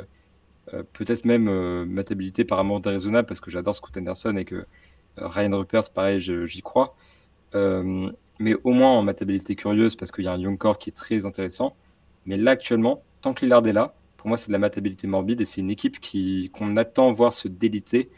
peut-être 0.93 1.26
même 1.26 1.49
matabilité 1.86 2.45
par 2.45 2.59
amour 2.59 2.82
déraisonnable 2.82 3.28
parce 3.28 3.39
que 3.39 3.49
j'adore 3.49 3.76
Scott 3.76 3.97
Anderson 3.97 4.38
et 4.38 4.45
que 4.45 4.68
Ryan 5.18 5.57
Rupert 5.57 5.89
pareil 5.89 6.22
j'y 6.22 6.61
crois. 6.61 6.95
Euh, 7.56 8.12
mais 8.39 8.56
au 8.64 8.72
moins 8.72 8.91
en 8.91 9.03
matabilité 9.03 9.56
curieuse 9.56 9.95
parce 9.95 10.12
qu'il 10.12 10.26
y 10.26 10.28
a 10.28 10.34
un 10.34 10.38
young 10.38 10.58
core 10.58 10.78
qui 10.78 10.89
est 10.89 10.93
très 10.93 11.26
intéressant. 11.26 11.76
Mais 12.26 12.38
là, 12.38 12.51
actuellement, 12.51 13.03
tant 13.22 13.34
que 13.34 13.41
Lillard 13.41 13.66
est 13.68 13.74
là, 13.74 13.95
pour 14.18 14.28
moi, 14.28 14.38
c'est 14.38 14.47
de 14.47 14.53
la 14.53 14.60
matabilité 14.60 15.08
morbide 15.08 15.41
et 15.41 15.45
c'est 15.45 15.62
une 15.62 15.70
équipe 15.70 15.99
qui, 15.99 16.49
qu'on 16.53 16.78
attend 16.78 17.12
voir 17.12 17.32
se 17.32 17.47
déliter. 17.47 18.10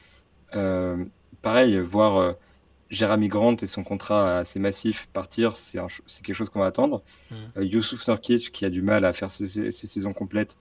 Euh, 0.56 1.04
pareil, 1.42 1.78
voir 1.80 2.18
euh, 2.18 2.34
Jeremy 2.90 3.28
Grant 3.28 3.58
et 3.58 3.68
son 3.68 3.84
contrat 3.84 4.40
assez 4.40 4.60
massif 4.60 5.08
partir, 5.12 5.58
c'est, 5.58 5.80
quelque 6.24 6.34
chose 6.34 6.50
qu'on 6.50 6.62
va 6.62 6.68
attendre. 6.68 7.04
Mmh. 7.30 7.36
Euh, 7.58 7.66
Youssouf 7.66 8.08
Nurkic 8.08 8.52
qui 8.52 8.66
a 8.66 8.70
du 8.70 8.82
mal 8.82 9.06
à 9.06 9.14
faire 9.14 9.30
ses, 9.32 9.72
ses, 9.72 9.88
saisons 9.88 10.14
complètes. 10.14 10.58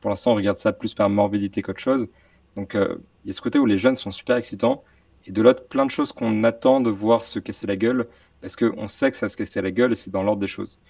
Pour 0.00 0.10
l'instant, 0.10 0.32
on 0.32 0.34
regarde 0.34 0.58
ça 0.58 0.72
plus 0.72 0.92
par 0.92 1.08
morbidité 1.08 1.62
qu'autre 1.62 1.80
chose. 1.80 2.08
Donc, 2.56 2.74
il 2.74 3.26
y 3.26 3.30
a 3.30 3.32
ce 3.32 3.40
côté 3.40 3.58
où 3.58 3.66
les 3.66 3.78
jeunes 3.78 3.96
sont 3.96 4.12
super 4.12 4.36
excitants 4.36 4.84
et 5.26 5.32
de 5.32 5.42
l'autre, 5.42 5.66
plein 5.66 5.86
de 5.86 5.90
choses 5.90 6.12
qu'on 6.12 6.44
attend 6.44 6.80
de 6.80 6.90
voir 6.90 7.24
se 7.24 7.38
casser 7.38 7.66
la 7.66 7.76
gueule, 7.76 8.06
parce 8.40 8.56
qu'on 8.56 8.88
sait 8.88 9.10
que 9.10 9.16
ça 9.16 9.26
va 9.26 9.30
se 9.30 9.36
casser 9.36 9.62
la 9.62 9.70
gueule 9.70 9.92
et 9.92 9.96
c'est 9.96 10.10
dans 10.10 10.22
l'ordre 10.22 10.40
des 10.40 10.48
choses. 10.48 10.80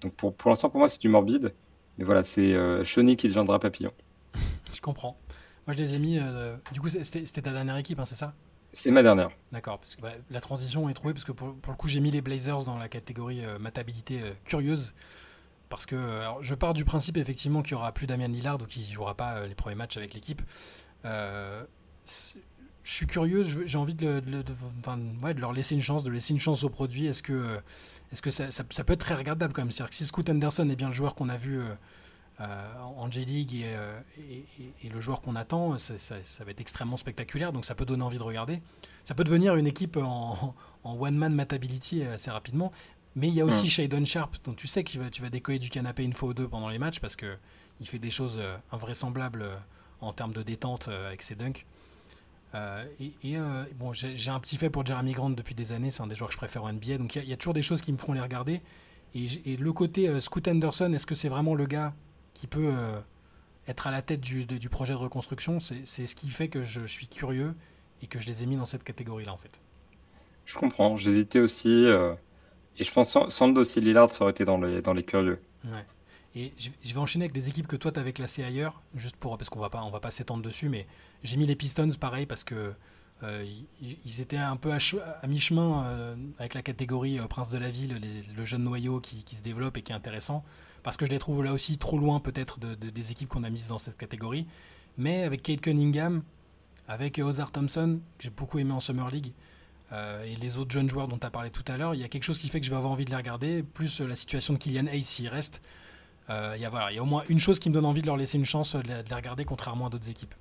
Donc 0.00 0.14
pour, 0.14 0.34
pour 0.34 0.50
l'instant, 0.50 0.68
pour 0.68 0.78
moi, 0.78 0.88
c'est 0.88 1.00
du 1.00 1.08
morbide. 1.08 1.54
Mais 1.96 2.04
voilà, 2.04 2.24
c'est 2.24 2.54
euh, 2.54 2.82
qui 2.82 3.28
deviendra 3.28 3.60
papillon. 3.60 3.92
je 4.72 4.80
comprends. 4.80 5.16
Moi, 5.66 5.74
je 5.76 5.82
les 5.82 5.94
ai 5.94 5.98
mis. 5.98 6.18
Euh, 6.18 6.56
du 6.72 6.80
coup, 6.80 6.88
c'était 6.88 7.42
ta 7.42 7.52
dernière 7.52 7.76
équipe, 7.76 7.98
hein, 7.98 8.04
c'est 8.04 8.16
ça? 8.16 8.34
C'est 8.72 8.90
ma 8.90 9.04
dernière. 9.04 9.30
D'accord, 9.52 9.78
parce 9.78 9.94
que 9.94 10.02
bah, 10.02 10.12
la 10.30 10.40
transition 10.40 10.88
est 10.88 10.94
trouvée, 10.94 11.14
parce 11.14 11.24
que 11.24 11.32
pour, 11.32 11.54
pour 11.54 11.72
le 11.72 11.76
coup, 11.76 11.86
j'ai 11.86 12.00
mis 12.00 12.10
les 12.10 12.20
Blazers 12.20 12.64
dans 12.64 12.76
la 12.76 12.88
catégorie 12.88 13.44
euh, 13.44 13.58
matabilité 13.58 14.20
euh, 14.20 14.32
curieuse. 14.44 14.92
Parce 15.68 15.86
que 15.86 15.96
alors, 15.96 16.42
je 16.42 16.54
pars 16.54 16.74
du 16.74 16.84
principe, 16.84 17.16
effectivement, 17.16 17.62
qu'il 17.62 17.76
n'y 17.76 17.80
aura 17.80 17.92
plus 17.92 18.06
Damien 18.06 18.28
Lillard 18.28 18.60
ou 18.60 18.66
qu'il 18.66 18.82
ne 18.82 18.92
jouera 18.92 19.14
pas 19.14 19.46
les 19.46 19.54
premiers 19.54 19.76
matchs 19.76 19.96
avec 19.96 20.14
l'équipe 20.14 20.42
je 22.84 22.92
suis 22.92 23.06
curieux, 23.06 23.42
j'ai 23.42 23.78
envie 23.78 23.94
de, 23.94 24.20
de, 24.20 25.40
leur 25.40 25.52
laisser 25.52 25.74
une 25.74 25.80
chance, 25.80 26.04
de 26.04 26.10
laisser 26.10 26.34
une 26.34 26.40
chance 26.40 26.64
au 26.64 26.68
produit. 26.68 27.06
Est-ce 27.06 27.22
que, 27.22 27.58
est 28.12 28.16
-ce 28.16 28.22
que 28.22 28.30
ça, 28.30 28.50
ça, 28.50 28.62
peut 28.62 28.92
être 28.92 29.00
très 29.00 29.14
regardable 29.14 29.54
quand 29.54 29.62
même? 29.62 29.70
C'est-à-dire 29.70 29.90
que 29.90 29.96
si 29.96 30.04
Scoot 30.04 30.28
Anderson 30.28 30.68
est 30.68 30.76
bien 30.76 30.88
le 30.88 30.94
joueur 30.94 31.14
qu'on 31.14 31.30
a 31.30 31.38
vu 31.38 31.60
euh, 31.60 31.74
euh, 32.40 32.78
en 32.96 33.10
J-League 33.10 33.62
euh, 33.64 33.98
et, 34.18 34.44
et, 34.84 34.88
le 34.90 35.00
joueur 35.00 35.22
qu'on 35.22 35.34
attend, 35.34 35.78
ça, 35.78 36.16
va 36.44 36.50
être 36.50 36.60
extrêmement 36.60 36.98
spectaculaire, 36.98 37.54
donc 37.54 37.64
ça 37.64 37.74
peut 37.74 37.86
donner 37.86 38.04
envie 38.04 38.18
de 38.18 38.22
regarder. 38.22 38.60
Ça 39.02 39.14
peut 39.14 39.24
devenir 39.24 39.56
une 39.56 39.66
équipe 39.66 39.96
en, 39.96 40.54
one-man 40.84 41.34
matability 41.34 42.02
assez 42.02 42.30
rapidement. 42.30 42.70
Mais 43.16 43.28
il 43.28 43.34
y 43.34 43.40
a 43.40 43.46
aussi 43.46 43.70
Shadon 43.70 44.04
Sharp, 44.04 44.36
dont 44.44 44.54
tu 44.54 44.66
sais 44.66 44.84
que 44.84 45.08
tu 45.08 45.22
vas 45.22 45.30
décoller 45.30 45.58
du 45.58 45.70
canapé 45.70 46.02
une 46.02 46.12
fois 46.12 46.30
ou 46.30 46.34
deux 46.34 46.48
pendant 46.48 46.68
les 46.68 46.78
matchs 46.78 46.98
parce 46.98 47.16
qu'il 47.16 47.38
fait 47.84 48.00
des 48.00 48.10
choses 48.10 48.40
invraisemblables 48.72 49.46
en 50.00 50.12
termes 50.12 50.32
de 50.32 50.42
détente 50.42 50.88
avec 50.88 51.22
ses 51.22 51.36
dunks. 51.36 51.64
Euh, 52.54 52.84
et, 53.00 53.36
euh, 53.36 53.64
bon, 53.74 53.92
j'ai 53.92 54.30
un 54.30 54.38
petit 54.38 54.56
fait 54.56 54.70
pour 54.70 54.86
Jeremy 54.86 55.12
Grant 55.12 55.30
depuis 55.30 55.54
des 55.54 55.72
années, 55.72 55.90
c'est 55.90 56.02
un 56.02 56.06
des 56.06 56.14
joueurs 56.14 56.28
que 56.28 56.34
je 56.34 56.38
préfère 56.38 56.64
en 56.64 56.72
NBA, 56.72 56.98
donc 56.98 57.16
il 57.16 57.24
y, 57.24 57.32
a 57.32 57.36
toujours 57.36 57.54
des 57.54 57.62
choses 57.62 57.80
qui 57.80 57.92
me 57.92 57.98
feront 57.98 58.12
les 58.12 58.20
regarder. 58.20 58.60
Et, 59.14 59.56
le 59.56 59.72
côté 59.72 60.08
euh, 60.08 60.20
Scoot 60.20 60.46
Anderson, 60.46 60.92
est-ce 60.92 61.06
que 61.06 61.14
c'est 61.14 61.28
vraiment 61.28 61.54
le 61.54 61.66
gars 61.66 61.94
qui 62.32 62.46
peut 62.46 62.72
être 63.68 63.86
à 63.86 63.90
la 63.90 64.02
tête 64.02 64.20
du, 64.20 64.68
projet 64.68 64.92
de 64.92 64.98
reconstruction? 64.98 65.58
C'est 65.60 66.06
ce 66.06 66.14
qui 66.14 66.30
fait 66.30 66.48
que 66.48 66.62
je, 66.62 66.86
suis 66.86 67.08
curieux 67.08 67.54
et 68.02 68.06
que 68.06 68.20
je 68.20 68.26
les 68.26 68.42
ai 68.42 68.46
mis 68.46 68.56
dans 68.56 68.66
cette 68.66 68.84
catégorie-là 68.84 69.32
en 69.32 69.36
fait. 69.36 69.60
Je 70.46 70.58
comprends. 70.58 70.96
J'hésitais 70.96 71.38
aussi. 71.38 71.86
et 71.86 72.84
je 72.84 72.92
pense 72.92 73.16
sans, 73.28 73.46
le 73.46 73.52
dossier 73.52 73.82
Lillard, 73.82 74.12
ça 74.12 74.22
aurait 74.22 74.32
été 74.32 74.44
dans 74.44 74.58
les, 74.58 74.82
dans 74.82 74.92
les 74.92 75.04
curieux. 75.04 75.40
Ouais. 75.64 75.84
Et 76.36 76.52
je 76.58 76.94
vais 76.94 77.00
enchaîner 77.00 77.26
avec 77.26 77.34
des 77.34 77.48
équipes 77.48 77.68
que 77.68 77.76
toi 77.76 77.92
tu 77.92 78.00
avais 78.00 78.12
classées 78.12 78.42
ailleurs, 78.42 78.82
juste 78.96 79.16
pour 79.16 79.38
parce 79.38 79.50
qu'on 79.50 79.60
va 79.60 79.70
pas 79.70 79.82
on 79.82 79.90
va 79.90 80.00
pas 80.00 80.10
s'étendre 80.10 80.42
dessus, 80.42 80.68
mais 80.68 80.86
j'ai 81.22 81.36
mis 81.36 81.46
les 81.46 81.54
Pistons 81.54 81.90
pareil 81.98 82.26
parce 82.26 82.42
que 82.42 82.74
euh, 83.22 83.44
ils 84.04 84.20
étaient 84.20 84.36
un 84.36 84.56
peu 84.56 84.72
à, 84.72 85.26
mi-chemin 85.26 85.84
euh, 85.84 86.16
avec 86.38 86.54
la 86.54 86.62
catégorie 86.62 87.18
euh, 87.18 87.26
Prince 87.26 87.48
de 87.48 87.58
la 87.58 87.70
ville, 87.70 88.00
le 88.36 88.44
jeune 88.44 88.64
noyau 88.64 89.00
qui, 89.00 89.24
se 89.34 89.42
développe 89.42 89.76
et 89.76 89.82
qui 89.82 89.92
est 89.92 89.94
intéressant, 89.94 90.44
parce 90.82 90.96
que 90.96 91.06
je 91.06 91.10
les 91.10 91.18
trouve 91.18 91.42
là 91.42 91.52
aussi 91.52 91.78
trop 91.78 91.96
loin 91.96 92.20
peut-être 92.20 92.58
de, 92.58 92.74
des 92.74 93.12
équipes 93.12 93.28
qu'on 93.28 93.44
a 93.44 93.50
mises 93.50 93.68
dans 93.68 93.78
cette 93.78 93.96
catégorie. 93.96 94.46
Mais 94.98 95.22
avec 95.22 95.42
Kate 95.42 95.60
Cunningham, 95.60 96.22
avec 96.88 97.18
Ozar 97.18 97.50
Thompson, 97.52 98.00
que 98.18 98.24
j'ai 98.24 98.30
beaucoup 98.30 98.58
aimé 98.58 98.72
en 98.72 98.80
Summer 98.80 99.08
League, 99.10 99.32
et 100.26 100.34
les 100.34 100.58
autres 100.58 100.72
jeunes 100.72 100.88
joueurs 100.88 101.06
dont 101.06 101.18
tu 101.18 101.26
as 101.26 101.30
parlé 101.30 101.50
tout 101.50 101.62
à 101.68 101.76
l'heure, 101.76 101.94
il 101.94 102.00
y 102.00 102.04
a 102.04 102.08
quelque 102.08 102.24
chose 102.24 102.38
qui 102.38 102.48
fait 102.48 102.58
que 102.58 102.66
je 102.66 102.70
vais 102.70 102.76
avoir 102.76 102.92
envie 102.92 103.04
de 103.04 103.10
les 103.10 103.16
regarder, 103.16 103.62
plus 103.62 104.00
la 104.00 104.16
situation 104.16 104.54
de 104.54 104.58
Kylian 104.58 104.88
Hayes 104.88 105.04
s'il 105.04 105.28
reste. 105.28 105.62
Il 106.28 106.60
y, 106.60 106.64
a, 106.64 106.70
voilà, 106.70 106.90
il 106.90 106.94
y 106.94 106.98
a 106.98 107.02
au 107.02 107.06
moins 107.06 107.22
une 107.28 107.38
chose 107.38 107.58
qui 107.58 107.68
me 107.68 107.74
donne 107.74 107.84
envie 107.84 108.00
de 108.00 108.06
leur 108.06 108.16
laisser 108.16 108.38
une 108.38 108.46
chance 108.46 108.76
de 108.76 108.88
les 108.88 109.14
regarder 109.14 109.44
contrairement 109.44 109.86
à 109.86 109.90
d'autres 109.90 110.08
équipes. 110.08 110.34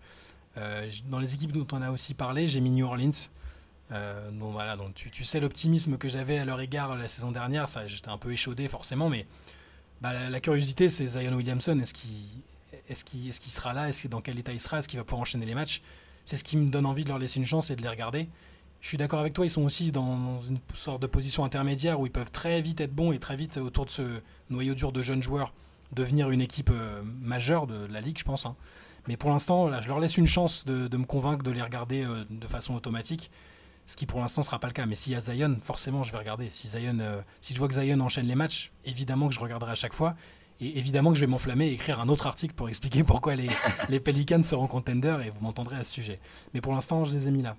Euh, 0.58 0.90
dans 1.10 1.20
les 1.20 1.34
équipes 1.34 1.52
dont 1.52 1.68
on 1.72 1.82
a 1.82 1.92
aussi 1.92 2.14
parlé, 2.14 2.48
j'ai 2.48 2.60
mis 2.60 2.72
New 2.72 2.86
Orleans. 2.86 3.12
Euh, 3.92 4.32
donc 4.32 4.54
voilà, 4.54 4.78
donc 4.78 4.94
tu, 4.94 5.24
sais 5.24 5.40
l'optimisme 5.40 5.98
que 5.98 6.08
j'avais 6.08 6.38
à 6.38 6.46
leur 6.46 6.60
égard 6.62 6.96
la 6.96 7.08
saison 7.08 7.32
dernière, 7.32 7.68
ça 7.68 7.86
j'étais 7.86 8.10
un 8.10 8.18
peu 8.18 8.32
échaudé 8.32 8.68
forcément, 8.68 9.10
mais 9.10 9.28
bah, 10.02 10.30
la, 10.30 10.40
curiosité 10.40 10.90
c'est 10.90 11.08
Zion 11.08 11.34
Williamson, 11.34 11.78
est-ce 11.80 11.94
qu'il 11.94 13.28
est 13.28 13.28
est 13.30 13.52
sera 13.52 13.74
là, 13.74 13.90
est-ce 13.90 14.08
dans 14.08 14.22
quel 14.22 14.40
état 14.40 14.54
il 14.54 14.60
sera, 14.60 14.80
est-ce 14.80 14.88
qu'il 14.88 14.98
va 14.98 15.04
pouvoir 15.04 15.22
enchaîner 15.22 15.46
les 15.46 15.54
matchs? 15.54 15.82
C'est 16.26 16.38
ce 16.38 16.44
qui 16.44 16.56
me 16.56 16.72
donne 16.72 16.86
envie 16.86 17.04
de 17.04 17.10
leur 17.10 17.20
laisser 17.20 17.40
une 17.40 17.46
chance 17.46 17.70
et 17.70 17.76
de 17.76 17.82
les 17.82 17.90
regarder. 17.90 18.30
Je 18.80 18.88
suis 18.88 18.98
d'accord 18.98 19.20
avec 19.20 19.34
toi, 19.34 19.46
ils 19.46 19.50
sont 19.50 19.64
aussi 19.64 19.92
dans, 19.92 20.40
une 20.50 20.60
sorte 20.76 21.02
de 21.02 21.08
position 21.08 21.44
intermédiaire 21.44 22.00
où 22.00 22.06
ils 22.06 22.12
peuvent 22.12 22.32
très 22.32 22.62
vite 22.62 22.82
être 22.82 22.94
bons 22.94 23.12
et 23.12 23.20
très 23.20 23.36
vite 23.36 23.58
autour 23.58 23.86
de 23.86 23.92
ce 23.92 24.22
noyau 24.50 24.76
dur 24.76 24.92
de 24.92 25.02
jeunes 25.02 25.22
joueurs 25.22 25.54
devenir 25.94 26.30
une 26.30 26.42
équipe 26.42 26.70
euh, 26.72 27.02
majeure 27.22 27.68
de 27.68 27.86
la 27.86 28.02
ligue, 28.02 28.18
je 28.18 28.24
pense. 28.24 28.46
Hein. 28.46 28.56
Mais 29.08 29.18
pour 29.18 29.30
l'instant, 29.30 29.82
je 29.82 29.88
leur 29.88 30.00
laisse 30.00 30.18
une 30.18 30.28
chance 30.28 30.66
de, 30.66 30.98
me 30.98 31.06
convaincre 31.06 31.44
de 31.44 31.52
les 31.52 31.62
regarder 31.62 32.04
euh, 32.04 32.24
de 32.30 32.48
façon 32.48 32.74
automatique. 32.74 33.32
Ce 33.86 33.98
qui 33.98 34.06
pour 34.06 34.22
l'instant 34.22 34.42
ne 34.42 34.46
sera 34.46 34.60
pas 34.60 34.68
le 34.68 34.74
cas. 34.74 34.86
Mais 34.86 34.96
s'il 34.96 35.12
y 35.12 35.16
a 35.16 35.20
Zion, 35.20 35.58
forcément, 35.62 36.04
je 36.04 36.12
vais 36.12 36.18
regarder. 36.18 36.50
Si, 36.50 36.70
Zion, 36.70 37.00
euh, 37.00 37.22
si 37.42 37.54
je 37.54 37.60
vois 37.60 37.68
que 37.68 37.74
Zion 37.74 38.00
enchaîne 38.00 38.28
les 38.28 38.36
matchs, 38.36 38.72
évidemment 38.86 39.28
que 39.28 39.34
je 39.34 39.42
regarderai 39.42 39.72
à 39.72 39.76
chaque 39.76 39.94
fois. 39.94 40.16
Et 40.62 40.78
évidemment 40.78 41.12
que 41.12 41.18
je 41.18 41.22
vais 41.22 41.28
m'enflammer 41.28 41.68
et 41.68 41.74
écrire 41.74 42.00
un 42.00 42.08
autre 42.08 42.28
article 42.28 42.54
pour 42.54 42.70
expliquer 42.70 43.04
pourquoi 43.04 43.36
les, 43.36 43.50
les 43.90 44.00
Pelicans 44.00 44.42
seront 44.42 44.68
contenders 44.68 45.22
et 45.22 45.30
vous 45.30 45.42
m'entendrez 45.42 45.76
à 45.76 45.84
ce 45.84 45.92
sujet. 45.92 46.20
Mais 46.54 46.62
pour 46.62 46.74
l'instant, 46.74 47.04
je 47.04 47.14
les 47.14 47.28
ai 47.28 47.32
mis 47.32 47.42
là. 47.42 47.58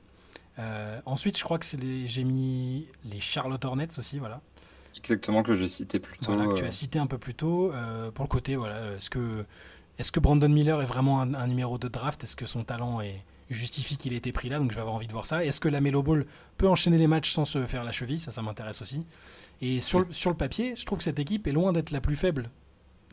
Ensuite, 1.04 1.36
je 1.36 1.44
crois 1.44 1.58
que 1.58 1.66
c'est 1.66 1.78
j'ai 2.06 2.24
mis 2.24 2.86
les 3.04 3.18
Charlotte 3.18 3.62
Hornets 3.64 3.98
aussi, 3.98 4.18
voilà. 4.18 4.40
Exactement, 5.04 5.42
que 5.42 5.54
je 5.54 5.66
citais 5.66 6.00
plus 6.00 6.18
tôt. 6.18 6.32
Voilà, 6.32 6.46
que 6.46 6.58
tu 6.58 6.64
as 6.64 6.70
cité 6.70 6.98
un 6.98 7.06
peu 7.06 7.18
plus 7.18 7.34
tôt. 7.34 7.72
pour 8.14 8.24
le 8.24 8.28
côté, 8.28 8.56
voilà, 8.56 8.96
est-ce 8.96 9.10
que 9.10 9.44
est-ce 9.98 10.10
que 10.10 10.18
Brandon 10.18 10.48
Miller 10.48 10.82
est 10.82 10.86
vraiment 10.86 11.20
un, 11.20 11.46
numéro 11.46 11.78
de 11.78 11.86
draft? 11.88 12.24
Est-ce 12.24 12.34
que 12.34 12.46
son 12.46 12.64
talent 12.64 12.98
justifie 13.48 13.96
qu'il 13.96 14.12
ait 14.12 14.16
été 14.16 14.32
pris 14.32 14.48
là? 14.48 14.58
Donc 14.58 14.70
je 14.70 14.74
vais 14.74 14.80
avoir 14.80 14.96
envie 14.96 15.06
de 15.06 15.12
voir 15.12 15.26
ça. 15.26 15.44
Est-ce 15.44 15.60
que 15.60 15.68
la 15.68 15.80
Melo 15.80 16.02
Ball 16.02 16.26
peut 16.56 16.68
enchaîner 16.68 16.98
les 16.98 17.06
matchs 17.06 17.30
sans 17.30 17.44
se 17.44 17.64
faire 17.66 17.84
la 17.84 17.92
cheville? 17.92 18.18
Ça, 18.18 18.32
ça 18.32 18.42
m'intéresse 18.42 18.82
aussi. 18.82 19.06
Et 19.60 19.80
sur, 19.80 20.00
le 20.00 20.34
papier, 20.34 20.74
je 20.76 20.84
trouve 20.84 20.98
que 20.98 21.04
cette 21.04 21.20
équipe 21.20 21.46
est 21.46 21.52
loin 21.52 21.72
d'être 21.72 21.92
la 21.92 22.00
plus 22.00 22.16
faible 22.16 22.50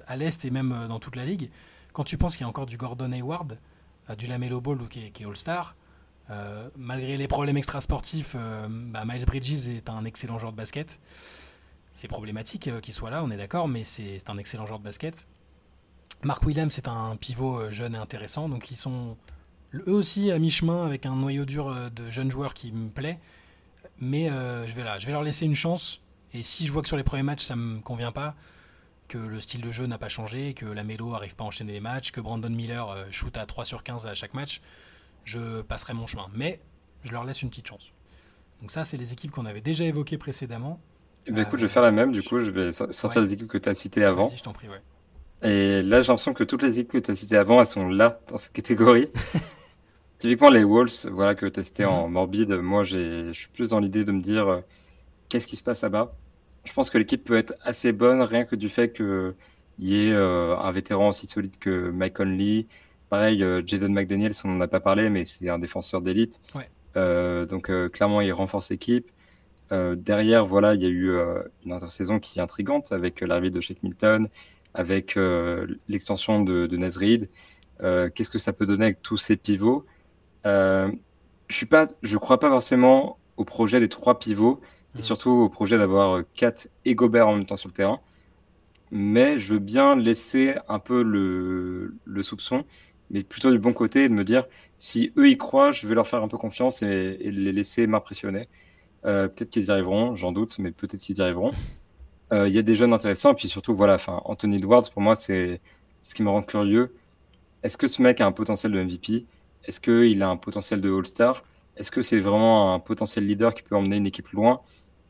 à 0.07 0.17
l'Est 0.17 0.43
et 0.43 0.49
même 0.49 0.71
euh, 0.71 0.87
dans 0.87 0.99
toute 0.99 1.15
la 1.15 1.23
ligue. 1.23 1.51
Quand 1.93 2.03
tu 2.03 2.17
penses 2.17 2.35
qu'il 2.35 2.43
y 2.43 2.45
a 2.45 2.49
encore 2.49 2.65
du 2.65 2.77
Gordon 2.77 3.11
Hayward, 3.11 3.59
euh, 4.09 4.15
du 4.15 4.25
Lamelo 4.25 4.59
Ball 4.59 4.79
qui 4.89 4.99
est, 5.01 5.25
All-Star, 5.25 5.75
euh, 6.31 6.67
malgré 6.75 7.15
les 7.17 7.27
problèmes 7.27 7.57
extrasportifs, 7.57 8.35
bah, 8.69 9.03
Miles 9.05 9.25
Bridges 9.25 9.67
est 9.67 9.89
un 9.89 10.03
excellent 10.05 10.39
joueur 10.39 10.51
de 10.51 10.57
basket. 10.57 10.99
C'est 12.01 12.07
problématique 12.07 12.67
qu'il 12.81 12.95
soit 12.95 13.11
là, 13.11 13.23
on 13.23 13.29
est 13.29 13.37
d'accord, 13.37 13.67
mais 13.67 13.83
c'est 13.83 14.27
un 14.27 14.39
excellent 14.39 14.65
joueur 14.65 14.79
de 14.79 14.83
basket. 14.83 15.27
Mark 16.23 16.43
Williams 16.43 16.73
c'est 16.73 16.87
un 16.87 17.15
pivot 17.15 17.59
euh, 17.59 17.69
jeune 17.69 17.93
et 17.93 17.97
intéressant, 17.99 18.49
donc 18.49 18.71
ils 18.71 18.75
sont 18.75 19.17
eux 19.75 19.93
aussi 19.93 20.31
à 20.31 20.39
mi-chemin 20.39 20.83
avec 20.83 21.05
un 21.05 21.15
noyau 21.15 21.45
dur 21.45 21.67
euh, 21.67 21.91
de 21.91 22.09
jeunes 22.09 22.31
joueurs 22.31 22.55
qui 22.55 22.71
me 22.71 22.89
plaît. 22.89 23.19
Mais 23.99 24.31
euh, 24.31 24.65
je, 24.65 24.73
vais 24.73 24.83
là, 24.83 24.97
je 24.97 25.05
vais 25.05 25.11
leur 25.11 25.21
laisser 25.21 25.45
une 25.45 25.53
chance. 25.53 26.01
Et 26.33 26.41
si 26.41 26.65
je 26.65 26.71
vois 26.71 26.81
que 26.81 26.87
sur 26.87 26.97
les 26.97 27.03
premiers 27.03 27.21
matchs 27.21 27.43
ça 27.43 27.55
me 27.55 27.81
convient 27.81 28.11
pas, 28.11 28.33
que 29.07 29.19
le 29.19 29.39
style 29.39 29.61
de 29.61 29.71
jeu 29.71 29.85
n'a 29.85 29.99
pas 29.99 30.09
changé, 30.09 30.55
que 30.55 30.65
la 30.65 30.83
Mélo 30.83 31.13
arrive 31.13 31.35
pas 31.35 31.43
à 31.43 31.47
enchaîner 31.47 31.73
les 31.73 31.81
matchs, 31.81 32.09
que 32.09 32.19
Brandon 32.19 32.49
Miller 32.49 33.05
shoot 33.11 33.37
à 33.37 33.45
3 33.45 33.63
sur 33.63 33.83
15 33.83 34.07
à 34.07 34.15
chaque 34.15 34.33
match, 34.33 34.61
je 35.23 35.61
passerai 35.61 35.93
mon 35.93 36.07
chemin. 36.07 36.25
Mais 36.33 36.61
je 37.03 37.11
leur 37.11 37.25
laisse 37.25 37.43
une 37.43 37.51
petite 37.51 37.67
chance. 37.67 37.93
Donc 38.59 38.71
ça, 38.71 38.85
c'est 38.85 38.97
les 38.97 39.13
équipes 39.13 39.29
qu'on 39.29 39.45
avait 39.45 39.61
déjà 39.61 39.85
évoquées 39.85 40.17
précédemment. 40.17 40.79
Eh 41.27 41.31
ben, 41.31 41.43
écoute, 41.43 41.59
je 41.59 41.65
vais 41.65 41.71
faire 41.71 41.83
la 41.83 41.91
même, 41.91 42.11
du 42.11 42.23
coup, 42.23 42.39
je 42.39 42.49
vais 42.51 42.73
sortir 42.73 43.21
les 43.21 43.33
équipes 43.33 43.47
que 43.47 43.57
tu 43.57 43.69
as 43.69 43.75
citées 43.75 44.03
avant. 44.03 44.29
je 44.29 44.41
t'en 44.41 44.53
prie, 44.53 44.67
ouais. 44.67 44.81
Et 45.43 45.81
là, 45.81 46.01
j'ai 46.01 46.07
l'impression 46.07 46.33
que 46.33 46.43
toutes 46.43 46.61
les 46.61 46.79
équipes 46.79 46.93
que 46.93 46.97
tu 46.99 47.11
as 47.11 47.15
citées 47.15 47.37
avant, 47.37 47.59
elles 47.59 47.67
sont 47.67 47.87
là, 47.87 48.19
dans 48.27 48.37
cette 48.37 48.53
catégorie. 48.53 49.07
Typiquement, 50.19 50.49
les 50.49 50.63
Wolves, 50.63 51.09
voilà, 51.11 51.33
que 51.33 51.47
tu 51.47 51.59
as 51.59 51.63
cité 51.63 51.85
en 51.85 52.07
mhm. 52.07 52.13
morbide, 52.13 52.51
moi, 52.51 52.83
je 52.83 53.31
suis 53.33 53.47
plus 53.47 53.69
dans 53.69 53.79
l'idée 53.79 54.05
de 54.05 54.11
me 54.11 54.21
dire 54.21 54.47
euh, 54.47 54.61
qu'est-ce 55.29 55.47
qui 55.47 55.55
se 55.55 55.63
passe 55.63 55.81
là-bas? 55.81 56.13
Je 56.63 56.73
pense 56.73 56.91
que 56.91 56.99
l'équipe 56.99 57.23
peut 57.23 57.37
être 57.37 57.55
assez 57.63 57.91
bonne, 57.91 58.21
rien 58.21 58.45
que 58.45 58.55
du 58.55 58.69
fait 58.69 58.93
qu'il 58.93 59.33
y 59.79 60.07
ait 60.07 60.11
euh, 60.11 60.55
un 60.57 60.71
vétéran 60.71 61.09
aussi 61.09 61.25
solide 61.25 61.57
que 61.57 61.89
Mike 61.89 62.17
Conley. 62.17 62.67
Pareil, 63.09 63.43
euh, 63.43 63.63
Jaden 63.65 63.91
McDaniels, 63.91 64.33
on 64.43 64.49
n'en 64.49 64.61
a 64.61 64.67
pas 64.67 64.79
parlé, 64.79 65.09
mais 65.09 65.25
c'est 65.25 65.49
un 65.49 65.57
défenseur 65.57 66.01
d'élite. 66.01 66.39
donc, 66.95 67.71
clairement, 67.91 68.21
il 68.21 68.31
renforce 68.31 68.69
l'équipe. 68.69 69.09
Derrière, 69.71 70.45
voilà, 70.45 70.75
il 70.75 70.81
y 70.81 70.85
a 70.85 70.89
eu 70.89 71.11
une 71.65 71.71
intersaison 71.71 72.19
qui 72.19 72.39
est 72.39 72.41
intrigante 72.41 72.91
avec 72.91 73.21
l'arrivée 73.21 73.51
de 73.51 73.61
Shake 73.61 73.83
Milton, 73.83 74.27
avec 74.73 75.17
euh, 75.17 75.67
l'extension 75.87 76.43
de, 76.43 76.67
de 76.67 77.27
euh, 77.83 78.09
Qu'est-ce 78.13 78.29
que 78.29 78.39
ça 78.39 78.53
peut 78.53 78.65
donner 78.65 78.85
avec 78.85 79.01
tous 79.01 79.17
ces 79.17 79.37
pivots? 79.37 79.85
Euh, 80.45 80.91
Je 81.49 81.65
ne 81.65 82.17
crois 82.17 82.39
pas 82.39 82.49
forcément 82.49 83.17
au 83.37 83.43
projet 83.43 83.79
des 83.79 83.89
trois 83.89 84.19
pivots 84.19 84.61
et 84.95 84.99
mmh. 84.99 85.01
surtout 85.01 85.31
au 85.31 85.49
projet 85.49 85.77
d'avoir 85.77 86.23
Kat 86.35 86.53
et 86.85 86.95
Gobert 86.95 87.27
en 87.27 87.35
même 87.35 87.45
temps 87.45 87.57
sur 87.57 87.69
le 87.69 87.73
terrain. 87.73 87.99
Mais 88.91 89.39
je 89.39 89.53
veux 89.53 89.59
bien 89.59 89.95
laisser 89.95 90.55
un 90.67 90.79
peu 90.79 91.01
le, 91.01 92.23
soupçon, 92.23 92.65
mais 93.09 93.23
plutôt 93.23 93.51
du 93.51 93.59
bon 93.59 93.73
côté, 93.73 94.09
de 94.09 94.13
me 94.13 94.25
dire 94.25 94.45
si 94.77 95.13
eux 95.17 95.29
y 95.29 95.37
croient, 95.37 95.71
je 95.71 95.87
vais 95.87 95.95
leur 95.95 96.07
faire 96.07 96.21
un 96.21 96.27
peu 96.27 96.37
confiance 96.37 96.81
et, 96.81 97.17
les 97.19 97.51
laisser 97.53 97.87
m'impressionner. 97.87 98.49
Peut-être 99.03 99.49
qu'ils 99.49 99.65
y 99.65 99.71
arriveront, 99.71 100.15
j'en 100.15 100.31
doute, 100.31 100.59
mais 100.59 100.71
peut-être 100.71 101.01
qu'ils 101.01 101.17
y 101.17 101.21
arriveront. 101.21 101.51
Euh, 102.33 102.47
il 102.47 102.53
y 102.53 102.57
a 102.57 102.61
des 102.61 102.75
jeunes 102.75 102.93
intéressants. 102.93 103.31
Et 103.31 103.35
puis 103.35 103.47
surtout, 103.47 103.75
voilà, 103.75 103.95
enfin, 103.95 104.21
Anthony 104.25 104.57
Edwards, 104.57 104.89
pour 104.91 105.01
moi, 105.01 105.15
c'est 105.15 105.61
ce 106.03 106.15
qui 106.15 106.23
me 106.23 106.29
rend 106.29 106.41
curieux. 106.41 106.95
Est-ce 107.63 107.77
que 107.77 107.87
ce 107.87 108.01
mec 108.01 108.21
a 108.21 108.25
un 108.25 108.31
potentiel 108.31 108.71
de 108.71 108.81
MVP 108.81 109.25
Est-ce 109.65 109.79
qu'il 109.79 110.23
a 110.23 110.29
un 110.29 110.37
potentiel 110.37 110.81
de 110.81 110.91
All-Star? 110.93 111.43
Est-ce 111.77 111.91
que 111.91 112.01
c'est 112.01 112.19
vraiment 112.19 112.73
un 112.73 112.79
potentiel 112.79 113.27
leader 113.27 113.53
qui 113.53 113.63
peut 113.63 113.75
emmener 113.75 113.97
une 113.97 114.07
équipe 114.07 114.29
loin? 114.29 114.61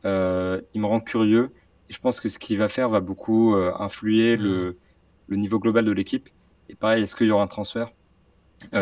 Euh, 0.05 0.61
Il 0.73 0.81
me 0.81 0.87
rend 0.87 0.99
curieux. 0.99 1.51
Et 1.89 1.93
je 1.93 1.99
pense 1.99 2.19
que 2.19 2.29
ce 2.29 2.39
qu'il 2.39 2.57
va 2.57 2.69
faire 2.69 2.89
va 2.89 3.01
beaucoup 3.01 3.55
euh, 3.55 3.73
influer 3.79 4.37
mm. 4.37 4.41
le, 4.41 4.77
le, 5.27 5.37
niveau 5.37 5.59
global 5.59 5.85
de 5.85 5.91
l'équipe. 5.91 6.29
Et 6.69 6.75
pareil, 6.75 7.03
est-ce 7.03 7.15
qu'il 7.15 7.27
y 7.27 7.31
aura 7.31 7.43
un 7.43 7.47
transfert? 7.47 7.91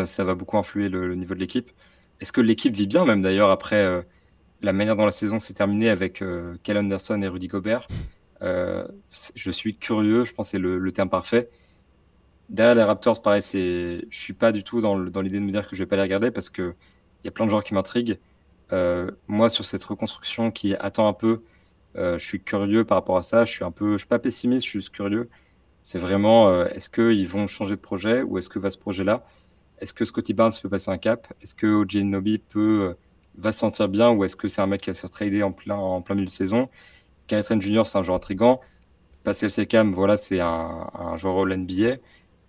Ça 0.05 0.25
va 0.25 0.35
beaucoup 0.35 0.57
influer 0.57 0.89
le, 0.89 1.07
le 1.07 1.15
niveau 1.15 1.33
de 1.35 1.39
l'équipe. 1.39 1.71
Est-ce 2.19 2.33
que 2.33 2.41
l'équipe 2.41 2.75
vit 2.75 2.85
bien, 2.85 3.05
même 3.05 3.21
d'ailleurs, 3.21 3.49
après 3.49 4.05
la 4.61 4.73
manière 4.73 4.95
dont 4.95 5.05
la 5.05 5.11
saison 5.11 5.39
s'est 5.39 5.53
terminée 5.53 5.89
avec 5.89 6.23
Kel 6.63 6.77
Anderson 6.77 7.21
et 7.21 7.27
Rudy 7.27 7.47
Gobert 7.47 7.87
euh, 8.41 8.87
je 9.35 9.51
suis 9.51 9.75
curieux, 9.75 10.23
je 10.23 10.33
pense 10.33 10.47
que 10.47 10.51
c'est 10.51 10.59
le, 10.59 10.91
terme 10.91 11.09
parfait. 11.09 11.49
Derrière 12.49 12.75
les 12.75 12.83
Raptors, 12.83 13.21
pareil, 13.21 13.41
je 13.43 14.01
suis 14.11 14.33
pas 14.33 14.51
du 14.51 14.63
tout 14.63 14.81
dans, 14.81 14.97
l'idée 14.97 15.39
de 15.39 15.45
me 15.45 15.51
dire 15.51 15.67
que 15.67 15.75
je 15.75 15.83
vais 15.83 15.87
pas 15.87 15.97
les 15.97 16.01
regarder 16.03 16.31
parce 16.31 16.49
que 16.49 16.73
il 17.23 17.25
y 17.25 17.27
a 17.27 17.31
plein 17.31 17.45
de 17.45 17.49
joueurs 17.49 17.63
qui 17.63 17.73
m'intriguent. 17.73 18.19
Euh, 18.71 19.11
moi, 19.27 19.49
sur 19.49 19.65
cette 19.65 19.83
reconstruction 19.83 20.51
qui 20.51 20.75
attend 20.75 21.07
un 21.07 21.13
peu, 21.13 21.43
euh, 21.97 22.17
je 22.17 22.25
suis 22.25 22.41
curieux 22.41 22.85
par 22.85 22.97
rapport 22.97 23.17
à 23.17 23.21
ça. 23.21 23.45
Je 23.45 23.51
suis 23.51 23.65
un 23.65 23.71
peu, 23.71 23.93
je 23.93 23.99
suis 23.99 24.07
pas 24.07 24.19
pessimiste, 24.19 24.63
je 24.65 24.69
suis 24.69 24.79
juste 24.79 24.91
curieux. 24.91 25.29
C'est 25.83 25.99
vraiment, 25.99 26.65
est-ce 26.65 26.89
qu'ils 26.89 27.27
vont 27.27 27.47
changer 27.47 27.75
de 27.75 27.81
projet 27.81 28.21
ou 28.21 28.37
est-ce 28.37 28.49
que 28.49 28.59
va 28.59 28.69
ce 28.71 28.77
projet-là? 28.77 29.25
Est-ce 29.79 29.93
que 29.93 30.05
Scotty 30.05 30.33
Barnes 30.33 30.53
peut 30.61 30.69
passer 30.69 30.91
un 30.91 30.97
cap? 30.97 31.27
Est-ce 31.41 31.55
que 31.55 31.67
OJ 31.67 31.97
Nobi 31.97 32.37
peut 32.37 32.95
va 33.39 33.51
se 33.51 33.59
sentir 33.59 33.87
bien 33.87 34.11
ou 34.11 34.23
est-ce 34.23 34.35
que 34.35 34.47
c'est 34.47 34.61
un 34.61 34.67
mec 34.67 34.81
qui 34.81 34.89
va 34.89 34.93
se 34.93 35.01
faire 35.01 35.09
trader 35.09 35.43
en 35.43 35.51
plein 35.51 35.75
en 35.75 36.01
plein 36.01 36.15
milieu 36.15 36.27
de 36.27 36.31
saison? 36.31 36.69
Kenneth 37.27 37.45
Trent 37.45 37.61
Jr., 37.61 37.83
c'est 37.85 37.97
un 37.97 38.03
joueur 38.03 38.17
intrigant. 38.17 38.59
Pascal 39.23 39.51
Sekam, 39.51 39.93
voilà, 39.93 40.17
c'est 40.17 40.39
un, 40.39 41.15
joueur 41.15 41.39
All 41.39 41.57
NBA. 41.57 41.97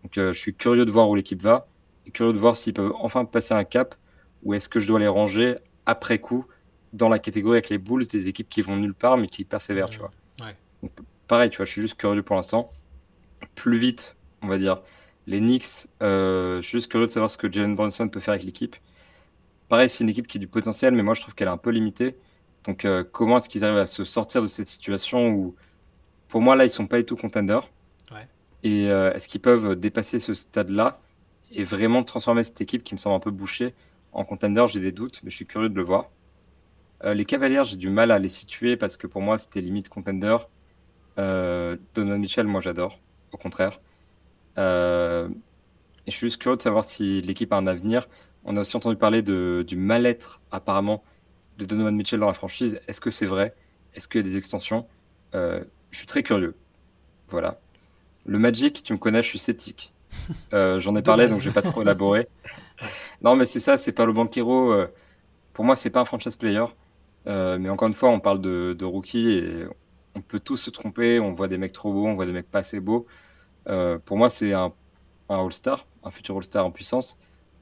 Donc, 0.02 0.18
euh, 0.18 0.32
je 0.32 0.38
suis 0.38 0.54
curieux 0.54 0.86
de 0.86 0.90
voir 0.90 1.08
où 1.08 1.14
l'équipe 1.14 1.42
va 1.42 1.68
et 2.06 2.10
curieux 2.10 2.32
de 2.32 2.38
voir 2.38 2.56
s'ils 2.56 2.72
peuvent 2.72 2.92
enfin 3.00 3.24
passer 3.24 3.54
un 3.54 3.64
cap 3.64 3.94
ou 4.42 4.54
est-ce 4.54 4.68
que 4.68 4.80
je 4.80 4.86
dois 4.86 4.98
les 4.98 5.08
ranger 5.08 5.56
après 5.84 6.18
coup 6.18 6.46
dans 6.92 7.08
la 7.08 7.18
catégorie 7.18 7.56
avec 7.56 7.68
les 7.68 7.78
Bulls 7.78 8.06
des 8.06 8.28
équipes 8.28 8.48
qui 8.48 8.62
vont 8.62 8.76
nulle 8.76 8.94
part 8.94 9.16
mais 9.18 9.28
qui 9.28 9.44
persévèrent, 9.44 9.90
tu 9.90 9.98
vois. 9.98 10.12
pareil, 11.28 11.50
tu 11.50 11.58
vois, 11.58 11.66
je 11.66 11.72
suis 11.72 11.82
juste 11.82 11.96
curieux 11.96 12.22
pour 12.22 12.36
l'instant. 12.36 12.70
Plus 13.54 13.78
vite, 13.78 14.16
on 14.42 14.48
va 14.48 14.58
dire. 14.58 14.82
Les 15.26 15.38
Knicks, 15.38 15.88
euh, 16.02 16.56
je 16.56 16.66
suis 16.66 16.78
juste 16.78 16.90
curieux 16.90 17.06
de 17.06 17.12
savoir 17.12 17.30
ce 17.30 17.36
que 17.36 17.50
Jalen 17.52 17.76
Brunson 17.76 18.08
peut 18.08 18.20
faire 18.20 18.32
avec 18.32 18.44
l'équipe. 18.44 18.76
Pareil, 19.70 19.88
c'est 19.88 20.04
une 20.04 20.10
équipe 20.10 20.26
qui 20.26 20.36
a 20.36 20.40
du 20.40 20.48
potentiel, 20.48 20.94
mais 20.94 21.02
moi 21.02 21.14
je 21.14 21.22
trouve 21.22 21.34
qu'elle 21.34 21.48
est 21.48 21.50
un 21.50 21.56
peu 21.56 21.70
limitée. 21.70 22.16
Donc, 22.64 22.86
comment 23.12 23.38
est-ce 23.38 23.48
qu'ils 23.48 23.64
arrivent 23.64 23.78
à 23.78 23.86
se 23.86 24.04
sortir 24.04 24.42
de 24.42 24.46
cette 24.46 24.68
situation 24.68 25.30
où, 25.30 25.54
pour 26.28 26.42
moi, 26.42 26.54
là, 26.56 26.66
ils 26.66 26.70
sont 26.70 26.86
pas 26.86 26.98
du 26.98 27.06
tout 27.06 27.16
contenders? 27.16 27.70
Et 28.62 28.84
est-ce 28.84 29.28
qu'ils 29.28 29.40
peuvent 29.40 29.76
dépasser 29.76 30.18
ce 30.18 30.34
stade-là 30.34 31.00
et 31.52 31.64
vraiment 31.64 32.02
transformer 32.02 32.44
cette 32.44 32.60
équipe 32.60 32.84
qui 32.84 32.94
me 32.94 32.98
semble 32.98 33.16
un 33.16 33.20
peu 33.20 33.30
bouchée 33.30 33.72
en 34.12 34.24
contender 34.24 34.66
J'ai 34.68 34.80
des 34.80 34.92
doutes, 34.92 35.20
mais 35.22 35.30
je 35.30 35.36
suis 35.36 35.46
curieux 35.46 35.70
de 35.70 35.76
le 35.76 35.82
voir. 35.82 36.10
les 37.02 37.24
Cavaliers, 37.24 37.62
j'ai 37.64 37.78
du 37.78 37.88
mal 37.88 38.10
à 38.10 38.18
les 38.18 38.28
situer 38.28 38.76
parce 38.76 38.98
que 38.98 39.06
pour 39.06 39.22
moi, 39.22 39.38
c'était 39.38 39.62
limite 39.62 39.88
contender. 39.88 40.36
Donovan 41.16 42.20
Mitchell, 42.20 42.46
moi, 42.46 42.60
j'adore. 42.60 42.98
Au 43.32 43.38
contraire. 43.38 43.80
Euh, 44.58 45.28
et 46.06 46.10
je 46.10 46.16
suis 46.16 46.26
juste 46.26 46.40
curieux 46.40 46.56
de 46.56 46.62
savoir 46.62 46.84
si 46.84 47.22
l'équipe 47.22 47.52
a 47.52 47.56
un 47.56 47.66
avenir. 47.66 48.08
On 48.44 48.56
a 48.56 48.60
aussi 48.60 48.76
entendu 48.76 48.96
parler 48.96 49.22
de, 49.22 49.64
du 49.66 49.76
mal-être, 49.76 50.40
apparemment, 50.50 51.04
de 51.58 51.64
Donovan 51.64 51.94
Mitchell 51.94 52.20
dans 52.20 52.26
la 52.26 52.34
franchise. 52.34 52.80
Est-ce 52.88 53.00
que 53.00 53.10
c'est 53.10 53.26
vrai? 53.26 53.54
Est-ce 53.94 54.08
qu'il 54.08 54.20
y 54.20 54.24
a 54.24 54.28
des 54.28 54.36
extensions? 54.36 54.86
Euh, 55.34 55.62
Je 55.90 55.98
suis 55.98 56.06
très 56.06 56.22
curieux. 56.22 56.56
Voilà. 57.28 57.60
Le 58.26 58.38
Magic, 58.38 58.82
tu 58.82 58.92
me 58.92 58.98
connais, 58.98 59.22
je 59.22 59.28
suis 59.28 59.38
sceptique. 59.38 59.92
Euh, 60.52 60.80
j'en 60.80 60.96
ai 60.96 61.02
parlé, 61.02 61.28
donc 61.28 61.40
je 61.40 61.48
vais 61.48 61.54
pas 61.54 61.62
trop 61.62 61.82
élaborer. 61.82 62.28
non, 63.22 63.36
mais 63.36 63.44
c'est 63.44 63.60
ça, 63.60 63.76
c'est 63.76 63.92
pas 63.92 64.06
le 64.06 64.12
banquero. 64.12 64.74
pour 65.52 65.64
moi, 65.64 65.76
c'est 65.76 65.90
pas 65.90 66.00
un 66.00 66.04
franchise 66.04 66.36
player. 66.36 66.64
mais 67.26 67.68
encore 67.68 67.88
une 67.88 67.94
fois, 67.94 68.10
on 68.10 68.20
parle 68.20 68.40
de, 68.40 68.74
de 68.78 68.84
rookie 68.84 69.30
et 69.32 69.66
on 70.16 70.20
peut 70.22 70.40
tous 70.40 70.56
se 70.56 70.70
tromper. 70.70 71.20
On 71.20 71.32
voit 71.32 71.48
des 71.48 71.58
mecs 71.58 71.72
trop 71.72 71.92
beaux, 71.92 72.06
on 72.06 72.14
voit 72.14 72.26
des 72.26 72.32
mecs 72.32 72.50
pas 72.50 72.60
assez 72.60 72.80
beaux. 72.80 73.06
pour 74.04 74.16
moi, 74.16 74.30
c'est 74.30 74.52
un 74.52 74.72
un 75.30 75.44
All-Star, 75.44 75.86
un 76.02 76.10
futur 76.10 76.36
All-Star 76.36 76.66
en 76.66 76.70
puissance. 76.70 77.18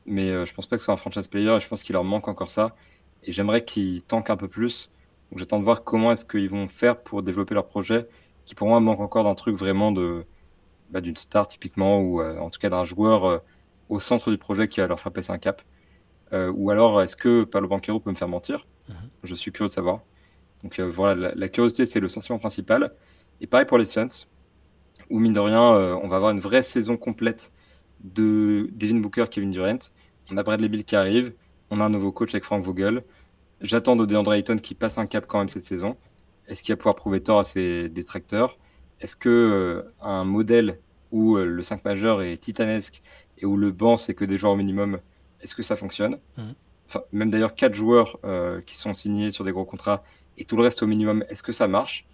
Mais 0.09 0.31
euh, 0.31 0.47
je 0.47 0.55
pense 0.55 0.67
pas 0.67 0.77
que 0.77 0.81
ce 0.81 0.87
soit 0.87 0.95
un 0.95 0.99
franchise 0.99 1.29
player 1.29 1.55
et 1.55 1.61
je 1.61 1.69
pense 1.69 1.83
qu'il 1.83 1.93
leur 1.93 2.03
manque 2.03 2.29
encore 2.29 2.51
ça. 2.51 2.75
Et 3.23 3.33
j'aimerais 3.33 3.65
qu'ils 3.65 4.03
tankent 4.03 4.31
un 4.31 4.37
peu 4.37 4.49
plus. 4.49 4.91
Donc 5.31 5.39
j'attends 5.39 5.59
de 5.59 5.65
voir 5.65 5.85
comment 5.85 6.11
est-ce 6.13 6.25
qu'ils 6.25 6.49
vont 6.49 6.67
faire 6.67 7.03
pour 7.03 7.23
développer 7.23 7.55
leur 7.55 7.67
projet, 7.67 8.09
qui 8.47 8.55
pour 8.55 8.69
moi 8.69 8.81
manque 8.81 9.01
encore 9.01 9.25
d'un 9.25 9.35
truc 9.35 9.55
vraiment 9.55 9.93
de 9.93 10.25
bah, 10.91 11.03
d'une 11.03 11.17
star 11.17 11.47
typiquement, 11.47 12.01
ou 12.01 12.23
euh, 12.23 12.39
en 12.39 12.49
tout 12.49 12.59
cas 12.59 12.71
d'un 12.71 12.85
joueur 12.85 13.25
euh, 13.27 13.39
au 13.91 14.01
centre 14.01 14.31
du 14.31 14.39
projet 14.39 14.67
qui 14.67 14.81
va 14.81 14.87
leur 14.87 14.99
faire 14.99 15.13
passer 15.13 15.31
un 15.31 15.39
cap. 15.39 15.63
ou 16.33 16.71
alors 16.71 17.03
est-ce 17.03 17.17
que 17.17 17.45
Palo 17.45 17.69
Banquero 17.69 18.01
peut 18.01 18.11
me 18.11 18.17
faire 18.17 18.29
mentir? 18.29 18.67
Mhm. 18.89 18.95
Je 19.25 19.35
suis 19.35 19.53
curieux 19.53 19.69
de 19.69 19.73
savoir. 19.73 20.01
Donc 20.63 20.81
voilà, 20.81 21.33
la, 21.35 21.49
curiosité 21.49 21.85
c'est 21.87 22.01
le 22.01 22.09
sentiment 22.09 22.39
principal. 22.39 22.93
Et 23.41 23.47
pareil 23.47 23.67
pour 23.67 23.79
les 23.79 23.87
Suns, 23.87 24.27
où 25.11 25.19
mine 25.21 25.35
de 25.35 25.41
rien, 25.41 25.63
on 26.03 26.09
va 26.09 26.17
avoir 26.17 26.31
une 26.31 26.41
vraie 26.41 26.63
saison 26.63 26.97
complète 26.97 27.53
de 28.01 28.69
Devin 28.73 29.01
Booker, 29.01 29.27
Kevin 29.31 29.51
Durant. 29.51 29.79
On 30.31 30.37
a 30.37 30.43
Bradley 30.43 30.69
Bill 30.69 30.85
qui 30.85 30.97
arrive. 30.97 31.33
On 31.71 31.81
a 31.81 31.85
un 31.85 31.91
nouveau 31.91 32.13
coach 32.13 32.35
avec 32.35 32.45
Frank 32.45 32.65
Vogel. 32.65 33.03
J'attends 33.61 33.97
de 33.97 34.07
DeAndre 34.07 34.35
Ayton 34.35 34.57
qui 34.57 34.75
passe 34.75 34.99
un 34.99 35.07
cap 35.07 35.27
quand 35.27 35.39
même 35.39 35.49
cette 35.49 35.65
saison. 35.65 35.97
Est-ce 36.47 36.63
qu'il 36.63 36.73
va 36.73 36.77
pouvoir 36.77 36.95
prouver 36.95 37.23
tort 37.23 37.41
à 37.41 37.45
ses 37.45 37.89
détracteurs? 37.89 38.59
Est-ce 39.01 39.17
que 39.17 39.29
euh, 39.29 39.95
un 40.01 40.25
modèle 40.25 40.81
où 41.13 41.37
euh, 41.37 41.45
le 41.45 41.63
5 41.63 41.85
majeur 41.85 42.23
est 42.23 42.37
titanesque 42.39 43.03
et 43.39 43.47
où 43.47 43.57
le 43.57 43.71
banc 43.71 43.97
c'est 43.97 44.15
que 44.15 44.25
des 44.25 44.37
joueurs 44.37 44.53
au 44.53 44.57
minimum, 44.57 44.99
est-ce 45.41 45.55
que 45.55 45.63
ça 45.63 45.77
fonctionne? 45.77 46.19
Mhm. 46.37 46.55
Même 47.13 47.31
d'ailleurs 47.31 47.55
quatre 47.55 47.75
joueurs 47.75 48.19
euh, 48.25 48.61
qui 48.63 48.77
sont 48.77 48.95
signés 48.95 49.31
sur 49.31 49.45
des 49.45 49.53
gros 49.53 49.65
contrats 49.65 50.03
et 50.39 50.45
tout 50.45 50.57
le 50.57 50.63
reste 50.63 50.83
au 50.83 50.87
minimum, 50.87 51.25
est-ce 51.29 51.43
que 51.43 51.53
ça 51.53 51.69
marche? 51.69 52.07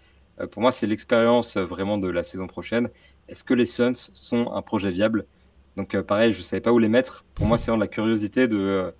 Pour 0.51 0.63
moi, 0.63 0.73
c'est 0.73 0.89
l'expérience 0.89 1.57
vraiment 1.57 1.97
de 1.97 2.09
la 2.09 2.25
saison 2.25 2.49
prochaine. 2.49 2.91
Est-ce 3.29 3.45
que 3.45 3.55
les 3.55 3.67
Suns 3.67 3.93
sont 3.95 4.51
un 4.53 4.63
projet 4.63 4.91
viable? 4.91 5.27
Donc 5.77 5.95
euh, 5.95 6.03
pareil, 6.03 6.33
je 6.33 6.39
ne 6.39 6.43
savais 6.43 6.61
pas 6.61 6.73
où 6.73 6.79
les 6.79 6.89
mettre. 6.89 7.25
Pour 7.35 7.47
moi, 7.47 7.59
c'est 7.59 7.71
vraiment 7.71 7.81
la 7.81 7.89
curiosité 7.89 8.47
de 8.49 8.59
euh, 8.59 8.91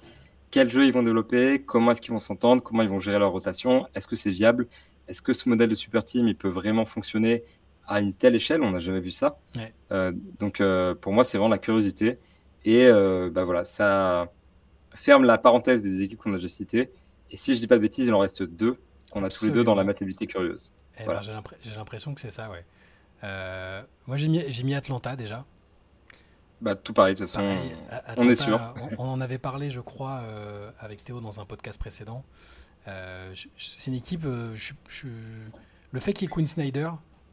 quel 0.51 0.71
jeu 0.71 0.87
ils 0.87 0.93
vont 0.93 1.03
développer, 1.03 1.63
comment 1.63 1.93
est-ce 1.93 2.01
qu'ils 2.01 2.13
vont 2.13 2.21
s'entendre, 2.21 2.63
comment 2.63 2.83
ils 2.83 2.89
vont 2.89 3.01
gérer 3.01 3.19
leur 3.19 3.31
rotation, 3.31 3.87
est-ce 3.95 4.07
que 4.07 4.17
c'est 4.17 4.31
viable, 4.31 4.67
est-ce 5.09 5.23
que 5.23 5.33
ce 5.33 5.49
modèle 5.49 5.69
de 5.69 5.75
super 5.75 6.05
team 6.05 6.29
il 6.29 6.37
peut 6.37 6.49
vraiment 6.49 6.85
fonctionner 6.85 7.45
à 7.87 8.01
une 8.01 8.15
telle 8.15 8.35
échelle, 8.35 8.63
on 8.63 8.71
n'a 8.71 8.79
jamais 8.79 9.01
vu 9.01 9.11
ça. 9.11 9.39
Euh, 9.93 10.11
donc 10.39 10.63
pour 11.01 11.13
moi, 11.13 11.23
c'est 11.23 11.37
vraiment 11.37 11.51
la 11.51 11.59
curiosité. 11.59 12.19
Et 12.65 12.89
bah 12.89 13.45
voilà, 13.45 13.65
ça 13.65 14.33
ferme 14.95 15.25
la 15.25 15.37
parenthèse 15.37 15.83
des 15.83 16.01
équipes 16.01 16.19
qu'on 16.19 16.33
a 16.33 16.37
déjà 16.37 16.49
citées. 16.49 16.91
Et 17.31 17.37
si 17.37 17.55
je 17.55 17.61
dis 17.61 17.67
pas 17.67 17.77
de 17.77 17.83
bêtises, 17.83 18.07
il 18.07 18.15
en 18.15 18.21
reste 18.21 18.43
deux 18.43 18.79
qu'on 19.11 19.23
a 19.23 19.29
tous 19.29 19.45
les 19.45 19.51
deux 19.51 19.65
dans 19.65 19.75
la 19.75 19.85
matérialité 19.85 20.27
curieuse. 20.27 20.73
Eh 20.99 21.05
ben, 21.05 21.21
j'ai 21.21 21.75
l'impression 21.75 22.15
que 22.15 22.23
c'est 22.23 22.31
ça, 22.31 22.49
ouais. 22.49 22.65
moi, 24.07 24.17
j'ai 24.17 24.29
mis, 24.29 24.43
mis 24.65 24.75
Atlanta 24.75 25.15
déjà. 25.15 25.45
Bah, 26.65 26.75
tout 26.75 26.95
pareil, 26.95 27.15
de 27.15 27.19
toute 27.19 27.29
façon, 27.29 27.59
on 28.17 28.27
est 28.27 28.35
sûr. 28.35 28.59
On, 28.97 29.05
en 29.05 29.21
avait 29.21 29.37
parlé, 29.37 29.69
je 29.69 29.81
crois, 29.81 30.21
euh, 30.23 30.71
avec 30.81 31.05
Théo 31.05 31.21
dans 31.21 31.39
un 31.39 31.45
podcast 31.45 31.79
précédent. 31.79 32.25
Euh, 32.89 33.35
c'est 33.59 33.91
une 33.91 33.97
équipe. 33.99 34.25
Euh, 34.25 34.57
le 35.93 36.01
fait 36.01 36.15
qu'il 36.15 36.23
y 36.23 36.25
ait 36.25 36.31
Quinn 36.31 36.47
Snyder, 36.47 36.89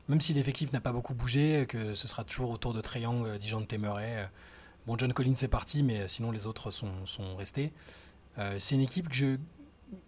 même 0.10 0.20
si 0.20 0.34
l'effectif 0.34 0.74
n'a 0.74 0.82
pas 0.82 0.92
beaucoup 0.92 1.14
bougé, 1.14 1.66
que 1.70 1.94
ce 1.94 2.10
sera 2.10 2.26
toujours 2.26 2.52
autour 2.52 2.74
de 2.74 2.82
Triangle, 2.82 3.40
Dijon 3.40 3.64
Temeray. 3.64 4.28
bon, 4.86 4.98
John 4.98 5.14
Collins 5.14 5.36
est 5.42 5.48
parti, 5.48 5.82
mais 5.82 6.10
sinon 6.10 6.32
les 6.32 6.46
autres 6.46 6.70
sont, 6.70 6.92
sont 7.06 7.38
restés. 7.38 7.72
c'est 8.58 8.76
une 8.76 8.82
équipe 8.82 9.08
que 9.08 9.40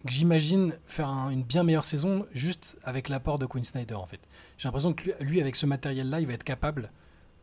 j'imagine 0.04 0.76
faire 0.86 1.08
une 1.32 1.44
bien 1.44 1.64
meilleure 1.64 1.86
saison 1.86 2.26
juste 2.34 2.76
avec 2.84 3.08
l'apport 3.08 3.40
de 3.40 3.46
Quinn 3.46 3.64
Snyder 3.64 3.96
en 3.96 4.06
fait. 4.06 4.20
J'ai 4.58 4.68
l'impression 4.68 4.92
que 4.94 5.12
lui, 5.22 5.40
avec 5.40 5.56
ce 5.56 5.66
matériel-là, 5.66 6.20
il 6.20 6.28
va 6.28 6.34
être 6.34 6.44
capable 6.44 6.92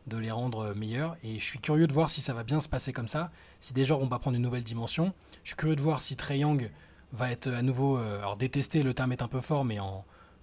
de 0.07 0.17
les 0.17 0.31
rendre 0.31 0.73
meilleurs. 0.73 1.15
Et 1.23 1.39
je 1.39 1.43
suis 1.43 1.59
curieux 1.59 1.87
de 1.87 1.93
voir 1.93 2.09
si 2.09 2.21
ça 2.21 2.33
va 2.33 2.43
bien 2.43 2.59
se 2.59 2.69
passer 2.69 2.93
comme 2.93 3.07
ça, 3.07 3.31
si 3.59 3.73
joueurs 3.83 3.99
vont 3.99 4.07
pas 4.07 4.19
prendre 4.19 4.37
une 4.37 4.43
nouvelle 4.43 4.63
dimension. 4.63 5.13
Je 5.43 5.49
suis 5.49 5.57
curieux 5.57 5.75
de 5.75 5.81
voir 5.81 6.01
si 6.01 6.15
Trey 6.15 6.39
Young 6.39 6.69
va 7.13 7.31
être 7.31 7.47
à 7.47 7.61
nouveau, 7.61 7.97
euh, 7.97 8.19
alors 8.19 8.37
détesté, 8.37 8.83
le 8.83 8.93
terme 8.93 9.11
est 9.11 9.21
un 9.21 9.27
peu 9.27 9.41
fort, 9.41 9.65
mais 9.65 9.77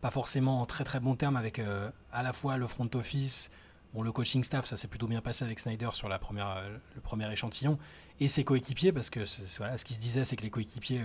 pas 0.01 0.11
forcément 0.11 0.61
en 0.61 0.67
très 0.67 0.85
très 0.85 1.01
bon 1.01 1.17
terme 1.17 1.37
avec 1.37 1.59
euh, 1.59 1.91
à 2.13 2.23
la 2.23 2.33
fois 2.33 2.57
le 2.57 2.67
front 2.67 2.89
office, 2.95 3.51
bon, 3.95 4.03
le 4.03 4.13
coaching 4.13 4.45
staff, 4.45 4.67
ça 4.67 4.77
s'est 4.77 4.89
plutôt 4.89 5.07
bien 5.07 5.21
passé 5.21 5.45
avec 5.45 5.59
Snyder 5.61 5.89
sur 5.93 6.09
la 6.09 6.19
première, 6.19 6.51
euh, 6.59 6.77
le 6.95 7.01
premier 7.01 7.31
échantillon, 7.33 7.79
et 8.21 8.29
ses 8.29 8.45
coéquipiers, 8.45 8.93
parce 8.93 9.11
que 9.11 9.25
ce 9.25 9.85
qui 9.85 9.95
se 9.95 10.01
disait, 10.01 10.25
c'est 10.25 10.37
que 10.37 10.43
les 10.43 10.51
coéquipiers 10.51 11.03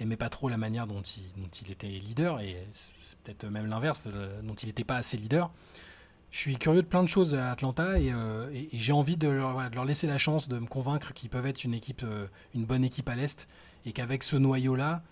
aimaient 0.00 0.16
pas 0.16 0.28
trop 0.28 0.48
la 0.48 0.56
manière 0.56 0.88
dont 0.88 1.02
il, 1.02 1.22
dont 1.40 1.48
il 1.62 1.70
était 1.70 1.86
leader, 1.86 2.40
et 2.40 2.56
c'est 2.72 3.18
peut-être 3.18 3.44
même 3.46 3.66
l'inverse, 3.66 4.02
dont 4.42 4.54
il 4.54 4.66
n'était 4.66 4.82
pas 4.82 4.96
assez 4.96 5.16
leader 5.16 5.52
je 6.30 6.38
suis 6.38 6.56
curieux 6.58 6.82
de 6.82 6.86
plein 6.86 7.02
de 7.02 7.08
choses 7.08 7.34
à 7.34 7.50
Atlanta 7.50 7.98
et, 7.98 8.12
euh, 8.12 8.50
j'ai 8.72 8.92
envie 8.92 9.16
de 9.16 9.28
leur, 9.28 9.84
laisser 9.84 10.06
la 10.06 10.18
chance 10.18 10.48
de 10.48 10.58
me 10.58 10.66
convaincre 10.66 11.12
qu'ils 11.12 11.30
peuvent 11.30 11.46
être 11.46 11.64
une 11.64 11.74
équipe, 11.74 12.02
euh, 12.04 12.26
une 12.54 12.64
bonne 12.64 12.84
équipe 12.84 13.08
à 13.08 13.14
l'est 13.14 13.48
et 13.84 13.92
qu'avec 13.92 14.22
ce 14.22 14.36
noyau-là, 14.36 15.02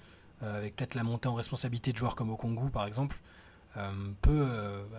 euh, 0.43 0.59
avec 0.59 0.77
peut-être 0.77 0.95
la 0.95 1.05
montée 1.05 1.29
en 1.29 1.35
responsabilité 1.35 1.93
de 1.93 1.97
joueurs 1.97 2.15
comme 2.15 2.31
Okongu 2.31 2.71
par 2.71 2.87
exemple, 2.87 3.21
peut, 4.23 4.47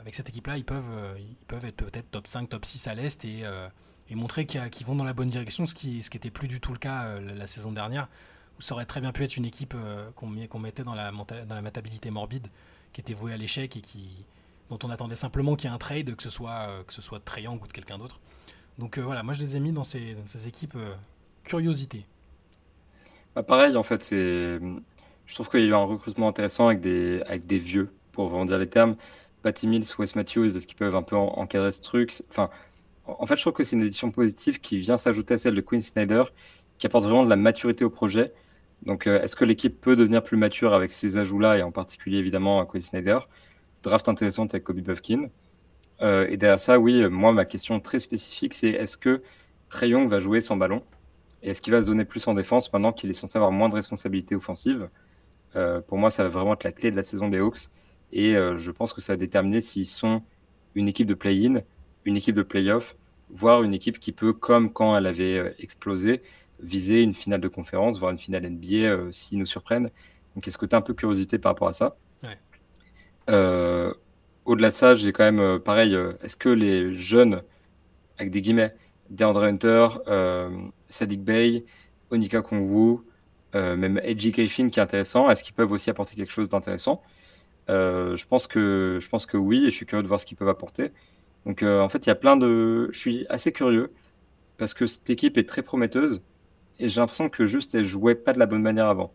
avec 0.02 0.16
cette 0.16 0.28
équipe-là, 0.28 0.58
ils 0.58 0.66
peuvent, 0.66 0.92
ils 1.18 1.38
peuvent 1.48 1.64
être 1.64 1.78
peut-être 1.78 2.12
top 2.12 2.28
5, 2.28 2.50
top 2.50 2.66
6 2.66 2.88
à 2.88 2.94
l'est 2.94 3.24
et, 3.24 3.46
et 4.10 4.16
montrer 4.16 4.46
qu'ils 4.46 4.86
vont 4.86 4.96
dans 4.96 5.06
la 5.06 5.14
bonne 5.14 5.30
direction, 5.30 5.66
ce 5.66 5.74
qui 5.74 6.04
ce 6.04 6.10
était 6.14 6.30
plus 6.30 6.50
du 6.50 6.60
tout 6.60 6.74
le 6.74 6.78
cas 6.78 7.22
la, 7.22 7.48
saison 7.48 7.72
dernière, 7.72 8.10
où 8.60 8.62
ça 8.62 8.76
aurait 8.76 8.86
très 8.86 9.00
bien 9.00 9.14
pu 9.14 9.24
être 9.24 9.38
une 9.38 9.46
équipe 9.46 9.76
qu'on 10.18 10.60
mettait 10.60 10.84
dans 10.84 10.94
la, 10.94 11.14
dans 11.14 11.56
la 11.56 11.62
matabilité 11.62 12.12
morbide, 12.12 12.50
qui 12.92 13.00
était 13.00 13.14
vouée 13.14 13.32
à 13.32 13.38
l'échec 13.38 13.78
et 13.78 13.80
qui 13.80 14.26
dont 14.70 14.80
on 14.84 14.90
attendait 14.90 15.16
simplement 15.16 15.56
qu'il 15.56 15.70
y 15.70 15.72
ait 15.72 15.76
un 15.76 15.80
trade, 15.80 16.16
que 16.16 16.24
ce 16.24 16.30
soit, 16.30 16.68
euh, 16.70 16.84
que 16.84 16.94
ce 16.94 17.02
soit 17.02 17.20
de 17.20 17.24
Treyang 17.24 17.62
ou 17.62 17.68
de 17.68 17.74
quelqu'un 17.74 17.98
d'autre. 17.98 18.20
Donc 18.78 18.98
euh, 18.98 19.02
voilà, 19.02 19.24
moi 19.24 19.34
je 19.34 19.42
les 19.42 19.56
ai 19.56 19.60
mis 19.60 19.72
dans 19.72 19.84
ces, 19.84 20.18
ces 20.26 20.48
équipes 20.48 20.76
euh, 20.76 20.94
curiosité. 21.44 22.06
Bah, 23.36 23.44
pareil, 23.44 23.76
en 23.76 23.84
fait, 23.84 24.04
c'est. 24.04 24.60
Je 25.26 25.34
trouve 25.34 25.50
qu'il 25.50 25.62
y 25.62 25.64
a 25.64 25.68
eu 25.68 25.74
un 25.74 25.84
recrutement 25.84 26.28
intéressant 26.28 26.68
avec 26.68 26.82
des, 26.82 27.22
avec 27.28 27.46
des 27.46 27.60
vieux, 27.60 27.92
pour 28.12 28.30
vraiment 28.30 28.46
dire 28.46 28.60
les 28.60 28.70
termes. 28.70 28.96
Patty 29.44 29.68
Mills, 29.68 29.86
Wes 29.98 30.16
Matthews, 30.16 30.56
est-ce 30.56 30.66
qu'ils 30.68 30.78
peuvent 30.78 30.96
un 30.96 31.04
peu 31.04 31.16
encadrer 31.16 31.72
ce 31.72 31.82
truc? 31.82 32.14
Enfin, 32.30 32.50
en 33.06 33.26
fait, 33.26 33.36
je 33.36 33.42
trouve 33.42 33.54
que 33.54 33.64
c'est 33.64 33.76
une 33.76 33.84
édition 33.84 34.10
positive 34.10 34.60
qui 34.60 34.80
vient 34.80 34.98
s'ajouter 34.98 35.36
à 35.36 35.38
celle 35.38 35.56
de 35.56 35.62
Queen 35.62 35.82
Snyder, 35.82 36.24
qui 36.78 36.88
apporte 36.88 37.04
vraiment 37.04 37.24
de 37.24 37.30
la 37.30 37.36
maturité 37.36 37.86
au 37.86 37.90
projet. 37.90 38.34
Donc, 38.84 39.06
est-ce 39.06 39.36
que 39.36 39.46
l'équipe 39.46 39.80
peut 39.80 39.96
devenir 39.96 40.24
plus 40.24 40.38
mature 40.38 40.74
avec 40.74 40.92
ces 40.92 41.18
ajouts-là, 41.18 41.58
et 41.58 41.64
en 41.64 41.72
particulier 41.72 42.18
évidemment 42.18 42.60
à 42.60 42.66
Queen 42.66 42.82
Snyder? 42.82 43.20
Draft 43.86 44.10
intéressante 44.10 44.54
avec 44.54 44.64
Kobe 44.64 44.82
Buffkin. 44.82 45.30
Euh, 46.02 46.28
et 46.30 46.38
derrière 46.38 46.60
ça, 46.60 46.80
oui, 46.80 47.08
moi, 47.10 47.34
ma 47.34 47.46
question 47.46 47.80
très 47.80 48.00
spécifique, 48.00 48.54
c'est 48.54 48.70
est-ce 48.70 48.98
que 48.98 49.24
Trey 49.70 49.90
Young 49.90 50.10
va 50.10 50.20
jouer 50.20 50.42
sans 50.42 50.58
ballon? 50.58 50.84
Et 51.44 51.52
est-ce 51.52 51.62
qu'il 51.62 51.74
va 51.74 51.82
se 51.82 51.88
donner 51.88 52.06
plus 52.06 52.28
en 52.28 52.34
défense 52.34 52.72
maintenant 52.74 52.94
qu'il 52.94 53.10
est 53.10 53.14
censé 53.14 53.38
avoir 53.38 53.52
moins 53.52 53.70
de 53.70 53.76
responsabilités 53.76 54.36
offensives? 54.36 54.90
Euh, 55.56 55.82
Pour 55.82 55.98
moi, 55.98 56.10
ça 56.10 56.24
va 56.24 56.30
vraiment 56.30 56.54
être 56.54 56.64
la 56.64 56.72
clé 56.74 56.92
de 56.92 56.96
la 56.98 57.04
saison 57.04 57.30
des 57.30 57.40
Hawks. 57.40 57.70
Et 58.12 58.36
euh, 58.36 58.58
je 58.58 58.72
pense 58.72 58.94
que 58.94 59.02
ça 59.02 59.14
va 59.14 59.18
déterminer 59.18 59.62
s'ils 59.62 59.86
sont 59.86 60.24
une 60.76 60.88
équipe 60.90 61.08
de 61.08 61.14
play-in, 61.16 61.62
une 62.06 62.18
équipe 62.18 62.36
de 62.36 62.44
play-off, 62.44 62.96
voire 63.30 63.64
une 63.64 63.74
équipe 63.74 64.00
qui 64.00 64.12
peut, 64.12 64.34
comme 64.34 64.72
quand 64.74 64.98
elle 64.98 65.08
avait 65.08 65.56
explosé, 65.60 66.24
viser 66.62 67.02
une 67.02 67.14
finale 67.14 67.42
de 67.42 67.48
conférence, 67.48 68.00
voire 68.00 68.12
une 68.12 68.20
finale 68.20 68.46
NBA 68.50 69.12
s'ils 69.12 69.40
nous 69.40 69.46
surprennent. 69.46 69.92
Donc, 70.36 70.48
est-ce 70.48 70.58
que 70.58 70.66
tu 70.66 70.76
as 70.76 70.80
un 70.80 70.82
peu 70.82 70.94
curiosité 70.94 71.40
par 71.40 71.52
rapport 71.52 71.68
à 71.70 71.74
ça? 71.74 71.98
Au-delà 73.28 74.70
de 74.70 74.74
ça, 74.74 74.96
j'ai 74.96 75.12
quand 75.12 75.24
même, 75.24 75.40
euh, 75.40 75.60
pareil, 75.60 75.96
euh, 75.96 76.14
est-ce 76.22 76.36
que 76.38 76.50
les 76.50 76.94
jeunes, 76.96 77.42
avec 78.18 78.32
des 78.32 78.42
guillemets, 78.42 78.76
DeAndre 79.10 79.44
Hunter, 79.44 79.88
Sadiq 80.90 81.22
Bey, 81.24 81.66
Onika 82.12 82.42
Kongwu, 82.42 83.02
même 83.54 84.00
Edgy 84.04 84.32
Griffin 84.32 84.70
qui 84.70 84.80
est 84.80 84.84
intéressant. 84.84 85.30
Est-ce 85.30 85.44
qu'ils 85.44 85.54
peuvent 85.54 85.72
aussi 85.72 85.90
apporter 85.90 86.16
quelque 86.16 86.32
chose 86.32 86.50
d'intéressant? 86.50 87.02
Je, 87.70 88.26
pense 88.26 88.48
que, 88.48 89.00
je 89.02 89.10
pense 89.10 89.26
que 89.28 89.38
oui, 89.38 89.66
et 89.66 89.70
je 89.70 89.76
suis 89.76 89.86
curieux 89.86 90.04
de 90.04 90.08
voir 90.08 90.20
ce 90.20 90.26
qu'ils 90.26 90.38
peuvent 90.38 90.50
apporter. 90.50 90.92
Donc 91.46 91.62
en 91.64 91.90
fait, 91.90 92.06
il 92.06 92.10
y 92.10 92.12
a 92.12 92.16
plein 92.16 92.36
de... 92.38 92.90
Je 92.92 93.00
suis 93.00 93.28
assez 93.30 93.52
curieux 93.52 93.94
parce 94.58 94.74
que 94.74 94.88
cette 94.88 95.10
équipe 95.10 95.38
est 95.38 95.48
très 95.48 95.62
prometteuse 95.62 96.24
et 96.80 96.90
j'ai 96.90 97.00
l'impression 97.00 97.30
que 97.30 97.46
juste 97.46 97.76
elle 97.76 97.86
jouait 97.86 98.16
pas 98.16 98.34
de 98.34 98.40
la 98.40 98.48
bonne 98.48 98.64
manière 98.64 98.88
avant. 98.88 99.14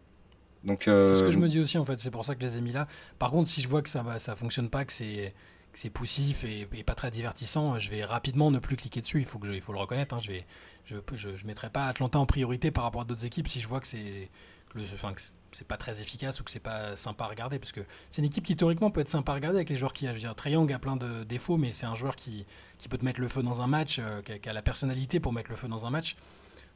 Donc, 0.65 0.83
C'est 0.85 1.17
ce 1.17 1.23
que 1.23 1.31
je 1.31 1.39
me 1.39 1.49
dis 1.49 1.61
aussi 1.61 1.79
en 1.79 1.85
fait, 1.85 1.99
c'est 2.01 2.11
pour 2.11 2.25
ça 2.25 2.35
que 2.35 2.43
je 2.43 2.47
les 2.47 2.59
ai 2.59 2.61
mis 2.61 2.73
là. 2.73 2.87
Par 3.19 3.31
contre, 3.31 3.49
si 3.49 3.61
je 3.61 3.69
vois 3.69 3.83
que 3.83 3.89
ça 3.89 4.03
va, 4.03 4.19
ça 4.19 4.37
fonctionne 4.37 4.69
pas, 4.69 4.85
que 4.85 4.93
c'est 4.93 5.35
c'est 5.73 5.91
poussif 5.91 6.45
et, 6.45 6.67
pas 6.85 6.95
très 6.95 7.11
divertissant, 7.11 7.79
je 7.79 7.91
vais 7.91 8.05
rapidement 8.05 8.51
ne 8.51 8.59
plus 8.59 8.77
cliquer 8.77 9.01
dessus. 9.01 9.21
Il 9.21 9.25
faut 9.25 9.39
que 9.39 9.47
je, 9.47 9.53
il 9.53 9.61
faut 9.61 9.73
le 9.73 9.79
reconnaître. 9.79 10.15
Hein. 10.15 10.19
je 10.21 10.33
vais, 10.33 10.47
je, 10.85 10.97
je, 11.15 11.37
je, 11.37 11.47
mettrai 11.47 11.71
pas 11.71 11.87
Atlanta 11.87 12.19
en 12.19 12.27
priorité 12.27 12.71
par 12.71 12.85
rapport 12.85 13.03
à 13.03 13.05
d'autres 13.05 13.25
équipes 13.25 13.47
si 13.47 13.61
je 13.61 13.69
vois 13.69 13.81
que 13.81 13.87
c'est, 13.87 14.29
que, 14.71 14.79
enfin, 14.95 15.13
que 15.13 15.21
c'est 15.53 15.67
pas 15.67 15.77
très 15.77 16.01
efficace 16.01 16.41
ou 16.41 16.45
que 16.45 16.51
c'est 16.51 16.61
pas 16.61 16.97
sympa 16.97 17.25
à 17.25 17.29
regarder 17.29 17.59
parce 17.59 17.73
que 17.73 17.81
c'est 18.11 18.23
une 18.23 18.27
équipe 18.27 18.45
qui 18.45 18.57
théoriquement 18.57 18.91
peut 18.91 19.01
être 19.01 19.09
sympa 19.09 19.33
à 19.33 19.35
regarder 19.37 19.59
avec 19.59 19.71
les 19.71 19.77
joueurs 19.77 19.93
qui 19.93 20.07
a. 20.07 20.11
Je 20.11 20.15
veux 20.15 20.21
dire, 20.21 20.35
Young 20.47 20.73
a 20.73 20.79
plein 20.79 20.97
de 20.97 21.25
défauts, 21.25 21.57
mais 21.57 21.73
c'est 21.73 21.87
un 21.87 21.95
joueur 21.95 22.17
qui, 22.17 22.47
qui, 22.79 22.89
peut 22.89 22.99
te 22.99 23.05
mettre 23.05 23.21
le 23.21 23.29
feu 23.29 23.43
dans 23.43 23.61
un 23.61 23.67
match, 23.67 23.99
euh, 24.01 24.23
qui, 24.23 24.49
a, 24.49 24.53
la 24.53 24.63
personnalité 24.63 25.21
pour 25.21 25.33
mettre 25.33 25.51
le 25.51 25.57
feu 25.57 25.69
dans 25.69 25.87
un 25.87 25.91
match. 25.91 26.17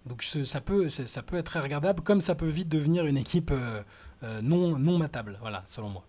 Donc 0.07 0.23
ça 0.23 0.61
peut, 0.61 0.89
ça 0.89 1.23
peut 1.23 1.37
être 1.37 1.47
très 1.47 1.61
regardable, 1.61 2.03
comme 2.03 2.21
ça 2.21 2.35
peut 2.35 2.47
vite 2.47 2.69
devenir 2.69 3.07
une 3.07 3.17
équipe 3.17 3.51
euh, 3.51 3.83
euh, 4.23 4.43
non, 4.43 4.79
non 4.79 4.99
matable, 4.99 5.39
voilà, 5.41 5.63
selon 5.67 5.89
moi. 5.89 6.05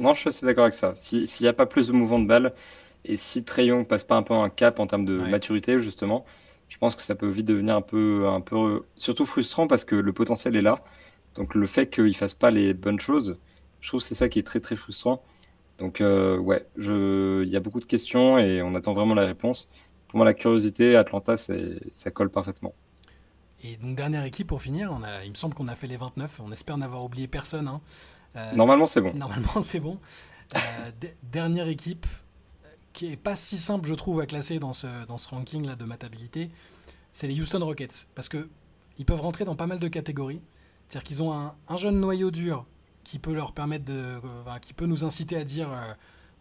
Non, 0.00 0.12
je 0.12 0.20
suis 0.20 0.28
assez 0.28 0.44
d'accord 0.44 0.64
avec 0.64 0.74
ça. 0.74 0.94
S'il 0.94 1.26
n'y 1.40 1.48
a 1.48 1.52
pas 1.52 1.66
plus 1.66 1.88
de 1.88 1.92
mouvement 1.92 2.18
de 2.18 2.26
balle, 2.26 2.52
et 3.04 3.16
si 3.16 3.44
Young 3.58 3.86
passe 3.86 4.04
pas 4.04 4.16
un 4.16 4.22
peu 4.22 4.34
un 4.34 4.50
cap 4.50 4.78
en 4.78 4.86
termes 4.86 5.04
de 5.04 5.16
maturité, 5.18 5.78
justement, 5.78 6.24
je 6.68 6.78
pense 6.78 6.94
que 6.94 7.02
ça 7.02 7.14
peut 7.14 7.28
vite 7.28 7.46
devenir 7.46 7.76
un 7.76 7.82
peu, 7.82 8.28
un 8.28 8.40
peu, 8.40 8.84
surtout 8.96 9.26
frustrant 9.26 9.66
parce 9.66 9.84
que 9.84 9.96
le 9.96 10.12
potentiel 10.12 10.56
est 10.56 10.62
là. 10.62 10.84
Donc 11.34 11.54
le 11.54 11.66
fait 11.66 11.88
qu'il 11.90 12.16
fasse 12.16 12.34
pas 12.34 12.50
les 12.50 12.74
bonnes 12.74 13.00
choses, 13.00 13.38
je 13.80 13.88
trouve 13.88 14.00
que 14.00 14.06
c'est 14.06 14.14
ça 14.14 14.28
qui 14.28 14.38
est 14.38 14.42
très 14.42 14.60
très 14.60 14.76
frustrant. 14.76 15.22
Donc 15.78 16.00
euh, 16.00 16.38
ouais, 16.38 16.66
il 16.76 17.48
y 17.48 17.56
a 17.56 17.60
beaucoup 17.60 17.80
de 17.80 17.84
questions 17.86 18.38
et 18.38 18.62
on 18.62 18.74
attend 18.74 18.94
vraiment 18.94 19.14
la 19.14 19.26
réponse. 19.26 19.70
Pour 20.08 20.18
moi, 20.18 20.26
la 20.26 20.34
curiosité, 20.34 20.96
Atlanta, 20.96 21.36
ça 21.36 22.10
colle 22.10 22.30
parfaitement. 22.30 22.74
Et 23.62 23.76
donc 23.76 23.96
dernière 23.96 24.24
équipe 24.24 24.48
pour 24.48 24.60
finir, 24.60 24.92
on 24.92 25.02
a, 25.02 25.24
il 25.24 25.30
me 25.30 25.34
semble 25.34 25.54
qu'on 25.54 25.68
a 25.68 25.74
fait 25.74 25.86
les 25.86 25.96
29. 25.96 26.40
On 26.40 26.50
espère 26.52 26.76
n'avoir 26.78 27.04
oublié 27.04 27.28
personne. 27.28 27.68
Hein. 27.68 27.80
Euh, 28.36 28.52
normalement, 28.52 28.86
c'est 28.86 29.00
bon. 29.00 29.14
Normalement, 29.14 29.48
c'est 29.62 29.80
bon. 29.80 29.98
Euh, 30.56 30.90
dernière 31.22 31.68
équipe 31.68 32.06
qui 32.92 33.10
est 33.10 33.16
pas 33.16 33.36
si 33.36 33.56
simple, 33.56 33.88
je 33.88 33.94
trouve, 33.94 34.20
à 34.20 34.26
classer 34.26 34.58
dans 34.58 34.72
ce, 34.72 35.06
dans 35.06 35.16
ce 35.16 35.28
ranking 35.28 35.66
là 35.66 35.76
de 35.76 35.84
matabilité, 35.84 36.50
c'est 37.12 37.26
les 37.26 37.40
Houston 37.40 37.64
Rockets. 37.64 38.08
Parce 38.14 38.28
que 38.28 38.48
ils 38.98 39.06
peuvent 39.06 39.20
rentrer 39.20 39.44
dans 39.44 39.56
pas 39.56 39.66
mal 39.66 39.78
de 39.78 39.88
catégories. 39.88 40.42
C'est-à-dire 40.88 41.04
qu'ils 41.04 41.22
ont 41.22 41.32
un, 41.32 41.54
un, 41.68 41.76
jeune 41.76 41.98
noyau 41.98 42.30
dur 42.30 42.66
qui 43.04 43.18
peut 43.18 43.32
leur 43.32 43.52
permettre 43.52 43.86
de, 43.86 43.94
euh, 43.94 44.58
qui 44.60 44.74
peut 44.74 44.86
nous 44.86 45.04
inciter 45.04 45.36
à 45.36 45.44
dire, 45.44 45.68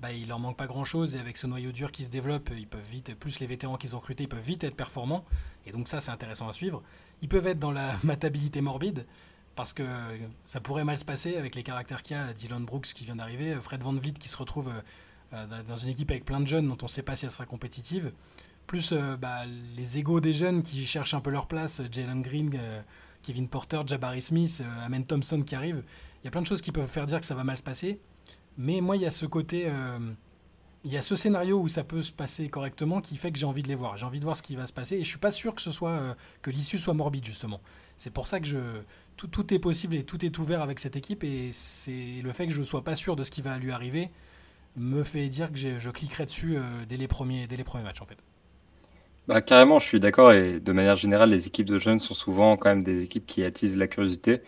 bah, 0.01 0.11
il 0.11 0.27
leur 0.27 0.39
manque 0.39 0.57
pas 0.57 0.67
grand-chose 0.67 1.15
et 1.15 1.19
avec 1.19 1.37
ce 1.37 1.45
noyau 1.45 1.71
dur 1.71 1.91
qui 1.91 2.03
se 2.03 2.09
développe, 2.09 2.49
ils 2.57 2.67
peuvent 2.67 2.81
vite, 2.89 3.13
plus 3.15 3.39
les 3.39 3.45
vétérans 3.45 3.77
qu'ils 3.77 3.95
ont 3.95 3.99
recrutés, 3.99 4.23
ils 4.23 4.29
peuvent 4.29 4.39
vite 4.39 4.63
être 4.63 4.75
performants. 4.75 5.25
Et 5.67 5.71
donc 5.71 5.87
ça, 5.87 6.01
c'est 6.01 6.11
intéressant 6.11 6.49
à 6.49 6.53
suivre. 6.53 6.81
Ils 7.21 7.29
peuvent 7.29 7.45
être 7.45 7.59
dans 7.59 7.71
la 7.71 7.95
matabilité 8.03 8.61
morbide 8.61 9.05
parce 9.55 9.73
que 9.73 9.83
ça 10.45 10.59
pourrait 10.59 10.83
mal 10.83 10.97
se 10.97 11.05
passer 11.05 11.37
avec 11.37 11.55
les 11.55 11.63
caractères 11.63 12.01
qu'il 12.01 12.17
y 12.17 12.19
a. 12.19 12.33
Dylan 12.33 12.65
Brooks 12.65 12.93
qui 12.93 13.05
vient 13.05 13.17
d'arriver, 13.17 13.55
Fred 13.61 13.83
Van 13.83 13.93
Vliet 13.93 14.13
qui 14.13 14.29
se 14.29 14.37
retrouve 14.37 14.69
euh, 14.69 14.81
euh, 15.33 15.63
dans 15.67 15.77
une 15.77 15.89
équipe 15.89 16.09
avec 16.09 16.25
plein 16.25 16.39
de 16.39 16.47
jeunes 16.47 16.67
dont 16.67 16.77
on 16.81 16.85
ne 16.85 16.89
sait 16.89 17.03
pas 17.03 17.15
si 17.15 17.25
elle 17.25 17.31
sera 17.31 17.45
compétitive. 17.45 18.11
Plus 18.65 18.93
euh, 18.93 19.17
bah, 19.17 19.45
les 19.75 19.99
égaux 19.99 20.19
des 20.19 20.33
jeunes 20.33 20.63
qui 20.63 20.85
cherchent 20.87 21.13
un 21.13 21.21
peu 21.21 21.29
leur 21.29 21.47
place, 21.47 21.81
Jalen 21.91 22.21
Green, 22.21 22.51
Kevin 23.21 23.47
Porter, 23.47 23.81
Jabari 23.85 24.21
Smith, 24.21 24.63
Amen 24.83 25.05
Thompson 25.05 25.41
qui 25.41 25.53
arrivent. 25.53 25.83
Il 26.23 26.25
y 26.25 26.27
a 26.27 26.31
plein 26.31 26.41
de 26.41 26.47
choses 26.47 26.61
qui 26.61 26.71
peuvent 26.71 26.89
faire 26.89 27.05
dire 27.05 27.19
que 27.19 27.25
ça 27.25 27.35
va 27.35 27.43
mal 27.43 27.57
se 27.57 27.63
passer. 27.63 27.99
Mais 28.57 28.81
moi, 28.81 28.95
il 28.95 29.01
y 29.01 29.05
a 29.05 29.11
ce 29.11 29.25
côté 29.25 29.69
il 30.83 30.91
y 30.91 30.97
a 30.97 31.03
ce 31.03 31.15
scénario 31.15 31.59
où 31.59 31.67
ça 31.67 31.83
peut 31.83 32.01
se 32.01 32.11
passer 32.11 32.49
correctement 32.49 33.01
qui 33.01 33.15
fait 33.15 33.31
que 33.31 33.37
j'ai 33.37 33.45
envie 33.45 33.61
de 33.61 33.67
les 33.67 33.75
voir. 33.75 33.97
J'ai 33.97 34.05
envie 34.05 34.19
de 34.19 34.25
voir 34.25 34.35
ce 34.35 34.41
qui 34.41 34.55
va 34.55 34.65
se 34.65 34.73
passer 34.73 34.95
et 34.95 35.03
je 35.03 35.09
suis 35.09 35.19
pas 35.19 35.29
sûr 35.29 35.53
que 35.53 35.61
ce 35.61 35.71
soit 35.71 35.99
que 36.41 36.49
l'issue 36.49 36.79
soit 36.79 36.95
morbide 36.95 37.23
justement. 37.23 37.61
C'est 37.97 38.09
pour 38.09 38.25
ça 38.25 38.39
que 38.39 38.47
je, 38.47 38.57
tout, 39.15 39.53
est 39.53 39.59
possible 39.59 39.95
et 39.95 40.03
tout 40.03 40.25
est 40.25 40.39
ouvert 40.39 40.61
avec 40.61 40.79
cette 40.79 40.95
équipe. 40.95 41.23
Et 41.23 41.49
c'est 41.51 42.21
le 42.23 42.31
fait 42.31 42.47
que 42.47 42.53
je 42.53 42.63
sois 42.63 42.83
pas 42.83 42.95
sûr 42.95 43.15
de 43.15 43.23
ce 43.23 43.31
qui 43.31 43.41
va 43.41 43.57
lui 43.57 43.71
arriver 43.71 44.09
me 44.75 45.03
fait 45.03 45.27
dire 45.27 45.51
que 45.51 45.57
je 45.57 45.89
cliquerai 45.89 46.25
dessus 46.25 46.57
euh, 46.57 46.61
dès, 46.87 46.97
les 46.97 47.07
premiers, 47.07 47.45
dès 47.45 47.57
les 47.57 47.63
premiers 47.63 47.83
matchs 47.83 48.01
en 48.01 48.05
fait. 48.05 48.17
Bah, 49.27 49.41
carrément, 49.41 49.79
je 49.79 49.85
suis 49.85 49.99
d'accord. 49.99 50.31
Et 50.31 50.59
de 50.59 50.71
manière 50.71 50.95
générale, 50.95 51.29
les 51.29 51.45
équipes 51.45 51.67
de 51.67 51.77
jeunes 51.77 51.99
sont 51.99 52.13
souvent 52.13 52.57
quand 52.57 52.69
même 52.69 52.83
des 52.83 53.03
équipes 53.03 53.25
qui 53.27 53.43
attisent 53.43 53.77
la 53.77 53.87
curiosité. 53.87 54.41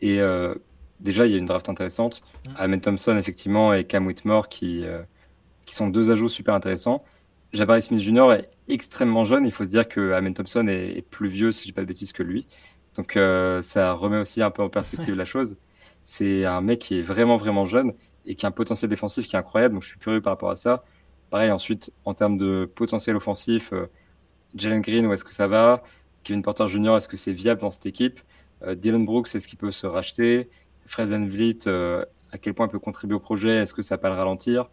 Et 0.00 0.20
euh, 0.20 0.54
déjà, 1.00 1.26
il 1.26 1.32
y 1.32 1.34
a 1.34 1.38
une 1.38 1.46
draft 1.46 1.68
intéressante. 1.68 2.22
Mmh. 2.46 2.50
Amen 2.56 2.80
Thompson, 2.80 3.16
effectivement, 3.16 3.72
et 3.72 3.84
Cam 3.84 4.06
Whitmore 4.06 4.48
qui, 4.48 4.84
euh, 4.84 5.02
qui 5.66 5.74
sont 5.74 5.88
deux 5.88 6.10
ajouts 6.10 6.28
super 6.28 6.54
intéressants. 6.54 7.04
Jabari 7.52 7.82
Smith 7.82 8.00
Jr. 8.00 8.32
est 8.32 8.50
extrêmement 8.68 9.24
jeune. 9.24 9.46
Il 9.46 9.52
faut 9.52 9.64
se 9.64 9.70
dire 9.70 9.88
que 9.88 10.12
Amen 10.12 10.34
Thompson 10.34 10.68
est, 10.68 10.98
est 10.98 11.02
plus 11.02 11.28
vieux, 11.28 11.52
si 11.52 11.62
je 11.62 11.64
ne 11.64 11.68
dis 11.68 11.72
pas 11.72 11.82
de 11.82 11.86
bêtises, 11.86 12.12
que 12.12 12.22
lui. 12.22 12.46
Donc 12.98 13.16
euh, 13.16 13.62
ça 13.62 13.92
remet 13.92 14.18
aussi 14.18 14.42
un 14.42 14.50
peu 14.50 14.62
en 14.62 14.68
perspective 14.68 15.14
la 15.14 15.24
chose. 15.24 15.56
C'est 16.02 16.44
un 16.44 16.60
mec 16.60 16.80
qui 16.80 16.98
est 16.98 17.02
vraiment 17.02 17.36
vraiment 17.36 17.64
jeune 17.64 17.92
et 18.26 18.34
qui 18.34 18.44
a 18.44 18.48
un 18.48 18.52
potentiel 18.52 18.90
défensif 18.90 19.26
qui 19.28 19.36
est 19.36 19.38
incroyable. 19.38 19.74
Donc 19.74 19.84
je 19.84 19.88
suis 19.88 19.98
curieux 19.98 20.20
par 20.20 20.32
rapport 20.32 20.50
à 20.50 20.56
ça. 20.56 20.84
Pareil 21.30 21.52
ensuite 21.52 21.92
en 22.04 22.14
termes 22.14 22.38
de 22.38 22.64
potentiel 22.64 23.14
offensif, 23.14 23.72
euh, 23.72 23.86
Jalen 24.56 24.80
Green 24.80 25.06
où 25.06 25.12
est-ce 25.12 25.24
que 25.24 25.32
ça 25.32 25.46
va? 25.46 25.82
Kevin 26.24 26.42
Porter 26.42 26.66
Jr. 26.66 26.96
est-ce 26.96 27.06
que 27.06 27.16
c'est 27.16 27.32
viable 27.32 27.60
dans 27.60 27.70
cette 27.70 27.86
équipe? 27.86 28.20
Euh, 28.62 28.74
Dylan 28.74 29.04
Brooks 29.04 29.32
est-ce 29.34 29.46
qu'il 29.46 29.58
peut 29.58 29.70
se 29.70 29.86
racheter? 29.86 30.50
Fred 30.88 31.08
Van 31.08 31.24
Vliet 31.24 31.68
à 31.68 32.38
quel 32.38 32.54
point 32.54 32.66
il 32.66 32.70
peut 32.70 32.78
contribuer 32.78 33.14
au 33.14 33.20
projet 33.20 33.56
Est-ce 33.56 33.74
que 33.74 33.82
ça 33.82 33.94
va 33.94 33.98
pas 33.98 34.08
le 34.08 34.16
ralentir? 34.16 34.68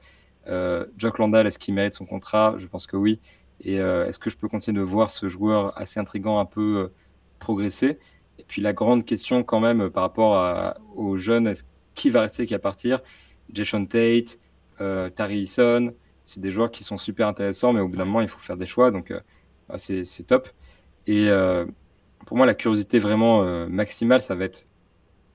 Jock 0.98 1.20
Landal 1.20 1.48
est-ce 1.48 1.60
qu'il 1.60 1.74
mérite 1.74 1.94
son 1.94 2.06
contrat? 2.06 2.56
Je 2.58 2.68
pense 2.68 2.88
que 2.88 2.98
oui. 2.98 3.20
Et 3.62 3.76
est-ce 3.76 4.20
que 4.20 4.30
je 4.30 4.38
peux 4.38 4.48
continuer 4.48 4.80
de 4.80 4.84
voir 4.84 5.12
ce 5.12 5.28
joueur 5.28 5.78
assez 5.78 6.00
intrigant 6.00 6.40
un 6.40 6.46
peu 6.46 6.92
progresser? 7.40 8.00
Et 8.40 8.44
puis 8.44 8.62
la 8.62 8.74
grande 8.74 9.06
question 9.06 9.44
quand 9.44 9.60
même 9.60 9.82
euh, 9.82 9.90
par 9.90 10.04
rapport 10.04 10.76
aux 10.96 11.18
jeunes, 11.18 11.48
est-ce 11.48 11.64
qui 11.94 12.10
va 12.10 12.22
rester, 12.22 12.46
qui 12.46 12.54
va 12.54 12.60
partir? 12.60 13.02
Jason 13.52 13.86
Tate, 13.86 14.40
euh, 14.82 15.10
Tari 15.10 15.42
Eason, 15.42 15.94
c'est 16.24 16.42
des 16.42 16.52
joueurs 16.52 16.72
qui 16.72 16.84
sont 16.84 16.98
super 16.98 17.28
intéressants, 17.28 17.74
mais 17.74 17.82
au 17.82 17.88
bout 17.88 17.98
d'un 17.98 18.06
moment, 18.06 18.22
il 18.22 18.28
faut 18.28 18.40
faire 18.40 18.58
des 18.58 18.66
choix, 18.66 18.92
donc 18.92 19.12
euh, 19.12 19.20
bah, 19.70 19.78
c'est 19.78 20.04
top. 20.28 20.50
Et 21.08 21.30
euh, 21.30 21.66
pour 22.26 22.38
moi, 22.38 22.46
la 22.46 22.56
curiosité 22.56 23.00
vraiment 23.00 23.68
maximale, 23.68 24.22
ça 24.22 24.34
va 24.34 24.46
être 24.46 24.66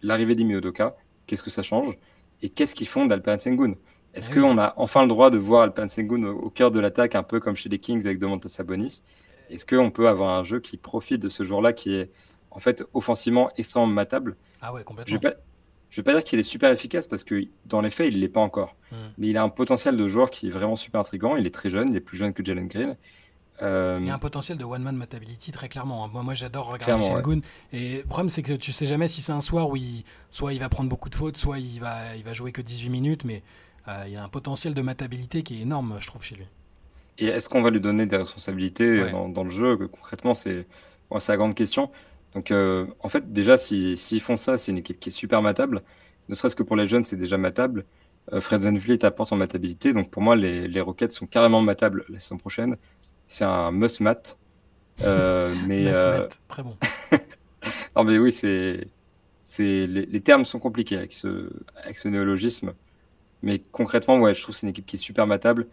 l'arrivée 0.03 0.35
d'Imiodoka, 0.35 0.97
qu'est-ce 1.27 1.43
que 1.43 1.51
ça 1.51 1.63
change, 1.63 1.97
et 2.43 2.49
qu'est-ce 2.49 2.75
qu'ils 2.75 2.89
font 2.89 3.07
d'Alperen 3.07 3.39
Sengun? 3.39 3.75
Est-ce 4.15 4.31
ah 4.33 4.35
qu'on 4.35 4.59
a 4.59 4.75
enfin 4.77 5.03
le 5.03 5.09
droit 5.09 5.31
de 5.31 5.39
voir 5.39 5.63
Alperen 5.63 5.89
Sengun 5.89 6.25
au, 6.25 6.39
au 6.39 6.51
cœur 6.51 6.71
de 6.71 6.81
l'attaque, 6.81 7.15
un 7.15 7.23
peu 7.23 7.39
comme 7.39 7.55
chez 7.55 7.69
les 7.69 7.79
Kings 7.79 8.05
avec 8.07 8.19
Domantas 8.19 8.49
Sabonis? 8.49 9.03
Est-ce 9.51 9.67
qu'on 9.67 9.91
peut 9.91 10.09
avoir 10.09 10.39
un 10.39 10.45
jeu 10.45 10.61
qui 10.61 10.77
profite 10.77 11.21
de 11.21 11.29
ce 11.29 11.45
jour-là 11.45 11.73
qui 11.73 11.95
est 11.95 12.11
en 12.51 12.59
fait, 12.59 12.85
offensivement 12.95 13.51
extrêmement 13.57 13.87
matable? 13.87 14.37
Ah 14.61 14.73
ouais, 14.73 14.85
complètement. 14.85 15.11
Je 15.11 15.17
ne 15.17 15.21
vais, 15.21 16.03
pas 16.03 16.13
dire 16.13 16.25
qu'il 16.25 16.39
est 16.39 16.45
super 16.45 16.71
efficace 16.71 17.07
parce 17.07 17.25
que 17.25 17.45
dans 17.67 17.81
les 17.81 17.91
faits, 17.91 18.09
il 18.09 18.17
ne 18.17 18.21
l'est 18.21 18.29
pas 18.29 18.41
encore. 18.41 18.77
Hmm. 18.93 18.97
Mais 19.19 19.29
il 19.29 19.37
a 19.37 19.43
un 19.43 19.49
potentiel 19.49 19.97
de 19.97 20.09
joueur 20.09 20.31
qui 20.31 20.49
est 20.49 20.51
vraiment 20.51 20.77
super 20.77 21.01
intrigant. 21.01 21.37
Il 21.37 21.47
est 21.47 21.55
très 21.55 21.71
jeune, 21.71 21.89
il 21.91 21.97
est 21.97 22.01
plus 22.01 22.17
jeune 22.17 22.33
que 22.33 22.45
Jalen 22.45 22.69
Green. 22.69 22.97
Euh, 23.62 23.99
il 24.01 24.07
y 24.07 24.11
a 24.11 24.15
un 24.15 24.19
potentiel 24.19 24.59
de 24.59 24.65
one-man 24.65 24.97
matability 24.97 25.53
très 25.53 25.69
clairement. 25.69 26.09
Moi, 26.09 26.23
moi 26.23 26.35
j'adore 26.35 26.66
regarder 26.66 27.07
Shengun. 27.07 27.41
Et 27.73 27.99
le 27.99 28.05
problème, 28.05 28.28
c'est 28.28 28.43
que 28.43 28.55
tu 28.55 28.73
sais 28.73 28.87
jamais 28.87 29.09
si 29.09 29.20
c'est 29.20 29.32
un 29.32 29.41
soir 29.41 29.69
où 29.69 29.77
il, 29.77 30.05
soit 30.31 30.53
il 30.53 30.61
va 30.61 30.69
prendre 30.69 30.89
beaucoup 30.89 31.11
de 31.11 31.15
fautes, 31.15 31.37
soit 31.37 31.59
il 31.59 31.81
va, 31.81 32.16
il 32.16 32.24
va 32.24 32.32
jouer 32.32 32.53
que 32.53 32.62
18 32.62 32.89
minutes. 32.89 33.24
Mais 33.24 33.43
euh, 33.89 34.05
il 34.07 34.12
y 34.12 34.16
a 34.16 34.24
un 34.24 34.28
potentiel 34.28 34.74
de 34.74 34.82
matabilité 34.82 35.43
qui 35.43 35.59
est 35.59 35.62
énorme, 35.62 35.97
je 36.01 36.07
trouve, 36.07 36.24
chez 36.24 36.37
lui. 36.37 36.47
Et 37.19 37.27
est-ce 37.27 37.49
qu'on 37.49 37.62
va 37.62 37.70
lui 37.70 37.81
donner 37.81 38.07
des 38.07 38.16
responsabilités 38.16 39.11
dans, 39.11 39.45
le 39.45 39.51
jeu 39.51 39.77
Concrètement, 39.89 40.32
c'est 40.32 40.66
la 41.11 41.37
grande 41.37 41.55
question. 41.55 41.91
Donc, 42.35 42.51
euh, 42.51 42.87
en 43.01 43.11
fait, 43.11 43.32
déjà, 43.32 43.59
s'ils 43.59 44.20
font 44.23 44.39
ça, 44.39 44.57
c'est 44.57 44.73
une 44.73 44.78
équipe 44.78 44.99
qui 45.01 45.11
est 45.11 45.12
super 45.12 45.43
matable. 45.43 45.82
Ne 46.31 46.35
serait-ce 46.35 46.57
que 46.57 46.62
pour 46.62 46.77
les 46.77 46.89
jeunes, 46.89 47.05
c'est 47.05 47.16
déjà 47.16 47.37
matable. 47.37 47.85
Fred 48.39 48.62
Van 48.62 48.73
Vliet 48.73 49.05
apporte 49.05 49.32
en 49.32 49.37
matabilité. 49.37 49.93
Donc, 49.93 50.11
pour 50.11 50.23
moi, 50.23 50.37
les, 50.37 50.69
les 50.69 50.81
Rockets 50.81 51.11
sont 51.11 51.27
carrément 51.27 51.61
matables 51.61 52.05
la 52.09 52.20
saison 52.20 52.39
prochaine. 52.39 52.77
C'est 53.31 53.44
un 53.44 53.70
must-mat. 53.70 54.36
Euh, 55.02 55.55
mais 55.69 55.85
euh, 55.86 56.27
très 56.48 56.65
bon. 56.65 56.77
non, 57.97 58.02
mais 58.02 58.19
oui, 58.19 58.32
c'est. 58.32 58.89
Les, 59.59 59.86
les, 59.86 60.20
termes 60.20 60.44
sont 60.44 60.59
compliqués 60.59 60.97
avec 60.97 61.12
ce, 61.12 61.48
avec 61.85 61.97
ce 61.97 62.09
néologisme. 62.09 62.73
Mais 63.43 63.61
concrètement, 63.70 64.19
ouais, 64.19 64.35
je 64.35 64.43
trouve 64.43 64.55
que 64.55 64.59
c'est 64.59 64.66
une 64.66 64.70
équipe 64.70 64.86
qui 64.86 64.97
est 64.97 64.98
super 64.98 65.28
matable. 65.28 65.69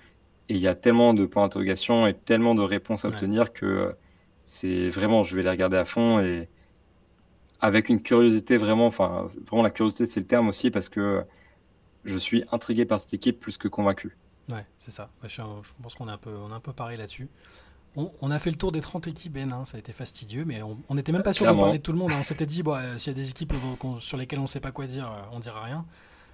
Et 0.49 0.53
il 0.53 0.59
y 0.59 0.67
a 0.67 0.75
tellement 0.75 1.15
de 1.15 1.25
points 1.25 1.43
d'interrogation 1.43 2.05
et 2.05 2.13
tellement 2.13 2.53
de 2.53 2.61
réponses 2.61 3.05
à 3.05 3.07
obtenir 3.07 3.51
que 3.53 3.95
c'est 4.45 4.89
vraiment, 4.89 5.23
je 5.23 5.35
vais 5.35 5.41
les 5.41 5.49
regarder 5.49 5.77
à 5.77 5.85
fond 5.85 6.19
et 6.19 6.47
avec 7.59 7.89
une 7.89 8.01
curiosité 8.03 8.57
vraiment, 8.57 8.85
enfin, 8.85 9.29
vraiment 9.47 9.63
la 9.63 9.71
curiosité, 9.71 10.05
c'est 10.05 10.19
le 10.19 10.27
terme 10.27 10.47
aussi 10.47 10.69
parce 10.69 10.89
que 10.89 11.23
je 12.05 12.17
suis 12.17 12.45
intrigué 12.51 12.85
par 12.85 12.99
cette 12.99 13.15
équipe 13.15 13.39
plus 13.39 13.57
que 13.57 13.67
convaincu. 13.67 14.15
Ouais, 14.49 14.65
c'est 14.79 14.91
ça. 14.91 15.09
Bah, 15.21 15.27
je, 15.27 15.41
pense 15.81 15.95
qu'on 15.95 16.07
est 16.07 16.11
un 16.11 16.17
peu, 16.17 16.31
on 16.35 16.51
est 16.51 16.55
un 16.55 16.59
peu 16.59 16.73
pareil 16.73 16.97
là-dessus. 16.97 17.29
on, 17.95 18.31
a 18.31 18.39
fait 18.39 18.49
le 18.49 18.55
tour 18.55 18.71
des 18.71 18.81
30 18.81 19.07
équipes, 19.07 19.33
Ben, 19.33 19.51
hein, 19.51 19.65
ça 19.65 19.77
a 19.77 19.79
été 19.79 19.91
fastidieux, 19.91 20.45
mais 20.45 20.61
on 20.61 20.95
n'était 20.95 21.11
même 21.11 21.23
pas 21.23 21.33
sûr 21.33 21.51
de 21.51 21.59
parler 21.59 21.79
de 21.79 21.83
tout 21.83 21.91
le 21.91 21.97
monde. 21.97 22.11
Hein. 22.11 22.17
On 22.19 22.23
s'était 22.23 22.45
dit, 22.45 22.63
euh, 22.65 22.97
s'il 22.97 23.11
y 23.11 23.15
a 23.15 23.19
des 23.19 23.29
équipes 23.29 23.53
sur 23.99 24.17
lesquelles 24.17 24.39
on 24.39 24.43
ne 24.43 24.47
sait 24.47 24.59
pas 24.59 24.71
quoi 24.71 24.85
dire, 24.85 25.07
euh, 25.07 25.21
on 25.31 25.39
dira 25.39 25.63
rien. 25.63 25.85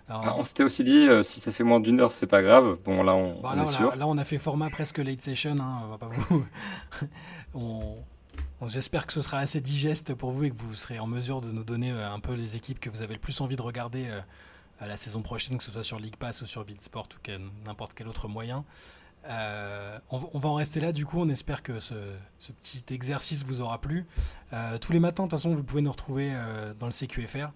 Ah, 0.09 0.35
on 0.37 0.43
s'était 0.43 0.63
aussi 0.63 0.83
dit, 0.83 1.07
si 1.23 1.39
ça 1.39 1.53
fait 1.53 1.63
moins 1.63 1.79
d'une 1.79 2.01
heure, 2.01 2.11
c'est 2.11 2.27
pas 2.27 2.43
grave. 2.43 2.77
Bon, 2.83 3.03
là, 3.03 3.15
on, 3.15 3.41
bah, 3.41 3.55
est 3.59 3.65
sûr. 3.65 3.95
Là, 3.95 4.05
on 4.05 4.17
a 4.17 4.25
fait 4.25 4.37
format 4.37 4.69
presque 4.69 4.97
late 4.97 5.21
session, 5.21 5.55
hein, 5.59 5.81
on 5.85 5.87
va 5.87 5.97
pas 5.97 6.09
vous. 6.09 6.45
J'espère 8.67 9.07
que 9.07 9.13
ce 9.13 9.21
sera 9.21 9.39
assez 9.39 9.59
digeste 9.59 10.13
pour 10.13 10.31
vous 10.31 10.45
et 10.45 10.49
que 10.49 10.55
vous 10.55 10.73
serez 10.73 10.99
en 10.99 11.07
mesure 11.07 11.41
de 11.41 11.51
nous 11.51 11.63
donner 11.63 11.91
un 11.91 12.19
peu 12.19 12.33
les 12.33 12.55
équipes 12.55 12.79
que 12.79 12.89
vous 12.89 13.01
avez 13.01 13.13
le 13.13 13.19
plus 13.19 13.41
envie 13.41 13.55
de 13.55 13.61
regarder 13.61 14.07
la 14.81 14.97
saison 14.97 15.21
prochaine, 15.21 15.57
que 15.57 15.63
ce 15.63 15.71
soit 15.71 15.83
sur 15.83 15.99
League 15.99 16.17
Pass 16.17 16.41
ou 16.41 16.45
sur 16.45 16.65
Beatsport 16.65 17.09
ou 17.27 17.31
n'importe 17.65 17.93
quel 17.93 18.07
autre 18.07 18.27
moyen. 18.27 18.65
Euh, 19.25 19.99
on, 20.09 20.37
va 20.37 20.49
en 20.49 20.55
rester 20.55 20.81
là 20.81 20.91
du 20.91 21.05
coup, 21.05 21.19
on 21.19 21.29
espère 21.29 21.63
que 21.63 21.79
ce, 21.79 21.95
petit 22.61 22.83
exercice 22.93 23.45
vous 23.45 23.61
aura 23.61 23.79
plu. 23.79 24.05
Euh, 24.51 24.77
tous 24.77 24.91
les 24.91 24.99
matins, 24.99 25.23
de 25.23 25.29
toute 25.29 25.39
façon, 25.39 25.53
vous 25.53 25.63
pouvez 25.63 25.81
nous 25.81 25.91
retrouver 25.91 26.31
euh, 26.33 26.73
dans 26.73 26.87
le 26.87 26.91
CQFR 26.91 27.47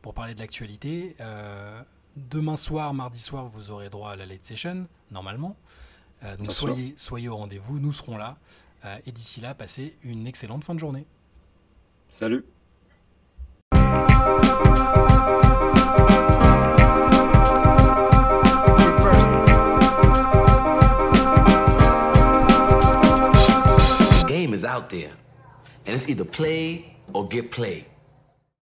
pour 0.00 0.14
parler 0.14 0.34
de 0.34 0.40
l'actualité. 0.40 1.16
demain 2.16 2.56
soir, 2.56 2.92
mardi 2.92 3.20
soir, 3.20 3.46
vous 3.46 3.70
aurez 3.70 3.88
droit 3.88 4.10
à 4.10 4.16
la 4.16 4.26
late 4.26 4.44
session, 4.44 4.88
normalement. 5.12 5.56
donc 6.38 6.50
soyez, 6.50 6.94
soyez 6.96 7.28
au 7.28 7.36
rendez-vous, 7.36 7.78
nous 7.78 7.92
serons 7.92 8.16
là. 8.16 8.36
et 9.06 9.12
d'ici 9.12 9.40
là, 9.40 9.54
passez 9.54 9.96
une 10.02 10.26
excellente 10.26 10.64
fin 10.64 10.74
de 10.74 10.80
journée. 10.80 11.06
Salut 12.08 12.44
out 24.72 24.88
there. 24.88 25.12
And 25.84 25.94
it's 25.94 26.08
either 26.08 26.24
play 26.24 26.96
or 27.12 27.28
get 27.28 27.50
played. 27.50 27.84